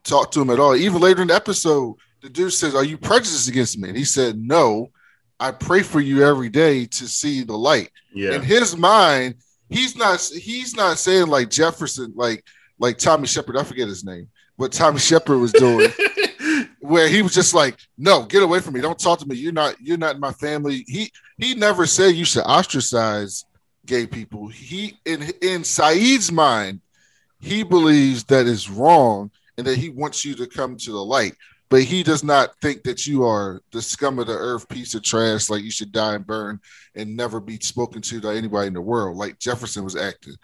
talk 0.05 0.31
to 0.33 0.43
him 0.43 0.51
at 0.51 0.61
all. 0.61 0.77
Even 0.77 1.01
later 1.01 1.23
in 1.23 1.29
the 1.29 1.35
episode, 1.35 1.97
the 2.23 2.29
dude 2.29 2.53
says, 2.53 2.75
"Are 2.75 2.85
you 2.85 2.99
prejudiced 2.99 3.49
against 3.49 3.79
me?" 3.79 3.89
And 3.89 3.97
he 3.99 4.05
said, 4.05 4.39
"No. 4.39 4.91
I 5.41 5.51
pray 5.51 5.83
for 5.83 6.01
you 6.01 6.25
every 6.25 6.49
day 6.49 6.87
to 6.87 7.09
see 7.09 7.43
the 7.43 7.57
light." 7.57 7.91
Yeah. 8.15 8.35
In 8.35 8.43
his 8.43 8.77
mind, 8.77 9.37
he's 9.69 9.97
not. 9.97 10.21
He's 10.21 10.77
not 10.77 10.99
saying 10.99 11.29
like 11.29 11.51
Jefferson, 11.51 12.13
like 12.15 12.45
like 12.79 12.99
Tommy 12.99 13.27
Shepard. 13.27 13.57
I 13.57 13.65
forget 13.65 13.89
his 13.89 14.05
name. 14.05 14.29
What 14.57 14.73
Tommy 14.73 14.99
Shepard 14.99 15.39
was 15.39 15.53
doing, 15.53 15.91
where 16.81 17.09
he 17.09 17.23
was 17.23 17.35
just 17.35 17.55
like, 17.55 17.79
"No, 17.97 18.25
get 18.25 18.43
away 18.43 18.61
from 18.61 18.75
me! 18.75 18.81
Don't 18.81 18.99
talk 18.99 19.19
to 19.21 19.27
me. 19.27 19.37
You're 19.37 19.53
not. 19.53 19.77
You're 19.81 19.99
not 19.99 20.15
in 20.15 20.21
my 20.21 20.33
family." 20.33 20.85
He 20.87 21.11
he 21.39 21.55
never 21.55 21.87
said 21.87 22.15
you 22.15 22.25
should 22.25 22.45
ostracize 22.45 23.45
gay 23.87 24.07
people. 24.07 24.49
He 24.49 24.99
in 25.05 25.23
in 25.41 25.65
Saeed's 25.65 26.31
mind, 26.31 26.81
he 27.41 27.63
believes 27.63 28.25
that 28.25 28.47
is 28.47 28.69
wrong 28.69 29.31
and 29.57 29.67
that 29.67 29.79
he 29.79 29.91
wants 29.91 30.25
you 30.25 30.35
to 30.35 30.47
come 30.47 30.77
to 30.77 30.93
the 30.93 31.05
light. 31.05 31.35
But 31.71 31.85
he 31.85 32.03
does 32.03 32.25
not 32.25 32.61
think 32.61 32.83
that 32.83 33.07
you 33.07 33.25
are 33.25 33.63
the 33.71 33.81
scum 33.81 34.19
of 34.19 34.27
the 34.27 34.37
earth 34.37 34.69
piece 34.69 34.95
of 34.95 35.05
trash, 35.05 35.49
like 35.49 35.63
you 35.63 35.71
should 35.71 35.93
die 35.93 36.17
and 36.17 36.27
burn 36.27 36.61
and 36.97 37.17
never 37.17 37.41
be 37.41 37.59
spoken 37.61 38.03
to 38.03 38.21
by 38.21 38.35
anybody 38.35 38.67
in 38.67 38.75
the 38.75 38.81
world, 38.81 39.17
like 39.17 39.39
Jefferson 39.39 39.85
was 39.85 39.95
acting. 39.95 40.35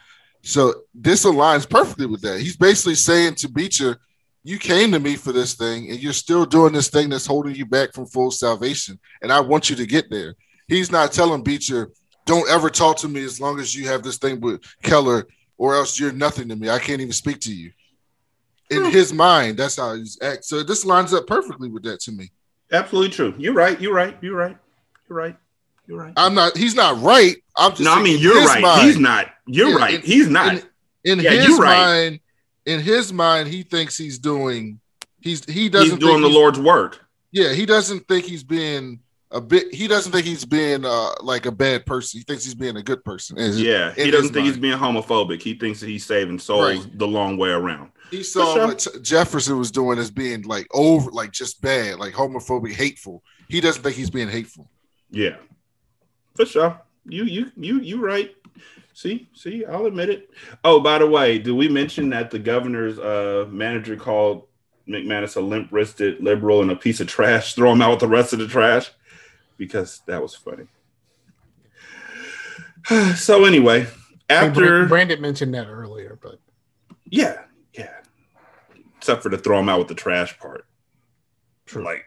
So 0.42 0.82
this 0.94 1.24
aligns 1.24 1.68
perfectly 1.68 2.06
with 2.06 2.22
that. 2.22 2.40
He's 2.40 2.56
basically 2.56 2.94
saying 2.94 3.34
to 3.36 3.48
Beecher, 3.48 3.98
you 4.44 4.60
came 4.60 4.92
to 4.92 5.00
me 5.00 5.16
for 5.16 5.32
this 5.32 5.54
thing, 5.54 5.90
and 5.90 6.00
you're 6.00 6.12
still 6.12 6.46
doing 6.46 6.72
this 6.72 6.88
thing 6.88 7.08
that's 7.08 7.26
holding 7.26 7.56
you 7.56 7.66
back 7.66 7.92
from 7.92 8.06
full 8.06 8.30
salvation. 8.30 8.96
And 9.20 9.32
I 9.32 9.40
want 9.40 9.68
you 9.68 9.74
to 9.74 9.86
get 9.86 10.08
there. 10.08 10.36
He's 10.68 10.92
not 10.92 11.10
telling 11.10 11.42
Beecher, 11.42 11.90
don't 12.26 12.48
ever 12.48 12.70
talk 12.70 12.96
to 12.98 13.08
me 13.08 13.24
as 13.24 13.40
long 13.40 13.58
as 13.58 13.74
you 13.74 13.88
have 13.88 14.04
this 14.04 14.18
thing 14.18 14.40
with 14.40 14.62
Keller, 14.84 15.26
or 15.58 15.74
else 15.74 15.98
you're 15.98 16.12
nothing 16.12 16.48
to 16.50 16.54
me. 16.54 16.70
I 16.70 16.78
can't 16.78 17.00
even 17.00 17.12
speak 17.12 17.40
to 17.40 17.52
you. 17.52 17.72
In 18.70 18.84
hmm. 18.84 18.90
his 18.90 19.12
mind, 19.12 19.58
that's 19.58 19.76
how 19.76 19.94
he's 19.94 20.18
act. 20.20 20.44
So 20.44 20.62
this 20.62 20.84
lines 20.84 21.14
up 21.14 21.26
perfectly 21.26 21.68
with 21.68 21.84
that 21.84 22.00
to 22.00 22.12
me. 22.12 22.30
Absolutely 22.72 23.10
true. 23.10 23.34
You're 23.38 23.54
right. 23.54 23.80
You're 23.80 23.94
right. 23.94 24.16
You're 24.20 24.36
right. 24.36 24.56
You're 25.08 25.18
right. 25.18 25.36
You're 25.86 25.98
right. 25.98 26.12
I'm 26.16 26.34
not. 26.34 26.56
He's 26.56 26.74
not 26.74 27.00
right. 27.00 27.36
I'm 27.56 27.70
just. 27.70 27.82
No, 27.82 27.94
I 27.94 28.02
mean 28.02 28.18
you're 28.18 28.44
right. 28.44 28.60
mind- 28.60 28.82
He's 28.82 28.98
not. 28.98 29.28
You're 29.46 29.70
Yeah, 29.70 29.76
right. 29.76 29.94
in- 29.94 30.02
He's 30.02 30.28
not. 30.28 30.54
In, 30.54 30.62
in 31.04 31.20
Yeah, 31.20 31.30
his 31.30 31.48
you're 31.48 31.58
right. 31.58 31.76
mind, 31.78 32.20
in 32.64 32.80
his 32.80 33.12
mind, 33.12 33.48
he 33.48 33.62
thinks 33.62 33.96
he's 33.96 34.18
doing. 34.18 34.80
He's 35.20 35.44
he 35.44 35.68
doesn't. 35.68 35.90
He's 35.90 35.98
doing 35.98 36.14
think 36.14 36.22
the 36.22 36.28
he's- 36.28 36.34
Lord's 36.34 36.58
work. 36.58 37.06
Yeah, 37.30 37.52
he 37.52 37.66
doesn't 37.66 38.08
think 38.08 38.24
he's 38.24 38.42
being 38.42 39.00
a 39.30 39.40
bit. 39.40 39.74
He 39.74 39.88
doesn't 39.88 40.12
think 40.12 40.26
he's 40.26 40.44
being 40.44 40.84
uh, 40.84 41.10
like 41.22 41.46
a 41.46 41.52
bad 41.52 41.84
person. 41.86 42.18
He 42.18 42.24
thinks 42.24 42.44
he's 42.44 42.54
being 42.54 42.76
a 42.76 42.82
good 42.82 43.04
person. 43.04 43.38
in 43.38 43.54
Yeah, 43.54 43.92
he 43.92 44.10
doesn't 44.10 44.32
think 44.32 44.46
he's 44.46 44.56
being 44.56 44.78
homophobic. 44.78 45.42
He 45.42 45.54
thinks 45.54 45.80
that 45.80 45.88
he's 45.88 46.04
saving 46.04 46.38
souls 46.38 46.84
Right. 46.84 46.98
the 46.98 47.06
long 47.06 47.36
way 47.36 47.50
around. 47.50 47.90
He 48.10 48.22
saw 48.22 48.54
sure. 48.54 48.66
what 48.68 48.86
Jefferson 49.02 49.58
was 49.58 49.70
doing 49.72 49.98
as 49.98 50.10
being 50.10 50.42
like 50.42 50.66
over, 50.72 51.10
like 51.10 51.32
just 51.32 51.60
bad, 51.60 51.98
like 51.98 52.14
homophobic, 52.14 52.72
hateful. 52.72 53.22
He 53.48 53.60
doesn't 53.60 53.82
think 53.82 53.96
he's 53.96 54.10
being 54.10 54.28
hateful. 54.28 54.70
Yeah, 55.10 55.36
for 56.34 56.46
sure. 56.46 56.80
You 57.08 57.24
you 57.24 57.50
you 57.56 57.80
you 57.80 58.04
right. 58.04 58.34
See 58.94 59.28
see, 59.34 59.64
I'll 59.64 59.86
admit 59.86 60.08
it. 60.08 60.30
Oh, 60.64 60.80
by 60.80 60.98
the 60.98 61.06
way, 61.06 61.38
did 61.38 61.52
we 61.52 61.68
mention 61.68 62.10
that 62.10 62.30
the 62.30 62.38
governor's 62.38 62.98
uh, 62.98 63.46
manager 63.50 63.96
called 63.96 64.46
McManus 64.88 65.36
a 65.36 65.40
limp 65.40 65.68
wristed 65.72 66.22
liberal 66.22 66.62
and 66.62 66.70
a 66.70 66.76
piece 66.76 67.00
of 67.00 67.08
trash? 67.08 67.54
Throw 67.54 67.72
him 67.72 67.82
out 67.82 67.90
with 67.90 68.00
the 68.00 68.08
rest 68.08 68.32
of 68.32 68.38
the 68.38 68.46
trash 68.46 68.90
because 69.56 70.02
that 70.06 70.20
was 70.22 70.34
funny. 70.34 70.66
so 73.16 73.44
anyway, 73.44 73.86
after 74.28 74.60
Brand- 74.60 74.88
Brandon 74.88 75.20
mentioned 75.20 75.54
that 75.54 75.66
earlier, 75.66 76.18
but 76.20 76.38
Yeah, 77.10 77.42
yeah. 77.72 77.94
Except 78.98 79.22
for 79.22 79.28
the 79.28 79.38
throw 79.38 79.58
him 79.60 79.68
out 79.68 79.78
with 79.78 79.88
the 79.88 79.94
trash 79.94 80.38
part. 80.38 80.66
Like 81.74 82.04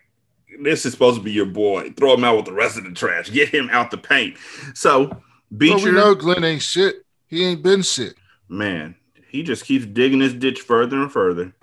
this 0.61 0.85
is 0.85 0.93
supposed 0.93 1.17
to 1.17 1.23
be 1.23 1.31
your 1.31 1.45
boy. 1.45 1.91
Throw 1.91 2.13
him 2.13 2.23
out 2.23 2.37
with 2.37 2.45
the 2.45 2.53
rest 2.53 2.77
of 2.77 2.83
the 2.85 2.91
trash. 2.91 3.29
Get 3.29 3.49
him 3.49 3.69
out 3.71 3.91
the 3.91 3.97
paint. 3.97 4.37
So 4.73 5.21
Beecher, 5.55 5.85
we 5.85 5.91
know 5.91 6.15
Glenn 6.15 6.43
ain't 6.43 6.61
shit. 6.61 7.05
He 7.27 7.45
ain't 7.45 7.61
been 7.61 7.81
shit. 7.81 8.15
man, 8.47 8.95
he 9.29 9.43
just 9.43 9.65
keeps 9.65 9.85
digging 9.85 10.19
his 10.21 10.33
ditch 10.33 10.61
further 10.61 11.01
and 11.01 11.11
further. 11.11 11.53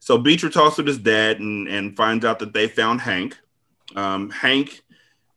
So 0.00 0.18
Beecher 0.18 0.48
talks 0.48 0.76
with 0.76 0.86
his 0.86 0.98
dad 0.98 1.38
and, 1.38 1.68
and 1.68 1.96
finds 1.96 2.24
out 2.24 2.38
that 2.38 2.52
they 2.52 2.66
found 2.68 3.00
Hank. 3.00 3.38
Um, 3.96 4.30
Hank 4.30 4.82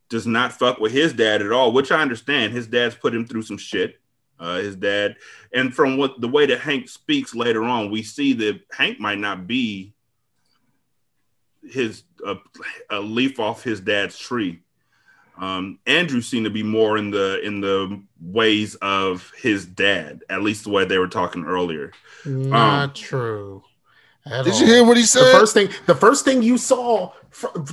does 0.09 0.27
not 0.27 0.51
fuck 0.53 0.79
with 0.79 0.91
his 0.91 1.13
dad 1.13 1.41
at 1.41 1.51
all, 1.51 1.71
which 1.71 1.91
I 1.91 2.01
understand. 2.01 2.51
His 2.53 2.67
dad's 2.67 2.95
put 2.95 3.13
him 3.15 3.25
through 3.25 3.43
some 3.43 3.57
shit. 3.57 3.97
Uh, 4.39 4.57
his 4.57 4.75
dad, 4.75 5.15
and 5.53 5.71
from 5.73 5.97
what 5.97 6.19
the 6.19 6.27
way 6.27 6.47
that 6.47 6.59
Hank 6.61 6.89
speaks 6.89 7.35
later 7.35 7.63
on, 7.63 7.91
we 7.91 8.01
see 8.01 8.33
that 8.33 8.59
Hank 8.71 8.99
might 8.99 9.19
not 9.19 9.45
be 9.45 9.93
his 11.63 12.03
uh, 12.25 12.35
a 12.89 12.99
leaf 12.99 13.39
off 13.39 13.63
his 13.63 13.79
dad's 13.79 14.17
tree. 14.17 14.59
Um, 15.37 15.77
Andrew 15.85 16.21
seemed 16.21 16.45
to 16.45 16.49
be 16.49 16.63
more 16.63 16.97
in 16.97 17.11
the 17.11 17.39
in 17.43 17.61
the 17.61 18.01
ways 18.19 18.73
of 18.75 19.31
his 19.39 19.65
dad, 19.65 20.23
at 20.29 20.41
least 20.41 20.63
the 20.63 20.71
way 20.71 20.85
they 20.85 20.97
were 20.97 21.07
talking 21.07 21.45
earlier. 21.45 21.91
not 22.25 22.83
Um, 22.89 22.93
true. 22.95 23.63
Did 24.27 24.53
all. 24.53 24.59
you 24.59 24.65
hear 24.65 24.83
what 24.83 24.97
he 24.97 25.03
said? 25.03 25.23
The 25.33 25.37
first 25.39 25.53
thing, 25.53 25.69
the 25.87 25.95
first 25.95 26.25
thing 26.25 26.41
you 26.43 26.57
saw, 26.57 27.09
fr- 27.09 27.20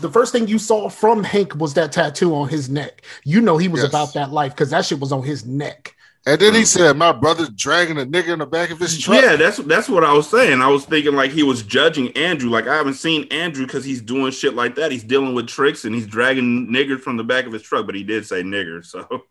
the 0.00 0.11
first 0.12 0.32
thing 0.32 0.46
you 0.48 0.59
saw 0.59 0.88
from 0.88 1.24
Hank 1.24 1.54
was 1.56 1.74
that 1.74 1.92
tattoo 1.92 2.34
on 2.34 2.48
his 2.48 2.68
neck. 2.68 3.02
You 3.24 3.40
know 3.40 3.56
he 3.59 3.68
was 3.68 3.82
Yes. 3.82 3.90
about 3.90 4.14
that 4.14 4.30
life 4.30 4.52
because 4.54 4.70
that 4.70 4.84
shit 4.84 5.00
was 5.00 5.12
on 5.12 5.22
his 5.22 5.44
neck. 5.44 5.94
And 6.26 6.38
then 6.40 6.54
he 6.54 6.64
said, 6.64 6.96
"My 6.96 7.12
brother's 7.12 7.48
dragging 7.50 7.96
a 7.98 8.04
nigga 8.04 8.28
in 8.28 8.40
the 8.40 8.46
back 8.46 8.70
of 8.70 8.78
his 8.78 8.98
truck." 8.98 9.22
Yeah, 9.22 9.36
that's 9.36 9.56
that's 9.59 9.88
what 9.88 10.04
I 10.04 10.12
was 10.12 10.28
saying. 10.28 10.61
I 10.61 10.68
was 10.68 10.84
thinking 10.84 11.14
like 11.14 11.30
he 11.30 11.42
was 11.42 11.62
judging 11.62 12.14
Andrew. 12.16 12.50
Like 12.50 12.66
I 12.66 12.74
haven't 12.76 12.94
seen 12.94 13.26
Andrew 13.30 13.64
because 13.66 13.84
he's 13.84 14.02
doing 14.02 14.30
shit 14.32 14.54
like 14.54 14.74
that. 14.74 14.92
He's 14.92 15.04
dealing 15.04 15.32
with 15.34 15.46
tricks 15.48 15.84
and 15.84 15.94
he's 15.94 16.06
dragging 16.06 16.68
niggers 16.68 17.00
from 17.00 17.16
the 17.16 17.24
back 17.24 17.46
of 17.46 17.52
his 17.52 17.62
truck. 17.62 17.86
But 17.86 17.94
he 17.94 18.02
did 18.04 18.26
say 18.26 18.42
nigger, 18.42 18.84
so 18.84 19.24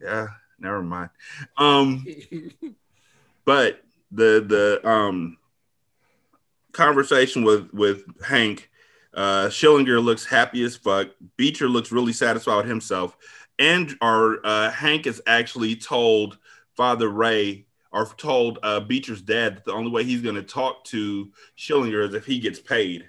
yeah, 0.00 0.28
never 0.58 0.82
mind. 0.82 1.10
Um, 1.56 2.04
but 3.44 3.80
the 4.10 4.44
the 4.46 4.88
um 4.88 5.36
conversation 6.72 7.44
with 7.44 7.72
with 7.72 8.02
Hank, 8.24 8.70
uh, 9.14 9.46
Schillinger 9.46 10.02
looks 10.02 10.24
happy 10.24 10.62
as 10.64 10.76
fuck. 10.76 11.08
Beecher 11.36 11.68
looks 11.68 11.92
really 11.92 12.12
satisfied 12.12 12.56
with 12.58 12.68
himself, 12.68 13.16
and 13.58 13.96
our 14.00 14.44
uh, 14.44 14.70
Hank 14.70 15.06
is 15.06 15.22
actually 15.26 15.76
told 15.76 16.38
Father 16.76 17.08
Ray 17.08 17.66
or 17.92 18.06
told 18.06 18.58
uh, 18.62 18.80
Beecher's 18.80 19.20
dad 19.20 19.56
that 19.56 19.64
the 19.64 19.72
only 19.72 19.90
way 19.90 20.04
he's 20.04 20.22
going 20.22 20.36
to 20.36 20.42
talk 20.42 20.84
to 20.84 21.30
Schillinger 21.58 22.08
is 22.08 22.14
if 22.14 22.24
he 22.24 22.38
gets 22.38 22.58
paid. 22.58 23.04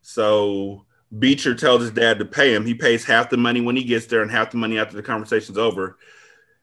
So 0.00 0.86
Beecher 1.16 1.54
tells 1.54 1.82
his 1.82 1.90
dad 1.90 2.18
to 2.18 2.24
pay 2.24 2.54
him. 2.54 2.64
He 2.64 2.74
pays 2.74 3.04
half 3.04 3.28
the 3.28 3.36
money 3.36 3.60
when 3.60 3.76
he 3.76 3.84
gets 3.84 4.06
there 4.06 4.22
and 4.22 4.30
half 4.30 4.50
the 4.50 4.56
money 4.56 4.78
after 4.78 4.96
the 4.96 5.02
conversation's 5.02 5.58
over. 5.58 5.98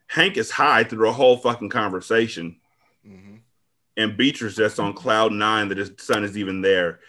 Hank 0.07 0.37
is 0.37 0.49
high 0.49 0.83
through 0.83 1.05
the 1.05 1.13
whole 1.13 1.37
fucking 1.37 1.69
conversation. 1.69 2.57
And 3.97 4.17
Beecher's 4.17 4.55
just 4.55 4.79
on 4.79 4.93
cloud 4.93 5.31
nine 5.31 5.69
that 5.69 5.77
his 5.77 5.91
son 5.99 6.23
is 6.23 6.37
even 6.37 6.61
there. 6.61 6.99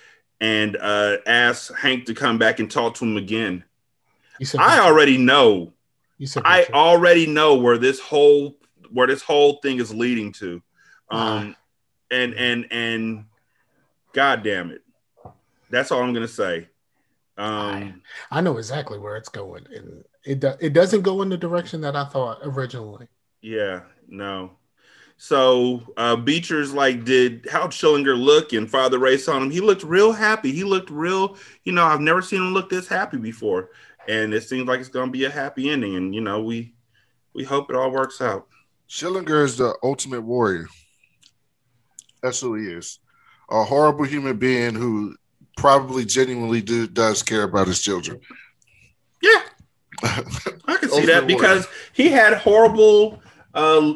And 0.40 0.76
uh, 0.76 1.18
asks 1.26 1.74
Hank 1.74 2.06
to 2.06 2.14
come 2.14 2.38
back 2.38 2.60
and 2.60 2.70
talk 2.70 2.94
to 2.96 3.04
him 3.04 3.16
again. 3.16 3.64
You 4.38 4.46
said 4.46 4.60
I 4.60 4.80
already 4.80 5.16
know. 5.16 5.72
You 6.18 6.26
said 6.26 6.42
I 6.44 6.66
already 6.72 7.26
know 7.26 7.54
where 7.56 7.78
this 7.78 8.00
whole 8.00 8.56
where 8.90 9.06
this 9.06 9.22
whole 9.22 9.54
thing 9.62 9.78
is 9.80 9.94
leading 9.94 10.32
to. 10.32 10.62
Um 11.10 11.56
and 12.10 12.34
and 12.34 12.66
and 12.70 13.24
god 14.12 14.42
damn 14.42 14.70
it. 14.70 14.82
That's 15.70 15.90
all 15.90 16.02
I'm 16.02 16.12
gonna 16.12 16.28
say. 16.28 16.68
Um 17.38 18.02
I 18.30 18.40
know 18.40 18.58
exactly 18.58 18.98
where 18.98 19.16
it's 19.16 19.28
going, 19.28 19.66
and 19.74 20.04
it 20.24 20.40
do, 20.40 20.52
it 20.60 20.72
doesn't 20.72 21.02
go 21.02 21.22
in 21.22 21.28
the 21.28 21.36
direction 21.36 21.80
that 21.82 21.96
I 21.96 22.04
thought 22.04 22.40
originally. 22.42 23.08
yeah, 23.40 23.82
no. 24.08 24.52
So 25.16 25.82
uh 25.96 26.16
Beecher's 26.16 26.74
like, 26.74 27.04
did 27.04 27.46
how 27.50 27.68
Schillinger 27.68 28.18
look? 28.18 28.52
And 28.52 28.70
Father 28.70 28.98
Ray 28.98 29.16
saw 29.16 29.38
him. 29.38 29.50
He 29.50 29.60
looked 29.60 29.82
real 29.82 30.12
happy. 30.12 30.52
He 30.52 30.64
looked 30.64 30.90
real, 30.90 31.36
you 31.64 31.72
know, 31.72 31.84
I've 31.84 32.00
never 32.00 32.22
seen 32.22 32.40
him 32.40 32.52
look 32.52 32.68
this 32.68 32.86
happy 32.86 33.16
before. 33.16 33.70
And 34.08 34.34
it 34.34 34.42
seems 34.42 34.68
like 34.68 34.80
it's 34.80 34.88
gonna 34.88 35.10
be 35.10 35.24
a 35.24 35.30
happy 35.30 35.70
ending. 35.70 35.96
And 35.96 36.14
you 36.14 36.20
know, 36.20 36.42
we 36.42 36.74
we 37.34 37.44
hope 37.44 37.70
it 37.70 37.76
all 37.76 37.90
works 37.90 38.20
out. 38.20 38.46
Schillinger 38.88 39.44
is 39.44 39.56
the 39.56 39.74
ultimate 39.82 40.22
warrior. 40.22 40.66
That's 42.22 42.40
who 42.40 42.54
he 42.54 42.68
is. 42.68 42.98
A 43.50 43.64
horrible 43.64 44.04
human 44.04 44.36
being 44.36 44.74
who 44.74 45.16
probably 45.56 46.04
genuinely 46.04 46.60
do, 46.60 46.86
does 46.86 47.22
care 47.22 47.42
about 47.42 47.66
his 47.66 47.80
children. 47.80 48.20
Yeah. 49.22 49.42
I 50.02 50.76
can 50.78 50.90
see 50.90 51.06
that 51.06 51.26
because 51.26 51.66
he 51.92 52.08
had 52.08 52.34
horrible 52.34 53.22
uh 53.54 53.94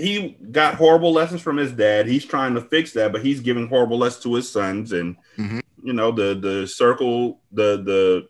he 0.00 0.36
got 0.50 0.74
horrible 0.74 1.12
lessons 1.12 1.40
from 1.42 1.56
his 1.56 1.72
dad. 1.72 2.06
He's 2.06 2.24
trying 2.24 2.54
to 2.54 2.60
fix 2.60 2.92
that, 2.94 3.12
but 3.12 3.22
he's 3.24 3.40
giving 3.40 3.68
horrible 3.68 3.98
lessons 3.98 4.22
to 4.24 4.34
his 4.34 4.50
sons 4.50 4.92
and 4.92 5.16
Mhm. 5.38 5.60
you 5.82 5.92
know 5.92 6.10
the 6.12 6.34
the 6.34 6.66
circle 6.66 7.40
the 7.52 7.82
the 7.82 8.28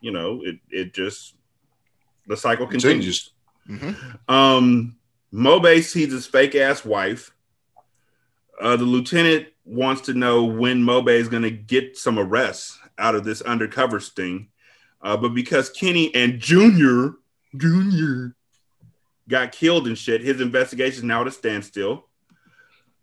you 0.00 0.10
know 0.12 0.40
it 0.44 0.58
it 0.70 0.94
just 0.94 1.34
the 2.26 2.36
cycle 2.36 2.66
continues. 2.66 3.32
Mhm. 3.68 3.94
Um 4.28 4.96
Mobe 5.32 5.82
sees 5.82 6.10
his 6.12 6.26
fake 6.26 6.54
ass 6.54 6.84
wife. 6.84 7.32
Uh 8.60 8.76
the 8.76 8.84
lieutenant 8.84 9.48
wants 9.64 10.00
to 10.02 10.14
know 10.14 10.44
when 10.44 10.82
Mobe 10.82 11.10
is 11.10 11.28
going 11.28 11.42
to 11.42 11.50
get 11.50 11.96
some 11.96 12.18
arrests 12.18 12.78
out 12.96 13.14
of 13.14 13.22
this 13.24 13.42
undercover 13.42 14.00
sting. 14.00 14.48
Uh, 15.02 15.16
but 15.16 15.28
because 15.34 15.68
Kenny 15.70 16.12
and 16.14 16.40
Junior, 16.40 17.12
Junior, 17.56 18.34
got 19.28 19.52
killed 19.52 19.86
and 19.86 19.96
shit, 19.96 20.22
his 20.22 20.40
investigation 20.40 20.98
is 20.98 21.04
now 21.04 21.20
at 21.20 21.26
a 21.26 21.30
standstill. 21.30 22.06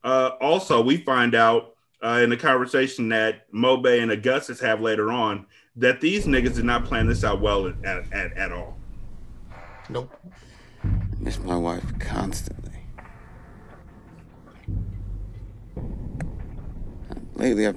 Uh, 0.04 0.32
also, 0.42 0.82
we 0.82 0.98
find 0.98 1.34
out 1.36 1.76
uh, 2.04 2.20
in 2.24 2.30
the 2.30 2.38
conversation 2.38 3.10
that 3.10 3.52
Mobe 3.52 4.02
and 4.02 4.12
Augustus 4.12 4.60
have 4.60 4.82
later 4.82 5.12
on 5.12 5.46
that 5.76 6.02
these 6.02 6.26
niggas 6.26 6.56
did 6.56 6.66
not 6.66 6.86
plan 6.86 7.08
this 7.08 7.24
out 7.24 7.42
well 7.42 7.68
at, 7.68 8.14
at, 8.14 8.34
at 8.38 8.52
all. 8.52 8.78
Nope. 9.90 10.14
Miss 11.20 11.40
my 11.40 11.58
wife 11.58 11.84
constantly. 12.00 12.72
Lately, 17.36 17.68
I 17.68 17.74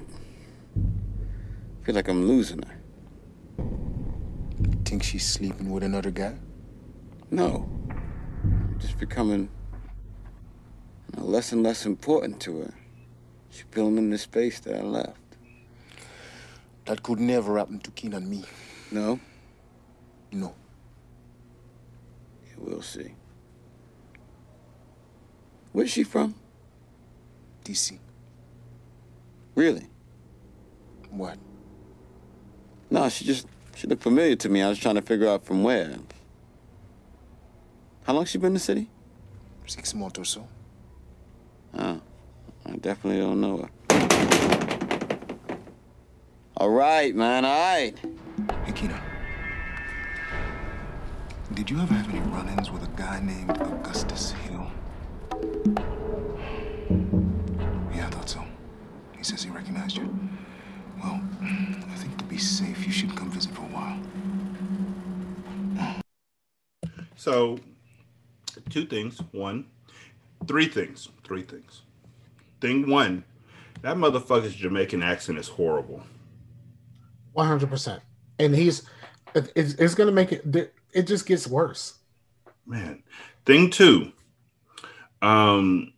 feel 1.83 1.95
like 1.95 2.07
I'm 2.07 2.27
losing 2.27 2.61
her. 2.61 2.77
Think 4.85 5.03
she's 5.03 5.27
sleeping 5.27 5.69
with 5.69 5.83
another 5.83 6.11
guy? 6.11 6.35
No, 7.29 7.69
I'm 7.73 7.78
just 8.79 8.97
becoming 8.97 9.49
you 11.13 11.19
know, 11.19 11.25
less 11.25 11.51
and 11.51 11.63
less 11.63 11.85
important 11.85 12.39
to 12.41 12.61
her. 12.61 12.73
She's 13.51 13.65
filling 13.71 13.97
in 13.97 14.09
the 14.09 14.17
space 14.17 14.59
that 14.61 14.75
I 14.75 14.81
left. 14.81 15.17
That 16.85 17.03
could 17.03 17.19
never 17.19 17.57
happen 17.57 17.79
to 17.79 17.91
Keen 17.91 18.13
and 18.13 18.27
me. 18.29 18.43
No, 18.91 19.19
No. 20.31 20.55
we'll 22.57 22.81
see. 22.81 23.13
Where's 25.71 25.91
she 25.91 26.03
from? 26.03 26.35
DC. 27.63 27.99
Really? 29.55 29.87
What? 31.11 31.37
No, 32.89 33.07
she 33.09 33.25
just 33.25 33.47
she 33.75 33.87
looked 33.87 34.03
familiar 34.03 34.35
to 34.35 34.49
me. 34.49 34.61
I 34.61 34.69
was 34.69 34.79
trying 34.79 34.95
to 34.95 35.01
figure 35.01 35.27
out 35.27 35.45
from 35.45 35.63
where. 35.63 35.95
How 38.09 38.15
long 38.15 38.25
she 38.25 38.39
been 38.39 38.47
in 38.47 38.53
the 38.55 38.59
city? 38.59 38.89
Six 39.67 39.93
months 39.93 40.17
or 40.17 40.25
so. 40.25 40.47
Oh, 41.77 42.01
I 42.65 42.71
definitely 42.77 43.21
don't 43.21 43.39
know 43.39 43.57
her. 43.57 43.69
All 46.57 46.71
right, 46.71 47.15
man. 47.15 47.45
All 47.45 47.75
right. 47.75 47.93
Hey, 48.65 48.71
Keenan. 48.71 48.99
Did 51.53 51.69
you 51.69 51.79
ever 51.79 51.93
have 51.93 52.09
any 52.09 52.19
run-ins 52.31 52.71
with 52.71 52.81
a 52.81 52.89
guy 52.97 53.19
named 53.19 53.51
Augustus 53.51 54.31
Hill? 54.31 54.71
Yeah, 57.93 58.07
I 58.07 58.09
thought 58.09 58.27
so. 58.27 58.43
He 59.19 59.23
says 59.23 59.43
he 59.43 59.51
recognized 59.51 59.97
you. 59.97 60.09
Well, 60.97 61.21
I 61.43 61.95
think 61.97 62.17
to 62.17 62.23
be 62.23 62.39
safe, 62.39 62.87
you 62.87 62.91
should 62.91 63.15
come 63.15 63.29
visit 63.29 63.53
for 63.53 63.61
a 63.61 63.65
while. 63.65 63.99
So, 67.15 67.59
two 68.69 68.85
things. 68.85 69.19
One, 69.31 69.65
three 70.47 70.67
things. 70.67 71.09
Three 71.23 71.43
things. 71.43 71.81
Thing 72.61 72.89
one, 72.89 73.23
that 73.81 73.97
motherfucker's 73.97 74.55
Jamaican 74.55 75.03
accent 75.03 75.37
is 75.37 75.47
horrible. 75.47 76.03
One 77.33 77.47
hundred 77.47 77.69
percent. 77.69 78.01
And 78.37 78.55
he's 78.55 78.83
it's, 79.35 79.73
it's 79.73 79.95
gonna 79.95 80.11
make 80.11 80.31
it. 80.31 80.73
It 80.93 81.07
just 81.07 81.25
gets 81.25 81.47
worse. 81.47 81.99
Man. 82.65 83.03
Thing 83.45 83.71
two, 83.71 84.11
um, 85.23 85.93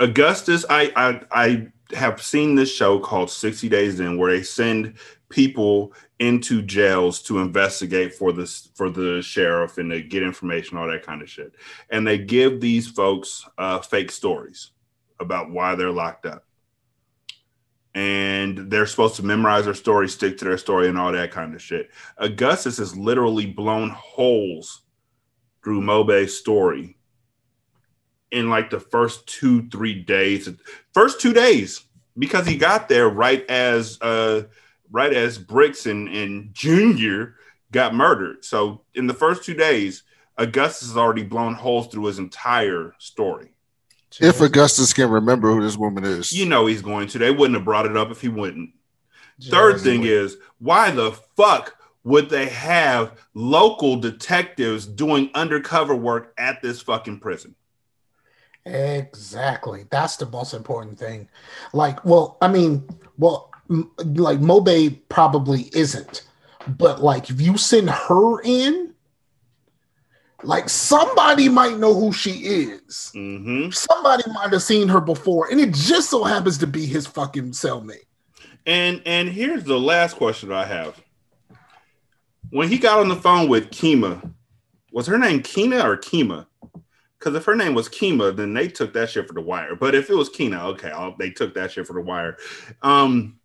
Augustus. 0.00 0.64
I 0.68 0.92
I 0.96 1.20
I 1.30 1.72
have 1.94 2.22
seen 2.22 2.54
this 2.54 2.74
show 2.74 2.98
called 2.98 3.30
60 3.30 3.68
Days 3.68 4.00
In, 4.00 4.18
where 4.18 4.32
they 4.32 4.42
send 4.42 4.94
people 5.28 5.92
into 6.20 6.62
jails 6.62 7.20
to 7.22 7.40
investigate 7.40 8.14
for 8.14 8.32
this 8.32 8.68
for 8.74 8.88
the 8.88 9.20
sheriff 9.20 9.78
and 9.78 9.90
to 9.90 10.02
get 10.02 10.22
information, 10.22 10.78
all 10.78 10.88
that 10.88 11.04
kind 11.04 11.22
of 11.22 11.28
shit. 11.28 11.54
And 11.90 12.06
they 12.06 12.18
give 12.18 12.60
these 12.60 12.88
folks 12.88 13.44
uh, 13.58 13.80
fake 13.80 14.10
stories 14.10 14.70
about 15.20 15.50
why 15.50 15.74
they're 15.74 15.90
locked 15.90 16.26
up. 16.26 16.44
And 17.94 18.70
they're 18.70 18.86
supposed 18.86 19.16
to 19.16 19.24
memorize 19.24 19.66
their 19.66 19.74
story, 19.74 20.08
stick 20.08 20.36
to 20.38 20.44
their 20.44 20.58
story, 20.58 20.88
and 20.88 20.98
all 20.98 21.12
that 21.12 21.30
kind 21.30 21.54
of 21.54 21.62
shit. 21.62 21.90
Augustus 22.18 22.78
has 22.78 22.96
literally 22.96 23.46
blown 23.46 23.90
holes 23.90 24.82
through 25.62 25.80
Mobe's 25.80 26.36
story 26.36 26.93
in 28.34 28.50
like 28.50 28.70
the 28.70 28.80
first 28.80 29.26
two, 29.26 29.68
three 29.70 29.94
days. 30.02 30.48
First 30.92 31.20
two 31.20 31.32
days, 31.32 31.82
because 32.18 32.46
he 32.46 32.56
got 32.56 32.88
there 32.88 33.08
right 33.08 33.48
as 33.48 34.00
uh 34.02 34.42
right 34.90 35.12
as 35.12 35.38
Bricks 35.38 35.86
and, 35.86 36.08
and 36.08 36.52
Junior 36.54 37.36
got 37.72 37.94
murdered. 37.94 38.44
So 38.44 38.82
in 38.94 39.06
the 39.06 39.14
first 39.14 39.44
two 39.44 39.54
days, 39.54 40.02
Augustus 40.36 40.88
has 40.88 40.96
already 40.96 41.22
blown 41.22 41.54
holes 41.54 41.88
through 41.88 42.04
his 42.04 42.18
entire 42.18 42.94
story. 42.98 43.50
If 44.20 44.40
Augustus 44.40 44.92
can 44.92 45.10
remember 45.10 45.50
who 45.50 45.60
this 45.60 45.76
woman 45.76 46.04
is, 46.04 46.32
You 46.32 46.46
know 46.46 46.66
he's 46.66 46.82
going 46.82 47.08
to. 47.08 47.18
They 47.18 47.32
wouldn't 47.32 47.56
have 47.56 47.64
brought 47.64 47.86
it 47.86 47.96
up 47.96 48.10
if 48.10 48.20
he 48.20 48.28
wouldn't. 48.28 48.70
Third 49.42 49.80
thing 49.80 50.04
is, 50.04 50.36
why 50.58 50.92
the 50.92 51.12
fuck 51.36 51.76
would 52.04 52.28
they 52.28 52.46
have 52.46 53.18
local 53.34 53.96
detectives 53.96 54.86
doing 54.86 55.30
undercover 55.34 55.96
work 55.96 56.32
at 56.38 56.62
this 56.62 56.80
fucking 56.80 57.18
prison? 57.18 57.56
Exactly. 58.66 59.84
That's 59.90 60.16
the 60.16 60.26
most 60.26 60.54
important 60.54 60.98
thing. 60.98 61.28
Like, 61.72 62.04
well, 62.04 62.38
I 62.40 62.48
mean, 62.48 62.88
well, 63.18 63.50
m- 63.70 63.90
like 63.98 64.38
Mobe 64.38 65.00
probably 65.08 65.70
isn't, 65.74 66.22
but 66.66 67.02
like 67.02 67.30
if 67.30 67.40
you 67.40 67.58
send 67.58 67.90
her 67.90 68.40
in, 68.42 68.94
like 70.42 70.68
somebody 70.68 71.48
might 71.48 71.78
know 71.78 71.94
who 71.94 72.12
she 72.12 72.30
is. 72.30 73.12
Mm-hmm. 73.14 73.70
Somebody 73.70 74.24
might 74.32 74.52
have 74.52 74.62
seen 74.62 74.88
her 74.88 75.00
before, 75.00 75.50
and 75.50 75.60
it 75.60 75.72
just 75.72 76.10
so 76.10 76.24
happens 76.24 76.58
to 76.58 76.66
be 76.66 76.86
his 76.86 77.06
fucking 77.06 77.52
cellmate. 77.52 78.06
And 78.66 79.02
and 79.04 79.28
here's 79.28 79.64
the 79.64 79.78
last 79.78 80.16
question 80.16 80.52
I 80.52 80.64
have. 80.64 81.00
When 82.50 82.68
he 82.68 82.78
got 82.78 83.00
on 83.00 83.08
the 83.08 83.16
phone 83.16 83.48
with 83.48 83.70
Kima, 83.70 84.32
was 84.92 85.06
her 85.06 85.18
name 85.18 85.42
Kina 85.42 85.86
or 85.86 85.96
Kima? 85.96 86.46
Because 87.24 87.38
if 87.38 87.46
her 87.46 87.56
name 87.56 87.72
was 87.72 87.88
Kima, 87.88 88.36
then 88.36 88.52
they 88.52 88.68
took 88.68 88.92
that 88.92 89.08
shit 89.08 89.26
for 89.26 89.32
the 89.32 89.40
wire. 89.40 89.74
But 89.74 89.94
if 89.94 90.10
it 90.10 90.14
was 90.14 90.28
Kina, 90.28 90.62
okay, 90.68 90.90
I'll, 90.90 91.16
they 91.16 91.30
took 91.30 91.54
that 91.54 91.72
shit 91.72 91.86
for 91.86 91.94
the 91.94 92.02
wire. 92.02 92.36
Um, 92.82 93.38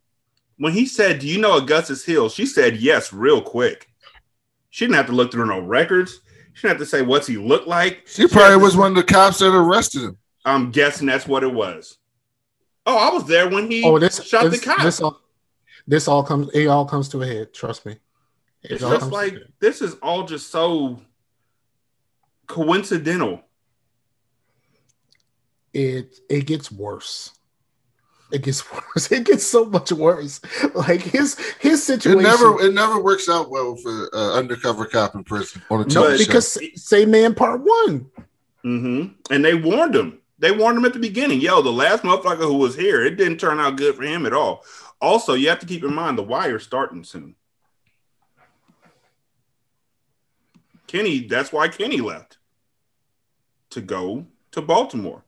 when 0.57 0.73
he 0.73 0.86
said, 0.86 1.19
"Do 1.19 1.27
you 1.30 1.39
know 1.39 1.55
Augustus 1.55 2.03
Hill?" 2.03 2.27
She 2.27 2.45
said 2.45 2.75
yes, 2.75 3.13
real 3.13 3.41
quick. 3.41 3.89
She 4.69 4.84
didn't 4.84 4.97
have 4.97 5.05
to 5.05 5.13
look 5.13 5.32
through 5.32 5.45
no 5.45 5.61
records. 5.61 6.19
She 6.51 6.67
didn't 6.67 6.77
have 6.77 6.86
to 6.86 6.86
say 6.86 7.03
what's 7.03 7.25
he 7.25 7.38
looked 7.38 7.69
like. 7.69 8.03
she 8.05 8.27
probably 8.27 8.57
was 8.57 8.75
one 8.75 8.91
of 8.91 8.97
the 8.97 9.03
cops 9.03 9.39
that 9.39 9.55
arrested 9.55 10.01
him. 10.01 10.17
I'm 10.43 10.71
guessing 10.71 11.07
that's 11.07 11.25
what 11.25 11.45
it 11.45 11.53
was. 11.53 11.99
Oh, 12.86 12.97
I 12.97 13.13
was 13.13 13.25
there 13.27 13.47
when 13.47 13.71
he 13.71 13.86
Oh, 13.86 13.97
this 13.97 14.21
shot 14.21 14.43
this, 14.43 14.59
the 14.59 14.65
cop. 14.65 14.82
This 14.82 14.99
all, 14.99 15.21
this 15.88 16.09
all 16.09 16.23
comes. 16.23 16.49
It 16.53 16.67
all 16.67 16.86
comes 16.86 17.07
to 17.09 17.21
a 17.21 17.25
head. 17.25 17.53
Trust 17.53 17.86
me. 17.86 17.93
It 18.61 18.71
It's 18.71 18.82
just 18.82 19.09
like 19.09 19.38
this 19.61 19.82
is 19.82 19.93
all 20.01 20.25
just 20.25 20.51
so 20.51 20.99
coincidental. 22.47 23.45
It 25.74 26.20
it 26.30 26.45
gets 26.45 26.72
worse. 26.72 27.32
It 28.32 28.43
gets 28.43 28.63
worse. 28.72 29.11
It 29.11 29.26
gets 29.26 29.45
so 29.45 29.65
much 29.65 29.91
worse. 29.91 30.39
Like 30.76 31.01
his 31.01 31.38
his 31.59 31.84
situation. 31.84 32.20
It 32.20 32.24
situation. 32.24 32.24
never 32.24 32.61
it 32.67 32.74
never 32.74 33.01
works 33.01 33.28
out 33.30 33.49
well 33.49 33.76
for 33.76 34.09
uh, 34.13 34.34
undercover 34.36 34.86
cop 34.86 35.15
in 35.15 35.24
prison 35.24 35.61
on 35.70 35.82
a 35.82 35.86
no, 35.86 36.03
TV 36.03 36.17
show. 36.20 36.26
because 36.26 36.57
say 36.76 37.05
man 37.05 37.34
part 37.36 37.61
one. 37.61 38.05
hmm 38.61 39.07
And 39.32 39.43
they 39.43 39.55
warned 39.55 39.95
him. 39.95 40.20
They 40.38 40.51
warned 40.51 40.78
him 40.78 40.86
at 40.86 40.93
the 40.93 40.99
beginning. 40.99 41.41
Yo, 41.41 41.61
the 41.61 41.72
last 41.72 42.03
motherfucker 42.03 42.47
who 42.47 42.57
was 42.57 42.76
here, 42.76 43.03
it 43.03 43.17
didn't 43.17 43.39
turn 43.39 43.59
out 43.59 43.76
good 43.76 43.95
for 43.95 44.03
him 44.03 44.26
at 44.26 44.32
all. 44.34 44.63
Also, 45.01 45.34
you 45.34 45.49
have 45.49 45.59
to 45.59 45.65
keep 45.65 45.84
in 45.84 45.93
mind 45.93 46.17
the 46.17 46.24
wire's 46.24 46.63
starting 46.63 47.03
soon. 47.03 47.36
Kenny, 50.88 51.20
that's 51.28 51.51
why 51.51 51.67
Kenny 51.67 52.01
left 52.01 52.38
to 53.72 53.82
go 53.82 54.26
to 54.51 54.61
Baltimore. 54.61 55.24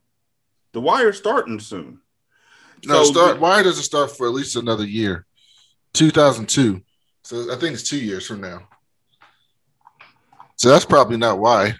The 0.73 0.81
wire's 0.81 1.17
starting 1.17 1.59
soon. 1.59 1.99
No, 2.85 3.03
So 3.03 3.11
start. 3.11 3.35
the- 3.35 3.41
Why 3.41 3.61
does 3.63 3.77
it 3.77 3.83
start 3.83 4.15
for 4.15 4.27
at 4.27 4.33
least 4.33 4.55
another 4.55 4.85
year? 4.85 5.25
2002. 5.93 6.81
So 7.23 7.51
I 7.53 7.57
think 7.57 7.73
it's 7.73 7.83
two 7.87 7.99
years 7.99 8.25
from 8.25 8.41
now. 8.41 8.67
So 10.55 10.69
that's 10.69 10.85
probably 10.85 11.17
not 11.17 11.39
why. 11.39 11.75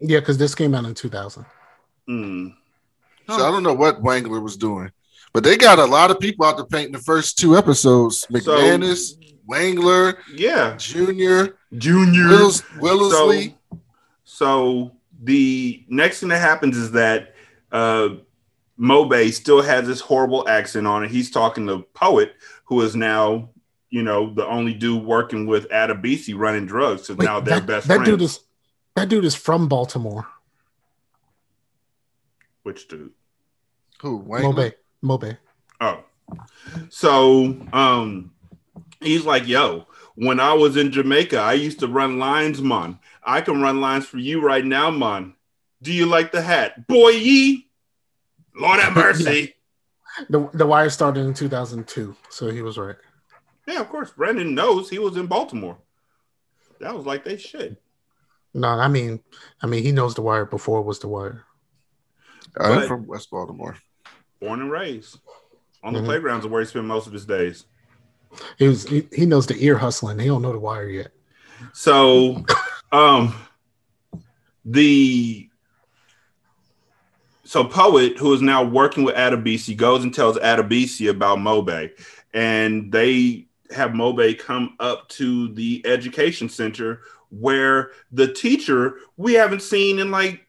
Yeah, 0.00 0.20
because 0.20 0.38
this 0.38 0.54
came 0.54 0.74
out 0.74 0.84
in 0.84 0.94
2000. 0.94 1.44
Mm. 2.08 2.54
So 3.28 3.34
I 3.34 3.50
don't 3.50 3.62
know 3.62 3.74
what 3.74 4.02
Wangler 4.02 4.40
was 4.42 4.56
doing, 4.56 4.90
but 5.32 5.42
they 5.42 5.56
got 5.56 5.78
a 5.78 5.84
lot 5.84 6.10
of 6.10 6.20
people 6.20 6.46
out 6.46 6.56
to 6.58 6.64
paint 6.64 6.86
in 6.86 6.92
the 6.92 6.98
first 7.00 7.38
two 7.38 7.56
episodes. 7.56 8.24
McManus, 8.30 9.14
Wangler, 9.48 10.16
Yeah, 10.32 10.76
Junior, 10.76 11.56
Junior 11.76 12.28
Wills, 12.28 12.62
Willisley. 12.78 13.54
So, 13.70 13.80
so 14.24 14.92
the 15.22 15.84
next 15.88 16.20
thing 16.20 16.28
that 16.28 16.38
happens 16.40 16.76
is 16.76 16.92
that 16.92 17.34
uh 17.72 18.10
Mobe 18.78 19.32
still 19.32 19.62
has 19.62 19.86
this 19.86 20.00
horrible 20.00 20.48
accent 20.48 20.86
on 20.86 21.04
it. 21.04 21.10
He's 21.10 21.30
talking 21.30 21.66
to 21.66 21.80
Poet, 21.94 22.34
who 22.64 22.82
is 22.82 22.94
now, 22.94 23.50
you 23.90 24.02
know, 24.02 24.32
the 24.34 24.46
only 24.46 24.74
dude 24.74 25.04
working 25.04 25.46
with 25.46 25.68
Adebisi 25.70 26.36
running 26.36 26.66
drugs. 26.66 27.06
So 27.06 27.14
Wait, 27.14 27.24
now 27.24 27.40
they're 27.40 27.60
that, 27.60 27.66
best 27.66 27.88
that 27.88 27.96
friends. 27.96 28.10
dude 28.10 28.22
is 28.22 28.40
that 28.94 29.08
dude 29.08 29.24
is 29.24 29.34
from 29.34 29.68
Baltimore. 29.68 30.26
Which 32.62 32.88
dude? 32.88 33.12
Who? 34.00 34.22
Mobe. 34.22 34.74
Mobe. 35.02 35.38
Oh. 35.80 36.04
So 36.90 37.56
um 37.72 38.32
he's 39.00 39.24
like, 39.24 39.46
yo, 39.46 39.86
when 40.16 40.40
I 40.40 40.52
was 40.54 40.76
in 40.76 40.92
Jamaica, 40.92 41.38
I 41.38 41.54
used 41.54 41.80
to 41.80 41.88
run 41.88 42.18
lines, 42.18 42.60
man. 42.60 42.98
I 43.22 43.40
can 43.40 43.60
run 43.60 43.80
lines 43.80 44.06
for 44.06 44.18
you 44.18 44.40
right 44.42 44.64
now, 44.64 44.90
man. 44.90 45.34
Do 45.82 45.92
you 45.92 46.06
like 46.06 46.32
the 46.32 46.42
hat? 46.42 46.86
Boy 46.86 47.10
ye. 47.10 47.65
Lord 48.56 48.80
have 48.80 48.94
mercy. 48.96 49.54
The 50.30 50.48
the 50.54 50.66
wire 50.66 50.88
started 50.90 51.26
in 51.26 51.34
2002, 51.34 52.16
so 52.30 52.50
he 52.50 52.62
was 52.62 52.78
right. 52.78 52.96
yeah. 53.66 53.80
of 53.80 53.88
course. 53.88 54.10
Brendan 54.12 54.54
knows 54.54 54.88
he 54.88 54.98
was 54.98 55.16
in 55.16 55.26
Baltimore. 55.26 55.76
That 56.80 56.94
was 56.94 57.04
like 57.06 57.24
they 57.24 57.36
should. 57.36 57.76
No, 58.54 58.68
I 58.68 58.88
mean, 58.88 59.20
I 59.62 59.66
mean, 59.66 59.82
he 59.82 59.92
knows 59.92 60.14
the 60.14 60.22
wire 60.22 60.46
before 60.46 60.80
it 60.80 60.84
was 60.86 60.98
the 61.00 61.08
wire. 61.08 61.44
I'm 62.58 62.80
But- 62.80 62.88
from 62.88 63.06
West 63.06 63.30
Baltimore. 63.30 63.76
Born 64.40 64.60
and 64.60 64.70
raised. 64.70 65.18
On 65.82 65.92
the 65.92 66.00
Mhm. 66.00 66.04
playgrounds 66.06 66.44
are 66.46 66.48
where 66.48 66.60
he 66.62 66.66
spent 66.66 66.86
most 66.86 67.06
of 67.06 67.12
his 67.12 67.26
days. 67.26 67.64
He 68.58 68.66
was 68.68 68.86
he, 68.88 69.06
he 69.12 69.24
knows 69.26 69.46
the 69.46 69.56
ear 69.62 69.76
hustling. 69.78 70.18
He 70.18 70.26
don't 70.26 70.42
know 70.42 70.52
the 70.52 70.58
wire 70.58 70.88
yet. 70.88 71.12
So, 71.72 72.44
um, 72.92 73.34
the 74.64 75.48
so 77.46 77.64
poet 77.64 78.18
who 78.18 78.34
is 78.34 78.42
now 78.42 78.64
working 78.64 79.04
with 79.04 79.14
Adebisi 79.14 79.76
goes 79.76 80.02
and 80.02 80.12
tells 80.12 80.36
Adebisi 80.38 81.08
about 81.08 81.38
Mobe, 81.38 81.90
and 82.34 82.90
they 82.92 83.46
have 83.70 83.92
Mobe 83.92 84.38
come 84.38 84.76
up 84.80 85.08
to 85.10 85.48
the 85.54 85.82
education 85.86 86.48
center 86.48 87.00
where 87.30 87.90
the 88.12 88.32
teacher 88.32 88.96
we 89.16 89.34
haven't 89.34 89.62
seen 89.62 89.98
in 89.98 90.10
like 90.10 90.46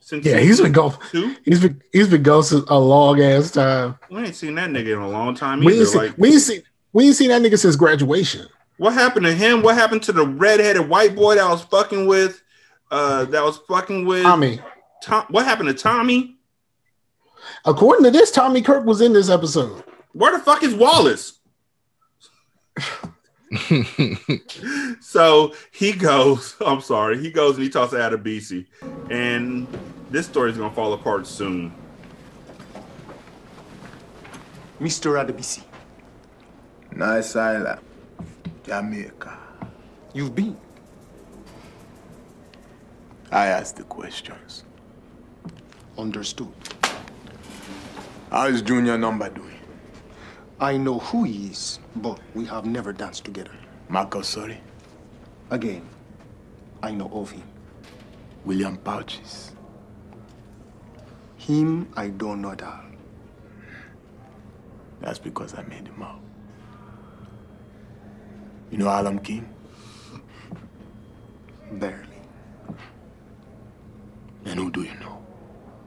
since 0.00 0.24
Yeah, 0.24 0.38
he's 0.38 0.60
been 0.60 0.72
gone. 0.72 0.96
two. 1.10 1.34
He's 1.44 1.60
been 1.60 1.82
he's 1.92 2.08
been 2.08 2.22
gone 2.22 2.42
since 2.42 2.64
a 2.68 2.78
long 2.78 3.20
ass 3.22 3.50
time. 3.50 3.98
We 4.10 4.22
ain't 4.22 4.34
seen 4.34 4.54
that 4.54 4.70
nigga 4.70 4.94
in 4.94 4.98
a 4.98 5.08
long 5.08 5.34
time 5.34 5.60
We 5.60 5.72
either. 5.74 5.80
ain't, 5.82 5.88
see, 5.90 5.98
like, 5.98 6.18
we 6.18 6.28
ain't 6.32 6.40
seen 6.42 6.62
we 6.92 7.06
ain't 7.06 7.16
seen 7.16 7.28
that 7.28 7.42
nigga 7.42 7.58
since 7.58 7.76
graduation. 7.76 8.46
What 8.78 8.94
happened 8.94 9.26
to 9.26 9.34
him? 9.34 9.62
What 9.62 9.74
happened 9.74 10.02
to 10.04 10.12
the 10.12 10.26
redheaded 10.26 10.88
white 10.88 11.14
boy 11.14 11.34
that 11.34 11.44
I 11.44 11.50
was 11.52 11.62
fucking 11.62 12.06
with 12.06 12.42
uh 12.90 13.24
that 13.26 13.42
was 13.42 13.58
fucking 13.68 14.04
with 14.06 14.22
Tommy. 14.22 14.60
Tom, 15.02 15.24
what 15.30 15.44
happened 15.44 15.68
to 15.68 15.74
Tommy? 15.74 16.36
According 17.64 18.04
to 18.04 18.10
this, 18.10 18.30
Tommy 18.30 18.62
Kirk 18.62 18.84
was 18.84 19.00
in 19.00 19.12
this 19.12 19.30
episode. 19.30 19.82
Where 20.12 20.36
the 20.36 20.42
fuck 20.42 20.62
is 20.62 20.74
Wallace? 20.74 21.34
so 25.00 25.54
he 25.70 25.92
goes, 25.92 26.56
I'm 26.64 26.80
sorry, 26.80 27.18
he 27.20 27.30
goes 27.30 27.54
and 27.56 27.64
he 27.64 27.70
talks 27.70 27.92
to 27.92 27.96
Adebisi. 27.98 28.66
And 29.10 29.66
this 30.10 30.26
story 30.26 30.50
is 30.50 30.58
gonna 30.58 30.74
fall 30.74 30.92
apart 30.92 31.26
soon. 31.26 31.72
Mr. 34.80 35.18
Adebisi, 35.24 35.62
Nice 36.92 37.34
island. 37.36 37.80
Jamaica. 38.64 39.36
you've 40.14 40.34
been. 40.34 40.56
I 43.30 43.46
ask 43.46 43.74
the 43.76 43.82
questions. 43.82 44.64
Understood. 45.98 46.48
How 48.30 48.46
is 48.46 48.62
Junior 48.62 48.96
number 48.96 49.28
doing? 49.28 49.58
I 50.60 50.76
know 50.76 50.98
who 50.98 51.24
he 51.24 51.48
is, 51.48 51.78
but 51.96 52.18
we 52.34 52.46
have 52.46 52.64
never 52.64 52.92
danced 52.92 53.24
together. 53.24 53.50
Marco 53.88 54.22
sorry. 54.22 54.60
Again, 55.50 55.82
I 56.82 56.90
know 56.90 57.10
of 57.12 57.30
him. 57.30 57.42
William 58.44 58.76
Pouches. 58.78 59.52
Him, 61.36 61.88
I 61.96 62.08
don't 62.08 62.40
know 62.40 62.52
at 62.52 62.62
all. 62.62 62.80
That's 65.00 65.18
because 65.18 65.54
I 65.54 65.62
made 65.64 65.86
him 65.86 66.02
up. 66.02 66.20
You 68.70 68.78
know 68.78 68.88
Alam 68.88 69.18
King? 69.20 69.48
Barely. 71.72 72.17
And 74.48 74.58
who 74.58 74.70
do 74.70 74.82
you 74.82 74.94
know? 74.94 75.22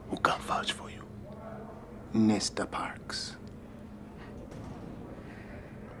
Who 0.08 0.16
can 0.18 0.40
vouch 0.40 0.72
for 0.72 0.88
you? 0.88 1.02
Nesta 2.14 2.64
Parks. 2.64 3.34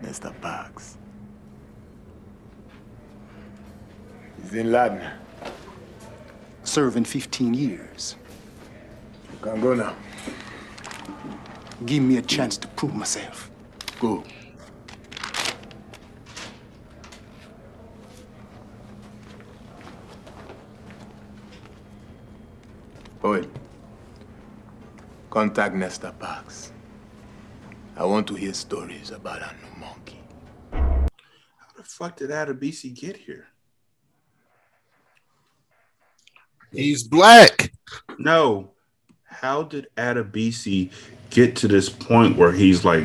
Mr. 0.00 0.32
Parks. 0.40 0.96
He's 4.40 4.54
in 4.54 4.70
Laden. 4.70 5.10
Serving 6.62 7.04
15 7.04 7.52
years. 7.54 8.14
You 9.32 9.38
can 9.40 9.60
go 9.60 9.74
now. 9.74 9.96
Give 11.84 12.02
me 12.02 12.18
a 12.18 12.22
chance 12.22 12.56
to 12.58 12.68
prove 12.68 12.94
myself. 12.94 13.50
Go. 14.00 14.22
Contact 25.32 25.74
Nesta 25.74 26.12
Parks. 26.18 26.72
I 27.96 28.04
want 28.04 28.26
to 28.26 28.34
hear 28.34 28.52
stories 28.52 29.10
about 29.10 29.40
a 29.40 29.50
new 29.62 29.80
monkey. 29.80 30.20
How 30.70 31.06
the 31.74 31.82
fuck 31.82 32.16
did 32.16 32.28
Adebisi 32.28 32.92
get 32.92 33.16
here? 33.16 33.46
He's 36.70 37.02
black. 37.02 37.72
No. 38.18 38.72
How 39.24 39.62
did 39.62 39.86
Adebisi 39.96 40.90
get 41.30 41.56
to 41.56 41.66
this 41.66 41.88
point 41.88 42.36
where 42.36 42.52
he's 42.52 42.84
like 42.84 43.04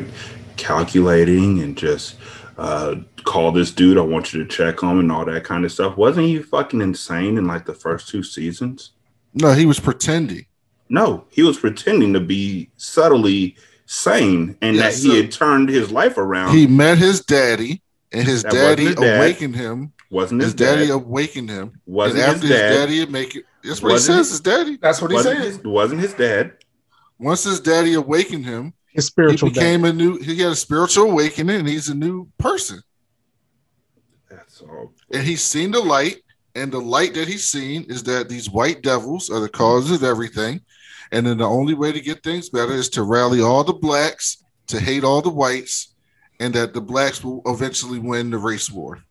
calculating 0.58 1.62
and 1.62 1.78
just 1.78 2.16
uh 2.58 2.96
call 3.24 3.52
this 3.52 3.70
dude, 3.70 3.96
I 3.96 4.02
want 4.02 4.34
you 4.34 4.44
to 4.44 4.50
check 4.50 4.82
him 4.82 5.00
and 5.00 5.10
all 5.10 5.24
that 5.24 5.44
kind 5.44 5.64
of 5.64 5.72
stuff? 5.72 5.96
Wasn't 5.96 6.26
he 6.26 6.40
fucking 6.40 6.82
insane 6.82 7.38
in 7.38 7.46
like 7.46 7.64
the 7.64 7.72
first 7.72 8.08
two 8.08 8.22
seasons? 8.22 8.90
No, 9.32 9.54
he 9.54 9.64
was 9.64 9.80
pretending. 9.80 10.44
No, 10.88 11.24
he 11.30 11.42
was 11.42 11.58
pretending 11.58 12.12
to 12.14 12.20
be 12.20 12.70
subtly 12.76 13.56
sane 13.86 14.56
and 14.62 14.76
Yeah, 14.76 14.82
that 14.82 14.94
so- 14.94 15.10
he 15.10 15.16
had 15.16 15.30
turned 15.32 15.68
his 15.68 15.90
life 15.90 16.16
around. 16.18 16.54
He 16.56 16.66
met 16.66 16.98
his 16.98 17.20
daddy, 17.24 17.82
and 18.12 18.26
his 18.26 18.42
That 18.42 18.52
daddy 18.52 18.86
his 18.86 18.94
dad. 18.96 19.16
awakened 19.18 19.56
him. 19.56 19.92
wasn't 20.10 20.40
His 20.40 20.52
his, 20.52 20.54
daddy 20.54 20.86
dad. 20.86 20.94
awakened 20.94 21.50
him. 21.50 21.72
Wasn't 21.84 22.20
and 22.22 22.32
his 22.40 22.50
dad. 22.50 22.70
his 22.70 22.78
daddy 22.78 22.98
had 23.00 23.10
make 23.10 23.36
it. 23.36 23.44
That's 23.62 23.82
what 23.82 23.90
he 23.90 23.92
Wasn't 23.94 24.16
says. 24.16 24.26
his- 24.26 24.30
His 24.30 24.40
daddy. 24.40 24.78
That's 24.80 25.02
what 25.02 25.10
he 25.10 25.14
wasn't 25.14 25.66
wasn't 25.66 26.00
his 26.00 26.14
dad. 26.14 26.52
Once 27.18 27.44
his 27.44 27.60
daddy 27.60 27.92
awakened 27.94 28.46
him, 28.46 28.72
His 28.92 29.04
he 29.04 29.08
spiritual 29.08 29.50
became 29.50 29.84
a 29.84 29.92
new. 29.92 30.16
He 30.18 30.38
had 30.38 30.52
a 30.52 30.56
spiritual 30.56 31.10
awakening, 31.10 31.56
and 31.60 31.68
he's 31.68 31.88
a 31.90 31.94
new 31.94 32.28
person. 32.38 32.80
That's 34.30 34.60
all. 34.62 34.92
And 35.12 35.22
he's 35.26 35.42
seen 35.42 35.70
the 35.70 35.80
light, 35.80 36.16
and 36.54 36.70
the 36.72 36.80
light 36.80 37.14
that 37.14 37.28
he's 37.28 37.48
seen 37.48 37.84
is 37.88 38.02
that 38.04 38.28
these 38.28 38.48
white 38.50 38.82
devils 38.82 39.30
are 39.30 39.40
the 39.40 39.48
cause 39.48 39.90
of 39.90 40.02
everything. 40.04 40.60
And 41.12 41.26
then 41.26 41.38
the 41.38 41.44
only 41.48 41.74
way 41.74 41.92
to 41.92 42.00
get 42.00 42.22
things 42.22 42.50
better 42.50 42.72
is 42.72 42.88
to 42.90 43.02
rally 43.02 43.40
all 43.40 43.64
the 43.64 43.72
blacks 43.72 44.42
to 44.68 44.78
hate 44.78 45.02
all 45.04 45.22
the 45.22 45.30
whites, 45.30 45.94
and 46.40 46.54
that 46.54 46.74
the 46.74 46.80
blacks 46.80 47.24
will 47.24 47.42
eventually 47.46 47.98
win 47.98 48.30
the 48.30 48.38
race 48.38 48.70
war. 48.70 49.02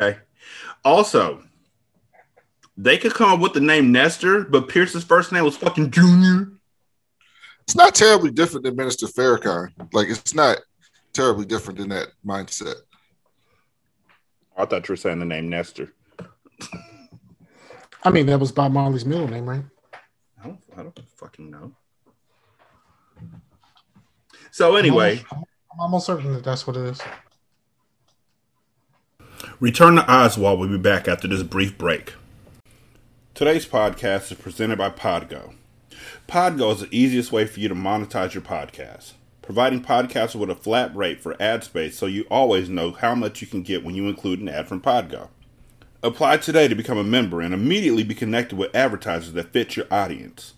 Okay. 0.00 0.18
Also, 0.84 1.42
They 2.76 2.96
could 2.96 3.12
come 3.12 3.32
up 3.32 3.40
with 3.40 3.54
the 3.54 3.60
name 3.60 3.90
Nestor, 3.90 4.44
but 4.44 4.68
Pierce's 4.68 5.02
first 5.04 5.32
name 5.32 5.44
was 5.44 5.56
fucking 5.56 5.90
Junior. 5.90 6.52
It's 7.62 7.74
not 7.74 7.94
terribly 7.94 8.30
different 8.30 8.64
than 8.64 8.76
Minister 8.76 9.06
Farrakhan. 9.06 9.72
Like 9.92 10.08
it's 10.08 10.32
not 10.32 10.58
terribly 11.12 11.44
different 11.44 11.80
than 11.80 11.88
that 11.88 12.08
mindset. 12.24 12.76
I 14.56 14.64
thought 14.64 14.88
you 14.88 14.92
were 14.92 14.96
saying 14.96 15.18
the 15.18 15.24
name 15.24 15.48
Nestor. 15.48 15.92
I 18.04 18.10
mean, 18.10 18.26
that 18.26 18.38
was 18.38 18.52
Bob 18.52 18.72
Marley's 18.72 19.04
middle 19.04 19.28
name, 19.28 19.48
right? 19.48 19.64
I 20.42 20.46
don't, 20.46 20.60
I 20.76 20.82
don't 20.82 20.98
fucking 21.16 21.50
know. 21.50 21.72
So 24.50 24.76
anyway, 24.76 25.24
I'm 25.32 25.44
almost 25.78 26.06
certain 26.06 26.32
that 26.32 26.44
that's 26.44 26.66
what 26.66 26.76
it 26.76 26.84
is. 26.84 27.00
Return 29.60 29.96
to 29.96 30.10
Oswald 30.10 30.60
We'll 30.60 30.68
be 30.68 30.78
back 30.78 31.08
after 31.08 31.28
this 31.28 31.42
brief 31.42 31.76
break. 31.76 32.14
Today's 33.34 33.66
podcast 33.66 34.32
is 34.32 34.38
presented 34.38 34.78
by 34.78 34.90
Podgo. 34.90 35.54
Podgo 36.28 36.72
is 36.74 36.80
the 36.80 36.88
easiest 36.90 37.32
way 37.32 37.46
for 37.46 37.60
you 37.60 37.68
to 37.68 37.74
monetize 37.74 38.34
your 38.34 38.42
podcast, 38.42 39.12
providing 39.42 39.82
podcasters 39.82 40.36
with 40.36 40.50
a 40.50 40.54
flat 40.54 40.94
rate 40.94 41.20
for 41.20 41.40
ad 41.40 41.64
space 41.64 41.96
so 41.96 42.06
you 42.06 42.24
always 42.30 42.68
know 42.68 42.92
how 42.92 43.14
much 43.14 43.40
you 43.40 43.46
can 43.46 43.62
get 43.62 43.84
when 43.84 43.94
you 43.94 44.08
include 44.08 44.40
an 44.40 44.48
ad 44.48 44.68
from 44.68 44.80
Podgo. 44.80 45.28
Apply 46.02 46.36
today 46.36 46.68
to 46.68 46.76
become 46.76 46.98
a 46.98 47.04
member 47.04 47.40
and 47.40 47.52
immediately 47.52 48.04
be 48.04 48.14
connected 48.14 48.56
with 48.56 48.74
advertisers 48.74 49.32
that 49.32 49.52
fit 49.52 49.76
your 49.76 49.86
audience. 49.90 50.54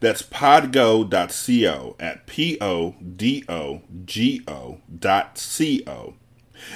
That's 0.00 0.22
podgo.co 0.22 1.96
at 1.98 2.26
P 2.26 2.58
O 2.60 2.94
D 3.16 3.44
O 3.48 3.82
G 4.04 4.42
O 4.46 4.80
dot 4.98 5.38
C 5.38 5.82
O. 5.86 6.14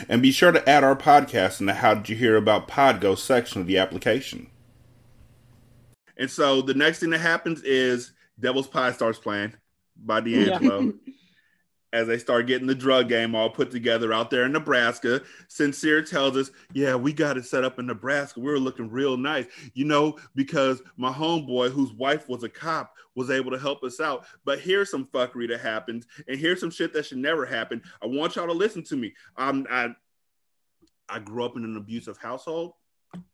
And 0.08 0.22
be 0.22 0.32
sure 0.32 0.52
to 0.52 0.68
add 0.68 0.84
our 0.84 0.96
podcast 0.96 1.60
in 1.60 1.66
the 1.66 1.74
How 1.74 1.94
Did 1.94 2.08
You 2.08 2.16
Hear 2.16 2.36
About 2.36 2.68
Podgo 2.68 3.18
section 3.18 3.60
of 3.60 3.66
the 3.66 3.78
application. 3.78 4.48
And 6.16 6.30
so 6.30 6.62
the 6.62 6.74
next 6.74 7.00
thing 7.00 7.10
that 7.10 7.18
happens 7.18 7.62
is 7.62 8.12
Devil's 8.38 8.68
Pie 8.68 8.92
starts 8.92 9.18
playing 9.18 9.54
by 9.96 10.20
D'Angelo. 10.20 10.94
As 11.92 12.06
they 12.06 12.16
start 12.16 12.46
getting 12.46 12.66
the 12.66 12.74
drug 12.74 13.08
game 13.08 13.34
all 13.34 13.50
put 13.50 13.70
together 13.70 14.12
out 14.12 14.30
there 14.30 14.44
in 14.44 14.52
Nebraska, 14.52 15.20
Sincere 15.48 16.02
tells 16.02 16.36
us, 16.36 16.50
Yeah, 16.72 16.94
we 16.94 17.12
got 17.12 17.36
it 17.36 17.44
set 17.44 17.64
up 17.64 17.78
in 17.78 17.86
Nebraska. 17.86 18.40
We 18.40 18.50
were 18.50 18.58
looking 18.58 18.90
real 18.90 19.16
nice, 19.16 19.46
you 19.74 19.84
know, 19.84 20.18
because 20.34 20.82
my 20.96 21.12
homeboy, 21.12 21.70
whose 21.70 21.92
wife 21.92 22.28
was 22.28 22.44
a 22.44 22.48
cop, 22.48 22.94
was 23.14 23.30
able 23.30 23.50
to 23.50 23.58
help 23.58 23.82
us 23.82 24.00
out. 24.00 24.24
But 24.44 24.60
here's 24.60 24.90
some 24.90 25.06
fuckery 25.12 25.48
that 25.48 25.60
happens, 25.60 26.06
and 26.26 26.38
here's 26.38 26.60
some 26.60 26.70
shit 26.70 26.92
that 26.94 27.06
should 27.06 27.18
never 27.18 27.44
happen. 27.44 27.82
I 28.02 28.06
want 28.06 28.36
y'all 28.36 28.46
to 28.46 28.52
listen 28.52 28.82
to 28.84 28.96
me. 28.96 29.12
Um, 29.36 29.66
I, 29.70 29.94
I 31.08 31.18
grew 31.18 31.44
up 31.44 31.56
in 31.56 31.64
an 31.64 31.76
abusive 31.76 32.16
household. 32.16 32.72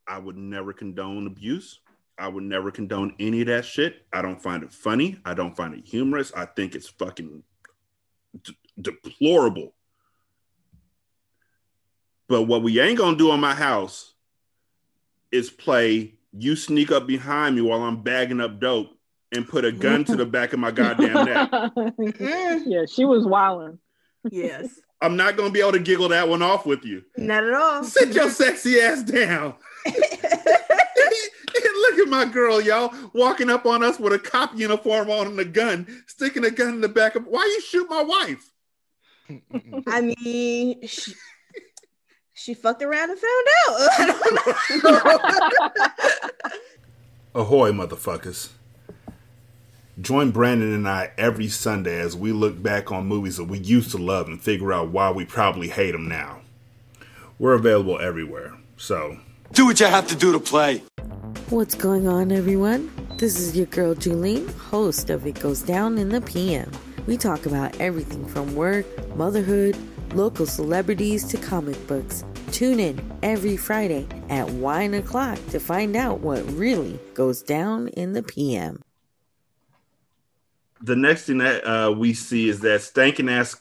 I 0.07 0.19
would 0.19 0.37
never 0.37 0.73
condone 0.73 1.27
abuse. 1.27 1.81
I 2.19 2.27
would 2.27 2.43
never 2.43 2.73
condone 2.73 3.15
any 3.21 3.43
of 3.43 3.47
that 3.47 3.65
shit. 3.65 4.07
I 4.13 4.23
don't 4.23 4.43
find 4.43 4.65
it 4.65 4.73
funny. 4.73 5.19
I 5.25 5.35
don't 5.35 5.57
find 5.57 5.73
it 5.75 5.87
humorous. 5.87 6.33
I 6.35 6.47
think 6.47 6.75
it's 6.75 6.89
fucking 6.89 7.45
d- 8.43 8.57
deplorable. 8.81 9.75
But 12.29 12.43
what 12.43 12.63
we 12.63 12.79
ain't 12.81 12.99
gonna 12.99 13.17
do 13.17 13.33
in 13.33 13.41
my 13.41 13.55
house 13.55 14.13
is 15.31 15.51
play 15.51 16.15
you 16.33 16.57
sneak 16.57 16.91
up 16.91 17.07
behind 17.07 17.57
me 17.57 17.63
while 17.63 17.83
I'm 17.83 18.03
bagging 18.03 18.41
up 18.41 18.61
dope 18.61 18.91
and 19.33 19.49
put 19.49 19.65
a 19.65 19.73
gun 19.73 20.05
to 20.05 20.17
the 20.17 20.27
back 20.27 20.53
of 20.53 20.59
my 20.59 20.71
goddamn 20.71 21.25
neck. 21.25 21.51
yeah, 22.67 22.85
she 22.87 23.05
was 23.05 23.27
wilding. 23.27 23.79
Yes. 24.31 24.81
I'm 25.01 25.17
not 25.17 25.37
gonna 25.37 25.51
be 25.51 25.61
able 25.61 25.73
to 25.73 25.79
giggle 25.79 26.09
that 26.09 26.29
one 26.29 26.43
off 26.43 26.67
with 26.67 26.85
you. 26.85 27.05
Not 27.17 27.45
at 27.45 27.55
all. 27.55 27.85
Sit 27.85 28.15
your 28.15 28.31
sexy 28.31 28.81
ass 28.81 29.03
down. 29.03 29.55
Look 32.09 32.23
at 32.23 32.27
my 32.27 32.33
girl, 32.33 32.61
y'all, 32.61 32.95
walking 33.13 33.51
up 33.51 33.67
on 33.67 33.83
us 33.83 33.99
with 33.99 34.15
a 34.15 34.19
cop 34.19 34.57
uniform 34.57 35.11
on 35.11 35.27
and 35.27 35.39
a 35.39 35.45
gun, 35.45 35.87
sticking 36.07 36.43
a 36.43 36.51
gun 36.51 36.71
in 36.71 36.81
the 36.81 36.89
back 36.89 37.17
of. 37.17 37.27
Why 37.27 37.45
you 37.45 37.61
shoot 37.61 37.87
my 37.91 38.03
wife? 38.03 38.51
I 39.87 40.01
mean, 40.01 40.87
she, 40.87 41.13
she 42.33 42.55
fucked 42.55 42.83
around 42.83 43.11
and 43.11 43.19
found 43.19 43.47
out. 43.59 43.77
I 43.99 44.81
don't. 44.83 46.33
Ahoy, 47.35 47.73
motherfuckers. 47.73 48.49
Join 50.01 50.31
Brandon 50.31 50.73
and 50.73 50.89
I 50.89 51.11
every 51.19 51.49
Sunday 51.49 52.01
as 52.01 52.17
we 52.17 52.33
look 52.33 52.63
back 52.63 52.91
on 52.91 53.07
movies 53.07 53.37
that 53.37 53.45
we 53.45 53.59
used 53.59 53.91
to 53.91 53.99
love 53.99 54.29
and 54.29 54.41
figure 54.41 54.73
out 54.73 54.89
why 54.89 55.11
we 55.11 55.27
probably 55.27 55.69
hate 55.69 55.93
them 55.93 56.09
now. 56.09 56.41
We're 57.39 57.53
available 57.53 58.01
everywhere, 58.01 58.55
so. 58.79 59.19
Do 59.53 59.67
what 59.67 59.79
you 59.79 59.87
have 59.87 60.07
to 60.07 60.17
do 60.17 60.33
to 60.33 60.41
play. 60.41 60.83
What's 61.47 61.75
going 61.75 62.07
on, 62.07 62.31
everyone? 62.31 62.91
This 63.17 63.41
is 63.41 63.57
your 63.57 63.65
girl 63.67 63.95
Julene, 63.95 64.53
host 64.57 65.09
of 65.09 65.27
It 65.27 65.41
Goes 65.41 65.63
Down 65.63 65.97
in 65.97 66.11
the 66.11 66.21
PM. 66.21 66.71
We 67.07 67.17
talk 67.17 67.47
about 67.47 67.81
everything 67.81 68.27
from 68.27 68.55
work, 68.55 68.85
motherhood, 69.17 69.75
local 70.13 70.45
celebrities 70.45 71.25
to 71.29 71.39
comic 71.39 71.87
books. 71.87 72.23
Tune 72.53 72.79
in 72.79 73.01
every 73.23 73.57
Friday 73.57 74.07
at 74.29 74.51
1 74.51 74.93
o'clock 74.93 75.39
to 75.49 75.59
find 75.59 75.97
out 75.97 76.21
what 76.21 76.45
really 76.51 77.01
goes 77.15 77.41
down 77.43 77.89
in 77.89 78.13
the 78.13 78.23
PM. 78.23 78.83
The 80.83 80.97
next 80.97 81.25
thing 81.25 81.39
that 81.39 81.67
uh, 81.67 81.93
we 81.93 82.13
see 82.13 82.51
is 82.51 82.61
that 82.61 82.83
stankin' 82.83 83.31
ass. 83.31 83.57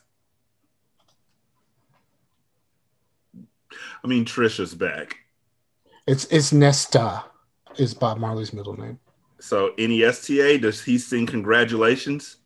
I 4.04 4.08
mean, 4.08 4.26
Trisha's 4.26 4.76
back. 4.76 5.20
It's 6.06 6.26
it's 6.26 6.54
Nesta 6.54 7.26
is 7.78 7.94
Bob 7.94 8.18
Marley's 8.18 8.54
middle 8.54 8.78
name. 8.78 9.00
So 9.40 9.74
N-E-S-T-A, 9.78 10.58
does 10.58 10.84
he 10.84 10.98
sing 10.98 11.26
congratulations? 11.26 12.38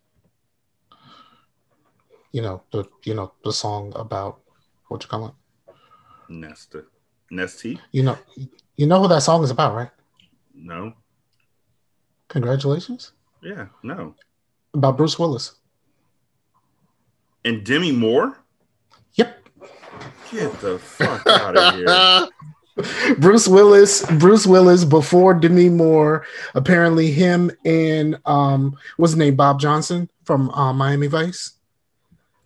You 2.32 2.42
know 2.42 2.64
the 2.72 2.86
you 3.04 3.14
know 3.14 3.34
the 3.44 3.52
song 3.52 3.92
about 3.96 4.40
what 4.88 5.04
you 5.04 5.10
call 5.10 5.28
it. 5.28 5.34
Nesta. 6.30 6.86
Nesty? 7.30 7.80
You 7.92 8.04
know 8.04 8.18
you 8.78 8.88
know 8.88 9.02
who 9.02 9.08
that 9.10 9.22
song 9.22 9.44
is 9.44 9.52
about, 9.52 9.76
right? 9.76 9.90
No. 10.54 10.94
Congratulations. 12.30 13.12
Yeah, 13.44 13.68
no. 13.84 14.16
About 14.74 14.96
Bruce 14.96 15.20
Willis. 15.20 15.56
And 17.44 17.66
Demi 17.66 17.92
Moore? 17.92 18.38
Yep. 19.16 19.50
Get 20.32 20.62
the 20.62 20.80
fuck 20.80 21.28
out 21.28 21.58
of 21.58 21.76
here. 21.76 22.30
Bruce 23.18 23.48
Willis, 23.48 24.06
Bruce 24.18 24.46
Willis 24.46 24.86
before 24.86 25.34
Demi 25.34 25.70
Moore, 25.70 26.26
apparently 26.56 27.12
him 27.12 27.52
and 27.66 28.18
um 28.26 28.78
what's 28.98 29.14
his 29.14 29.18
name, 29.18 29.36
Bob 29.36 29.60
Johnson 29.60 30.10
from 30.24 30.50
uh, 30.52 30.74
Miami 30.74 31.08
Vice. 31.08 31.54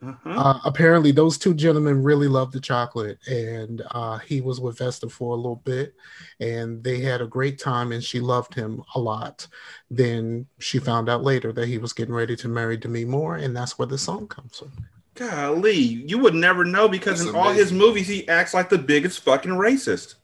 Uh-huh. 0.06 0.30
Uh, 0.30 0.60
apparently, 0.66 1.12
those 1.12 1.38
two 1.38 1.54
gentlemen 1.54 2.04
really 2.04 2.28
loved 2.28 2.54
the 2.54 2.60
chocolate, 2.60 3.18
and 3.28 3.82
uh, 3.92 4.20
he 4.20 4.40
was 4.42 4.60
with 4.60 4.78
Vesta 4.78 5.10
for 5.10 5.34
a 5.34 5.36
little 5.36 5.62
bit, 5.64 5.96
and 6.40 6.84
they 6.84 7.00
had 7.00 7.22
a 7.22 7.28
great 7.28 7.58
time, 7.58 7.92
and 7.92 8.04
she 8.04 8.20
loved 8.20 8.54
him 8.54 8.84
a 8.94 9.00
lot. 9.00 9.48
Then 9.90 10.46
she 10.60 10.80
found 10.80 11.10
out 11.10 11.24
later 11.24 11.52
that 11.54 11.68
he 11.68 11.78
was 11.78 11.94
getting 11.94 12.14
ready 12.14 12.36
to 12.36 12.48
marry 12.48 12.78
Demi 12.78 13.06
Moore, 13.06 13.38
and 13.38 13.56
that's 13.56 13.80
where 13.80 13.88
the 13.88 13.98
song 13.98 14.28
comes 14.28 14.60
from. 14.60 14.72
Golly, 15.16 15.76
you 15.76 16.18
would 16.20 16.36
never 16.36 16.66
know 16.66 16.88
because 16.90 17.20
That's 17.20 17.30
in 17.30 17.36
all 17.36 17.52
his 17.52 17.72
movies 17.72 18.08
he 18.08 18.28
acts 18.28 18.54
like 18.54 18.70
the 18.70 18.78
biggest 18.78 19.22
fucking 19.22 19.52
racist. 19.52 20.16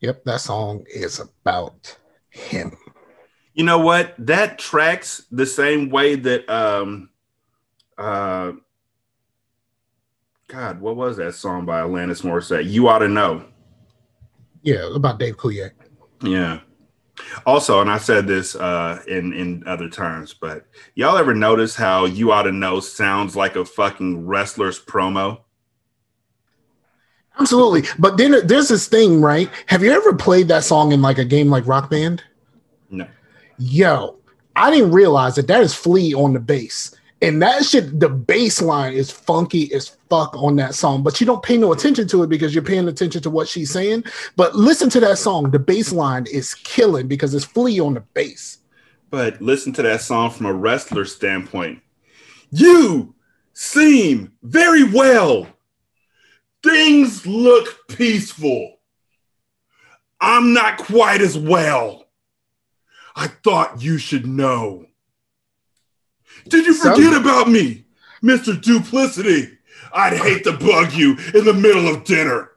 Yep, 0.00 0.24
that 0.24 0.40
song 0.40 0.84
is 0.92 1.20
about 1.20 1.96
him. 2.30 2.76
You 3.54 3.64
know 3.64 3.78
what? 3.78 4.14
That 4.18 4.58
tracks 4.58 5.24
the 5.30 5.46
same 5.46 5.90
way 5.90 6.16
that 6.16 6.48
um 6.48 7.10
uh 7.96 8.52
God, 10.48 10.80
what 10.80 10.96
was 10.96 11.16
that 11.16 11.34
song 11.34 11.64
by 11.64 11.80
Alanis 11.80 12.22
Morissette? 12.22 12.68
You 12.68 12.88
ought 12.88 12.98
to 12.98 13.08
know. 13.08 13.44
Yeah, 14.62 14.94
about 14.94 15.18
Dave 15.18 15.36
Coulier. 15.36 15.72
Yeah. 16.22 16.60
Also, 17.46 17.80
and 17.80 17.90
I 17.90 17.98
said 17.98 18.26
this 18.26 18.56
uh, 18.56 19.00
in 19.06 19.32
in 19.32 19.62
other 19.66 19.88
times, 19.88 20.34
but 20.34 20.66
y'all 20.94 21.16
ever 21.16 21.34
notice 21.34 21.76
how 21.76 22.06
"You 22.06 22.32
Ought 22.32 22.42
to 22.44 22.52
Know" 22.52 22.80
sounds 22.80 23.36
like 23.36 23.56
a 23.56 23.64
fucking 23.64 24.26
wrestler's 24.26 24.80
promo? 24.80 25.43
Absolutely. 27.38 27.82
But 27.98 28.16
then 28.16 28.46
there's 28.46 28.68
this 28.68 28.86
thing, 28.86 29.20
right? 29.20 29.50
Have 29.66 29.82
you 29.82 29.92
ever 29.92 30.14
played 30.14 30.48
that 30.48 30.64
song 30.64 30.92
in 30.92 31.02
like 31.02 31.18
a 31.18 31.24
game 31.24 31.48
like 31.48 31.66
Rock 31.66 31.90
Band? 31.90 32.22
No. 32.90 33.06
Yo, 33.58 34.16
I 34.54 34.70
didn't 34.70 34.92
realize 34.92 35.34
that 35.34 35.48
that 35.48 35.62
is 35.62 35.74
Flea 35.74 36.14
on 36.14 36.32
the 36.32 36.40
bass. 36.40 36.94
And 37.22 37.40
that 37.40 37.64
shit, 37.64 38.00
the 38.00 38.08
bass 38.08 38.60
line 38.60 38.92
is 38.92 39.10
funky 39.10 39.72
as 39.72 39.96
fuck 40.10 40.36
on 40.36 40.56
that 40.56 40.74
song, 40.74 41.02
but 41.02 41.20
you 41.20 41.26
don't 41.26 41.42
pay 41.42 41.56
no 41.56 41.72
attention 41.72 42.06
to 42.08 42.22
it 42.22 42.28
because 42.28 42.54
you're 42.54 42.62
paying 42.62 42.86
attention 42.86 43.22
to 43.22 43.30
what 43.30 43.48
she's 43.48 43.70
saying. 43.70 44.04
But 44.36 44.54
listen 44.54 44.90
to 44.90 45.00
that 45.00 45.16
song. 45.18 45.50
The 45.50 45.58
bass 45.58 45.90
line 45.90 46.26
is 46.30 46.54
killing 46.54 47.08
because 47.08 47.34
it's 47.34 47.46
Flea 47.46 47.80
on 47.80 47.94
the 47.94 48.00
bass. 48.00 48.58
But 49.10 49.40
listen 49.40 49.72
to 49.74 49.82
that 49.82 50.02
song 50.02 50.30
from 50.30 50.46
a 50.46 50.52
wrestler 50.52 51.04
standpoint. 51.04 51.80
You 52.50 53.14
seem 53.54 54.32
very 54.42 54.84
well. 54.84 55.46
Things 56.64 57.26
look 57.26 57.86
peaceful. 57.88 58.76
I'm 60.20 60.54
not 60.54 60.78
quite 60.78 61.20
as 61.20 61.36
well. 61.36 62.06
I 63.14 63.26
thought 63.28 63.82
you 63.82 63.98
should 63.98 64.26
know. 64.26 64.86
Did 66.48 66.64
you 66.66 66.72
forget 66.74 66.96
Sounds- 67.12 67.16
about 67.18 67.50
me, 67.50 67.84
Mr. 68.22 68.58
Duplicity? 68.60 69.58
I'd 69.92 70.14
hate 70.16 70.44
to 70.44 70.52
bug 70.52 70.92
you 70.94 71.16
in 71.34 71.44
the 71.44 71.52
middle 71.54 71.86
of 71.86 72.04
dinner. 72.04 72.50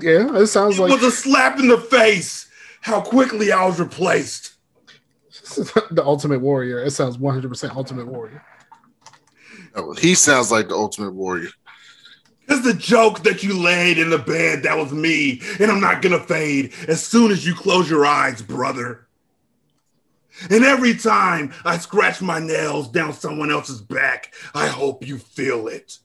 Yeah, 0.00 0.34
it 0.36 0.46
sounds 0.48 0.78
It 0.78 0.82
like 0.82 0.90
was 0.92 1.02
a 1.04 1.10
slap 1.12 1.60
in 1.60 1.68
the 1.68 1.78
face 1.78 2.48
how 2.80 3.00
quickly 3.02 3.52
I 3.52 3.64
was 3.66 3.78
replaced. 3.78 4.54
the 5.90 6.02
Ultimate 6.04 6.40
Warrior. 6.40 6.80
It 6.82 6.90
sounds 6.92 7.18
100% 7.18 7.76
Ultimate 7.76 8.06
Warrior. 8.08 8.42
Oh, 9.76 9.92
He 9.92 10.14
sounds 10.14 10.50
like 10.50 10.68
the 10.68 10.74
ultimate 10.74 11.12
warrior. 11.14 11.50
It's 12.48 12.64
the 12.64 12.74
joke 12.74 13.22
that 13.22 13.42
you 13.42 13.58
laid 13.58 13.98
in 13.98 14.10
the 14.10 14.18
bed. 14.18 14.62
That 14.62 14.76
was 14.76 14.92
me. 14.92 15.40
And 15.58 15.70
I'm 15.70 15.80
not 15.80 16.02
to 16.02 16.20
fade 16.20 16.72
as 16.88 17.04
soon 17.04 17.30
as 17.30 17.46
you 17.46 17.54
close 17.54 17.88
your 17.88 18.04
eyes, 18.04 18.42
brother. 18.42 19.04
And 20.50 20.64
every 20.64 20.94
time 20.94 21.52
I 21.64 21.78
scratch 21.78 22.20
my 22.20 22.40
nails 22.40 22.88
down 22.90 23.12
someone 23.12 23.50
else's 23.50 23.80
back, 23.80 24.34
I 24.54 24.66
hope 24.66 25.06
you 25.06 25.18
feel 25.18 25.68
it, 25.68 25.98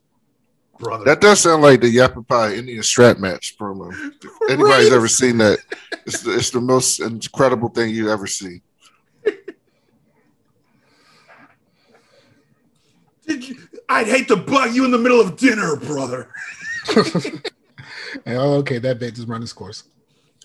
brother. 0.78 1.04
That 1.06 1.20
does 1.20 1.42
sound 1.42 1.64
like 1.64 1.82
the 1.82 1.94
Yappa 1.94 2.56
Indian 2.56 2.84
strap 2.84 3.18
match 3.18 3.58
promo. 3.58 3.92
Anybody's 4.50 4.94
ever 4.94 5.08
seen 5.08 5.40
that? 5.40 5.60
It's 6.06 6.22
the, 6.22 6.36
it's 6.36 6.52
the 6.52 6.62
most 6.62 7.00
incredible 7.00 7.70
thing 7.70 7.90
you 7.90 8.12
ever 8.12 8.28
see. 8.28 8.62
Did 9.26 9.36
you, 9.36 9.44
I'd 13.90 14.08
hate 14.08 14.28
to 14.30 14.36
bug 14.36 14.74
you 14.74 14.86
in 14.86 14.92
the 14.92 14.98
middle 14.98 15.22
of 15.22 15.38
dinner, 15.38 15.76
brother. 15.76 16.32
Oh, 18.26 18.56
okay, 18.56 18.80
that 18.80 19.00
bet 19.00 19.14
just 19.14 19.28
run 19.28 19.44
its 19.44 19.54
course. 19.54 19.84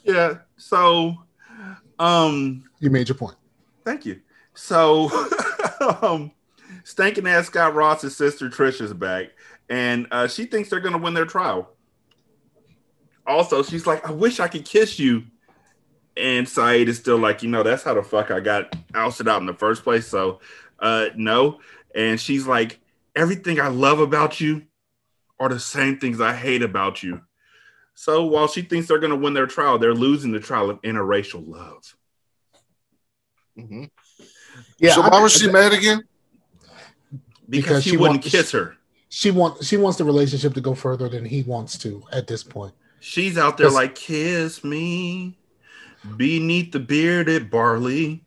Yeah. 0.02 0.38
So, 0.56 1.16
um, 1.98 2.64
You 2.78 2.90
made 2.90 3.08
your 3.08 3.16
point. 3.16 3.36
Thank 3.84 4.04
you. 4.04 4.20
So, 4.54 5.10
um, 6.02 6.30
stinking 6.84 7.26
ass 7.26 7.46
Scott 7.46 7.74
Ross's 7.74 8.16
sister 8.16 8.48
Trisha's 8.50 8.92
back, 8.92 9.30
and 9.68 10.06
uh, 10.10 10.28
she 10.28 10.44
thinks 10.44 10.68
they're 10.68 10.80
gonna 10.80 10.98
win 10.98 11.14
their 11.14 11.24
trial. 11.24 11.70
Also, 13.26 13.62
she's 13.62 13.86
like, 13.86 14.06
"I 14.06 14.12
wish 14.12 14.40
I 14.40 14.48
could 14.48 14.64
kiss 14.64 14.98
you," 14.98 15.24
and 16.16 16.46
Saeed 16.48 16.88
is 16.88 16.98
still 16.98 17.18
like, 17.18 17.42
"You 17.42 17.48
know, 17.48 17.62
that's 17.62 17.82
how 17.82 17.94
the 17.94 18.02
fuck 18.02 18.30
I 18.30 18.40
got 18.40 18.76
ousted 18.94 19.26
out 19.26 19.40
in 19.40 19.46
the 19.46 19.54
first 19.54 19.82
place." 19.82 20.06
So, 20.06 20.40
uh, 20.80 21.06
no. 21.16 21.60
And 21.94 22.20
she's 22.20 22.46
like, 22.46 22.80
"Everything 23.14 23.60
I 23.60 23.68
love 23.68 24.00
about 24.00 24.40
you 24.40 24.62
are 25.38 25.48
the 25.48 25.60
same 25.60 25.98
things 25.98 26.20
I 26.20 26.34
hate 26.34 26.62
about 26.62 27.02
you." 27.02 27.20
So 27.94 28.24
while 28.24 28.48
she 28.48 28.62
thinks 28.62 28.88
they're 28.88 28.98
gonna 28.98 29.14
win 29.16 29.34
their 29.34 29.46
trial, 29.46 29.78
they're 29.78 29.94
losing 29.94 30.32
the 30.32 30.40
trial 30.40 30.70
of 30.70 30.82
interracial 30.82 31.46
love. 31.46 31.96
Mm-hmm. 33.58 33.84
Yeah, 34.78 34.94
so 34.94 35.02
I- 35.02 35.08
why 35.10 35.20
was 35.22 35.32
she 35.32 35.50
mad 35.50 35.72
again? 35.72 36.02
Because, 37.48 37.64
Because 37.66 37.84
he 37.84 37.90
she 37.90 37.96
wouldn't 37.96 38.22
wants- 38.24 38.30
kiss 38.30 38.50
her. 38.52 38.76
She 39.10 39.30
wants 39.30 39.66
she 39.66 39.76
wants 39.76 39.96
the 39.98 40.04
relationship 40.04 40.54
to 40.54 40.60
go 40.60 40.74
further 40.74 41.08
than 41.08 41.24
he 41.24 41.42
wants 41.42 41.78
to 41.78 42.02
at 42.10 42.26
this 42.26 42.42
point. 42.42 42.74
She's 42.98 43.38
out 43.38 43.56
there 43.58 43.70
like, 43.70 43.94
kiss 43.94 44.64
me 44.64 45.38
beneath 46.16 46.72
the 46.72 46.80
bearded 46.80 47.48
barley. 47.50 48.24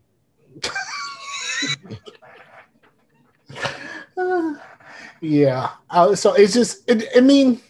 Yeah. 5.21 5.69
Uh, 5.89 6.15
so 6.15 6.33
it's 6.33 6.53
just, 6.53 6.89
it, 6.89 7.07
I 7.15 7.21
mean, 7.21 7.61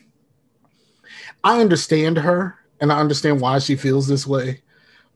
I 1.43 1.61
understand 1.61 2.17
her 2.17 2.55
and 2.79 2.91
I 2.91 2.99
understand 2.99 3.41
why 3.41 3.59
she 3.59 3.75
feels 3.75 4.07
this 4.07 4.27
way. 4.27 4.61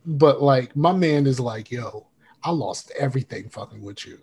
But 0.05 0.41
like, 0.41 0.75
my 0.75 0.91
man 0.91 1.27
is 1.27 1.39
like, 1.39 1.71
yo, 1.71 2.07
I 2.43 2.51
lost 2.51 2.91
everything 2.97 3.49
fucking 3.49 3.82
with 3.82 4.05
you. 4.05 4.19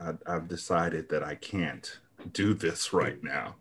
I, 0.00 0.12
I've 0.26 0.48
decided 0.48 1.08
that 1.08 1.22
I 1.22 1.36
can't 1.36 1.98
do 2.32 2.54
this 2.54 2.92
right 2.92 3.22
now. 3.22 3.54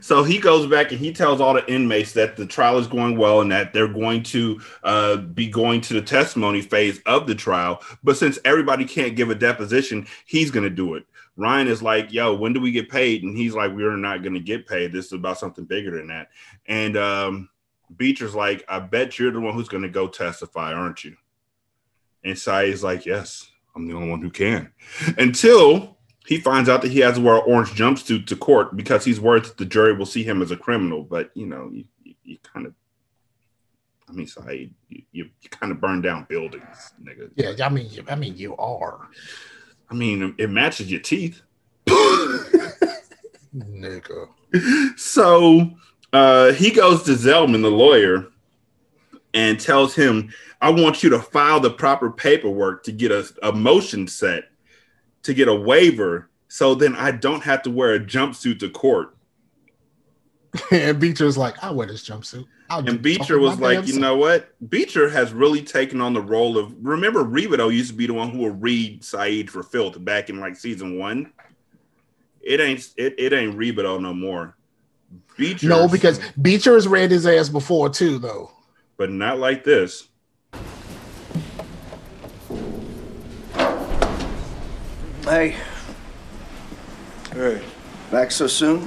So 0.00 0.22
he 0.22 0.38
goes 0.38 0.66
back 0.66 0.90
and 0.90 1.00
he 1.00 1.12
tells 1.12 1.40
all 1.40 1.54
the 1.54 1.66
inmates 1.72 2.12
that 2.12 2.36
the 2.36 2.46
trial 2.46 2.78
is 2.78 2.86
going 2.86 3.16
well 3.16 3.40
and 3.40 3.50
that 3.52 3.72
they're 3.72 3.88
going 3.88 4.22
to 4.24 4.60
uh, 4.84 5.16
be 5.16 5.48
going 5.48 5.80
to 5.82 5.94
the 5.94 6.02
testimony 6.02 6.60
phase 6.60 7.00
of 7.06 7.26
the 7.26 7.34
trial. 7.34 7.82
But 8.04 8.18
since 8.18 8.38
everybody 8.44 8.84
can't 8.84 9.16
give 9.16 9.30
a 9.30 9.34
deposition, 9.34 10.06
he's 10.26 10.50
going 10.50 10.64
to 10.64 10.70
do 10.70 10.94
it. 10.94 11.06
Ryan 11.36 11.68
is 11.68 11.82
like, 11.82 12.12
"Yo, 12.12 12.34
when 12.34 12.52
do 12.52 12.60
we 12.60 12.72
get 12.72 12.90
paid?" 12.90 13.22
And 13.22 13.36
he's 13.36 13.54
like, 13.54 13.72
"We're 13.72 13.96
not 13.96 14.22
going 14.22 14.34
to 14.34 14.40
get 14.40 14.66
paid. 14.66 14.92
This 14.92 15.06
is 15.06 15.12
about 15.12 15.38
something 15.38 15.64
bigger 15.64 15.96
than 15.96 16.08
that." 16.08 16.28
And 16.66 16.96
um, 16.96 17.48
Beecher's 17.96 18.34
like, 18.34 18.64
"I 18.68 18.80
bet 18.80 19.18
you're 19.18 19.32
the 19.32 19.40
one 19.40 19.54
who's 19.54 19.68
going 19.68 19.82
to 19.82 19.88
go 19.88 20.08
testify, 20.08 20.72
aren't 20.72 21.04
you?" 21.04 21.16
And 22.24 22.38
Saeed's 22.38 22.84
like, 22.84 23.06
"Yes, 23.06 23.50
I'm 23.74 23.88
the 23.88 23.94
only 23.94 24.10
one 24.10 24.20
who 24.20 24.30
can." 24.30 24.72
Until 25.16 25.96
he 26.26 26.38
finds 26.38 26.68
out 26.68 26.82
that 26.82 26.92
he 26.92 27.00
has 27.00 27.16
to 27.16 27.20
wear 27.20 27.36
an 27.36 27.42
orange 27.46 27.70
jumpsuit 27.70 28.26
to 28.26 28.36
court 28.36 28.76
because 28.76 29.04
he's 29.04 29.20
worried 29.20 29.44
that 29.44 29.56
the 29.56 29.64
jury 29.64 29.94
will 29.94 30.06
see 30.06 30.22
him 30.22 30.42
as 30.42 30.50
a 30.50 30.56
criminal. 30.56 31.02
But 31.02 31.30
you 31.34 31.46
know, 31.46 31.70
you, 31.72 31.84
you, 32.04 32.14
you 32.24 32.38
kind 32.42 32.66
of, 32.66 32.74
I 34.08 34.12
mean, 34.12 34.26
Saeed, 34.26 34.74
you, 34.88 35.02
you, 35.12 35.30
you 35.40 35.50
kind 35.50 35.72
of 35.72 35.80
burn 35.80 36.02
down 36.02 36.26
buildings, 36.28 36.92
nigga. 37.02 37.30
Yeah, 37.34 37.66
I 37.66 37.70
mean, 37.70 37.88
I 38.08 38.14
mean, 38.16 38.36
you 38.36 38.54
are 38.56 39.08
I 39.90 39.94
mean, 39.94 40.34
it 40.38 40.50
matches 40.50 40.90
your 40.90 41.00
teeth. 41.00 41.42
nigga. 43.54 44.28
so 44.96 45.70
uh, 46.12 46.52
he 46.52 46.70
goes 46.70 47.02
to 47.04 47.12
Zellman, 47.12 47.62
the 47.62 47.70
lawyer, 47.70 48.28
and 49.34 49.58
tells 49.58 49.94
him, 49.94 50.32
I 50.60 50.70
want 50.70 51.02
you 51.02 51.10
to 51.10 51.18
file 51.18 51.60
the 51.60 51.70
proper 51.70 52.10
paperwork 52.10 52.84
to 52.84 52.92
get 52.92 53.10
a, 53.10 53.28
a 53.42 53.52
motion 53.52 54.06
set 54.06 54.44
to 55.22 55.34
get 55.34 55.48
a 55.48 55.54
waiver 55.54 56.30
so 56.48 56.74
then 56.74 56.94
I 56.94 57.12
don't 57.12 57.42
have 57.44 57.62
to 57.62 57.70
wear 57.70 57.94
a 57.94 57.98
jumpsuit 57.98 58.58
to 58.58 58.68
court. 58.68 59.16
and 60.70 61.00
Beecher's 61.00 61.38
like, 61.38 61.62
I 61.62 61.70
wear 61.70 61.86
this 61.86 62.06
jumpsuit. 62.06 62.46
I'll 62.68 62.86
And 62.86 63.02
Beecher 63.02 63.38
was 63.38 63.58
like, 63.58 63.86
you 63.86 63.98
know 63.98 64.16
what? 64.16 64.54
Beecher 64.70 65.08
has 65.08 65.32
really 65.32 65.62
taken 65.62 66.00
on 66.00 66.12
the 66.12 66.20
role 66.20 66.56
of 66.58 66.74
remember 66.80 67.24
Rebadow 67.24 67.72
used 67.72 67.90
to 67.90 67.96
be 67.96 68.06
the 68.06 68.14
one 68.14 68.30
who 68.30 68.38
would 68.38 68.62
read 68.62 69.04
Saeed 69.04 69.50
for 69.50 69.62
filth 69.62 70.02
back 70.04 70.30
in 70.30 70.40
like 70.40 70.56
season 70.56 70.98
one. 70.98 71.32
It 72.40 72.60
ain't 72.60 72.88
it, 72.96 73.14
it 73.18 73.32
ain't 73.32 73.56
Rebadow 73.56 74.00
no 74.00 74.14
more. 74.14 74.56
Beecher 75.36 75.68
No, 75.68 75.88
because 75.88 76.18
Beecher 76.40 76.74
has 76.74 76.88
read 76.88 77.10
his 77.10 77.26
ass 77.26 77.48
before 77.48 77.90
too, 77.90 78.18
though. 78.18 78.50
but 78.96 79.10
not 79.10 79.38
like 79.38 79.64
this. 79.64 80.08
Hey, 85.24 85.54
Hey, 87.32 87.62
back 88.10 88.30
so 88.30 88.46
soon? 88.46 88.86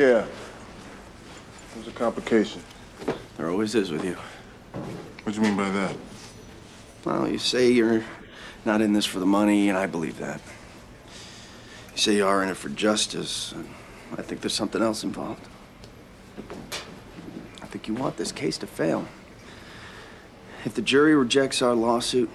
Yeah. 0.00 0.24
There's 1.74 1.88
a 1.88 1.92
complication. 1.92 2.62
There 3.36 3.50
always 3.50 3.74
is 3.74 3.90
with 3.90 4.02
you. 4.02 4.16
What 5.24 5.34
do 5.34 5.40
you 5.40 5.42
mean 5.42 5.58
by 5.58 5.68
that? 5.68 5.94
Well, 7.04 7.28
you 7.28 7.36
say 7.36 7.70
you're 7.70 8.02
not 8.64 8.80
in 8.80 8.94
this 8.94 9.04
for 9.04 9.18
the 9.18 9.26
money, 9.26 9.68
and 9.68 9.76
I 9.76 9.84
believe 9.84 10.16
that. 10.16 10.40
You 11.92 11.98
say 11.98 12.16
you 12.16 12.26
are 12.26 12.42
in 12.42 12.48
it 12.48 12.56
for 12.56 12.70
justice, 12.70 13.52
and 13.52 13.68
I 14.16 14.22
think 14.22 14.40
there's 14.40 14.54
something 14.54 14.80
else 14.80 15.04
involved. 15.04 15.46
I 17.60 17.66
think 17.66 17.86
you 17.86 17.92
want 17.92 18.16
this 18.16 18.32
case 18.32 18.56
to 18.58 18.66
fail. 18.66 19.06
If 20.64 20.74
the 20.74 20.82
jury 20.82 21.14
rejects 21.14 21.60
our 21.60 21.74
lawsuit, 21.74 22.30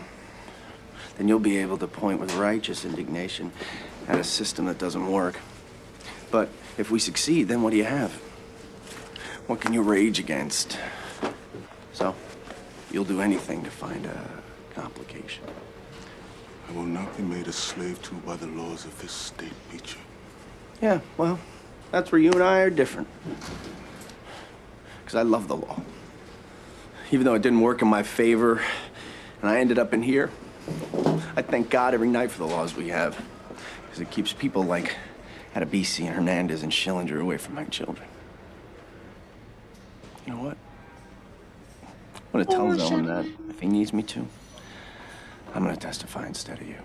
then 1.18 1.28
you'll 1.28 1.39
be 1.39 1.57
able 1.57 1.80
to 1.80 1.88
point 1.88 2.20
with 2.20 2.36
righteous 2.36 2.86
indignation 2.86 3.51
at 4.07 4.20
a 4.20 4.24
system 4.24 4.66
that 4.66 4.78
doesn't 4.78 5.11
work. 5.11 5.39
But 6.30 6.49
if 6.78 6.91
we 6.91 6.99
succeed, 6.99 7.47
then 7.47 7.61
what 7.61 7.71
do 7.71 7.78
you 7.78 7.86
have? 7.86 8.11
What 9.47 9.61
can 9.61 9.73
you 9.73 9.82
rage 9.82 10.19
against? 10.19 10.78
So, 11.93 12.15
you'll 12.91 13.05
do 13.05 13.21
anything 13.21 13.63
to 13.63 13.69
find 13.71 14.05
a 14.05 14.28
complication. 14.73 15.43
I 16.67 16.71
will 16.73 16.84
not 16.84 17.15
be 17.15 17.23
made 17.23 17.47
a 17.47 17.53
slave 17.53 18.01
to 18.03 18.15
by 18.15 18.36
the 18.36 18.47
laws 18.47 18.86
of 18.86 18.99
this 19.01 19.11
state, 19.11 19.53
Beecher. 19.71 19.99
Yeah, 20.82 20.99
well, 21.17 21.39
that's 21.91 22.11
where 22.11 22.19
you 22.19 22.32
and 22.32 22.43
I 22.43 22.59
are 22.59 22.69
different. 22.69 23.07
Because 25.03 25.15
I 25.15 25.21
love 25.21 25.47
the 25.47 25.55
law. 25.55 25.80
Even 27.11 27.26
though 27.26 27.36
it 27.36 27.43
didn't 27.43 27.61
work 27.61 27.82
in 27.82 27.88
my 27.88 28.03
favor 28.03 28.61
and 29.41 29.49
I 29.49 29.59
ended 29.59 29.78
up 29.78 29.93
in 29.93 30.01
here, 30.01 30.32
I 31.36 31.41
thank 31.43 31.69
God 31.69 31.93
every 31.93 32.07
night 32.07 32.32
for 32.32 32.39
the 32.39 32.47
laws 32.47 32.76
we 32.76 32.89
have. 32.89 33.23
Because 33.84 33.99
it 33.99 34.09
keeps 34.09 34.34
people 34.34 34.63
like 34.63 34.95
Adebisi 35.56 36.06
and 36.06 36.16
Hernandez 36.16 36.64
and 36.64 36.72
Schillinger 36.72 37.22
away 37.22 37.38
from 37.38 37.56
my 37.56 37.64
children. 37.66 38.08
You 40.28 40.34
know 40.34 40.43
what? 40.43 40.58
I'm 42.16 42.22
gonna 42.34 42.45
tell 42.45 42.68
Oh, 42.68 42.76
Zellman 42.76 43.06
that 43.08 43.26
if 43.49 43.62
he 43.62 43.68
needs 43.68 43.93
me 43.93 44.03
to, 44.03 44.28
I'm 45.53 45.64
gonna 45.64 45.78
testify 45.78 46.28
instead 46.28 46.60
of 46.60 46.68
you. 46.68 46.76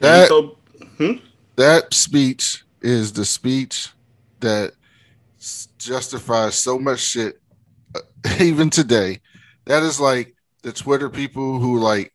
That 0.00 0.28
so, 0.28 0.56
that 1.56 1.94
speech 1.94 2.64
is 2.82 3.12
the 3.14 3.24
speech 3.24 3.88
that 4.40 4.72
justifies 5.78 6.56
so 6.56 6.78
much 6.78 7.00
shit, 7.00 7.40
uh, 7.94 8.00
even 8.40 8.68
today. 8.68 9.20
That 9.64 9.82
is 9.82 9.98
like 9.98 10.34
the 10.62 10.72
Twitter 10.72 11.08
people 11.08 11.58
who 11.58 11.78
like 11.78 12.12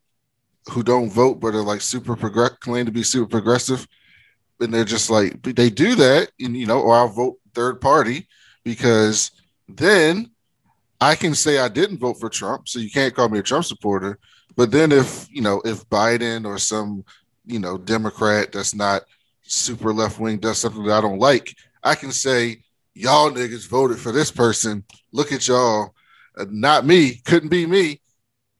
who 0.69 0.83
don't 0.83 1.11
vote 1.11 1.39
but 1.39 1.53
are 1.53 1.61
like 1.61 1.81
super 1.81 2.15
progress 2.15 2.53
claim 2.59 2.85
to 2.85 2.91
be 2.91 3.03
super 3.03 3.29
progressive, 3.29 3.87
and 4.59 4.73
they're 4.73 4.85
just 4.85 5.09
like 5.09 5.41
they 5.43 5.69
do 5.69 5.95
that, 5.95 6.31
and 6.39 6.55
you 6.55 6.65
know, 6.65 6.81
or 6.81 6.95
I'll 6.95 7.07
vote 7.07 7.37
third 7.53 7.79
party 7.81 8.27
because 8.63 9.31
then 9.67 10.31
I 10.99 11.15
can 11.15 11.35
say 11.35 11.59
I 11.59 11.67
didn't 11.67 11.99
vote 11.99 12.19
for 12.19 12.29
Trump, 12.29 12.67
so 12.67 12.79
you 12.79 12.89
can't 12.89 13.13
call 13.13 13.29
me 13.29 13.39
a 13.39 13.43
Trump 13.43 13.65
supporter. 13.65 14.17
But 14.55 14.71
then 14.71 14.91
if 14.91 15.27
you 15.31 15.41
know 15.41 15.61
if 15.65 15.87
Biden 15.89 16.45
or 16.45 16.57
some 16.57 17.03
you 17.45 17.59
know 17.59 17.77
Democrat 17.77 18.51
that's 18.51 18.73
not 18.73 19.03
super 19.43 19.93
left 19.93 20.19
wing 20.19 20.39
does 20.39 20.57
something 20.57 20.83
that 20.85 20.97
I 20.97 21.01
don't 21.01 21.19
like, 21.19 21.55
I 21.83 21.95
can 21.95 22.11
say 22.11 22.63
y'all 22.93 23.29
niggas 23.29 23.67
voted 23.67 23.99
for 23.99 24.11
this 24.11 24.31
person. 24.31 24.83
Look 25.11 25.31
at 25.31 25.47
y'all, 25.47 25.93
Uh, 26.37 26.45
not 26.49 26.85
me. 26.85 27.15
Couldn't 27.25 27.49
be 27.49 27.65
me. 27.65 28.01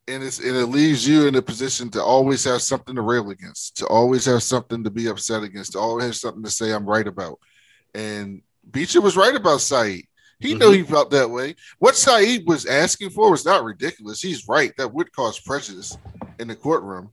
And 0.07 0.23
it's 0.23 0.39
and 0.39 0.55
it 0.55 0.67
leaves 0.67 1.07
you 1.07 1.27
in 1.27 1.35
a 1.35 1.41
position 1.41 1.89
to 1.91 2.03
always 2.03 2.43
have 2.43 2.61
something 2.61 2.95
to 2.95 3.01
rail 3.01 3.31
against, 3.31 3.77
to 3.77 3.87
always 3.87 4.25
have 4.25 4.43
something 4.43 4.83
to 4.83 4.91
be 4.91 5.07
upset 5.07 5.41
against, 5.41 5.73
to 5.73 5.79
always 5.79 6.05
have 6.05 6.15
something 6.15 6.43
to 6.43 6.51
say 6.51 6.71
I'm 6.71 6.85
right 6.85 7.07
about. 7.07 7.39
And 7.95 8.43
Beecher 8.69 9.01
was 9.01 9.17
right 9.17 9.35
about 9.35 9.61
Saeed. 9.61 10.05
He 10.39 10.53
knew 10.53 10.65
mm-hmm. 10.65 10.73
he 10.73 10.83
felt 10.83 11.11
that 11.11 11.29
way. 11.29 11.55
What 11.79 11.95
Saeed 11.95 12.45
was 12.45 12.65
asking 12.65 13.11
for 13.11 13.31
was 13.31 13.45
not 13.45 13.63
ridiculous. 13.63 14.21
He's 14.21 14.47
right. 14.47 14.73
That 14.77 14.93
would 14.93 15.11
cause 15.11 15.39
prejudice 15.39 15.97
in 16.39 16.47
the 16.49 16.55
courtroom. 16.55 17.11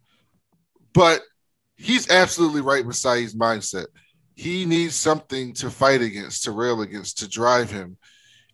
But 0.92 1.22
he's 1.76 2.10
absolutely 2.10 2.60
right 2.60 2.84
with 2.84 2.96
Saeed's 2.96 3.34
mindset. 3.34 3.86
He 4.34 4.64
needs 4.64 4.94
something 4.94 5.52
to 5.54 5.70
fight 5.70 6.02
against, 6.02 6.44
to 6.44 6.50
rail 6.50 6.82
against, 6.82 7.18
to 7.18 7.28
drive 7.28 7.70
him. 7.70 7.96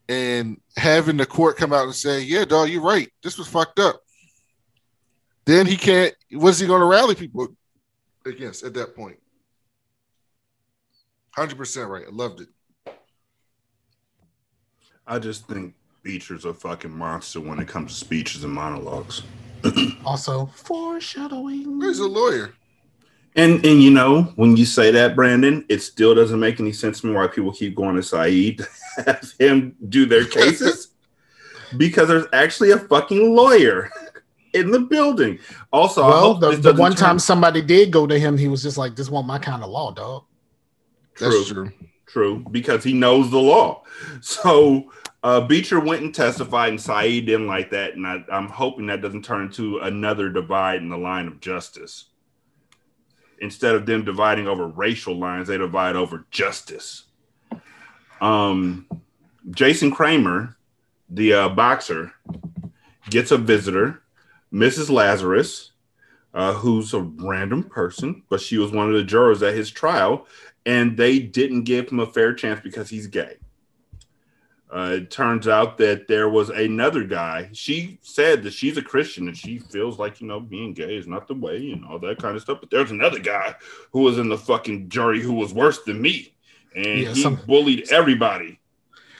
And 0.09 0.61
having 0.76 1.16
the 1.16 1.26
court 1.26 1.57
come 1.57 1.72
out 1.72 1.84
and 1.84 1.95
say, 1.95 2.22
Yeah, 2.22 2.45
dog, 2.45 2.68
you're 2.68 2.82
right. 2.82 3.11
This 3.22 3.39
was 3.39 3.49
fucked 3.49 3.78
up. 3.78 4.01
Then 5.49 5.64
he 5.64 5.78
can't, 5.78 6.14
what's 6.32 6.59
he 6.59 6.66
going 6.66 6.80
to 6.82 6.86
rally 6.86 7.14
people 7.14 7.49
against 8.26 8.64
at 8.64 8.74
that 8.74 8.94
point? 8.94 9.16
100% 11.38 11.88
right. 11.88 12.05
I 12.07 12.11
loved 12.11 12.42
it. 12.42 12.49
I 15.07 15.18
just 15.18 15.49
think 15.49 15.74
Beecher's 16.03 16.44
a 16.44 16.53
fucking 16.53 16.90
monster 16.90 17.40
when 17.40 17.61
it 17.61 17.66
comes 17.66 17.94
to 17.94 17.99
speeches 17.99 18.44
and 18.44 18.53
monologues. 18.53 19.22
Also, 20.05 20.46
foreshadowing. 20.55 21.80
He's 21.80 21.99
a 21.99 22.07
lawyer. 22.07 22.53
And 23.34 23.64
and 23.64 23.82
you 23.82 23.90
know, 23.90 24.22
when 24.36 24.57
you 24.57 24.64
say 24.64 24.90
that, 24.90 25.14
Brandon, 25.16 25.64
it 25.68 25.80
still 25.80 26.14
doesn't 26.14 26.38
make 26.40 26.61
any 26.61 26.72
sense 26.72 27.01
to 27.01 27.07
me 27.09 27.12
why 27.14 27.26
people 27.26 27.53
keep 27.53 27.74
going 27.74 27.96
to 27.96 28.03
Saeed 28.03 28.59
to 28.59 28.68
have 29.05 29.32
him 29.38 29.76
do 29.88 30.07
their 30.07 30.24
cases. 30.38 30.88
because 31.76 32.09
there's 32.09 32.26
actually 32.32 32.70
a 32.70 32.78
fucking 32.78 33.34
lawyer 33.34 33.90
in 34.55 34.70
the 34.70 34.80
building. 34.80 35.38
Also, 35.72 36.03
I 36.03 36.09
Well, 36.09 36.20
hope 36.34 36.40
the, 36.40 36.72
the 36.72 36.74
one 36.74 36.92
turn- 36.92 36.99
time 36.99 37.18
somebody 37.18 37.62
did 37.62 37.90
go 37.90 38.07
to 38.07 38.18
him, 38.18 38.36
he 38.38 38.49
was 38.49 38.62
just 38.62 38.78
like, 38.78 38.96
"This 38.96 39.11
want 39.11 39.26
my 39.26 39.38
kind 39.38 39.62
of 39.62 39.70
law, 39.70 39.92
dog." 39.92 40.24
True. 41.14 41.44
true. 41.44 41.72
True, 42.07 42.44
because 42.51 42.82
he 42.82 42.94
knows 42.94 43.30
the 43.30 43.38
law. 43.38 43.82
So 44.22 44.90
uh, 45.22 45.42
Beecher 45.42 45.78
went 45.78 46.03
and 46.03 46.14
testified, 46.14 46.70
and 46.70 46.80
Saeed 46.80 47.26
didn't 47.26 47.46
like 47.49 47.70
that. 47.72 47.94
And 47.94 48.07
I, 48.07 48.24
I'm 48.32 48.49
hoping 48.49 48.86
that 48.86 49.03
doesn't 49.03 49.24
turn 49.26 49.42
into 49.46 49.78
another 49.80 50.30
divide 50.30 50.80
in 50.80 50.88
the 50.88 50.96
line 50.96 51.26
of 51.26 51.40
justice. 51.40 52.07
Instead 53.40 53.74
of 53.74 53.84
them 53.84 54.05
dividing 54.07 54.49
over 54.49 54.66
racial 54.66 55.18
lines, 55.18 55.49
they 55.49 55.59
divide 55.59 55.96
over 55.96 56.26
justice. 56.30 57.05
Um, 58.20 58.86
Jason 59.51 59.90
Cramer, 59.90 60.57
the 61.11 61.32
uh, 61.34 61.49
boxer, 61.51 62.12
gets 63.11 63.30
a 63.32 63.36
visitor, 63.38 64.03
Mrs. 64.53 64.90
Lazarus, 64.90 65.72
uh, 66.34 66.53
who's 66.55 66.94
a 66.94 67.01
random 67.01 67.62
person, 67.64 68.22
but 68.28 68.40
she 68.40 68.59
was 68.59 68.70
one 68.72 68.88
of 68.88 68.94
the 68.94 69.05
jurors 69.05 69.42
at 69.42 69.55
his 69.55 69.70
trial, 69.70 70.26
and 70.66 70.96
they 70.96 71.18
didn't 71.18 71.64
give 71.64 71.88
him 71.90 72.01
a 72.01 72.07
fair 72.07 72.32
chance 72.34 72.61
because 72.61 72.88
he's 72.88 73.07
gay. 73.07 73.36
Uh, 74.70 74.96
it 74.96 75.11
turns 75.11 75.49
out 75.49 75.78
that 75.78 76.07
there 76.09 76.28
was 76.28 76.51
another 76.51 77.03
guy. 77.03 77.49
She 77.55 77.99
said 78.03 78.42
that 78.42 78.53
she's 78.53 78.76
a 78.76 78.82
Christian 78.82 79.26
and 79.26 79.34
she 79.36 79.59
feels 79.59 79.99
like, 79.99 80.20
you 80.20 80.26
know, 80.26 80.40
being 80.40 80.74
gay 80.74 80.94
is 80.94 81.07
not 81.07 81.26
the 81.26 81.32
way 81.34 81.70
and 81.70 81.86
all 81.86 81.99
that 82.01 82.18
kind 82.20 82.36
of 82.36 82.42
stuff. 82.42 82.59
But 82.61 82.68
there's 82.68 82.90
another 82.90 83.18
guy 83.18 83.55
who 83.92 84.01
was 84.03 84.18
in 84.18 84.28
the 84.28 84.36
fucking 84.36 84.90
jury 84.90 85.22
who 85.22 85.32
was 85.32 85.55
worse 85.55 85.82
than 85.84 86.03
me. 86.03 86.34
And 86.76 86.84
Yeah, 87.01 87.12
he 87.14 87.22
some- 87.22 87.40
bullied 87.46 87.90
everybody. 87.90 88.61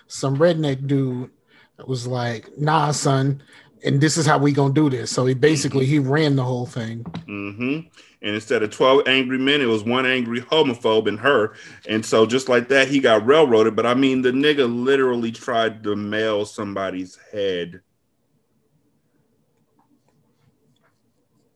Some 0.07 0.37
redneck 0.37 0.87
dude 0.87 1.31
that 1.79 1.89
was 1.89 2.07
like, 2.07 2.51
"Nah, 2.59 2.91
son, 2.91 3.43
and 3.85 4.01
this 4.01 4.17
is 4.17 4.27
how 4.27 4.39
we 4.39 4.53
gonna 4.53 4.75
do 4.75 4.91
this." 4.91 5.11
So 5.11 5.27
he 5.27 5.35
basically 5.35 5.87
he 5.87 5.99
ran 5.99 6.37
the 6.37 6.45
whole 6.45 6.67
thing. 6.67 7.05
Mm-hmm. 7.05 7.89
And 8.21 8.35
instead 8.35 8.63
of 8.63 8.71
12 8.71 9.07
angry 9.07 9.39
men, 9.39 9.61
it 9.61 9.67
was 9.67 9.85
one 9.85 10.05
angry 10.05 10.41
homophobe 10.41 11.07
in 11.07 11.19
her. 11.19 11.55
And 11.89 12.05
so 12.05 12.27
just 12.27 12.49
like 12.49 12.69
that, 12.69 12.89
he 12.89 12.99
got 12.99 13.25
railroaded. 13.25 13.77
But 13.77 13.87
I 13.87 13.95
mean, 13.95 14.23
the 14.23 14.33
nigga 14.33 14.69
literally 14.69 15.31
tried 15.31 15.85
to 15.85 15.95
mail 15.95 16.45
somebody's 16.45 17.17
head 17.31 17.81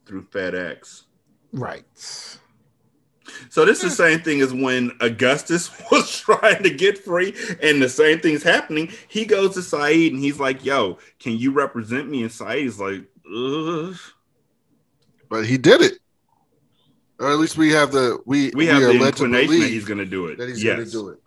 through 0.06 0.26
FedEx. 0.26 1.02
Right. 1.52 1.84
So 3.50 3.64
this 3.64 3.82
is 3.84 3.90
the 3.96 4.04
same 4.04 4.20
thing 4.20 4.40
as 4.40 4.52
when 4.52 4.92
Augustus 5.00 5.70
was 5.90 6.18
trying 6.18 6.62
to 6.62 6.70
get 6.70 6.98
free, 6.98 7.34
and 7.62 7.80
the 7.82 7.88
same 7.88 8.20
thing's 8.20 8.42
happening. 8.42 8.90
He 9.08 9.24
goes 9.24 9.54
to 9.54 9.62
Saeed 9.62 10.12
and 10.12 10.22
he's 10.22 10.40
like, 10.40 10.64
"Yo, 10.64 10.98
can 11.18 11.36
you 11.38 11.52
represent 11.52 12.08
me?" 12.08 12.22
And 12.22 12.32
Saeed's 12.32 12.78
like, 12.80 13.02
Ugh. 13.34 13.96
But 15.28 15.46
he 15.46 15.56
did 15.56 15.80
it. 15.80 15.94
Or 17.18 17.30
at 17.30 17.38
least 17.38 17.56
we 17.56 17.70
have 17.70 17.92
the 17.92 18.18
we 18.26 18.50
"We 18.54 18.66
have 18.66 18.82
are 18.82 18.86
the 18.86 19.06
inclination 19.06 19.60
that 19.60 19.68
he's 19.68 19.84
going 19.84 19.98
to 19.98 20.06
do 20.06 20.26
it. 20.26 20.38
that 20.38 20.48
he's 20.48 20.62
yes. 20.62 20.76
going 20.76 20.86
to 20.86 20.92
do 20.92 21.08
it. 21.10 21.18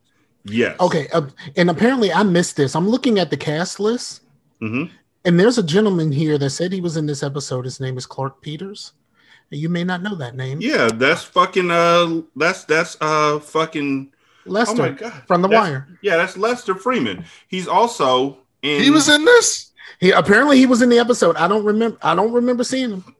Yes. 0.44 0.80
Okay, 0.80 1.08
uh, 1.14 1.28
and 1.56 1.70
apparently 1.70 2.12
I 2.12 2.22
missed 2.24 2.56
this. 2.58 2.76
I'm 2.76 2.88
looking 2.88 3.18
at 3.18 3.30
the 3.32 3.38
cast 3.38 3.80
list, 3.80 4.22
Mhm. 4.62 4.92
and 5.24 5.40
there's 5.40 5.58
a 5.58 5.64
gentleman 5.64 6.12
here 6.12 6.38
that 6.38 6.52
said 6.52 6.72
he 6.72 6.82
was 6.82 6.98
in 6.98 7.06
this 7.08 7.24
episode. 7.24 7.66
His 7.66 7.80
name 7.80 7.98
is 7.98 8.06
Clarke 8.06 8.42
Peters. 8.42 8.92
You 9.50 9.70
may 9.70 9.84
not 9.84 10.02
know 10.02 10.16
that 10.16 10.36
name. 10.36 10.60
Yeah, 10.62 10.90
that's 10.94 11.24
fucking 11.24 11.72
uh 11.72 12.22
that's 12.36 12.66
that's 12.66 12.98
uh 13.00 13.40
fucking 13.40 14.12
Lester 14.46 14.74
oh 14.82 14.86
my 14.86 14.90
God. 14.92 15.24
from 15.28 15.42
The 15.42 15.48
That's- 15.48 15.70
Wire. 15.70 15.88
Yeah, 16.02 16.18
that's 16.18 16.38
Lester 16.38 16.76
Freamon. 16.76 17.26
He's 17.48 17.68
also 17.68 18.40
in 18.62 18.82
He 18.82 18.90
was 18.90 19.10
in 19.10 19.26
this. 19.26 19.72
He 20.00 20.12
apparently 20.12 20.58
he 20.58 20.66
was 20.66 20.82
in 20.82 20.90
the 20.90 21.00
episode. 21.00 21.36
I 21.38 21.48
don't 21.48 21.64
remember. 21.64 21.98
I 22.02 22.16
don't 22.16 22.34
remember 22.34 22.64
seeing 22.64 22.90
him. 22.92 23.16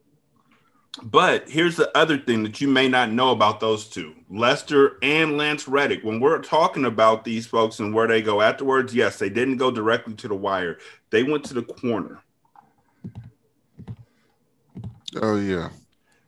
But 1.02 1.48
here's 1.48 1.76
the 1.76 1.94
other 1.96 2.16
thing 2.16 2.42
that 2.44 2.60
you 2.60 2.68
may 2.68 2.88
not 2.88 3.10
know 3.12 3.30
about 3.30 3.60
those 3.60 3.86
two, 3.86 4.14
Lester 4.30 4.96
and 5.02 5.36
Lance 5.36 5.68
Reddick. 5.68 6.02
When 6.02 6.20
we're 6.20 6.38
talking 6.40 6.86
about 6.86 7.22
these 7.22 7.46
folks 7.46 7.80
and 7.80 7.92
where 7.94 8.06
they 8.08 8.22
go 8.22 8.40
afterwards, 8.40 8.94
yes, 8.94 9.18
they 9.18 9.28
didn't 9.28 9.58
go 9.58 9.70
directly 9.70 10.14
to 10.14 10.28
the 10.28 10.34
wire. 10.34 10.78
They 11.10 11.22
went 11.22 11.44
to 11.44 11.54
the 11.54 11.62
corner. 11.62 12.22
Oh 15.20 15.36
yeah. 15.36 15.68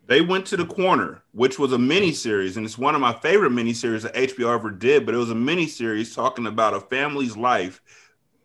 They 0.08 0.22
went 0.22 0.46
to 0.46 0.56
the 0.56 0.64
corner, 0.64 1.22
which 1.32 1.58
was 1.58 1.74
a 1.74 1.78
mini 1.78 2.12
series, 2.12 2.56
and 2.56 2.64
it's 2.64 2.78
one 2.78 2.94
of 2.94 3.00
my 3.02 3.12
favorite 3.12 3.50
mini 3.50 3.74
series 3.74 4.04
that 4.04 4.14
HBO 4.14 4.54
ever 4.54 4.70
did. 4.70 5.04
But 5.04 5.14
it 5.14 5.18
was 5.18 5.30
a 5.30 5.34
mini 5.34 5.66
series 5.66 6.14
talking 6.14 6.46
about 6.46 6.72
a 6.72 6.80
family's 6.80 7.36
life 7.36 7.82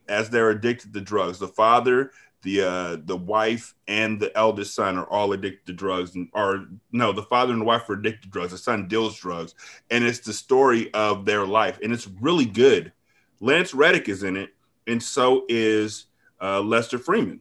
as 0.09 0.29
they're 0.29 0.49
addicted 0.49 0.93
to 0.93 0.99
drugs. 0.99 1.39
The 1.39 1.47
father, 1.47 2.11
the 2.41 2.61
uh, 2.63 2.97
the 3.05 3.15
wife, 3.15 3.75
and 3.87 4.19
the 4.19 4.37
eldest 4.37 4.75
son 4.75 4.97
are 4.97 5.05
all 5.05 5.31
addicted 5.31 5.65
to 5.67 5.73
drugs, 5.73 6.15
and 6.15 6.27
are 6.33 6.65
no, 6.91 7.13
the 7.13 7.23
father 7.23 7.53
and 7.53 7.61
the 7.61 7.65
wife 7.65 7.89
are 7.89 7.93
addicted 7.93 8.23
to 8.23 8.29
drugs. 8.29 8.51
The 8.51 8.57
son 8.57 8.89
deals 8.89 9.17
drugs, 9.17 9.55
and 9.89 10.03
it's 10.03 10.19
the 10.19 10.33
story 10.33 10.93
of 10.93 11.23
their 11.23 11.45
life, 11.45 11.79
and 11.81 11.93
it's 11.93 12.09
really 12.19 12.45
good. 12.45 12.91
Lance 13.39 13.73
Reddick 13.73 14.09
is 14.09 14.23
in 14.23 14.35
it, 14.35 14.49
and 14.85 15.01
so 15.01 15.45
is 15.47 16.07
uh, 16.41 16.59
Lester 16.59 16.99
Freamon. 16.99 17.39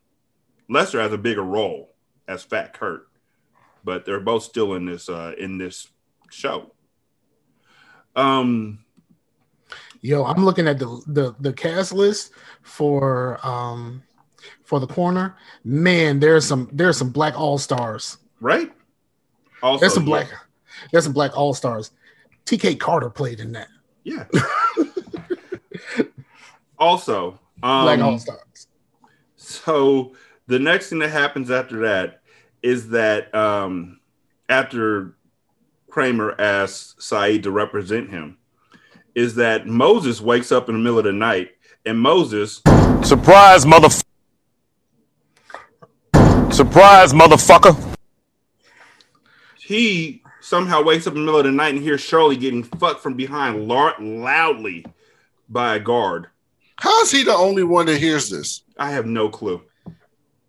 Lester 0.68 1.00
has 1.00 1.12
a 1.12 1.18
bigger 1.18 1.42
role 1.42 1.96
as 2.28 2.44
Fat 2.44 2.72
Curt 2.72 3.08
but 3.84 4.04
they're 4.04 4.20
both 4.20 4.42
still 4.42 4.74
in 4.74 4.86
this 4.86 5.08
uh 5.08 5.32
in 5.38 5.58
this 5.58 5.88
show. 6.30 6.72
Um 8.16 8.84
Yo, 10.00 10.24
I'm 10.24 10.44
looking 10.44 10.66
at 10.66 10.78
the 10.78 10.86
the 11.06 11.34
the 11.40 11.52
cast 11.52 11.92
list 11.92 12.32
for 12.62 13.38
um 13.46 14.02
for 14.64 14.80
the 14.80 14.86
corner. 14.86 15.36
Man, 15.64 16.18
there's 16.18 16.44
some 16.44 16.68
there's 16.72 16.96
some 16.96 17.10
black 17.10 17.38
all 17.38 17.58
stars. 17.58 18.18
right? 18.40 18.72
Also, 19.62 19.80
There's 19.80 19.94
some 19.94 20.02
yeah. 20.04 20.08
black 20.08 20.28
there's 20.90 21.04
some 21.04 21.12
black 21.12 21.36
all 21.36 21.54
stars. 21.54 21.92
TK 22.46 22.80
Carter 22.80 23.10
played 23.10 23.38
in 23.38 23.52
that. 23.52 23.68
Yeah. 24.02 24.24
also, 26.78 27.38
um, 27.62 27.84
Black 27.84 28.00
all 28.00 28.18
stars. 28.18 28.66
So 29.36 30.14
the 30.48 30.58
next 30.58 30.88
thing 30.88 30.98
that 31.00 31.10
happens 31.10 31.52
after 31.52 31.78
that 31.80 32.21
is 32.62 32.88
that 32.90 33.34
um, 33.34 34.00
after 34.48 35.14
Cramer 35.90 36.34
asks 36.40 36.94
Saeed 37.04 37.42
to 37.44 37.50
represent 37.50 38.10
him, 38.10 38.38
is 39.14 39.34
that 39.34 39.66
Moses 39.66 40.20
wakes 40.20 40.50
up 40.52 40.68
in 40.68 40.74
the 40.74 40.80
middle 40.80 40.98
of 40.98 41.04
the 41.04 41.12
night, 41.12 41.50
and 41.84 41.98
Moses 41.98 42.62
Surprise, 43.02 43.64
motherfucker. 43.64 44.02
Surprise, 46.52 47.12
motherfucker. 47.12 47.96
he 49.58 50.22
somehow 50.40 50.82
wakes 50.82 51.06
up 51.06 51.14
in 51.14 51.20
the 51.20 51.24
middle 51.24 51.40
of 51.40 51.46
the 51.46 51.52
night 51.52 51.74
and 51.74 51.82
hears 51.82 52.00
Shirley 52.00 52.36
getting 52.36 52.62
fucked 52.62 53.00
from 53.00 53.14
behind 53.14 53.66
lar- 53.68 53.94
loudly 54.00 54.84
by 55.48 55.76
a 55.76 55.80
guard. 55.80 56.28
How 56.76 57.02
is 57.02 57.10
he 57.10 57.22
the 57.22 57.34
only 57.34 57.62
one 57.62 57.86
that 57.86 57.98
hears 57.98 58.28
this 58.28 58.62
I 58.76 58.90
have 58.90 59.06
no 59.06 59.28
clue. 59.28 59.62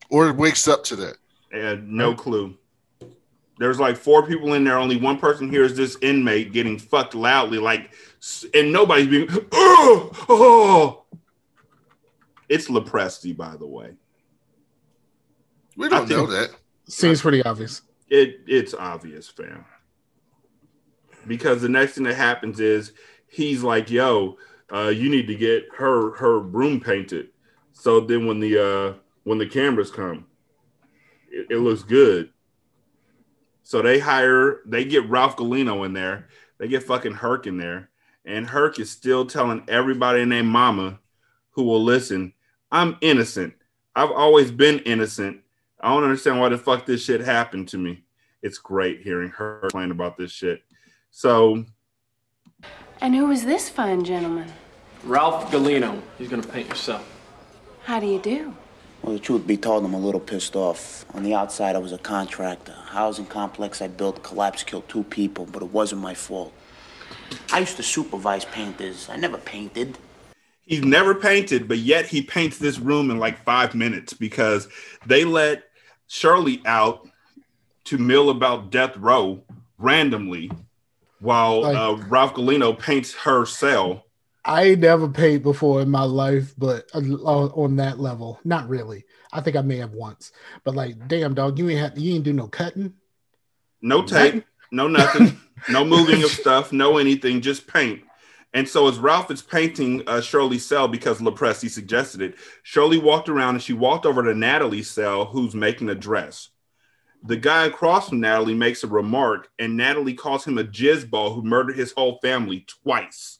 or 0.10 0.34
wakes 0.34 0.68
up 0.68 0.84
to 0.86 0.96
that? 0.98 1.18
I 1.54 1.58
had 1.58 1.88
no 1.88 2.16
clue. 2.16 2.58
There's 3.60 3.80
like 3.80 3.96
four 3.96 4.26
people 4.26 4.54
in 4.54 4.64
there. 4.64 4.78
Only 4.78 4.98
one 4.98 5.20
person 5.20 5.50
hears 5.50 5.76
this 5.76 5.98
inmate 6.02 6.52
getting 6.52 6.80
fucked 6.80 7.14
loudly, 7.14 7.60
like, 7.60 7.94
and 8.54 8.74
nobody's 8.74 9.08
being. 9.08 9.30
Oh, 9.52 10.12
oh. 10.30 11.04
It's 12.50 12.68
LoPresti, 12.68 13.38
by 13.38 13.56
the 13.56 13.68
way. 13.68 13.92
We 15.78 15.90
don't 15.90 16.10
know 16.10 16.26
that. 16.28 16.52
Seems 16.88 17.22
pretty 17.22 17.44
obvious. 17.44 17.82
It 18.10 18.42
it's 18.48 18.74
obvious, 18.74 19.30
fam. 19.30 19.66
Because 21.26 21.62
the 21.62 21.70
next 21.70 21.94
thing 21.94 22.04
that 22.04 22.16
happens 22.16 22.60
is 22.60 22.94
he's 23.28 23.64
like, 23.64 23.90
"Yo, 23.90 24.38
uh, 24.74 24.90
you 24.90 25.10
need 25.10 25.28
to 25.28 25.36
get 25.36 25.66
her 25.78 26.16
her 26.16 26.40
room 26.40 26.80
painted." 26.80 27.30
So 27.72 28.00
then 28.02 28.28
when 28.28 28.40
the 28.40 28.60
uh, 28.60 28.94
when 29.24 29.38
the 29.38 29.48
cameras 29.48 29.90
come, 29.90 30.26
it, 31.34 31.48
it 31.50 31.58
looks 31.58 31.84
good. 31.84 32.30
So 33.64 33.82
they 33.82 34.00
hire, 34.00 34.62
they 34.66 34.86
get 34.86 35.10
Ralph 35.10 35.36
Galino 35.36 35.86
in 35.86 35.94
there. 35.94 36.28
They 36.60 36.68
get 36.68 36.84
fucking 36.84 37.14
Herc 37.14 37.48
in 37.48 37.58
there, 37.58 37.90
and 38.24 38.48
Herc 38.48 38.80
is 38.80 38.90
still 38.90 39.26
telling 39.26 39.64
everybody 39.68 40.22
and 40.22 40.32
their 40.32 40.44
mama 40.44 41.00
who 41.52 41.64
will 41.64 41.84
listen, 41.84 42.34
"I'm 42.72 42.98
innocent. 43.02 43.54
I've 43.96 44.12
always 44.12 44.52
been 44.52 44.80
innocent. 44.80 45.42
I 45.82 45.94
don't 45.94 46.04
understand 46.04 46.40
why 46.40 46.50
the 46.50 46.58
fuck 46.58 46.86
this 46.86 47.04
shit 47.04 47.22
happened 47.22 47.68
to 47.70 47.78
me." 47.78 48.04
It's 48.42 48.58
great 48.58 49.02
hearing 49.02 49.30
her 49.30 49.60
complain 49.62 49.92
about 49.92 50.18
this 50.18 50.32
shit. 50.32 50.64
So 51.12 51.66
And 53.02 53.16
who 53.16 53.32
is 53.32 53.44
this 53.44 53.70
fine 53.70 54.04
gentleman? 54.04 54.52
Ralph 55.04 55.52
Galino. 55.52 56.02
He's 56.18 56.30
gonna 56.30 56.44
paint 56.44 56.70
yourself. 56.70 57.06
How 57.84 58.00
do 58.00 58.08
you 58.08 58.20
do? 58.20 58.56
Well, 59.04 59.14
the 59.14 59.20
truth 59.20 59.46
be 59.46 59.58
told, 59.58 59.84
I'm 59.84 59.94
a 59.94 60.00
little 60.00 60.22
pissed 60.22 60.56
off. 60.56 61.06
On 61.14 61.24
the 61.24 61.34
outside, 61.34 61.76
I 61.76 61.80
was 61.80 61.92
a 61.92 61.98
contractor. 61.98 62.72
Housing 62.72 63.26
complex 63.26 63.82
I 63.82 63.88
built 63.88 64.24
collapsed, 64.24 64.66
killed 64.66 64.88
two 64.88 65.04
people, 65.04 65.46
but 65.46 65.62
it 65.62 65.74
wasn't 65.74 66.02
my 66.02 66.14
fault. 66.14 66.54
I 67.52 67.60
used 67.60 67.76
to 67.78 67.84
supervise 67.84 68.46
painters. 68.46 69.10
I 69.10 69.18
never 69.18 69.38
painted. 69.38 69.98
he's 70.66 70.84
never 70.84 71.14
painted, 71.14 71.68
but 71.68 71.80
yet 71.80 72.06
he 72.06 72.22
paints 72.22 72.58
this 72.58 72.80
room 72.80 73.12
in 73.12 73.20
like 73.20 73.44
five 73.44 73.76
minutes 73.76 74.14
because 74.14 74.70
they 75.06 75.26
let 75.26 75.66
Shirley 76.08 76.62
out 76.66 77.10
to 77.86 77.98
mill 77.98 78.30
about 78.30 78.72
death 78.72 78.96
row 78.96 79.44
randomly 79.78 80.50
while 81.20 81.66
uh, 81.66 81.98
Ralph 82.08 82.36
Galino 82.36 82.78
paints 82.78 83.14
her 83.14 83.46
cell. 83.46 84.03
I 84.46 84.64
ain't 84.64 84.82
never 84.82 85.08
paid 85.08 85.42
before 85.42 85.82
in 85.82 85.90
my 85.90 86.04
life, 86.04 86.54
but 86.58 86.90
uh, 86.94 87.00
on 87.00 87.52
on 87.52 87.76
that 87.78 88.00
level, 88.00 88.40
not 88.44 88.68
really. 88.68 89.06
I 89.32 89.42
think 89.42 89.56
I 89.56 89.62
may 89.62 89.78
have 89.78 89.94
once, 89.94 90.32
but 90.64 90.76
like, 90.76 91.08
damn 91.08 91.34
dog, 91.34 91.58
you 91.58 91.70
ain't 91.70 91.80
have, 91.80 91.98
you 91.98 92.16
ain't 92.16 92.24
do 92.24 92.34
no 92.34 92.48
cutting. 92.48 92.94
No 93.82 94.04
tape, 94.04 94.46
no 94.72 94.88
nothing, 94.88 95.40
no 95.70 95.86
moving 95.86 96.24
of 96.24 96.30
stuff, 96.30 96.74
no 96.74 96.98
anything, 96.98 97.42
just 97.42 97.68
paint. 97.68 98.02
And 98.54 98.70
so 98.70 98.88
as 98.88 99.00
Ralph 99.00 99.32
is 99.32 99.42
painting 99.42 100.04
uh, 100.06 100.22
Shirley's 100.22 100.66
cell 100.66 100.88
because 100.88 101.20
LoPresti 101.20 101.70
suggested 101.70 102.22
it, 102.22 102.36
Shirley 102.62 103.00
walked 103.00 103.30
around 103.30 103.56
and 103.56 103.64
she 103.64 103.74
walked 103.74 104.06
over 104.06 104.24
to 104.24 104.36
Natalie's 104.36 104.92
cell, 104.92 105.26
who's 105.26 105.56
making 105.56 105.90
a 105.90 105.96
dress. 105.96 106.50
The 107.24 107.38
guy 107.38 107.66
across 107.66 108.10
from 108.10 108.20
Natalie 108.20 108.54
makes 108.54 108.84
a 108.84 108.88
remark, 108.88 109.50
and 109.58 109.78
Natalie 109.78 110.14
calls 110.14 110.46
him 110.46 110.58
a 110.58 110.64
jizzball 110.64 111.34
who 111.34 111.42
murdered 111.42 111.78
his 111.78 111.94
whole 111.94 112.20
family 112.22 112.66
twice. 112.84 113.40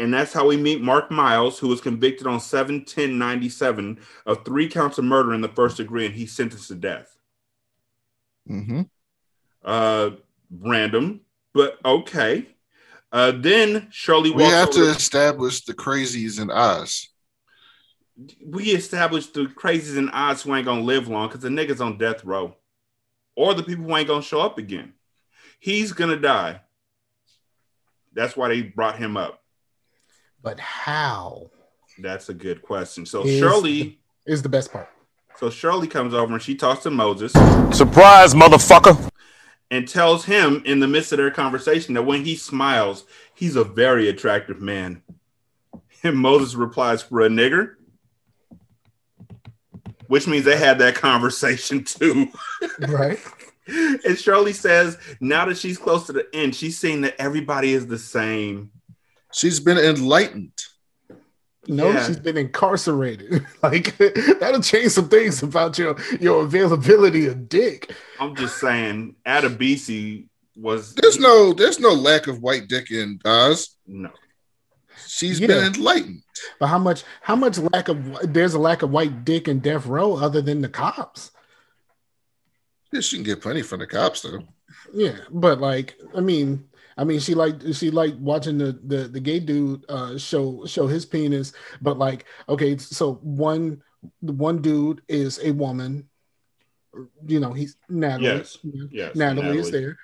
And 0.00 0.14
that's 0.14 0.32
how 0.32 0.46
we 0.46 0.56
meet 0.56 0.80
Mark 0.80 1.10
Miles, 1.10 1.58
who 1.58 1.68
was 1.68 1.82
convicted 1.82 2.26
on 2.26 2.40
7 2.40 2.84
10 2.86 3.18
97 3.18 3.98
of 4.24 4.44
three 4.46 4.66
counts 4.66 4.96
of 4.96 5.04
murder 5.04 5.34
in 5.34 5.42
the 5.42 5.48
first 5.48 5.76
degree, 5.76 6.06
and 6.06 6.14
he's 6.14 6.32
sentenced 6.32 6.68
to 6.68 6.74
death. 6.74 7.14
Mm-hmm. 8.48 8.82
uh 9.62 10.10
random 10.50 11.20
but 11.52 11.78
okay. 11.84 12.48
Uh 13.12 13.32
then 13.32 13.88
shirley 13.90 14.30
We 14.30 14.44
have 14.44 14.70
to 14.70 14.88
establish 14.88 15.64
the 15.64 15.74
crazies 15.74 16.40
in 16.40 16.50
Oz. 16.50 17.10
we 18.44 18.64
established 18.70 19.34
the 19.34 19.44
crazies 19.44 19.98
and 19.98 20.10
odds 20.12 20.42
who 20.42 20.54
ain't 20.54 20.64
gonna 20.64 20.80
live 20.80 21.08
long 21.08 21.28
because 21.28 21.42
the 21.42 21.50
niggas 21.50 21.84
on 21.84 21.98
death 21.98 22.24
row. 22.24 22.56
Or 23.36 23.52
the 23.52 23.62
people 23.62 23.84
who 23.84 23.96
ain't 23.96 24.08
gonna 24.08 24.22
show 24.22 24.40
up 24.40 24.56
again. 24.56 24.94
He's 25.60 25.92
gonna 25.92 26.16
die. 26.16 26.62
That's 28.14 28.36
why 28.36 28.48
they 28.48 28.62
brought 28.62 28.96
him 28.96 29.18
up 29.18 29.39
But 30.42 30.58
how 30.60 31.50
that's 31.98 32.28
a 32.30 32.34
good 32.34 32.62
question 32.62 33.04
so 33.04 33.24
is 33.24 33.38
shirley 33.38 33.98
the, 34.24 34.32
is 34.32 34.42
the 34.42 34.48
best 34.48 34.72
part. 34.72 34.88
so 35.36 35.50
shirley 35.50 35.86
comes 35.86 36.14
over 36.14 36.32
and 36.32 36.40
she 36.42 36.54
talks 36.54 36.82
to 36.84 36.90
moses 36.90 37.32
Surprise, 37.76 38.32
motherfucker. 38.34 39.10
and 39.70 39.86
tells 39.86 40.24
him 40.24 40.62
in 40.64 40.80
the 40.80 40.88
midst 40.88 41.12
of 41.12 41.18
their 41.18 41.30
conversation 41.30 41.94
that 41.94 42.02
when 42.02 42.24
he 42.24 42.36
smiles, 42.36 43.04
he's 43.34 43.54
a 43.56 43.64
very 43.64 44.08
attractive 44.08 44.60
man. 44.60 45.02
And 46.02 46.16
Moses 46.16 46.54
replies, 46.54 47.02
For 47.02 47.20
a 47.20 47.28
nigger? 47.28 47.74
Which 50.06 50.26
means 50.26 50.44
they 50.44 50.56
had 50.56 50.78
that 50.78 50.94
conversation 50.96 51.84
too. 51.84 52.28
Right. 52.80 53.18
and 53.68 54.18
Shirley 54.18 54.52
says, 54.52 54.98
now 55.20 55.44
that 55.44 55.58
she's 55.58 55.78
close 55.78 56.06
to 56.06 56.12
the 56.12 56.26
end, 56.34 56.54
she's 56.56 56.78
seeing 56.78 57.02
that 57.02 57.14
everybody 57.20 57.72
is 57.74 57.86
the 57.86 57.98
same. 57.98 58.72
She's 59.32 59.60
been 59.60 59.78
enlightened. 59.78 60.52
No, 61.68 61.90
Yeah. 61.90 62.06
she's 62.06 62.18
been 62.18 62.36
incarcerated. 62.38 63.46
like 63.62 63.96
that'll 63.98 64.62
change 64.62 64.92
some 64.92 65.08
things 65.08 65.42
about 65.42 65.78
your 65.78 65.96
your 66.20 66.42
availability 66.44 67.26
of 67.26 67.48
dick. 67.48 67.92
I'm 68.18 68.34
just 68.34 68.58
saying, 68.58 69.16
Adebisi 69.26 70.26
was 70.56 70.94
There's 70.94 71.18
no 71.18 71.52
there's 71.52 71.78
no 71.78 71.92
lack 71.92 72.26
of 72.26 72.40
white 72.42 72.66
dick 72.68 72.90
in 72.90 73.20
Oz. 73.24 73.76
no. 73.86 74.10
She's 75.06 75.38
Yeah. 75.40 75.48
been 75.48 75.74
enlightened. 75.74 76.22
But 76.58 76.68
how 76.68 76.78
much 76.78 77.04
how 77.20 77.36
much 77.36 77.58
lack 77.58 77.88
of 77.88 78.32
there's 78.32 78.54
a 78.54 78.58
lack 78.58 78.82
of 78.82 78.90
white 78.90 79.24
dick 79.24 79.46
in 79.48 79.60
death 79.60 79.86
row 79.86 80.14
other 80.16 80.40
than 80.40 80.62
the 80.62 80.68
cops. 80.68 81.30
Yeah, 82.92 83.00
she 83.00 83.16
can 83.16 83.24
get 83.24 83.42
plenty 83.42 83.62
from 83.62 83.80
the 83.80 83.86
cops 83.86 84.22
though. 84.22 84.40
Yeah, 84.94 85.16
but 85.30 85.60
like 85.60 85.96
I 86.16 86.20
mean, 86.20 86.64
I 87.00 87.04
mean 87.04 87.18
she 87.18 87.34
like 87.34 87.54
she 87.72 87.90
like 87.90 88.14
watching 88.18 88.58
the 88.58 88.78
the 88.84 89.08
the 89.08 89.20
gay 89.20 89.40
dude 89.40 89.86
uh 89.88 90.18
show 90.18 90.66
show 90.66 90.86
his 90.86 91.06
penis, 91.06 91.54
but 91.80 91.96
like 91.96 92.26
okay, 92.46 92.76
so 92.76 93.14
one 93.22 93.82
the 94.20 94.34
one 94.34 94.60
dude 94.60 95.00
is 95.08 95.40
a 95.42 95.50
woman. 95.52 96.10
You 97.26 97.40
know, 97.40 97.54
he's 97.54 97.76
Natalie. 97.88 98.24
Yes. 98.24 98.58
Yes, 98.90 99.16
Natalie, 99.16 99.58
is 99.58 99.70
there. 99.70 99.96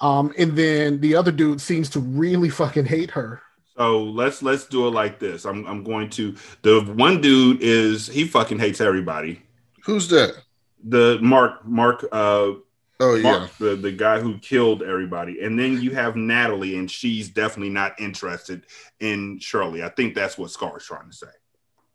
Um, 0.00 0.32
and 0.38 0.56
then 0.56 1.00
the 1.00 1.16
other 1.16 1.32
dude 1.32 1.60
seems 1.60 1.90
to 1.90 2.00
really 2.00 2.50
fucking 2.50 2.84
hate 2.84 3.10
her. 3.10 3.42
So 3.76 4.04
let's 4.04 4.40
let's 4.40 4.66
do 4.66 4.86
it 4.86 4.92
like 4.92 5.18
this. 5.18 5.44
I'm 5.44 5.66
I'm 5.66 5.82
going 5.82 6.08
to 6.10 6.36
the 6.62 6.82
one 6.94 7.20
dude 7.20 7.62
is 7.62 8.06
he 8.06 8.28
fucking 8.28 8.60
hates 8.60 8.80
everybody. 8.80 9.42
Who's 9.84 10.06
that? 10.08 10.36
The 10.84 11.18
Mark 11.20 11.66
Mark 11.66 12.06
uh 12.12 12.52
Oh 13.00 13.20
Mark, 13.20 13.50
the, 13.58 13.74
the 13.74 13.90
guy 13.90 14.20
who 14.20 14.38
killed 14.38 14.82
everybody. 14.82 15.40
And 15.40 15.58
then 15.58 15.80
you 15.82 15.90
have 15.92 16.14
Natalie, 16.14 16.76
and 16.78 16.88
she's 16.90 17.28
definitely 17.28 17.72
not 17.72 17.98
interested 18.00 18.66
in 19.00 19.40
Shirley. 19.40 19.82
I 19.82 19.88
think 19.88 20.14
that's 20.14 20.38
what 20.38 20.50
Scar's 20.52 20.84
trying 20.86 21.10
to 21.10 21.16
say. 21.16 21.26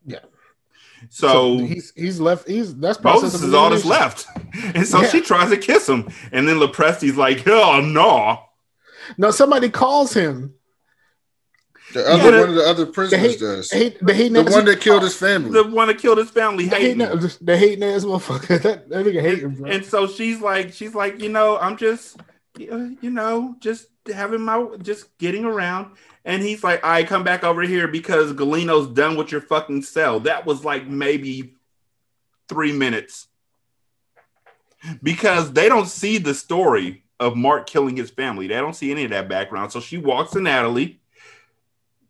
Yeah. 0.06 0.20
So, 1.10 1.58
he's 1.60 1.94
he's 1.96 2.20
left. 2.20 2.48
He's 2.50 2.76
that's 2.76 3.02
Moses 3.02 3.42
is 3.42 3.54
all 3.54 3.70
that's 3.70 3.86
left. 3.86 4.28
And 4.76 4.86
so 4.86 5.02
Yeah. 5.02 5.08
she 5.08 5.22
tries 5.22 5.50
to 5.52 5.58
kiss 5.58 5.88
him. 5.88 6.10
And 6.34 6.48
then 6.48 6.58
LoPresti's 6.58 7.16
like, 7.16 7.48
oh 7.48 7.80
no. 7.80 8.40
No, 9.18 9.32
somebody 9.32 9.70
calls 9.70 10.14
him. 10.14 10.54
The 11.94 12.08
other 12.08 12.24
Yeah, 12.24 12.32
the- 12.32 12.40
one 12.42 12.50
of 12.50 12.56
the 12.56 12.64
other 12.70 12.86
prisoners 12.86 13.22
hate- 13.32 13.40
does. 13.40 13.70
the 13.70 13.78
hate- 13.78 14.06
the 14.06 14.14
hate 14.14 14.34
the 14.34 14.44
one 14.44 14.66
that 14.66 14.80
killed 14.82 15.02
his 15.04 15.16
family. 15.16 15.52
The 15.52 15.64
one 15.70 15.88
that 15.88 15.98
killed 15.98 16.20
his 16.20 16.30
family 16.30 16.66
The 16.68 16.76
hating 16.76 17.00
hating, 17.00 17.20
him. 17.22 17.30
the 17.42 17.58
hating 17.58 17.84
ass 17.84 18.04
motherfucker. 18.06 18.48
That, 18.64 18.90
that 18.90 19.06
nigga 19.06 19.22
hate 19.22 19.40
him, 19.40 19.56
bro. 19.56 19.70
And 19.72 19.84
so 19.86 20.06
she's 20.08 20.40
like, 20.40 20.72
she's 20.74 20.94
like, 20.94 21.20
you 21.22 21.30
know, 21.30 21.58
I'm 21.58 21.78
just, 21.78 22.18
you 22.58 23.00
know, 23.04 23.56
just 23.60 23.88
having 24.14 24.42
my, 24.42 24.68
just 24.82 25.18
getting 25.18 25.46
around. 25.46 25.96
And 26.26 26.44
he's 26.44 26.64
like, 26.64 26.84
I 26.86 27.04
come 27.06 27.24
back 27.24 27.44
over 27.44 27.62
here 27.64 27.88
because 27.88 28.34
Galino's 28.34 28.88
done 28.94 29.16
with 29.18 29.32
your 29.32 29.42
fucking 29.42 29.82
cell. 29.84 30.20
That 30.22 30.46
was 30.46 30.64
like 30.64 30.86
maybe 30.86 31.56
three 32.50 32.72
minutes 32.72 33.28
because 35.02 35.52
they 35.54 35.68
don't 35.70 35.88
see 35.88 36.18
the 36.18 36.34
story 36.34 37.04
of 37.20 37.36
Mark 37.36 37.68
killing 37.68 37.98
his 37.98 38.10
family. 38.10 38.48
They 38.48 38.56
don't 38.56 38.76
see 38.76 38.92
any 38.92 39.06
of 39.06 39.10
that 39.12 39.28
background. 39.28 39.72
So 39.72 39.80
she 39.80 39.98
walks 39.98 40.32
to 40.32 40.42
Natalie 40.42 40.99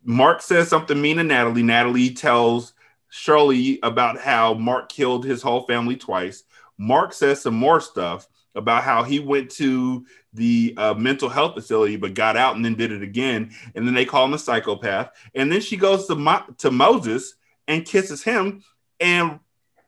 Mark 0.04 0.42
says 0.42 0.68
something 0.68 1.00
mean 1.00 1.18
to 1.18 1.24
Natalie. 1.24 1.62
Natalie 1.62 2.10
tells 2.10 2.72
Shirley 3.08 3.78
about 3.82 4.18
how 4.18 4.54
Mark 4.54 4.88
killed 4.88 5.24
his 5.24 5.42
whole 5.42 5.66
family 5.66 5.96
twice. 5.96 6.44
Mark 6.78 7.12
says 7.12 7.42
some 7.42 7.54
more 7.54 7.80
stuff 7.80 8.26
about 8.54 8.82
how 8.82 9.02
he 9.02 9.20
went 9.20 9.50
to 9.50 10.04
the 10.32 10.74
uh, 10.76 10.94
mental 10.94 11.28
health 11.28 11.54
facility 11.54 11.96
but 11.96 12.14
got 12.14 12.36
out 12.36 12.56
and 12.56 12.64
then 12.64 12.74
did 12.74 12.92
it 12.92 13.02
again. 13.02 13.52
And 13.74 13.86
then 13.86 13.94
they 13.94 14.04
call 14.04 14.24
him 14.24 14.34
a 14.34 14.38
psychopath. 14.38 15.10
And 15.34 15.52
then 15.52 15.60
she 15.60 15.76
goes 15.76 16.06
to, 16.06 16.14
Mo- 16.14 16.46
to 16.58 16.70
Moses 16.70 17.34
and 17.68 17.84
kisses 17.84 18.22
him, 18.22 18.64
and 18.98 19.38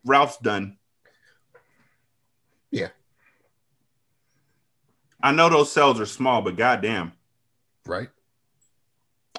Ralph's 0.05 0.39
done. 0.39 0.77
Yeah. 2.71 2.89
I 5.23 5.33
know 5.33 5.49
those 5.49 5.73
cells 5.73 6.01
are 6.01 6.07
small, 6.07 6.43
but 6.43 6.57
goddamn. 6.57 7.13
Right. 7.87 8.09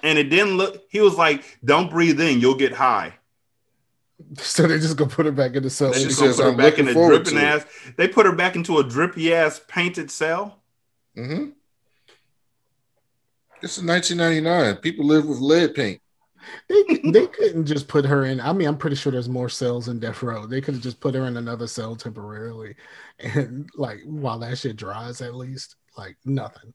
And 0.04 0.20
it 0.20 0.26
didn't 0.26 0.58
look, 0.58 0.84
he 0.90 1.00
was 1.00 1.16
like, 1.16 1.60
don't 1.64 1.90
breathe 1.90 2.20
in, 2.22 2.40
you'll 2.40 2.56
get 2.56 2.74
high. 2.74 3.16
So 4.38 4.68
they 4.68 4.80
just 4.80 4.98
gonna 4.98 5.10
put 5.10 5.26
her 5.26 5.32
back 5.32 5.56
in 5.56 5.64
the 5.64 5.70
cell. 5.70 5.92
They 5.92 6.04
just 6.04 6.20
gonna 6.20 6.34
put 6.34 6.44
her 6.44 6.52
"I'm 6.52 6.58
back 6.58 6.78
in 6.78 6.88
a 6.88 6.94
dripping 6.94 7.36
to 7.36 7.40
it." 7.40 7.44
ass. 7.44 7.66
They 7.98 8.08
put 8.08 8.26
her 8.26 8.32
back 8.32 8.56
into 8.56 8.78
a 8.78 8.84
drippy 8.84 9.34
ass 9.34 9.62
painted 9.68 10.10
cell. 10.12 10.62
Mm-hmm. 11.18 11.50
This 13.62 13.78
is 13.78 13.84
1999. 13.84 14.78
People 14.78 15.06
live 15.06 15.26
with 15.26 15.40
lead 15.40 15.74
paint. 15.74 16.02
They, 16.68 16.84
they 17.12 17.28
couldn't 17.28 17.66
just 17.66 17.88
put 17.88 18.06
her 18.06 18.26
in. 18.26 18.42
I 18.42 18.52
mean, 18.54 18.68
I'm 18.68 18.78
pretty 18.78 18.98
sure 18.98 19.12
there's 19.12 19.30
more 19.30 19.50
cells 19.50 19.88
in 19.88 20.00
death 20.00 20.22
row. 20.22 20.46
They 20.46 20.62
could 20.62 20.74
have 20.74 20.84
just 20.84 21.00
put 21.00 21.16
her 21.16 21.26
in 21.26 21.38
another 21.38 21.68
cell 21.68 21.96
temporarily, 21.96 22.76
and 23.20 23.70
like 23.76 24.00
while 24.06 24.40
that 24.40 24.58
shit 24.58 24.76
dries, 24.76 25.22
at 25.22 25.36
least 25.36 25.76
like 25.98 26.18
nothing. 26.26 26.74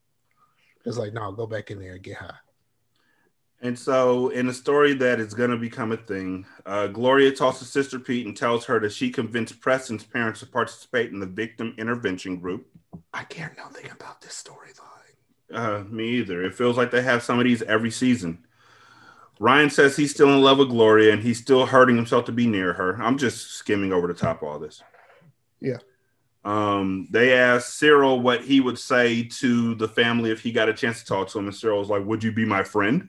It's 0.85 0.97
like 0.97 1.13
no, 1.13 1.33
go 1.33 1.47
back 1.47 1.71
in 1.71 1.81
there 1.81 1.95
and 1.95 2.03
get 2.03 2.17
high. 2.17 2.35
And 3.61 3.77
so, 3.77 4.29
in 4.29 4.49
a 4.49 4.55
story 4.55 4.95
that 4.95 5.19
is 5.19 5.35
going 5.35 5.51
to 5.51 5.57
become 5.57 5.91
a 5.91 5.97
thing, 5.97 6.47
uh, 6.65 6.87
Gloria 6.87 7.33
talks 7.33 7.59
to 7.59 7.65
Sister 7.65 7.99
Pete 7.99 8.27
and 8.27 8.37
tells 8.37 8.65
her 8.67 8.79
that 8.79 8.93
she 8.93 9.11
convinced 9.11 9.61
Preston's 9.61 10.05
parents 10.05 10.41
to 10.41 10.47
participate 10.47 11.11
in 11.11 11.19
the 11.19 11.27
victim 11.27 11.75
intervention 11.77 12.39
group. 12.39 12.69
I 13.13 13.25
care 13.25 13.53
nothing 13.57 13.91
about 13.91 14.21
this 14.21 14.45
storyline. 14.45 14.85
Uh, 15.53 15.83
me 15.89 16.09
either. 16.11 16.45
It 16.45 16.55
feels 16.55 16.77
like 16.77 16.93
they 16.93 17.03
have 17.03 17.23
some 17.23 17.39
of 17.39 17.45
these 17.45 17.63
every 17.63 17.91
season. 17.91 18.47
Ryan 19.41 19.71
says 19.71 19.97
he's 19.97 20.13
still 20.13 20.33
in 20.33 20.43
love 20.43 20.59
with 20.59 20.69
Gloria 20.69 21.13
and 21.13 21.23
he's 21.23 21.41
still 21.41 21.67
hurting 21.67 21.97
himself 21.97 22.25
to 22.27 22.33
be 22.33 22.47
near 22.47 22.73
her. 22.73 23.01
I'm 23.01 23.19
just 23.19 23.53
skimming 23.53 23.93
over 23.93 24.07
the 24.07 24.15
top 24.15 24.43
of 24.43 24.49
all 24.49 24.59
this. 24.59 24.83
Yeah. 25.61 25.79
Um, 26.45 27.09
they 27.11 27.35
asked 27.35 27.79
Cyril 27.79 28.21
what 28.21 28.43
he 28.43 28.61
would 28.61 28.79
say 28.79 29.25
to 29.25 29.75
the 29.75 29.89
family 29.89 30.31
if 30.31 30.41
he 30.41 30.53
got 30.53 30.69
a 30.69 30.75
chance 30.75 31.01
to 31.01 31.07
talk 31.07 31.29
to 31.29 31.39
him, 31.39 31.47
and 31.47 31.55
Cyril 31.55 31.81
was 31.81 31.91
like, 31.91 32.05
"Would 32.05 32.25
you 32.25 32.33
be 32.33 32.45
my 32.45 32.63
friend?" 32.63 33.09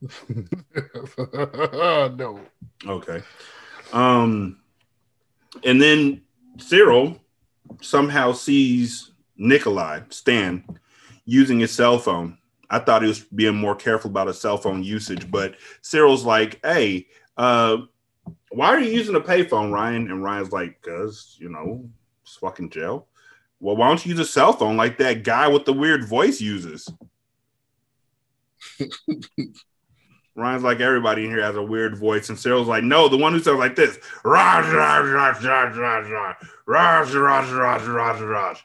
no. 1.32 2.40
Okay. 2.86 3.22
Um, 3.92 4.58
and 5.64 5.80
then 5.80 6.22
Cyril 6.58 7.18
somehow 7.80 8.32
sees 8.32 9.12
Nikolai 9.36 10.00
Stan 10.10 10.64
using 11.24 11.60
his 11.60 11.72
cell 11.72 11.98
phone. 11.98 12.38
I 12.68 12.78
thought 12.78 13.02
he 13.02 13.08
was 13.08 13.20
being 13.20 13.56
more 13.56 13.74
careful 13.74 14.10
about 14.10 14.28
his 14.28 14.40
cell 14.40 14.56
phone 14.56 14.82
usage, 14.84 15.30
but 15.30 15.56
Cyril's 15.82 16.24
like, 16.24 16.60
"Hey, 16.64 17.08
uh, 17.36 17.78
why 18.50 18.68
are 18.68 18.80
you 18.80 18.90
using 18.92 19.16
a 19.16 19.20
payphone, 19.20 19.72
Ryan?" 19.72 20.10
And 20.10 20.22
Ryan's 20.22 20.52
like, 20.52 20.80
"Cause 20.82 21.36
you 21.40 21.48
know, 21.48 21.88
it's 22.22 22.36
fucking 22.36 22.70
jail." 22.70 23.08
Well, 23.58 23.76
why 23.76 23.88
don't 23.88 24.04
you 24.06 24.10
use 24.10 24.20
a 24.20 24.24
cell 24.24 24.52
phone 24.52 24.76
like 24.76 24.98
that 24.98 25.24
guy 25.24 25.48
with 25.48 25.64
the 25.64 25.72
weird 25.72 26.08
voice 26.08 26.40
uses? 26.40 26.88
Ryan's 30.36 30.62
like 30.62 30.80
everybody 30.80 31.24
in 31.24 31.30
here 31.30 31.42
has 31.42 31.56
a 31.56 31.62
weird 31.62 31.98
voice, 31.98 32.28
and 32.28 32.38
Cyril's 32.38 32.68
like, 32.68 32.84
no, 32.84 33.08
the 33.08 33.16
one 33.16 33.32
who 33.32 33.40
sounds 33.40 33.58
like 33.58 33.76
this. 33.76 33.98
Raj, 34.24 34.64
Raj, 34.72 35.08
Raj, 35.10 35.44
Raj, 35.44 35.76
Raj, 35.76 36.36
Raj, 36.66 37.12
Raj, 37.12 37.50
Raj, 37.50 37.82
Raj, 37.82 38.20
Raj. 38.20 38.64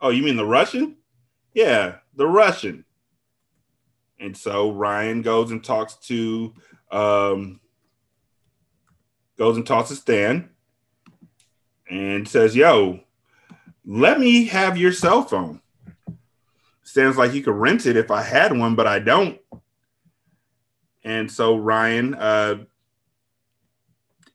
Oh, 0.00 0.10
you 0.10 0.22
mean 0.22 0.36
the 0.36 0.44
Russian? 0.44 0.96
Yeah, 1.54 1.96
the 2.16 2.26
Russian. 2.26 2.84
And 4.18 4.36
so 4.36 4.72
Ryan 4.72 5.22
goes 5.22 5.50
and 5.50 5.62
talks 5.62 5.94
to 6.06 6.54
um 6.90 7.60
goes 9.38 9.56
and 9.56 9.66
talks 9.66 9.88
to 9.88 9.96
Stan 9.96 10.50
and 11.88 12.28
says, 12.28 12.54
Yo, 12.54 13.00
let 13.86 14.20
me 14.20 14.44
have 14.46 14.76
your 14.76 14.92
cell 14.92 15.22
phone. 15.22 15.61
Stan's 16.92 17.16
like, 17.16 17.32
you 17.32 17.42
could 17.42 17.54
rent 17.54 17.86
it 17.86 17.96
if 17.96 18.10
I 18.10 18.20
had 18.20 18.54
one, 18.54 18.74
but 18.74 18.86
I 18.86 18.98
don't. 18.98 19.40
And 21.02 21.32
so 21.32 21.56
Ryan 21.56 22.14
uh, 22.14 22.64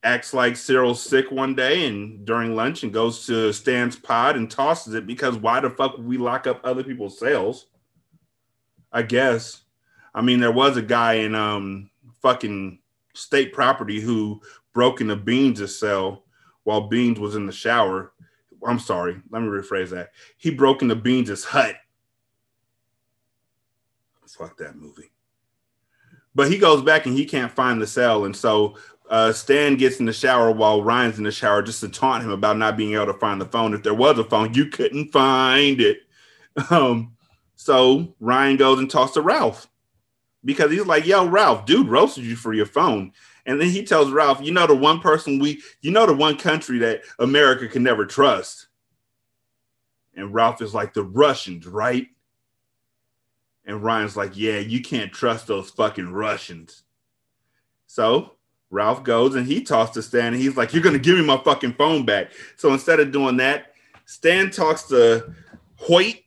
acts 0.02 0.34
like 0.34 0.58
Cyril's 0.58 1.00
sick 1.00 1.30
one 1.30 1.54
day 1.54 1.86
and 1.86 2.26
during 2.26 2.56
lunch 2.56 2.82
and 2.82 2.92
goes 2.92 3.28
to 3.28 3.54
Stan's 3.54 3.96
pod 3.96 4.36
and 4.36 4.50
tosses 4.50 4.96
it 4.96 5.06
because 5.06 5.38
why 5.38 5.60
the 5.60 5.70
fuck 5.70 5.98
would 5.98 6.08
we 6.08 6.18
lock 6.18 6.48
up 6.48 6.60
other 6.64 6.84
people's 6.84 7.20
cells? 7.20 7.68
I 8.92 9.04
guess. 9.04 9.62
I 10.16 10.24
mean, 10.24 10.40
there 10.40 10.52
was 10.52 10.78
a 10.78 10.82
guy 10.82 11.14
in 11.14 11.36
um 11.36 11.92
fucking 12.24 12.80
state 13.14 13.54
property 13.54 14.02
who 14.02 14.42
broke 14.74 15.00
into 15.00 15.16
Beans' 15.16 15.80
cell 15.80 16.24
while 16.64 16.88
Beans 16.88 17.20
was 17.20 17.36
in 17.36 17.46
the 17.46 17.52
shower. 17.54 18.14
I'm 18.66 18.80
sorry, 18.80 19.22
let 19.30 19.44
me 19.44 19.48
rephrase 19.48 19.92
that. 19.92 20.10
He 20.38 20.50
broke 20.50 20.82
into 20.82 20.96
Beans' 20.96 21.44
hut 21.44 21.76
fuck 24.36 24.58
that 24.58 24.76
movie. 24.76 25.12
But 26.36 26.52
he 26.52 26.58
goes 26.58 26.82
back 26.82 27.06
and 27.06 27.18
he 27.18 27.26
can't 27.26 27.52
find 27.52 27.82
the 27.82 27.88
cell, 27.88 28.26
and 28.26 28.36
so 28.36 28.78
uh, 29.10 29.32
Stan 29.32 29.76
gets 29.76 30.00
in 30.00 30.06
the 30.06 30.14
shower 30.14 30.52
while 30.52 30.84
Ryan's 30.84 31.18
in 31.18 31.24
the 31.24 31.32
shower 31.32 31.62
just 31.62 31.80
to 31.82 31.90
taunt 31.90 32.24
him 32.24 32.32
about 32.32 32.58
not 32.58 32.78
being 32.78 32.94
able 32.94 33.08
to 33.08 33.14
find 33.14 33.40
the 33.40 33.46
phone. 33.46 33.74
If 33.74 33.84
there 33.84 33.94
was 33.94 34.20
a 34.20 34.24
phone, 34.24 34.54
you 34.54 34.68
couldn't 34.68 35.12
find 35.12 35.82
it. 35.82 36.00
Um, 36.72 37.16
so 37.56 38.16
Ryan 38.20 38.58
goes 38.58 38.80
and 38.80 38.90
talks 38.90 39.12
to 39.12 39.22
Ralph 39.22 39.68
because 40.44 40.72
he's 40.72 40.88
like, 40.88 41.06
"Yo, 41.06 41.28
Ralph, 41.28 41.68
dude 41.68 41.88
roasted 41.88 42.24
you 42.24 42.36
for 42.36 42.52
your 42.52 42.66
phone." 42.66 43.12
And 43.46 43.62
then 43.62 43.70
he 43.70 43.84
tells 43.84 44.12
Ralph, 44.12 44.42
"You 44.42 44.52
know 44.52 44.66
the 44.66 44.76
one 44.76 45.00
person 45.00 45.38
we, 45.38 45.62
you 45.82 45.92
know 45.92 46.08
the 46.08 46.16
one 46.16 46.36
country 46.36 46.80
that 46.80 47.02
America 47.20 47.68
can 47.68 47.84
never 47.84 48.08
trust." 48.08 48.70
And 50.16 50.34
Ralph 50.34 50.64
is 50.64 50.74
like, 50.74 50.96
"The 50.96 51.04
Russians, 51.04 51.68
right?" 51.68 52.08
And 53.68 53.84
Ryan's 53.84 54.16
like, 54.16 54.38
yeah, 54.38 54.60
you 54.60 54.82
can't 54.82 55.12
trust 55.12 55.46
those 55.46 55.70
fucking 55.70 56.12
Russians. 56.12 56.84
So 57.86 58.38
Ralph 58.70 59.04
goes 59.04 59.36
and 59.36 59.46
he 59.46 59.62
talks 59.62 59.92
to 59.92 60.02
Stan 60.02 60.34
and 60.34 60.42
he's 60.42 60.56
like, 60.56 60.74
you're 60.74 60.82
going 60.82 60.94
to 60.94 61.00
give 61.00 61.18
me 61.18 61.24
my 61.24 61.38
fucking 61.38 61.74
phone 61.74 62.06
back. 62.06 62.32
So 62.56 62.72
instead 62.72 63.02
of 63.02 63.12
doing 63.12 63.38
that, 63.38 63.74
Stan 64.06 64.52
talks 64.52 64.84
to 64.84 65.34
Hoyt 65.76 66.24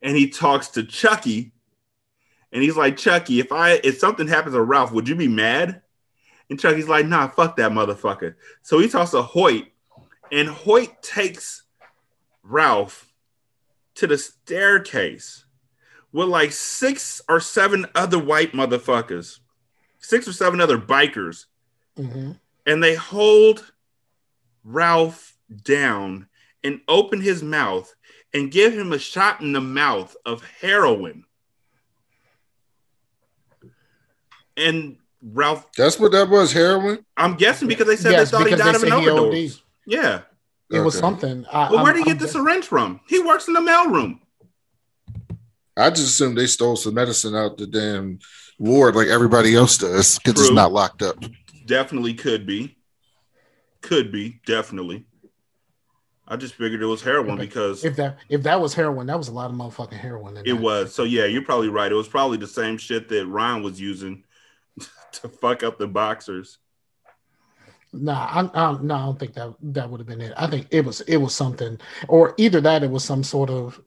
and 0.00 0.16
he 0.16 0.30
talks 0.30 0.68
to 0.68 0.82
Chucky. 0.82 1.52
And 2.50 2.62
he's 2.62 2.76
like, 2.76 2.96
Chucky, 2.96 3.38
if 3.38 3.52
I 3.52 3.80
if 3.84 3.98
something 3.98 4.26
happens 4.26 4.54
to 4.54 4.62
Ralph, 4.62 4.92
would 4.92 5.08
you 5.08 5.14
be 5.14 5.28
mad? 5.28 5.82
And 6.48 6.58
Chucky's 6.58 6.88
like, 6.88 7.06
nah, 7.06 7.28
fuck 7.28 7.56
that 7.56 7.70
motherfucker. 7.70 8.34
So 8.62 8.80
he 8.80 8.88
talks 8.88 9.12
to 9.12 9.22
Hoyt, 9.22 9.66
and 10.32 10.48
Hoyt 10.48 11.00
takes 11.00 11.62
Ralph 12.42 13.12
to 13.94 14.08
the 14.08 14.18
staircase 14.18 15.44
with 16.12 16.28
like 16.28 16.52
six 16.52 17.20
or 17.28 17.40
seven 17.40 17.86
other 17.94 18.18
white 18.18 18.52
motherfuckers, 18.52 19.38
six 19.98 20.26
or 20.28 20.32
seven 20.32 20.60
other 20.60 20.78
bikers, 20.78 21.46
Mm-hmm. 21.98 22.32
and 22.66 22.82
they 22.82 22.94
hold 22.94 23.72
Ralph 24.64 25.36
down 25.64 26.28
and 26.64 26.80
open 26.88 27.20
his 27.20 27.42
mouth 27.42 27.92
and 28.32 28.50
give 28.50 28.72
him 28.72 28.92
a 28.92 28.98
shot 28.98 29.40
in 29.40 29.52
the 29.52 29.60
mouth 29.60 30.16
of 30.24 30.42
heroin. 30.60 31.24
And 34.56 34.96
Ralph, 35.22 35.70
That's 35.76 35.98
what 35.98 36.12
that 36.12 36.28
was, 36.28 36.52
heroin? 36.52 37.04
I'm 37.16 37.34
guessing 37.34 37.68
because 37.68 37.86
they 37.86 37.96
said 37.96 38.12
Yes, 38.12 38.30
they 38.30 38.38
thought 38.38 38.46
he 38.48 38.56
died 38.56 38.74
of 38.76 38.82
an 38.82 38.88
said 38.90 39.00
he 39.00 39.08
overdose. 39.08 39.62
Yeah. 39.86 40.20
It 40.70 40.80
was 40.80 40.96
something. 40.96 41.44
I, 41.52 41.70
Well, 41.70 41.82
where 41.82 41.92
did 41.92 42.00
he 42.00 42.04
get 42.04 42.12
I'm 42.12 42.18
the 42.18 42.28
syringe 42.28 42.64
from? 42.64 43.00
He 43.08 43.18
works 43.20 43.48
in 43.48 43.54
the 43.54 43.60
mailroom. 43.60 44.20
I 45.80 45.90
just 45.90 46.08
assumed 46.08 46.36
they 46.36 46.46
stole 46.46 46.76
some 46.76 46.94
medicine 46.94 47.34
out 47.34 47.58
the 47.58 47.66
damn 47.66 48.18
ward 48.58 48.94
like 48.94 49.08
everybody 49.08 49.56
else 49.56 49.78
does 49.78 50.18
because 50.18 50.40
it's 50.40 50.52
not 50.52 50.72
locked 50.72 51.02
up. 51.02 51.16
Definitely 51.66 52.14
could 52.14 52.46
be. 52.46 52.76
Could 53.80 54.12
be, 54.12 54.40
definitely. 54.46 55.06
I 56.28 56.36
just 56.36 56.54
figured 56.54 56.80
it 56.80 56.86
was 56.86 57.02
heroin 57.02 57.38
because 57.38 57.84
If 57.84 57.96
that 57.96 58.18
if 58.28 58.44
that 58.44 58.60
was 58.60 58.72
heroin, 58.72 59.08
that 59.08 59.18
was 59.18 59.28
a 59.28 59.32
lot 59.32 59.50
of 59.50 59.56
motherfucking 59.56 59.98
heroin. 59.98 60.36
It 60.36 60.44
that. 60.44 60.54
was. 60.54 60.94
So 60.94 61.02
yeah, 61.02 61.24
you're 61.24 61.42
probably 61.42 61.70
right. 61.70 61.90
It 61.90 61.96
was 61.96 62.06
probably 62.06 62.36
the 62.36 62.46
same 62.46 62.78
shit 62.78 63.08
that 63.08 63.26
Ryan 63.26 63.64
was 63.64 63.80
using 63.80 64.22
to 65.12 65.28
fuck 65.28 65.64
up 65.64 65.78
the 65.78 65.88
boxers. 65.88 66.58
Nah, 67.92 68.12
I, 68.12 68.40
I, 68.54 68.78
no, 68.80 68.94
I 68.94 68.98
don't 69.06 69.18
think 69.18 69.34
that 69.34 69.52
that 69.60 69.90
would 69.90 69.98
have 69.98 70.06
been 70.06 70.20
it. 70.20 70.32
I 70.36 70.46
think 70.46 70.68
it 70.70 70.84
was 70.84 71.00
it 71.02 71.16
was 71.16 71.34
something, 71.34 71.80
or 72.06 72.34
either 72.36 72.60
that, 72.60 72.84
it 72.84 72.90
was 72.90 73.02
some 73.02 73.24
sort 73.24 73.50
of 73.50 73.80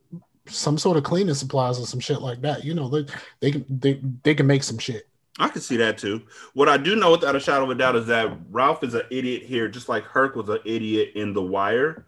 some 0.48 0.78
sort 0.78 0.98
of 0.98 1.04
cleaning 1.04 1.34
supplies 1.34 1.80
or 1.80 1.86
some 1.86 2.00
shit 2.00 2.22
like 2.22 2.42
that. 2.42 2.64
You 2.64 2.74
know, 2.74 2.90
they 2.90 3.06
they 3.40 3.52
can 3.52 3.66
they, 3.70 4.02
they 4.24 4.36
can 4.36 4.48
make 4.48 4.64
some 4.64 4.78
shit. 4.78 5.08
I 5.40 5.48
can 5.48 5.62
see 5.62 5.78
that 5.78 5.98
too. 5.98 6.22
What 6.54 6.70
I 6.70 6.78
do 6.78 6.96
know 6.96 7.12
without 7.12 7.36
a 7.36 7.40
shadow 7.40 7.64
of 7.64 7.72
a 7.72 7.76
doubt 7.76 7.96
is 7.96 8.06
that 8.08 8.38
Ralph 8.52 8.84
is 8.84 8.94
an 8.94 9.04
idiot 9.10 9.44
here, 9.44 9.68
just 9.68 9.90
like 9.90 10.04
Herc 10.04 10.36
was 10.36 10.50
an 10.50 10.60
idiot 10.64 11.14
in 11.16 11.34
The 11.34 11.42
Wire. 11.42 12.06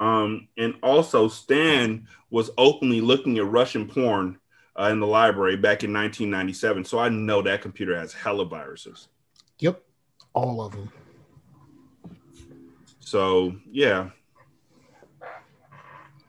Um, 0.00 0.48
and 0.58 0.74
also, 0.82 1.28
Stan 1.28 2.08
was 2.30 2.50
openly 2.58 3.00
looking 3.00 3.38
at 3.38 3.46
Russian 3.46 3.86
porn 3.86 4.38
uh, 4.78 4.88
in 4.90 4.98
the 4.98 5.06
library 5.06 5.56
back 5.56 5.84
in 5.84 5.92
1997. 5.92 6.84
So 6.84 6.98
I 6.98 7.08
know 7.08 7.42
that 7.42 7.62
computer 7.62 7.96
has 7.96 8.12
hella 8.12 8.44
viruses. 8.44 9.06
Yep, 9.60 9.80
all 10.32 10.60
of 10.60 10.72
them. 10.72 10.90
So 12.98 13.54
yeah. 13.70 14.10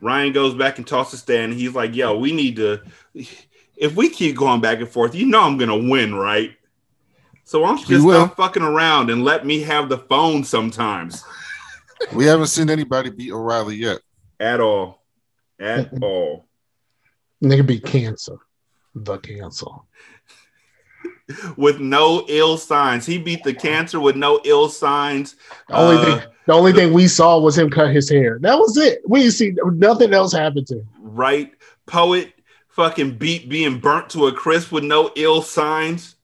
Ryan 0.06 0.32
goes 0.34 0.54
back 0.54 0.78
and 0.78 0.86
talks 0.86 1.10
to 1.12 1.18
Stan. 1.18 1.52
He's 1.52 1.74
like, 1.74 1.96
"Yo, 1.96 2.16
we 2.18 2.32
need 2.32 2.56
to. 2.58 2.82
If 3.76 3.96
we 3.96 4.08
keep 4.10 4.36
going 4.38 4.62
back 4.62 4.78
and 4.80 4.88
forth, 4.88 5.16
you 5.16 5.26
know 5.26 5.42
I'm 5.42 5.58
gonna 5.58 5.76
win, 5.78 6.14
right? 6.14 6.52
So 7.44 7.62
why 7.62 7.70
don't 7.70 7.80
you 7.80 7.86
You 7.88 7.96
just 7.96 8.06
will. 8.06 8.26
stop 8.26 8.38
fucking 8.38 8.64
around 8.64 9.10
and 9.10 9.24
let 9.24 9.46
me 9.46 9.62
have 9.62 9.90
the 9.90 9.98
phone 9.98 10.44
sometimes 10.44 11.24
We 12.14 12.26
haven't 12.26 12.48
seen 12.48 12.70
anybody 12.70 13.10
beat 13.10 13.32
O'Reily 13.32 13.76
yet. 13.76 14.00
at 14.40 14.60
all, 14.60 15.04
at 15.60 15.92
all. 16.02 16.46
Nigga 17.44 17.66
be 17.66 17.80
cancer, 17.80 18.38
the 18.96 19.18
cancer. 19.18 19.66
With 21.58 21.80
no 21.80 22.24
ill 22.28 22.56
signs, 22.58 23.06
he 23.06 23.18
beat 23.18 23.44
the 23.44 23.54
cancer 23.54 24.00
with 24.00 24.16
no 24.16 24.40
ill 24.46 24.70
signs. 24.70 25.36
The 25.70 25.76
only 25.76 25.98
Uh, 25.98 26.06
thing, 26.20 26.30
the 26.46 26.54
only 26.54 26.72
thing 26.74 26.94
we 26.94 27.08
saw 27.08 27.40
was 27.40 27.58
him 27.58 27.70
cut 27.72 27.90
his 27.92 28.08
hair. 28.10 28.38
That 28.42 28.60
was 28.60 28.78
it. 28.78 29.02
We 29.08 29.22
didn't 29.22 29.34
see 29.34 29.54
nothing 29.74 30.14
else 30.14 30.32
happened 30.34 30.68
to 30.68 30.76
him. 30.76 30.88
right? 31.02 31.52
Poet 31.88 32.32
fucking 32.70 33.18
beat 33.18 33.50
being 33.50 33.80
burnt 33.80 34.10
to 34.12 34.28
a 34.28 34.32
crisp 34.32 34.72
with 34.72 34.84
no 34.84 35.10
ill 35.16 35.42
signs. 35.42 36.16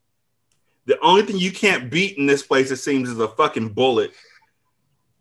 The 0.85 0.99
only 1.01 1.23
thing 1.23 1.37
you 1.39 1.51
can't 1.51 1.89
beat 1.89 2.17
in 2.17 2.25
this 2.27 2.43
place, 2.43 2.69
it 2.71 2.77
seems, 2.77 3.09
is 3.09 3.19
a 3.19 3.27
fucking 3.29 3.69
bullet 3.69 4.11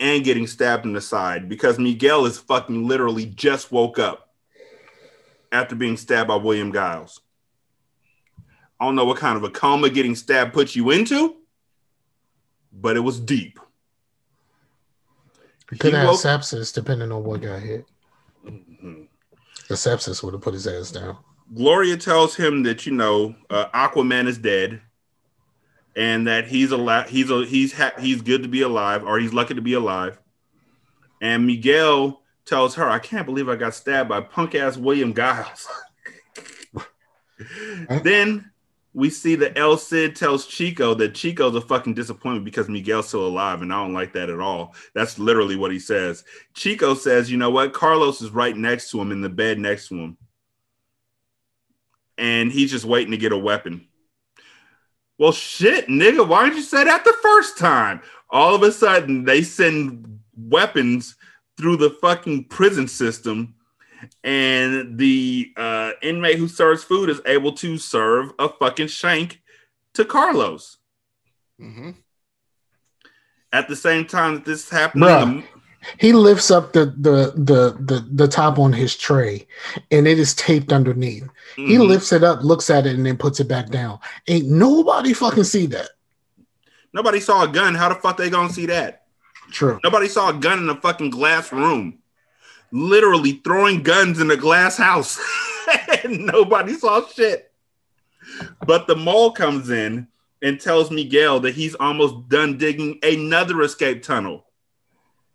and 0.00 0.24
getting 0.24 0.46
stabbed 0.46 0.84
in 0.84 0.92
the 0.92 1.00
side 1.00 1.48
because 1.48 1.78
Miguel 1.78 2.26
is 2.26 2.38
fucking 2.38 2.86
literally 2.88 3.26
just 3.26 3.70
woke 3.70 3.98
up 3.98 4.30
after 5.52 5.74
being 5.74 5.96
stabbed 5.96 6.28
by 6.28 6.36
William 6.36 6.72
Giles. 6.72 7.20
I 8.80 8.86
don't 8.86 8.94
know 8.96 9.04
what 9.04 9.18
kind 9.18 9.36
of 9.36 9.44
a 9.44 9.50
coma 9.50 9.90
getting 9.90 10.14
stabbed 10.14 10.54
puts 10.54 10.74
you 10.74 10.90
into, 10.90 11.36
but 12.72 12.96
it 12.96 13.00
was 13.00 13.20
deep. 13.20 13.58
He 15.70 15.76
could 15.76 15.92
He 15.92 15.96
have 15.98 16.08
woke- 16.08 16.18
sepsis 16.20 16.72
depending 16.72 17.12
on 17.12 17.22
what 17.22 17.42
got 17.42 17.60
hit. 17.60 17.84
Mm-hmm. 18.44 19.02
The 19.68 19.74
sepsis 19.74 20.22
would 20.22 20.32
have 20.34 20.42
put 20.42 20.54
his 20.54 20.66
ass 20.66 20.90
down. 20.90 21.18
Gloria 21.54 21.96
tells 21.96 22.34
him 22.34 22.62
that 22.62 22.86
you 22.86 22.92
know 22.92 23.34
uh, 23.50 23.66
Aquaman 23.74 24.26
is 24.26 24.38
dead, 24.38 24.80
and 25.94 26.26
that 26.26 26.46
he's 26.48 26.70
alive. 26.72 27.08
He's 27.08 27.30
a, 27.30 27.44
he's 27.44 27.72
ha- 27.72 27.92
he's 28.00 28.22
good 28.22 28.42
to 28.42 28.48
be 28.48 28.62
alive, 28.62 29.04
or 29.04 29.18
he's 29.18 29.32
lucky 29.34 29.54
to 29.54 29.60
be 29.60 29.74
alive. 29.74 30.18
And 31.20 31.46
Miguel 31.46 32.22
tells 32.46 32.74
her, 32.76 32.88
"I 32.88 32.98
can't 32.98 33.26
believe 33.26 33.48
I 33.48 33.56
got 33.56 33.74
stabbed 33.74 34.08
by 34.08 34.20
punk 34.22 34.54
ass 34.54 34.76
William 34.76 35.12
Giles." 35.14 35.68
then 38.02 38.49
we 38.92 39.10
see 39.10 39.36
that 39.36 39.56
El 39.56 39.76
Cid 39.76 40.16
tells 40.16 40.46
Chico 40.46 40.94
that 40.94 41.14
Chico's 41.14 41.54
a 41.54 41.60
fucking 41.60 41.94
disappointment 41.94 42.44
because 42.44 42.68
Miguel's 42.68 43.08
still 43.08 43.26
alive, 43.26 43.62
and 43.62 43.72
I 43.72 43.76
don't 43.76 43.94
like 43.94 44.12
that 44.14 44.30
at 44.30 44.40
all. 44.40 44.74
That's 44.94 45.18
literally 45.18 45.56
what 45.56 45.70
he 45.70 45.78
says. 45.78 46.24
Chico 46.54 46.94
says, 46.94 47.30
"You 47.30 47.36
know 47.36 47.50
what? 47.50 47.72
Carlos 47.72 48.20
is 48.20 48.30
right 48.30 48.56
next 48.56 48.90
to 48.90 49.00
him 49.00 49.12
in 49.12 49.20
the 49.20 49.28
bed 49.28 49.58
next 49.58 49.88
to 49.88 49.96
him." 49.96 50.16
and 52.20 52.52
he's 52.52 52.70
just 52.70 52.84
waiting 52.84 53.10
to 53.10 53.16
get 53.16 53.32
a 53.32 53.38
weapon. 53.38 53.88
Well, 55.18 55.32
shit, 55.32 55.88
nigga, 55.88 56.26
why 56.26 56.44
didn't 56.44 56.58
you 56.58 56.62
say 56.62 56.84
that 56.84 57.04
the 57.04 57.16
first 57.22 57.58
time? 57.58 58.02
All 58.28 58.54
of 58.54 58.62
a 58.62 58.70
sudden, 58.70 59.24
they 59.24 59.42
send 59.42 60.20
weapons 60.36 61.16
through 61.56 61.78
the 61.78 61.90
fucking 61.90 62.44
prison 62.44 62.86
system, 62.86 63.54
and 64.24 64.98
the 64.98 65.52
uh, 65.56 65.92
inmate 66.02 66.38
who 66.38 66.48
serves 66.48 66.82
food 66.84 67.08
is 67.10 67.20
able 67.26 67.52
to 67.52 67.76
serve 67.78 68.32
a 68.38 68.48
fucking 68.48 68.88
shank 68.88 69.40
to 69.94 70.04
Carlos. 70.04 70.78
Mm-hmm. 71.60 71.90
At 73.52 73.68
the 73.68 73.76
same 73.76 74.06
time 74.06 74.34
that 74.34 74.44
this 74.44 74.64
is 74.64 74.70
happening, 74.70 75.08
Bruh. 75.08 75.44
He 75.98 76.12
lifts 76.12 76.50
up 76.50 76.74
the, 76.74 76.86
the 76.98 77.32
the 77.36 77.76
the 77.80 78.06
the 78.12 78.28
top 78.28 78.58
on 78.58 78.70
his 78.72 78.94
tray, 78.96 79.46
and 79.90 80.06
it 80.06 80.18
is 80.18 80.34
taped 80.34 80.72
underneath. 80.74 81.26
He 81.56 81.76
Mhm. 81.76 81.88
lifts 81.88 82.12
it 82.12 82.22
up, 82.22 82.42
looks 82.44 82.68
at 82.68 82.86
it, 82.86 82.94
and 82.96 83.04
then 83.06 83.16
puts 83.16 83.40
it 83.40 83.48
back 83.48 83.70
down. 83.70 83.98
Ain't 84.28 84.46
nobody 84.46 85.14
fucking 85.14 85.44
see 85.44 85.66
that. 85.66 85.88
nobody 86.92 87.18
saw 87.20 87.44
a 87.44 87.48
gun. 87.48 87.74
How 87.74 87.88
the 87.88 87.94
fuck 87.94 88.16
they 88.16 88.28
gonna 88.30 88.52
see 88.52 88.66
that? 88.66 89.04
True. 89.52 89.80
Nobody 89.82 90.06
saw 90.08 90.30
a 90.30 90.34
gun 90.34 90.58
in 90.58 90.68
a 90.68 90.74
fucking 90.80 91.10
glass 91.10 91.50
room. 91.52 91.98
Literally 92.72 93.40
throwing 93.44 93.82
guns 93.82 94.20
in 94.20 94.30
a 94.30 94.36
glass 94.36 94.76
house. 94.76 95.18
and 96.04 96.26
nobody 96.26 96.74
saw 96.74 97.06
shit. 97.06 97.50
But 98.66 98.86
the 98.86 98.96
mole 98.96 99.32
comes 99.32 99.70
in 99.70 100.06
and 100.42 100.60
tells 100.60 100.90
Miguel 100.90 101.40
that 101.40 101.54
he's 101.54 101.74
almost 101.74 102.28
done 102.28 102.58
digging 102.58 102.98
another 103.02 103.60
escape 103.62 104.02
tunnel. 104.02 104.46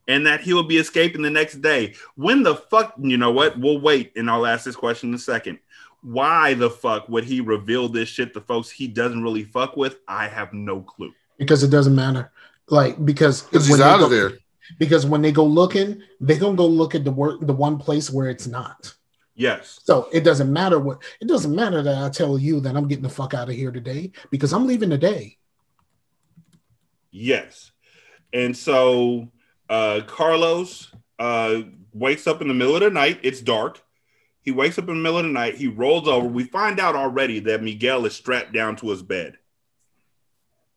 And 0.07 0.25
that 0.27 0.41
he 0.41 0.53
will 0.53 0.63
be 0.63 0.77
escaping 0.77 1.23
the 1.23 1.31
next 1.31 1.61
day. 1.61 1.95
When 2.15 2.43
the 2.43 2.55
fuck, 2.55 2.93
you 3.01 3.17
know 3.17 3.31
what? 3.31 3.59
We'll 3.59 3.79
wait 3.81 4.11
and 4.15 4.29
I'll 4.29 4.45
ask 4.45 4.63
this 4.63 4.75
question 4.75 5.09
in 5.09 5.15
a 5.15 5.19
second. 5.19 5.59
Why 6.03 6.53
the 6.53 6.69
fuck 6.69 7.09
would 7.09 7.23
he 7.23 7.41
reveal 7.41 7.89
this 7.89 8.07
shit 8.07 8.31
to 8.35 8.41
folks 8.41 8.69
he 8.69 8.87
doesn't 8.87 9.23
really 9.23 9.43
fuck 9.43 9.75
with? 9.75 9.97
I 10.07 10.27
have 10.27 10.53
no 10.53 10.81
clue. 10.81 11.11
because 11.39 11.63
it 11.63 11.69
doesn't 11.69 11.95
matter. 11.95 12.31
Like 12.67 13.03
because 13.03 13.51
when 13.51 13.61
he's 13.63 13.77
they 13.77 13.83
out 13.83 13.95
of 14.01 14.09
go- 14.09 14.15
there. 14.15 14.31
Because 14.77 15.05
when 15.05 15.21
they 15.21 15.31
go 15.31 15.45
looking, 15.45 16.01
they 16.19 16.37
gonna 16.37 16.55
go 16.55 16.67
look 16.67 16.95
at 16.95 17.03
the 17.03 17.11
work, 17.11 17.39
the 17.41 17.53
one 17.53 17.77
place 17.77 18.09
where 18.09 18.29
it's 18.29 18.47
not. 18.47 18.93
Yes. 19.35 19.81
So 19.83 20.07
it 20.13 20.23
doesn't 20.23 20.51
matter 20.51 20.79
what. 20.79 21.03
It 21.19 21.27
doesn't 21.27 21.53
matter 21.53 21.81
that 21.81 22.03
I 22.03 22.09
tell 22.09 22.39
you 22.39 22.61
that 22.61 22.75
I'm 22.75 22.87
getting 22.87 23.03
the 23.03 23.09
fuck 23.09 23.33
out 23.33 23.49
of 23.49 23.55
here 23.55 23.71
today 23.71 24.11
because 24.31 24.53
I'm 24.53 24.65
leaving 24.65 24.89
today. 24.89 25.37
Yes. 27.11 27.71
And 28.33 28.55
so 28.55 29.29
uh, 29.69 30.01
Carlos 30.07 30.91
uh, 31.19 31.61
wakes 31.93 32.27
up 32.27 32.41
in 32.41 32.47
the 32.47 32.53
middle 32.53 32.75
of 32.75 32.81
the 32.81 32.89
night. 32.89 33.19
It's 33.23 33.41
dark. 33.41 33.81
He 34.41 34.51
wakes 34.51 34.77
up 34.77 34.87
in 34.87 34.95
the 34.95 35.01
middle 35.01 35.17
of 35.17 35.25
the 35.25 35.31
night. 35.31 35.55
He 35.55 35.67
rolls 35.67 36.07
over. 36.07 36.27
We 36.27 36.43
find 36.43 36.79
out 36.79 36.95
already 36.95 37.39
that 37.41 37.63
Miguel 37.63 38.05
is 38.05 38.15
strapped 38.15 38.53
down 38.53 38.75
to 38.77 38.89
his 38.89 39.01
bed. 39.01 39.37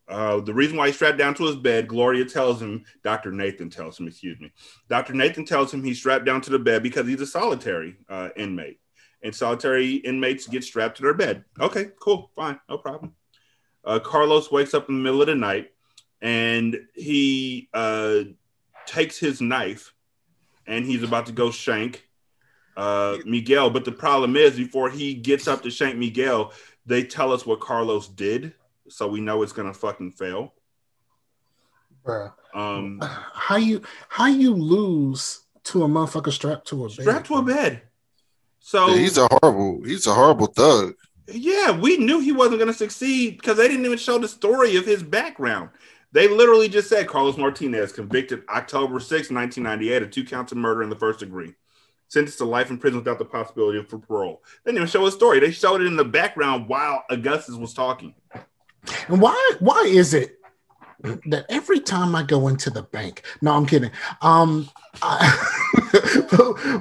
Uh, 0.09 0.41
the 0.41 0.55
reason 0.55 0.77
why 0.77 0.87
he's 0.87 0.97
strapped 0.97 1.19
down 1.19 1.35
to 1.35 1.45
his 1.45 1.57
bed, 1.57 1.87
Gloria 1.87 2.25
tells 2.25 2.63
him, 2.63 2.85
Dr. 3.05 3.31
Nathan 3.31 3.69
tells 3.69 4.01
him, 4.01 4.09
excuse 4.09 4.41
me. 4.41 4.51
Dr. 4.89 5.13
Nathan 5.13 5.45
tells 5.45 5.73
him 5.73 5.85
he's 5.85 5.99
strapped 5.99 6.25
down 6.25 6.41
to 6.43 6.51
the 6.51 6.59
bed 6.59 6.83
because 6.83 7.07
he's 7.07 7.21
a 7.21 7.27
solitary 7.27 7.97
uh, 8.09 8.31
inmate. 8.37 8.81
And 9.23 9.35
solitary 9.35 9.97
inmates 9.97 10.47
get 10.47 10.65
strapped 10.65 10.97
to 10.97 11.03
their 11.03 11.15
bed. 11.15 11.45
Okay, 11.61 11.89
cool, 12.01 12.31
fine, 12.35 12.59
no 12.69 12.79
problem. 12.79 13.15
Uh, 13.85 13.99
Carlos 13.99 14.51
wakes 14.51 14.75
up 14.75 14.89
in 14.89 14.97
the 14.97 15.03
middle 15.03 15.21
of 15.21 15.27
the 15.27 15.35
night 15.35 15.73
and 16.23 16.79
he 16.95 17.69
uh, 17.75 18.21
takes 18.87 19.19
his 19.19 19.41
knife 19.41 19.93
and 20.67 20.85
he's 20.85 21.03
about 21.03 21.27
to 21.27 21.33
go 21.33 21.51
shank 21.51 22.09
uh, 22.77 23.19
Miguel. 23.27 23.71
But 23.71 23.85
the 23.85 23.93
problem 23.93 24.37
is, 24.37 24.57
before 24.57 24.89
he 24.91 25.15
gets 25.15 25.49
up 25.49 25.63
to 25.63 25.71
shank 25.71 25.97
Miguel, 25.97 26.53
they 26.87 27.03
tell 27.05 27.33
us 27.33 27.45
what 27.45 27.61
Carlos 27.61 28.09
did, 28.09 28.55
so 28.91 29.09
we 29.09 29.21
know 29.21 29.43
it's 29.43 29.53
gonna 29.53 29.75
fucking 29.75 30.13
fail. 30.13 30.55
Bruh. 32.05 32.33
Um, 32.55 33.01
How 33.03 33.57
you 33.57 33.83
how 34.09 34.27
you 34.27 34.55
lose 34.55 35.41
to 35.65 35.85
a 35.85 35.89
motherfucker 35.89 36.33
strapped 36.33 36.69
to 36.69 36.85
a 36.85 36.89
bed? 36.89 37.01
strapped 37.01 37.27
to 37.27 37.35
a 37.35 37.43
bed. 37.43 37.83
So 38.61 38.89
Yeah, 38.89 38.97
he's 38.97 39.19
a 39.19 39.29
horrible. 39.31 39.83
He's 39.85 40.07
a 40.07 40.15
horrible 40.15 40.47
thug. 40.47 40.95
Yeah, 41.27 41.73
we 41.79 41.99
knew 41.99 42.21
he 42.21 42.33
wasn't 42.33 42.59
going 42.59 42.73
to 42.73 42.79
succeed 42.79 43.37
because 43.37 43.59
they 43.59 43.69
didn't 43.69 43.85
even 43.85 43.99
show 43.99 44.19
the 44.19 44.29
story 44.29 44.77
of 44.77 44.87
his 44.87 45.03
background. 45.03 45.71
They 46.13 46.27
literally 46.27 46.71
just 46.71 46.89
said 46.89 47.07
Carlos 47.07 47.37
Martinez 47.37 47.93
convicted 47.93 48.43
October 48.49 48.99
6, 48.99 49.31
1998 49.31 50.03
of 50.03 50.11
two 50.11 50.25
counts 50.25 50.53
of 50.53 50.59
murder 50.59 50.83
in 50.83 50.89
the 50.89 50.97
first 50.97 51.21
degree. 51.21 51.55
Sentenced 52.09 52.39
to 52.39 52.47
life 52.47 52.71
in 52.71 52.79
prison 52.79 53.01
without 53.01 53.19
the 53.19 53.27
possibility 53.27 53.79
of 53.79 53.89
parole. 53.89 54.43
They 54.65 54.71
didn't 54.71 54.79
even 54.79 54.89
show 54.89 55.05
a 55.07 55.13
story. 55.13 55.39
They 55.41 55.51
showed 55.51 55.83
it 55.83 55.87
in 55.87 55.97
the 55.97 56.05
background 56.05 56.67
while 56.67 57.05
Augustus 57.11 57.57
was 57.57 57.75
talking. 57.75 58.15
And 59.09 59.21
why 59.21 59.53
why 59.61 59.83
is 59.87 60.15
it 60.15 60.39
that 61.27 61.47
every 61.49 61.81
time 61.81 62.15
I 62.17 62.23
go 62.25 62.49
into 62.49 62.71
the 62.71 62.83
bank, 62.83 63.23
no, 63.41 63.53
I'm 63.53 63.67
kidding. 63.67 63.91
Um, 64.21 64.69
I, 65.01 65.29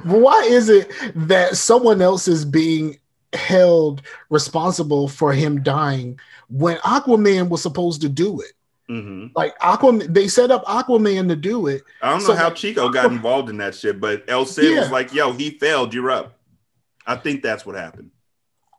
why 0.04 0.42
is 0.48 0.68
it 0.68 0.90
that 1.14 1.56
someone 1.56 2.02
else 2.02 2.26
is 2.26 2.44
being 2.44 2.98
held 3.32 4.02
responsible 4.30 5.06
for 5.08 5.32
him 5.32 5.62
dying 5.62 6.18
when 6.48 6.78
Aquaman 6.78 7.48
was 7.48 7.62
supposed 7.62 8.00
to 8.02 8.08
do 8.08 8.40
it? 8.40 8.52
Mhm. 8.90 9.30
Like 9.36 9.56
Aquaman, 9.60 10.12
they 10.12 10.28
set 10.28 10.50
up 10.50 10.64
Aquaman 10.64 11.28
to 11.28 11.36
do 11.36 11.66
it. 11.66 11.82
I 12.02 12.10
don't 12.10 12.20
know 12.20 12.26
So, 12.28 12.34
how 12.34 12.44
like, 12.48 12.56
Chico 12.56 12.88
got 12.88 13.12
involved 13.12 13.50
in 13.50 13.58
that 13.58 13.74
shit, 13.74 14.00
but 14.00 14.24
El 14.28 14.46
Cid 14.46 14.78
was 14.78 14.90
like, 14.90 15.12
yo, 15.12 15.32
he 15.32 15.50
failed, 15.50 15.92
you're 15.92 16.10
up. 16.10 16.38
I 17.06 17.16
think 17.16 17.42
that's 17.42 17.64
what 17.64 17.76
happened. 17.76 18.10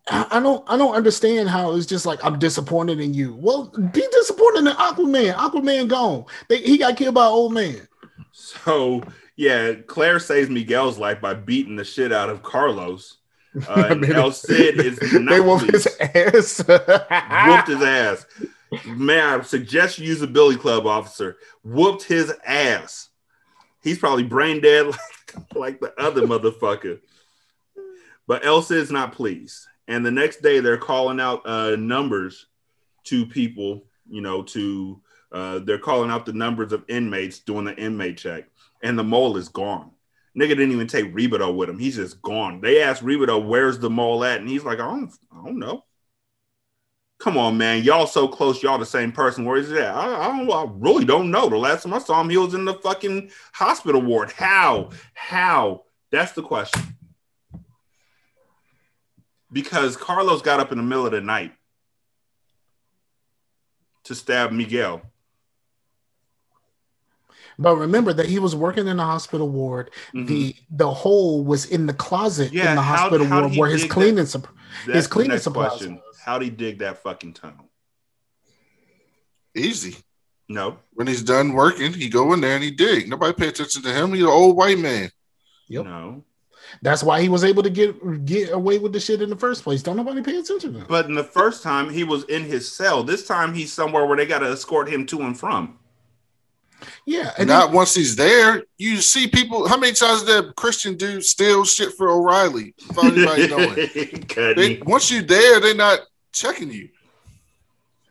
I 0.10 0.28
I 0.32 0.40
don't 0.40 0.64
I 0.70 0.78
don't 0.78 0.96
understand 0.96 1.50
how 1.50 1.76
it's 1.76 1.86
just 1.86 2.06
like 2.06 2.24
I'm 2.24 2.40
disappointed 2.40 3.00
in 3.00 3.14
you. 3.14 3.36
Well, 3.36 3.68
be 3.94 4.06
disappointed 4.12 4.60
in 4.60 4.76
Aquaman. 4.76 5.34
Aquaman 5.34 5.88
gone. 5.88 6.26
They, 6.48 6.58
he 6.58 6.78
got 6.78 6.98
killed 6.98 7.16
by 7.16 7.26
an 7.26 7.32
old 7.32 7.54
man. 7.54 7.88
So 8.32 9.04
yeah, 9.36 9.74
Claire 9.88 10.20
saves 10.20 10.50
Miguel's 10.50 10.98
life 10.98 11.22
by 11.22 11.34
beating 11.34 11.76
the 11.76 11.84
shit 11.86 12.12
out 12.12 12.30
of 12.30 12.44
Carlos. 12.44 13.16
Uh, 13.68 13.88
and 13.90 14.02
Man, 14.02 14.14
El 14.14 14.32
Cid 14.32 14.80
is 14.80 15.02
not 15.12 15.32
they 15.32 15.40
whooped 15.42 15.72
his 15.72 15.88
ass. 16.00 16.60
whooped 16.60 17.68
his 17.68 17.82
ass. 17.82 18.26
Man, 18.86 19.40
I 19.40 19.44
suggest 19.44 19.98
you 19.98 20.06
use 20.08 20.22
a 20.22 20.28
Billy 20.28 20.56
Club 20.56 20.86
officer. 20.86 21.38
Whooped 21.64 22.04
his 22.04 22.32
ass. 22.46 23.10
He's 23.82 23.98
probably 23.98 24.24
brain 24.24 24.62
dead 24.62 24.86
like, 24.86 25.00
like 25.56 25.80
the 25.80 26.00
other 26.00 26.22
motherfucker. 26.22 27.00
But 28.28 28.46
El 28.46 28.62
Cid's 28.62 28.92
not 28.92 29.14
pleased. 29.14 29.66
And 29.90 30.06
the 30.06 30.12
next 30.12 30.42
day 30.42 30.60
they're 30.60 30.78
calling 30.78 31.20
out 31.20 31.42
uh, 31.46 31.76
numbers 31.76 32.46
to 33.06 33.26
people, 33.26 33.86
you 34.08 34.22
know, 34.22 34.44
to 34.44 35.02
uh, 35.32 35.60
they're 35.60 35.80
calling 35.80 36.12
out 36.12 36.26
the 36.26 36.34
numbers 36.34 36.72
of 36.72 36.86
inmates 36.88 37.40
doing 37.40 37.66
the 37.66 37.76
inmate 37.76 38.18
check. 38.18 38.46
And 38.84 38.98
the 38.98 39.04
mole 39.04 39.36
is 39.36 39.50
gone. 39.50 39.92
Nigga 40.38 40.50
didn't 40.50 40.72
even 40.72 40.88
take 40.88 41.14
Rebadow 41.14 41.54
with 41.54 41.70
him. 41.70 41.80
He's 41.80 41.96
just 41.96 42.22
gone. 42.22 42.62
They 42.62 42.82
asked 42.82 43.04
Rebadow, 43.04 43.46
where's 43.46 43.80
the 43.80 43.90
mole 43.90 44.24
at? 44.24 44.40
And 44.40 44.48
he's 44.48 44.64
like, 44.64 44.80
I 44.80 44.86
don't, 44.86 45.12
I 45.32 45.44
don't 45.44 45.60
know. 45.60 45.84
Come 47.20 47.38
on, 47.38 47.58
man. 47.58 47.84
Y'all 47.84 48.08
so 48.08 48.28
close. 48.28 48.64
Y'all 48.64 48.78
the 48.78 48.86
same 48.86 49.12
person. 49.12 49.44
Where 49.44 49.58
is 49.58 49.70
he 49.70 49.78
at? 49.78 49.94
I, 49.94 50.30
I 50.30 50.38
don't 50.38 50.52
I 50.52 50.72
really 50.78 51.04
don't 51.04 51.32
know. 51.32 51.50
The 51.50 51.58
last 51.58 51.84
time 51.84 51.94
I 51.96 52.00
saw 52.00 52.22
him, 52.22 52.30
he 52.30 52.38
was 52.38 52.54
in 52.54 52.64
the 52.64 52.76
fucking 52.76 53.32
hospital 53.54 54.02
ward. 54.02 54.32
How? 54.32 54.92
How? 55.16 55.84
That's 56.12 56.32
the 56.32 56.44
question. 56.44 56.96
Because 59.52 59.98
Carlos 59.98 60.42
got 60.42 60.60
up 60.60 60.72
in 60.72 60.78
the 60.78 60.84
middle 60.84 61.06
of 61.06 61.12
the 61.12 61.22
night 61.22 61.54
to 64.04 64.16
stab 64.16 64.52
Miguel. 64.52 65.02
But 67.58 67.76
remember 67.76 68.14
that 68.14 68.28
he 68.28 68.40
was 68.40 68.56
working 68.56 68.88
in 68.88 68.98
the 68.98 69.04
hospital 69.04 69.50
ward. 69.50 69.92
The 70.14 70.56
the 70.72 70.90
hole 70.90 71.44
was 71.44 71.66
in 71.66 71.88
the 71.88 71.94
closet 71.94 72.48
Mm-hmm. 72.50 72.58
Yeah, 72.58 72.70
in 72.70 72.76
the 72.78 72.82
hospital 72.82 73.26
how 73.28 73.42
ward 73.42 73.56
where 73.58 73.70
his 73.70 73.84
cleaning 73.86 74.16
that- 74.16 74.28
supp- 74.28 74.48
his 74.86 75.08
cleaning 75.08 75.32
next 75.32 75.44
supplies. 75.44 75.70
question. 75.72 76.02
How'd 76.24 76.42
he 76.44 76.50
dig 76.50 76.80
that 76.80 77.00
fucking 77.04 77.34
tunnel? 77.34 77.70
Easy. 79.56 79.98
No. 80.48 80.78
When 80.94 81.08
he's 81.08 81.24
done 81.24 81.54
working, 81.54 81.92
he 81.94 82.08
go 82.08 82.34
in 82.34 82.42
there 82.42 82.56
and 82.56 82.64
he 82.64 82.72
dig. 82.72 83.10
Nobody 83.10 83.34
pay 83.34 83.48
attention 83.50 83.82
to 83.84 83.92
him. 83.94 84.14
He's 84.14 84.24
an 84.24 84.30
old 84.30 84.56
white 84.56 84.80
man. 84.80 85.10
Yep. 85.68 85.86
No. 85.86 86.24
That's 86.82 87.04
why 87.04 87.22
he 87.22 87.30
was 87.30 87.44
able 87.44 87.64
to 87.64 87.70
get 87.70 88.26
get 88.26 88.52
away 88.52 88.78
with 88.78 88.94
the 88.94 89.00
shit 89.00 89.22
in 89.22 89.30
the 89.30 89.36
first 89.36 89.64
place. 89.64 89.82
Don't 89.84 89.98
nobody 89.98 90.22
pay 90.22 90.38
attention 90.38 90.74
to 90.74 90.80
him. 90.80 90.86
But 90.88 91.06
in 91.08 91.16
the 91.16 91.24
first 91.24 91.64
time, 91.64 91.90
he 91.90 92.04
was 92.04 92.24
in 92.26 92.44
his 92.44 92.72
cell. 92.72 93.04
This 93.04 93.26
time, 93.28 93.54
he's 93.54 93.74
somewhere 93.74 94.06
where 94.06 94.18
they 94.18 94.26
got 94.26 94.40
to 94.40 94.52
escort 94.52 94.90
him 94.90 95.06
to 95.08 95.22
and 95.22 95.38
from. 95.38 95.80
Yeah, 97.06 97.32
And 97.38 97.50
not 97.50 97.74
once 97.74 97.94
he's 97.94 98.16
there, 98.16 98.64
you 98.78 98.98
see 98.98 99.28
people. 99.28 99.68
How 99.68 99.78
many 99.78 99.92
times 99.94 100.24
did 100.24 100.46
that 100.46 100.56
Christian 100.56 100.96
dude 100.96 101.26
steal 101.26 101.66
shit 101.66 101.94
for 101.94 102.10
O'Reily? 102.10 102.74
Anybody 103.04 103.48
knowing. 103.48 103.76
They, 104.56 104.82
once 104.86 105.12
you're 105.12 105.22
there, 105.24 105.60
they're 105.60 105.76
not 105.76 106.00
checking 106.32 106.72
you. 106.72 106.88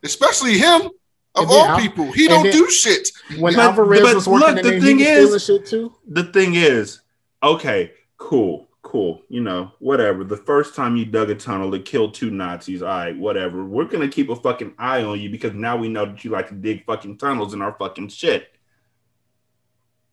Especially 0.03 0.59
him, 0.59 0.91
of 1.35 1.51
all 1.51 1.65
Al- 1.65 1.79
people. 1.81 2.13
He 2.13 2.29
don't 2.29 2.45
then- 2.45 2.53
do 2.53 2.71
shit. 2.71 3.09
When 3.39 3.59
Alvarez 3.59 4.15
was 4.15 4.29
working 4.29 4.59
in 4.59 4.65
there, 4.65 4.81
he 4.81 4.95
was 5.31 5.43
stealing 5.45 5.61
shit 5.63 5.67
too. 5.71 5.95
The 6.07 6.25
thing 6.25 6.55
is, 6.55 7.01
okay, 7.43 7.93
cool, 8.19 8.69
cool. 8.83 9.23
You 9.29 9.41
know, 9.41 9.73
whatever. 9.79 10.25
The 10.25 10.37
first 10.37 10.75
time 10.75 10.97
you 10.97 11.07
dug 11.07 11.31
a 11.31 11.35
tunnel 11.35 11.71
to 11.71 11.79
kill 11.79 12.11
two 12.11 12.31
Nazis, 12.31 12.83
all 12.83 12.89
right, 12.89 13.17
whatever. 13.17 13.65
We're 13.65 13.85
gonna 13.87 14.09
keep 14.09 14.29
a 14.29 14.37
fucking 14.37 14.75
eye 14.79 15.03
on 15.03 15.19
you 15.19 15.31
because 15.31 15.55
now 15.55 15.77
we 15.77 15.89
know 15.89 16.05
that 16.05 16.23
you 16.25 16.31
like 16.31 16.49
to 16.49 16.55
dig 16.55 16.85
fucking 16.85 17.17
tunnels 17.17 17.55
in 17.55 17.63
our 17.63 17.75
fucking 17.79 18.09
shit, 18.09 18.53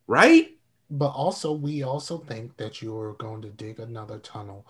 right? 0.08 0.52
But 0.90 1.10
also, 1.10 1.52
we 1.52 1.84
also 1.84 2.20
think 2.20 2.58
that 2.58 2.82
you're 2.82 3.14
going 3.14 3.42
to 3.42 3.50
dig 3.50 3.80
another 3.80 4.20
tunnel 4.20 4.68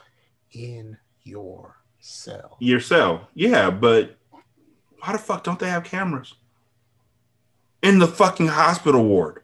in 0.52 0.98
your 1.24 1.76
cell. 2.00 2.56
Your 2.60 2.80
cell, 2.80 3.28
yeah, 3.34 3.70
but 3.70 4.18
why 5.00 5.12
the 5.12 5.18
fuck 5.18 5.44
don't 5.44 5.60
they 5.60 5.70
have 5.70 5.84
cameras 5.84 6.36
in 7.84 8.00
the 8.00 8.08
fucking 8.08 8.48
hospital 8.48 9.04
ward? 9.04 9.44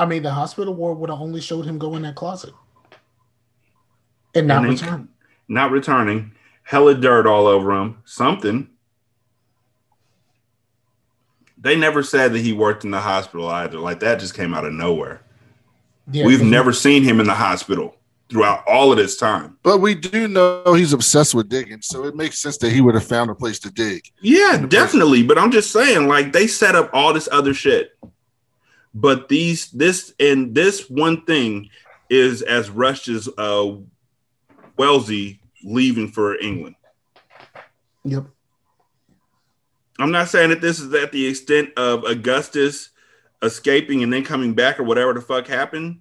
I 0.00 0.06
mean, 0.06 0.22
the 0.22 0.30
hospital 0.32 0.72
ward 0.74 0.98
would 0.98 1.10
have 1.10 1.20
only 1.20 1.42
showed 1.42 1.66
him 1.66 1.78
go 1.78 1.94
in 1.94 2.02
that 2.02 2.14
closet 2.14 2.54
and 4.34 4.46
not 4.46 4.64
And 4.64 4.76
then- 4.78 4.84
return. 4.86 5.08
Not 5.46 5.70
returning. 5.72 6.32
Hella 6.62 6.94
dirt 6.94 7.26
all 7.26 7.46
over 7.46 7.72
him. 7.72 7.98
Something. 8.06 8.68
They 11.58 11.76
never 11.76 12.02
said 12.02 12.32
that 12.32 12.38
he 12.40 12.52
worked 12.52 12.84
in 12.84 12.90
the 12.90 13.00
hospital 13.00 13.46
either. 13.48 13.78
Like 13.78 14.00
that 14.00 14.20
just 14.20 14.34
came 14.34 14.54
out 14.54 14.64
of 14.64 14.72
nowhere. 14.72 15.20
Yeah, 16.10 16.24
We've 16.24 16.38
but 16.38 16.44
he- 16.46 16.50
never 16.50 16.72
seen 16.72 17.02
him 17.02 17.20
in 17.20 17.26
the 17.26 17.34
hospital 17.34 17.96
throughout 18.30 18.64
all 18.66 18.90
of 18.92 18.96
this 18.96 19.16
time. 19.16 19.58
But 19.62 19.78
we 19.78 19.94
do 19.94 20.28
know 20.28 20.72
he's 20.74 20.92
obsessed 20.92 21.34
with 21.34 21.48
digging, 21.48 21.82
so 21.82 22.04
it 22.06 22.14
makes 22.16 22.38
sense 22.38 22.56
that 22.58 22.70
he 22.72 22.80
would 22.80 22.94
have 22.94 23.04
found 23.04 23.28
a 23.28 23.34
place 23.34 23.58
to 23.60 23.70
dig. 23.70 24.04
Yeah, 24.22 24.64
definitely. 24.68 25.24
But 25.24 25.36
I'm 25.36 25.50
just 25.50 25.72
saying, 25.72 26.06
like, 26.08 26.32
they 26.32 26.46
set 26.46 26.74
up 26.76 26.88
all 26.94 27.12
this 27.12 27.28
other 27.32 27.52
shit. 27.52 27.90
But 28.94 29.28
these, 29.28 29.70
this, 29.70 30.12
and 30.18 30.54
this 30.54 30.88
one 30.90 31.24
thing 31.24 31.70
is 32.08 32.42
as 32.42 32.70
rushed 32.70 33.08
as 33.08 33.28
uh, 33.38 33.72
Wellesley 34.76 35.40
leaving 35.62 36.08
for 36.10 36.36
England. 36.38 36.74
Yep. 38.04 38.24
I'm 39.98 40.10
not 40.10 40.28
saying 40.28 40.50
that 40.50 40.60
this 40.60 40.80
is 40.80 40.92
at 40.94 41.12
the 41.12 41.26
extent 41.26 41.70
of 41.76 42.04
Augustus 42.04 42.88
escaping 43.42 44.02
and 44.02 44.12
then 44.12 44.24
coming 44.24 44.54
back 44.54 44.80
or 44.80 44.84
whatever 44.84 45.12
the 45.12 45.20
fuck 45.20 45.46
happened. 45.46 46.00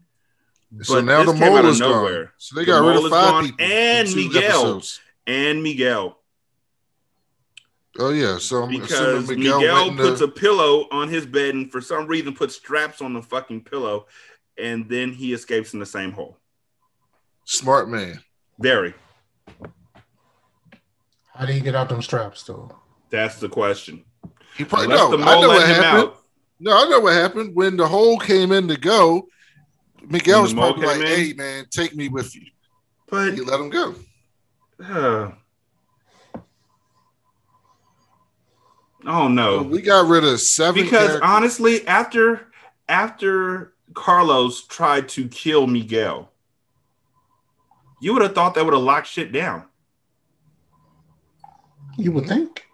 So 0.81 0.95
But 0.95 1.05
now 1.05 1.23
this 1.23 1.33
the 1.33 1.39
came 1.39 1.49
mole 1.49 1.57
out 1.57 1.65
of 1.65 1.71
is 1.71 1.79
gone. 1.79 2.29
So 2.37 2.55
they 2.55 2.61
The 2.61 2.71
got 2.71 2.87
rid 2.87 2.97
of 2.97 3.03
is 3.05 3.09
five 3.11 3.31
gone, 3.31 3.45
people 3.45 3.65
and 3.65 4.15
Miguel 4.15 4.43
episodes. 4.43 4.99
and 5.27 5.63
Miguel 5.63 6.18
Oh 7.99 8.11
yeah, 8.11 8.37
so 8.37 8.63
I'm 8.63 8.69
because 8.69 9.27
Miguel, 9.27 9.59
Miguel, 9.59 9.95
puts 9.95 10.19
the- 10.19 10.25
a 10.25 10.31
pillow 10.31 10.87
on 10.91 11.09
his 11.09 11.25
bed 11.25 11.53
and 11.55 11.71
for 11.71 11.81
some 11.81 12.07
reason 12.07 12.33
puts 12.33 12.55
straps 12.55 13.01
on 13.01 13.13
the 13.13 13.21
fucking 13.21 13.61
pillow, 13.65 14.07
and 14.57 14.87
then 14.89 15.11
he 15.11 15.33
escapes 15.33 15.73
in 15.73 15.79
the 15.79 15.85
same 15.85 16.11
hole. 16.11 16.37
smart 17.45 17.89
man. 17.89 18.21
Very. 18.59 18.93
How 21.33 21.45
did 21.45 21.55
he 21.55 21.61
get 21.61 21.75
out 21.75 21.89
them 21.89 22.01
straps 22.01 22.43
though? 22.43 22.71
That's 23.09 23.39
the 23.39 23.49
question. 23.49 24.03
He 24.57 24.65
probably 24.65 24.85
Unless 24.85 24.99
no. 25.11 25.17
the 25.17 25.23
I 25.23 25.41
know 25.41 25.47
what 25.47 25.67
happened. 25.67 26.09
out. 26.09 26.15
No, 26.59 26.71
I 26.77 26.89
know 26.89 26.99
what 26.99 27.13
happened 27.13 27.55
when 27.55 27.77
the 27.77 27.87
hole 27.87 28.17
came 28.19 28.51
in 28.51 28.67
to 28.67 28.77
go. 28.77 29.27
Miguel 30.07 30.41
was 30.41 30.51
the 30.53 30.57
probably 30.59 30.85
like, 30.87 30.99
in? 30.99 31.05
"Hey 31.07 31.33
man, 31.33 31.65
take 31.71 31.95
me 31.95 32.09
with 32.09 32.35
you." 32.35 32.45
But 33.09 33.33
he 33.33 33.41
let 33.41 33.59
him 33.59 33.69
go. 33.69 33.95
Uh, 34.81 35.31
oh 39.05 39.27
no. 39.27 39.63
We 39.63 39.81
got 39.81 40.07
rid 40.07 40.23
of 40.23 40.39
seven 40.39 40.83
because 40.83 41.07
characters. 41.07 41.21
honestly, 41.23 41.87
after 41.87 42.47
after 42.87 43.73
Carlos 43.93 44.65
tried 44.65 45.09
to 45.09 45.27
kill 45.27 45.67
Miguel, 45.67 46.31
you 48.01 48.13
would 48.13 48.21
have 48.21 48.35
thought 48.35 48.55
that 48.55 48.65
would 48.65 48.73
have 48.73 48.83
locked 48.83 49.07
shit 49.07 49.31
down. 49.31 49.65
You 51.97 52.11
would 52.13 52.27
think. 52.27 52.65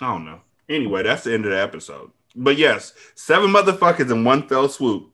I 0.00 0.12
don't 0.12 0.24
know. 0.24 0.40
Anyway, 0.68 1.02
that's 1.02 1.24
the 1.24 1.34
end 1.34 1.44
of 1.44 1.50
the 1.50 1.60
episode. 1.60 2.10
But 2.36 2.56
yes, 2.56 2.92
seven 3.14 3.50
motherfuckers 3.50 4.10
in 4.10 4.24
one 4.24 4.46
fell 4.48 4.68
swoop. 4.68 5.10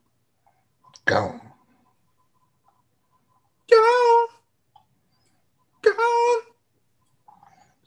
Go. 1.05 1.39
Go. 3.69 3.81
Go. 3.81 4.04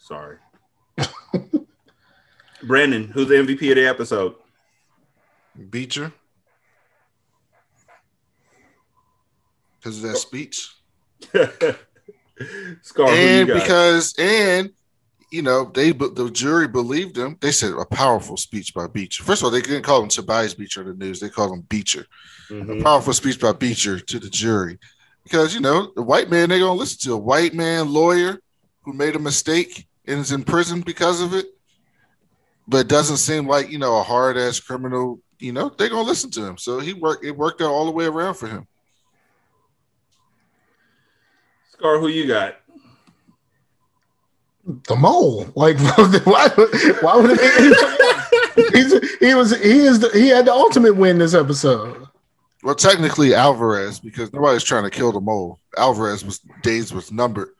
Sorry. 0.09 0.39
Brandon, 2.63 3.09
who's 3.09 3.29
the 3.29 3.35
MVP 3.35 3.69
of 3.71 3.77
the 3.77 3.87
episode? 3.87 4.37
Beecher. 5.69 6.13
Because 9.79 10.03
of 10.03 10.11
that 10.11 10.17
speech. 10.17 10.71
Scar, 12.83 13.09
and 13.11 13.49
because 13.49 14.15
and 14.19 14.71
you 15.31 15.43
know 15.43 15.71
they 15.75 15.93
the 15.93 16.31
jury 16.33 16.69
believed 16.69 17.19
him. 17.19 17.37
They 17.41 17.51
said 17.51 17.75
a 17.75 17.85
powerful 17.85 18.37
speech 18.37 18.73
by 18.73 18.87
Beecher. 18.87 19.25
First 19.25 19.43
of 19.43 19.47
all, 19.47 19.51
they 19.51 19.61
didn't 19.61 19.83
call 19.83 20.03
him 20.03 20.09
Tobias 20.09 20.55
Beecher 20.55 20.83
in 20.83 20.89
the 20.89 20.95
news. 20.95 21.21
They 21.21 21.29
called 21.29 21.53
him 21.53 21.63
Beecher. 21.63 22.07
Mhm. 22.49 22.81
A 22.81 22.83
powerful 22.83 23.13
speech 23.13 23.39
by 23.41 23.53
Beecher 23.53 24.01
to 24.01 24.19
the 24.19 24.31
jury 24.31 24.79
because 25.25 25.53
you 25.53 25.61
know 25.61 25.93
the 25.97 26.03
white 26.03 26.31
man 26.31 26.49
they're 26.49 26.61
gonna 26.61 26.73
listen 26.73 26.99
to 27.01 27.15
a 27.15 27.19
white 27.19 27.55
man 27.55 27.93
lawyer 27.93 28.39
who 28.83 28.93
made 28.93 29.17
a 29.17 29.19
mistake 29.19 29.88
and 30.09 30.21
is 30.21 30.33
in 30.33 30.43
prison 30.43 30.81
because 30.81 31.21
of 31.21 31.35
it. 31.35 31.47
But 32.67 32.79
it 32.79 32.89
doesn't 32.89 33.19
seem 33.19 33.47
like 33.47 33.71
you 33.71 33.79
know 33.79 33.99
a 33.99 34.03
hard 34.03 34.37
ass 34.37 34.59
criminal 34.59 35.21
you 35.39 35.53
know, 35.53 35.69
they're 35.69 35.89
gonna 35.89 36.03
listen 36.03 36.31
to 36.33 36.45
him. 36.45 36.59
So 36.59 36.81
he 36.81 36.95
worked. 36.95 37.25
It 37.25 37.37
worked 37.37 37.61
out 37.61 37.71
all 37.71 37.87
the 37.87 37.93
way 37.93 38.07
around 38.07 38.35
for 38.35 38.49
him. 38.49 38.67
Scar, 41.73 41.99
who 41.99 42.09
you 42.09 42.27
got? 42.27 42.57
The 44.65 44.97
mole. 44.97 45.47
Like 45.55 45.79
why? 46.25 46.49
Why 47.01 47.17
would 47.17 47.31
it 47.39 48.57
be? 48.57 48.79
He's, 48.79 49.19
he 49.19 49.35
was. 49.35 49.57
He 49.57 49.81
is. 49.81 50.01
The, 50.01 50.11
he 50.11 50.29
had 50.29 50.47
the 50.47 50.53
ultimate 50.53 50.97
win 50.97 51.19
this 51.19 51.35
episode. 51.35 52.07
Well, 52.65 52.75
technically 52.75 53.35
Alvarez, 53.35 54.01
because 54.01 54.33
nobody's 54.33 54.65
trying 54.65 54.83
to 54.83 54.91
kill 54.91 55.13
the 55.13 55.21
mole. 55.21 55.61
Alvarez 55.77 56.25
was 56.25 56.41
days 56.63 56.93
was 56.93 57.13
numbered. 57.13 57.51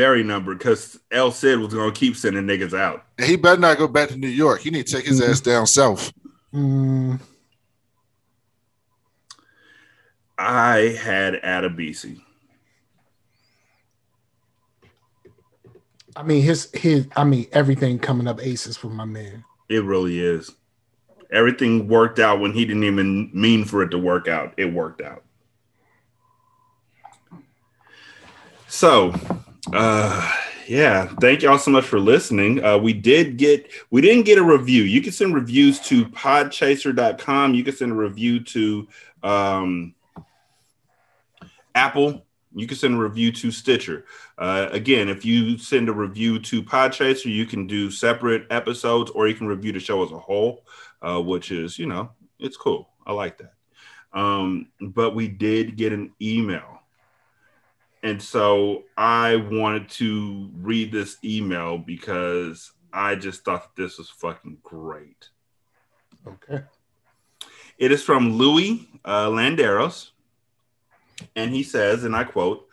Very 0.00 0.22
numbered 0.22 0.56
because 0.56 0.98
El 1.10 1.30
Cid 1.30 1.58
was 1.58 1.74
gonna 1.74 1.92
keep 1.92 2.16
sending 2.16 2.44
niggas 2.44 2.72
out. 2.72 3.04
And 3.18 3.26
he 3.26 3.36
better 3.36 3.60
not 3.60 3.76
go 3.76 3.86
back 3.86 4.08
to 4.08 4.16
New 4.16 4.28
York. 4.28 4.62
He 4.62 4.70
need 4.70 4.86
to 4.86 4.96
take 4.96 5.04
his 5.04 5.20
ass 5.20 5.40
down 5.42 5.66
south. 5.66 6.10
Mm, 6.54 7.20
I 10.38 10.96
had 10.98 11.34
Adebisi. 11.42 12.22
I 16.16 16.22
mean, 16.22 16.44
his 16.44 16.70
his. 16.72 17.06
I 17.14 17.24
mean, 17.24 17.46
everything 17.52 17.98
coming 17.98 18.26
up 18.26 18.42
aces 18.42 18.78
for 18.78 18.88
my 18.88 19.04
man. 19.04 19.44
It 19.68 19.84
really 19.84 20.18
is. 20.18 20.50
Everything 21.30 21.88
worked 21.88 22.18
out 22.18 22.40
when 22.40 22.54
he 22.54 22.64
didn't 22.64 22.84
even 22.84 23.30
mean 23.34 23.66
for 23.66 23.82
it 23.82 23.90
to 23.90 23.98
work 23.98 24.28
out. 24.28 24.54
It 24.56 24.72
worked 24.72 25.02
out. 25.02 25.24
So, 28.66 29.12
uh, 29.72 30.32
yeah, 30.66 31.06
thank 31.20 31.42
y'all 31.42 31.58
so 31.58 31.70
much 31.70 31.84
for 31.84 31.98
listening. 31.98 32.64
Uh, 32.64 32.78
we 32.78 32.92
did 32.92 33.36
get, 33.36 33.70
we 33.90 34.00
didn't 34.00 34.24
get 34.24 34.38
a 34.38 34.42
review. 34.42 34.82
You 34.82 35.02
can 35.02 35.12
send 35.12 35.34
reviews 35.34 35.80
to 35.80 36.04
podchaser.com. 36.06 37.54
You 37.54 37.64
can 37.64 37.74
send 37.74 37.92
a 37.92 37.96
review 37.96 38.40
to 38.44 38.88
um, 39.22 39.94
Apple. 41.74 42.24
You 42.54 42.66
can 42.66 42.76
send 42.76 42.94
a 42.94 42.98
review 42.98 43.30
to 43.32 43.50
Stitcher. 43.50 44.06
Uh, 44.38 44.68
again, 44.72 45.08
if 45.08 45.24
you 45.24 45.56
send 45.58 45.88
a 45.88 45.92
review 45.92 46.38
to 46.40 46.62
Podchaser, 46.62 47.26
you 47.26 47.46
can 47.46 47.66
do 47.66 47.90
separate 47.90 48.46
episodes 48.50 49.10
or 49.12 49.28
you 49.28 49.34
can 49.34 49.46
review 49.46 49.72
the 49.72 49.80
show 49.80 50.04
as 50.04 50.10
a 50.10 50.18
whole, 50.18 50.64
uh, 51.02 51.20
which 51.20 51.52
is, 51.52 51.78
you 51.78 51.86
know, 51.86 52.10
it's 52.38 52.56
cool. 52.56 52.88
I 53.06 53.12
like 53.12 53.38
that. 53.38 53.54
Um, 54.12 54.68
but 54.80 55.14
we 55.14 55.28
did 55.28 55.76
get 55.76 55.92
an 55.92 56.12
email. 56.20 56.79
And 58.02 58.22
so 58.22 58.84
I 58.96 59.36
wanted 59.36 59.88
to 59.90 60.50
read 60.54 60.90
this 60.90 61.18
email 61.22 61.76
because 61.76 62.72
I 62.92 63.14
just 63.14 63.44
thought 63.44 63.74
that 63.74 63.82
this 63.82 63.98
was 63.98 64.08
fucking 64.08 64.58
great. 64.62 65.28
Okay. 66.26 66.64
It 67.78 67.92
is 67.92 68.02
from 68.02 68.34
Louis 68.34 68.88
uh, 69.04 69.28
Landeros. 69.28 70.10
And 71.36 71.50
he 71.54 71.62
says, 71.62 72.04
and 72.04 72.16
I 72.16 72.24
quote, 72.24 72.66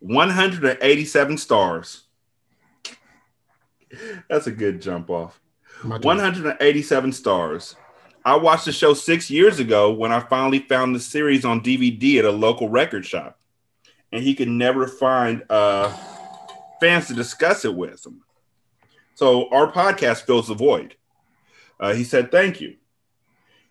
187 0.00 1.38
stars. 1.38 2.04
That's 4.28 4.46
a 4.46 4.52
good 4.52 4.80
jump 4.80 5.10
off. 5.10 5.40
187 5.82 7.12
stars. 7.12 7.76
I 8.24 8.36
watched 8.36 8.64
the 8.64 8.72
show 8.72 8.94
six 8.94 9.30
years 9.30 9.58
ago 9.58 9.92
when 9.92 10.12
I 10.12 10.20
finally 10.20 10.58
found 10.58 10.94
the 10.94 11.00
series 11.00 11.44
on 11.44 11.60
DVD 11.60 12.18
at 12.18 12.24
a 12.24 12.30
local 12.30 12.68
record 12.68 13.06
shop, 13.06 13.37
and 14.12 14.22
he 14.22 14.34
could 14.34 14.48
never 14.48 14.86
find 14.86 15.42
uh, 15.50 15.94
fans 16.80 17.08
to 17.08 17.14
discuss 17.14 17.64
it 17.64 17.74
with 17.74 18.04
him. 18.06 18.22
So 19.14 19.48
our 19.50 19.70
podcast 19.70 20.22
fills 20.22 20.48
the 20.48 20.54
void. 20.54 20.96
Uh, 21.80 21.94
he 21.94 22.04
said, 22.04 22.30
Thank 22.30 22.60
you. 22.60 22.76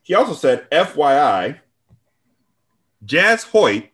He 0.01 0.14
also 0.14 0.34
said, 0.34 0.69
FYI, 0.69 1.59
Jaz 3.05 3.43
Hoyt 3.45 3.89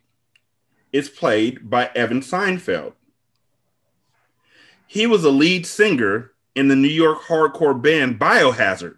is 0.92 1.10
played 1.10 1.70
by 1.70 1.90
Evan 1.96 2.22
Seinfeld. 2.22 2.94
He 4.88 5.08
was 5.08 5.24
a 5.24 5.32
lead 5.32 5.66
singer 5.66 6.32
in 6.56 6.68
the 6.68 6.76
New 6.76 6.88
York 6.88 7.24
hardcore 7.24 7.82
band 7.82 8.20
Biohazard. 8.20 8.98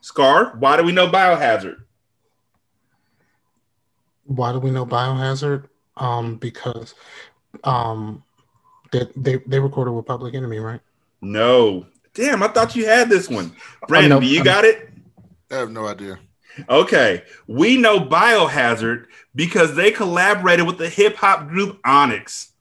Scar, 0.00 0.56
why 0.58 0.76
do 0.76 0.84
we 0.84 0.92
know 0.92 1.08
Biohazard? 1.08 1.76
Why 4.24 4.52
do 4.52 4.60
we 4.60 4.70
know 4.70 4.86
Biohazard? 4.86 5.68
Um, 5.96 6.36
because 6.36 6.94
um, 7.64 8.22
they 8.92 9.06
they, 9.16 9.36
they 9.46 9.58
recorded 9.60 9.92
with 9.92 10.06
Public 10.06 10.34
Enemy, 10.34 10.58
right? 10.58 10.80
No. 11.20 11.86
Damn, 12.14 12.42
I 12.42 12.48
thought 12.48 12.76
you 12.76 12.84
had 12.86 13.08
this 13.08 13.28
one. 13.28 13.54
Brandon, 13.88 14.10
know- 14.10 14.20
do 14.20 14.26
you 14.26 14.38
I'm- 14.38 14.44
got 14.44 14.64
it? 14.64 14.90
I 15.50 15.56
have 15.56 15.70
no 15.70 15.86
idea. 15.86 16.18
Okay. 16.68 17.22
We 17.46 17.76
know 17.78 18.00
Biohazard 18.00 19.06
because 19.34 19.74
they 19.74 19.90
collaborated 19.90 20.66
with 20.66 20.78
the 20.78 20.88
hip 20.88 21.16
hop 21.16 21.48
group 21.48 21.78
Onyx. 21.84 22.52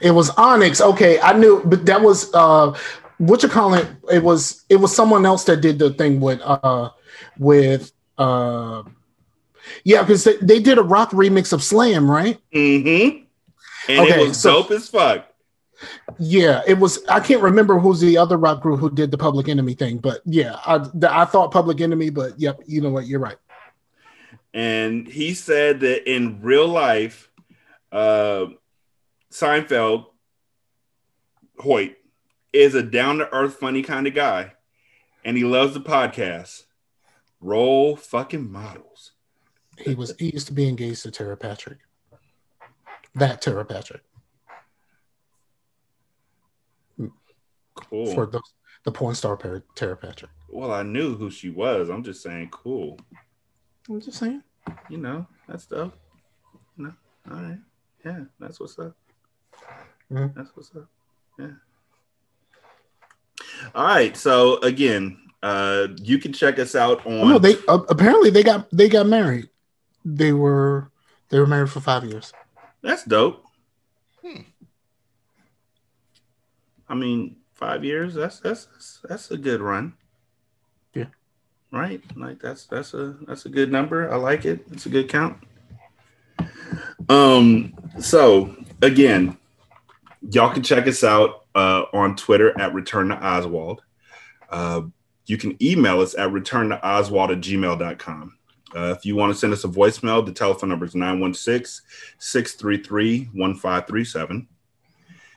It 0.00 0.10
was 0.12 0.30
Onyx. 0.30 0.80
Okay, 0.80 1.20
I 1.20 1.32
knew, 1.32 1.62
but 1.64 1.86
that 1.86 2.00
was 2.02 2.32
uh, 2.34 2.76
what 3.18 3.42
you 3.42 3.48
call 3.48 3.74
it? 3.74 3.88
It 4.12 4.22
was 4.22 4.64
it 4.68 4.76
was 4.76 4.94
someone 4.94 5.24
else 5.26 5.44
that 5.44 5.60
did 5.60 5.78
the 5.78 5.90
thing 5.90 6.20
with 6.20 6.40
uh, 6.42 6.90
with 7.38 7.92
uh, 8.18 8.82
yeah, 9.84 10.02
because 10.02 10.24
they, 10.24 10.36
they 10.38 10.60
did 10.60 10.78
a 10.78 10.82
rock 10.82 11.10
remix 11.10 11.52
of 11.52 11.62
Slam, 11.62 12.10
right? 12.10 12.38
Mm-hmm. 12.54 13.24
And 13.88 14.00
Okay, 14.00 14.22
it 14.22 14.28
was 14.28 14.40
so- 14.40 14.62
dope 14.62 14.70
as 14.72 14.88
fuck. 14.88 15.26
Yeah, 16.18 16.60
it 16.66 16.74
was. 16.78 17.02
I 17.08 17.20
can't 17.20 17.40
remember 17.40 17.78
who's 17.78 18.00
the 18.00 18.18
other 18.18 18.36
rock 18.36 18.60
group 18.60 18.80
who 18.80 18.90
did 18.90 19.10
the 19.10 19.16
Public 19.16 19.48
Enemy 19.48 19.72
thing, 19.74 19.96
but 19.96 20.20
yeah, 20.26 20.56
I 20.66 20.86
I 21.08 21.24
thought 21.24 21.52
Public 21.52 21.80
Enemy, 21.80 22.10
but 22.10 22.38
yep, 22.38 22.60
you 22.66 22.82
know 22.82 22.90
what? 22.90 23.06
You're 23.06 23.20
right. 23.20 23.38
And 24.52 25.08
he 25.08 25.32
said 25.32 25.80
that 25.80 26.10
in 26.12 26.42
real 26.42 26.68
life, 26.68 27.30
uh, 27.92 28.46
Seinfeld, 29.32 30.06
Hoyt, 31.58 31.96
is 32.52 32.74
a 32.74 32.82
down 32.82 33.18
to 33.18 33.32
earth, 33.32 33.54
funny 33.54 33.82
kind 33.82 34.06
of 34.06 34.14
guy. 34.14 34.52
And 35.24 35.36
he 35.36 35.44
loves 35.44 35.72
the 35.72 35.80
podcast. 35.80 36.64
Roll 37.40 37.96
fucking 37.96 38.50
models. 38.50 38.89
He 39.84 39.94
was 39.94 40.14
he 40.18 40.30
used 40.30 40.46
to 40.48 40.52
be 40.52 40.68
engaged 40.68 41.02
to 41.02 41.10
Tera 41.10 41.36
Patrick. 41.36 41.78
That 43.14 43.40
Tera 43.42 43.64
Patrick 43.64 44.02
Cool. 47.74 48.14
for 48.14 48.26
the 48.26 48.40
the 48.84 48.92
porn 48.92 49.14
star 49.14 49.36
Tera 49.74 49.96
Patrick. 49.96 50.30
well, 50.48 50.72
I 50.72 50.82
knew 50.82 51.14
who 51.16 51.30
she 51.30 51.50
was. 51.50 51.88
I'm 51.90 52.02
just 52.02 52.22
saying, 52.22 52.48
cool. 52.50 52.98
I'm 53.88 54.00
just 54.00 54.18
saying. 54.18 54.42
You 54.88 54.98
know, 54.98 55.26
that's 55.48 55.66
dope. 55.66 55.94
No, 56.76 56.92
all 57.30 57.36
right. 57.42 57.58
Yeah, 58.04 58.20
that's 58.38 58.58
what's 58.60 58.78
up. 58.78 58.96
Mhm. 60.10 60.34
That's 60.34 60.50
what's 60.54 60.74
up. 60.74 60.88
Yeah. 61.38 61.50
All 63.74 63.84
right. 63.84 64.16
So 64.16 64.58
again, 64.60 65.18
uh, 65.42 65.88
you 65.96 66.18
can 66.18 66.32
check 66.32 66.58
us 66.58 66.74
out 66.74 67.04
on. 67.06 67.12
Oh, 67.12 67.28
no, 67.28 67.38
they 67.38 67.56
uh, 67.68 67.80
apparently 67.88 68.30
they 68.30 68.42
got 68.42 68.68
they 68.70 68.88
got 68.88 69.06
married. 69.06 69.49
They 70.04 70.32
were 70.32 70.90
they 71.28 71.38
were 71.38 71.46
married 71.46 71.70
for 71.70 71.80
five 71.80 72.04
years. 72.04 72.32
That's 72.82 73.04
dope. 73.04 73.44
I 76.88 76.94
mean, 76.94 77.36
five 77.54 77.84
years. 77.84 78.14
That's 78.14 78.40
that's 78.40 78.66
that's, 78.66 79.00
that's 79.08 79.30
a 79.30 79.36
good 79.36 79.60
run. 79.60 79.94
Yeah. 80.92 81.06
Right. 81.70 82.02
Like 82.16 82.40
that's 82.40 82.66
that's 82.66 82.94
a 82.94 83.16
that's 83.26 83.46
a 83.46 83.48
good 83.48 83.70
number. 83.70 84.12
I 84.12 84.16
like 84.16 84.44
it. 84.44 84.64
It's 84.72 84.86
a 84.86 84.90
good 84.90 85.08
count. 85.08 85.38
Um. 87.08 87.74
So 88.00 88.56
again, 88.82 89.38
y'all 90.30 90.52
can 90.52 90.64
check 90.64 90.88
us 90.88 91.04
out 91.04 91.44
uh, 91.54 91.84
on 91.92 92.16
Twitter 92.16 92.58
at 92.60 92.74
Return 92.74 93.08
to 93.10 93.24
Oswald. 93.24 93.82
Uh, 94.50 94.82
you 95.26 95.38
can 95.38 95.56
email 95.62 96.00
us 96.00 96.16
at 96.16 96.32
return 96.32 96.70
to 96.70 96.84
oswald 96.84 97.30
at 97.30 97.38
gmail.com. 97.38 98.36
Uh, 98.74 98.94
if 98.96 99.04
you 99.04 99.16
want 99.16 99.32
to 99.32 99.38
send 99.38 99.52
us 99.52 99.64
a 99.64 99.68
voicemail, 99.68 100.24
the 100.24 100.32
telephone 100.32 100.68
number 100.70 100.84
is 100.84 100.94
916 100.94 101.84
633 102.18 103.30
1537. 103.32 104.48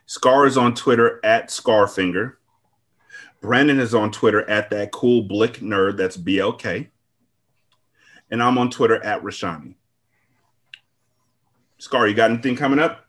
Scar 0.06 0.46
is 0.46 0.56
on 0.56 0.74
Twitter 0.74 1.20
at 1.24 1.48
Scarfinger. 1.48 2.34
Brandon 3.40 3.80
is 3.80 3.94
on 3.94 4.10
Twitter 4.10 4.48
at 4.48 4.70
that 4.70 4.92
cool 4.92 5.22
blick 5.22 5.54
nerd. 5.54 5.96
That's 5.96 6.16
BLK. 6.16 6.88
And 8.30 8.42
I'm 8.42 8.58
on 8.58 8.70
Twitter 8.70 9.02
at 9.04 9.22
Rashani. 9.22 9.74
Scar, 11.78 12.06
you 12.08 12.14
got 12.14 12.30
anything 12.30 12.56
coming 12.56 12.78
up? 12.78 13.06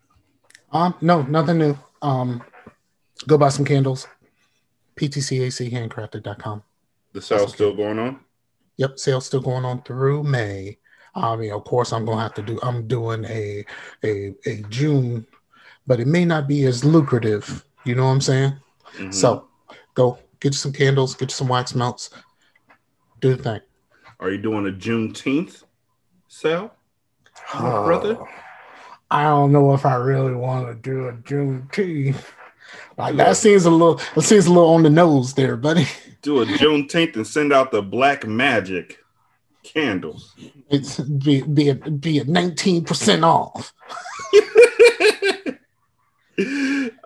Um, 0.72 0.96
no, 1.00 1.22
nothing 1.22 1.58
new. 1.58 1.78
Um, 2.02 2.44
go 3.28 3.38
buy 3.38 3.50
some 3.50 3.64
candles. 3.64 4.08
PTCAChandcrafted.com. 4.98 6.64
The 7.14 7.22
sale's 7.22 7.54
still 7.54 7.74
going 7.74 8.00
on? 8.00 8.20
Yep, 8.78 9.00
sale's 9.00 9.26
still 9.26 9.42
going 9.42 9.66
on 9.66 9.82
through 9.84 10.24
May. 10.24 10.78
I 11.16 11.36
mean, 11.38 11.52
of 11.52 11.64
course, 11.64 11.94
I'm 11.94 12.06
gonna 12.06 12.22
have 12.22 12.34
to 12.36 12.42
do. 12.42 12.60
I'm 12.62 12.88
doing 12.88 13.24
a 13.26 13.66
a 14.04 14.34
a 14.46 14.64
June, 14.70 15.26
but 15.88 16.00
it 16.00 16.08
may 16.08 16.26
not 16.26 16.48
be 16.48 16.66
as 16.66 16.84
lucrative. 16.84 17.64
You 17.86 17.96
know 17.96 18.06
what 18.06 18.12
I'm 18.12 18.22
saying? 18.22 18.54
Mhm. 18.98 19.14
So, 19.14 19.48
go 19.94 20.20
get 20.42 20.54
you 20.54 20.58
some 20.58 20.74
candles, 20.74 21.16
get 21.16 21.30
you 21.30 21.36
some 21.36 21.48
wax 21.48 21.74
melts, 21.74 22.10
do 23.22 23.36
the 23.36 23.44
thing. 23.44 23.62
Are 24.20 24.30
you 24.30 24.38
doing 24.38 24.68
a 24.68 24.72
Juneteenth 24.72 25.64
sale, 26.28 26.74
my 27.54 27.70
Uh, 27.70 27.84
brother? 27.86 28.18
I 29.10 29.24
don't 29.24 29.52
know 29.52 29.74
if 29.74 29.86
I 29.86 29.96
really 29.96 30.34
want 30.34 30.68
to 30.68 30.74
do 30.76 31.08
a 31.08 31.14
Juneteenth. 31.14 32.24
Like 32.98 33.16
that 33.18 33.38
seems 33.38 33.66
a 33.66 33.72
little. 33.72 34.00
That 34.16 34.22
seems 34.22 34.46
a 34.46 34.50
little 34.54 34.74
on 34.74 34.84
the 34.84 34.90
nose 34.90 35.34
there, 35.34 35.58
buddy. 35.58 35.88
Do 36.22 36.42
a 36.42 36.46
Juneteenth 36.46 37.16
and 37.16 37.28
send 37.28 37.54
out 37.54 37.72
the 37.72 37.82
Black 37.82 38.26
Magic 38.26 39.00
candles. 39.64 40.34
It's 40.70 41.00
be 41.00 41.42
be 41.42 41.70
a, 41.70 41.76
be 41.76 42.20
a 42.20 42.24
nineteen 42.26 42.84
percent 42.84 43.24
off. 43.24 43.74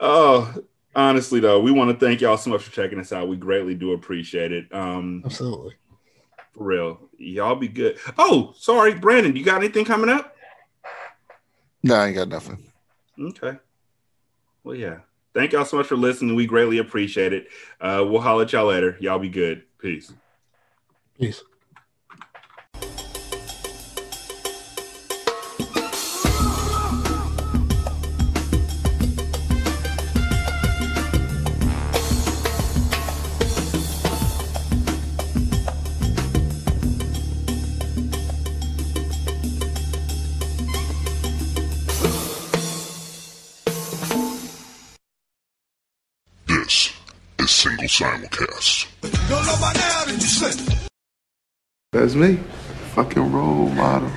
Oh, 0.02 0.53
honestly 0.95 1.40
though, 1.40 1.60
we 1.60 1.72
want 1.72 1.91
to 1.91 2.06
thank 2.06 2.22
y'all 2.22 2.38
so 2.38 2.49
much 2.49 2.64
for 2.64 2.72
checking 2.72 2.99
us 2.99 3.11
out. 3.11 3.27
We 3.27 3.36
greatly 3.36 3.76
do 3.76 3.91
appreciate 3.91 4.52
it. 4.52 4.73
Um, 4.73 5.22
Absolutely. 5.26 5.76
for 6.53 6.64
real, 6.64 7.10
y'all 7.18 7.56
be 7.56 7.68
good. 7.68 7.98
Oh, 8.18 8.53
sorry, 8.57 8.94
Brandon, 8.94 9.36
you 9.36 9.44
got 9.44 9.57
anything 9.57 9.86
coming 9.86 10.10
up? 10.10 10.36
No, 11.84 11.95
I 11.95 12.07
ain't 12.07 12.15
got 12.15 12.30
nothing. 12.30 12.72
Okay. 13.19 13.57
Well, 14.64 14.76
yeah. 14.76 14.99
Thank 15.34 15.53
y'all 15.53 15.65
so 15.65 15.77
much 15.77 15.88
for 15.88 15.95
listening. 15.95 16.35
We 16.35 16.45
greatly 16.45 16.80
appreciate 16.80 17.34
it. 17.34 17.47
Uh, 17.80 18.03
we'll 18.07 18.22
holler 18.22 18.43
at 18.43 18.53
y'all 18.53 18.65
later. 18.65 18.97
Y'all 18.99 19.19
be 19.19 19.30
good. 19.30 19.64
Peace. 19.80 20.11
Peace. 21.19 21.43
Is 48.01 48.05
Single 48.07 49.38
Simulcast. 49.38 50.88
That's 51.91 52.15
me. 52.15 52.38
Fucking 52.95 53.31
role 53.31 53.69
model. 53.69 54.09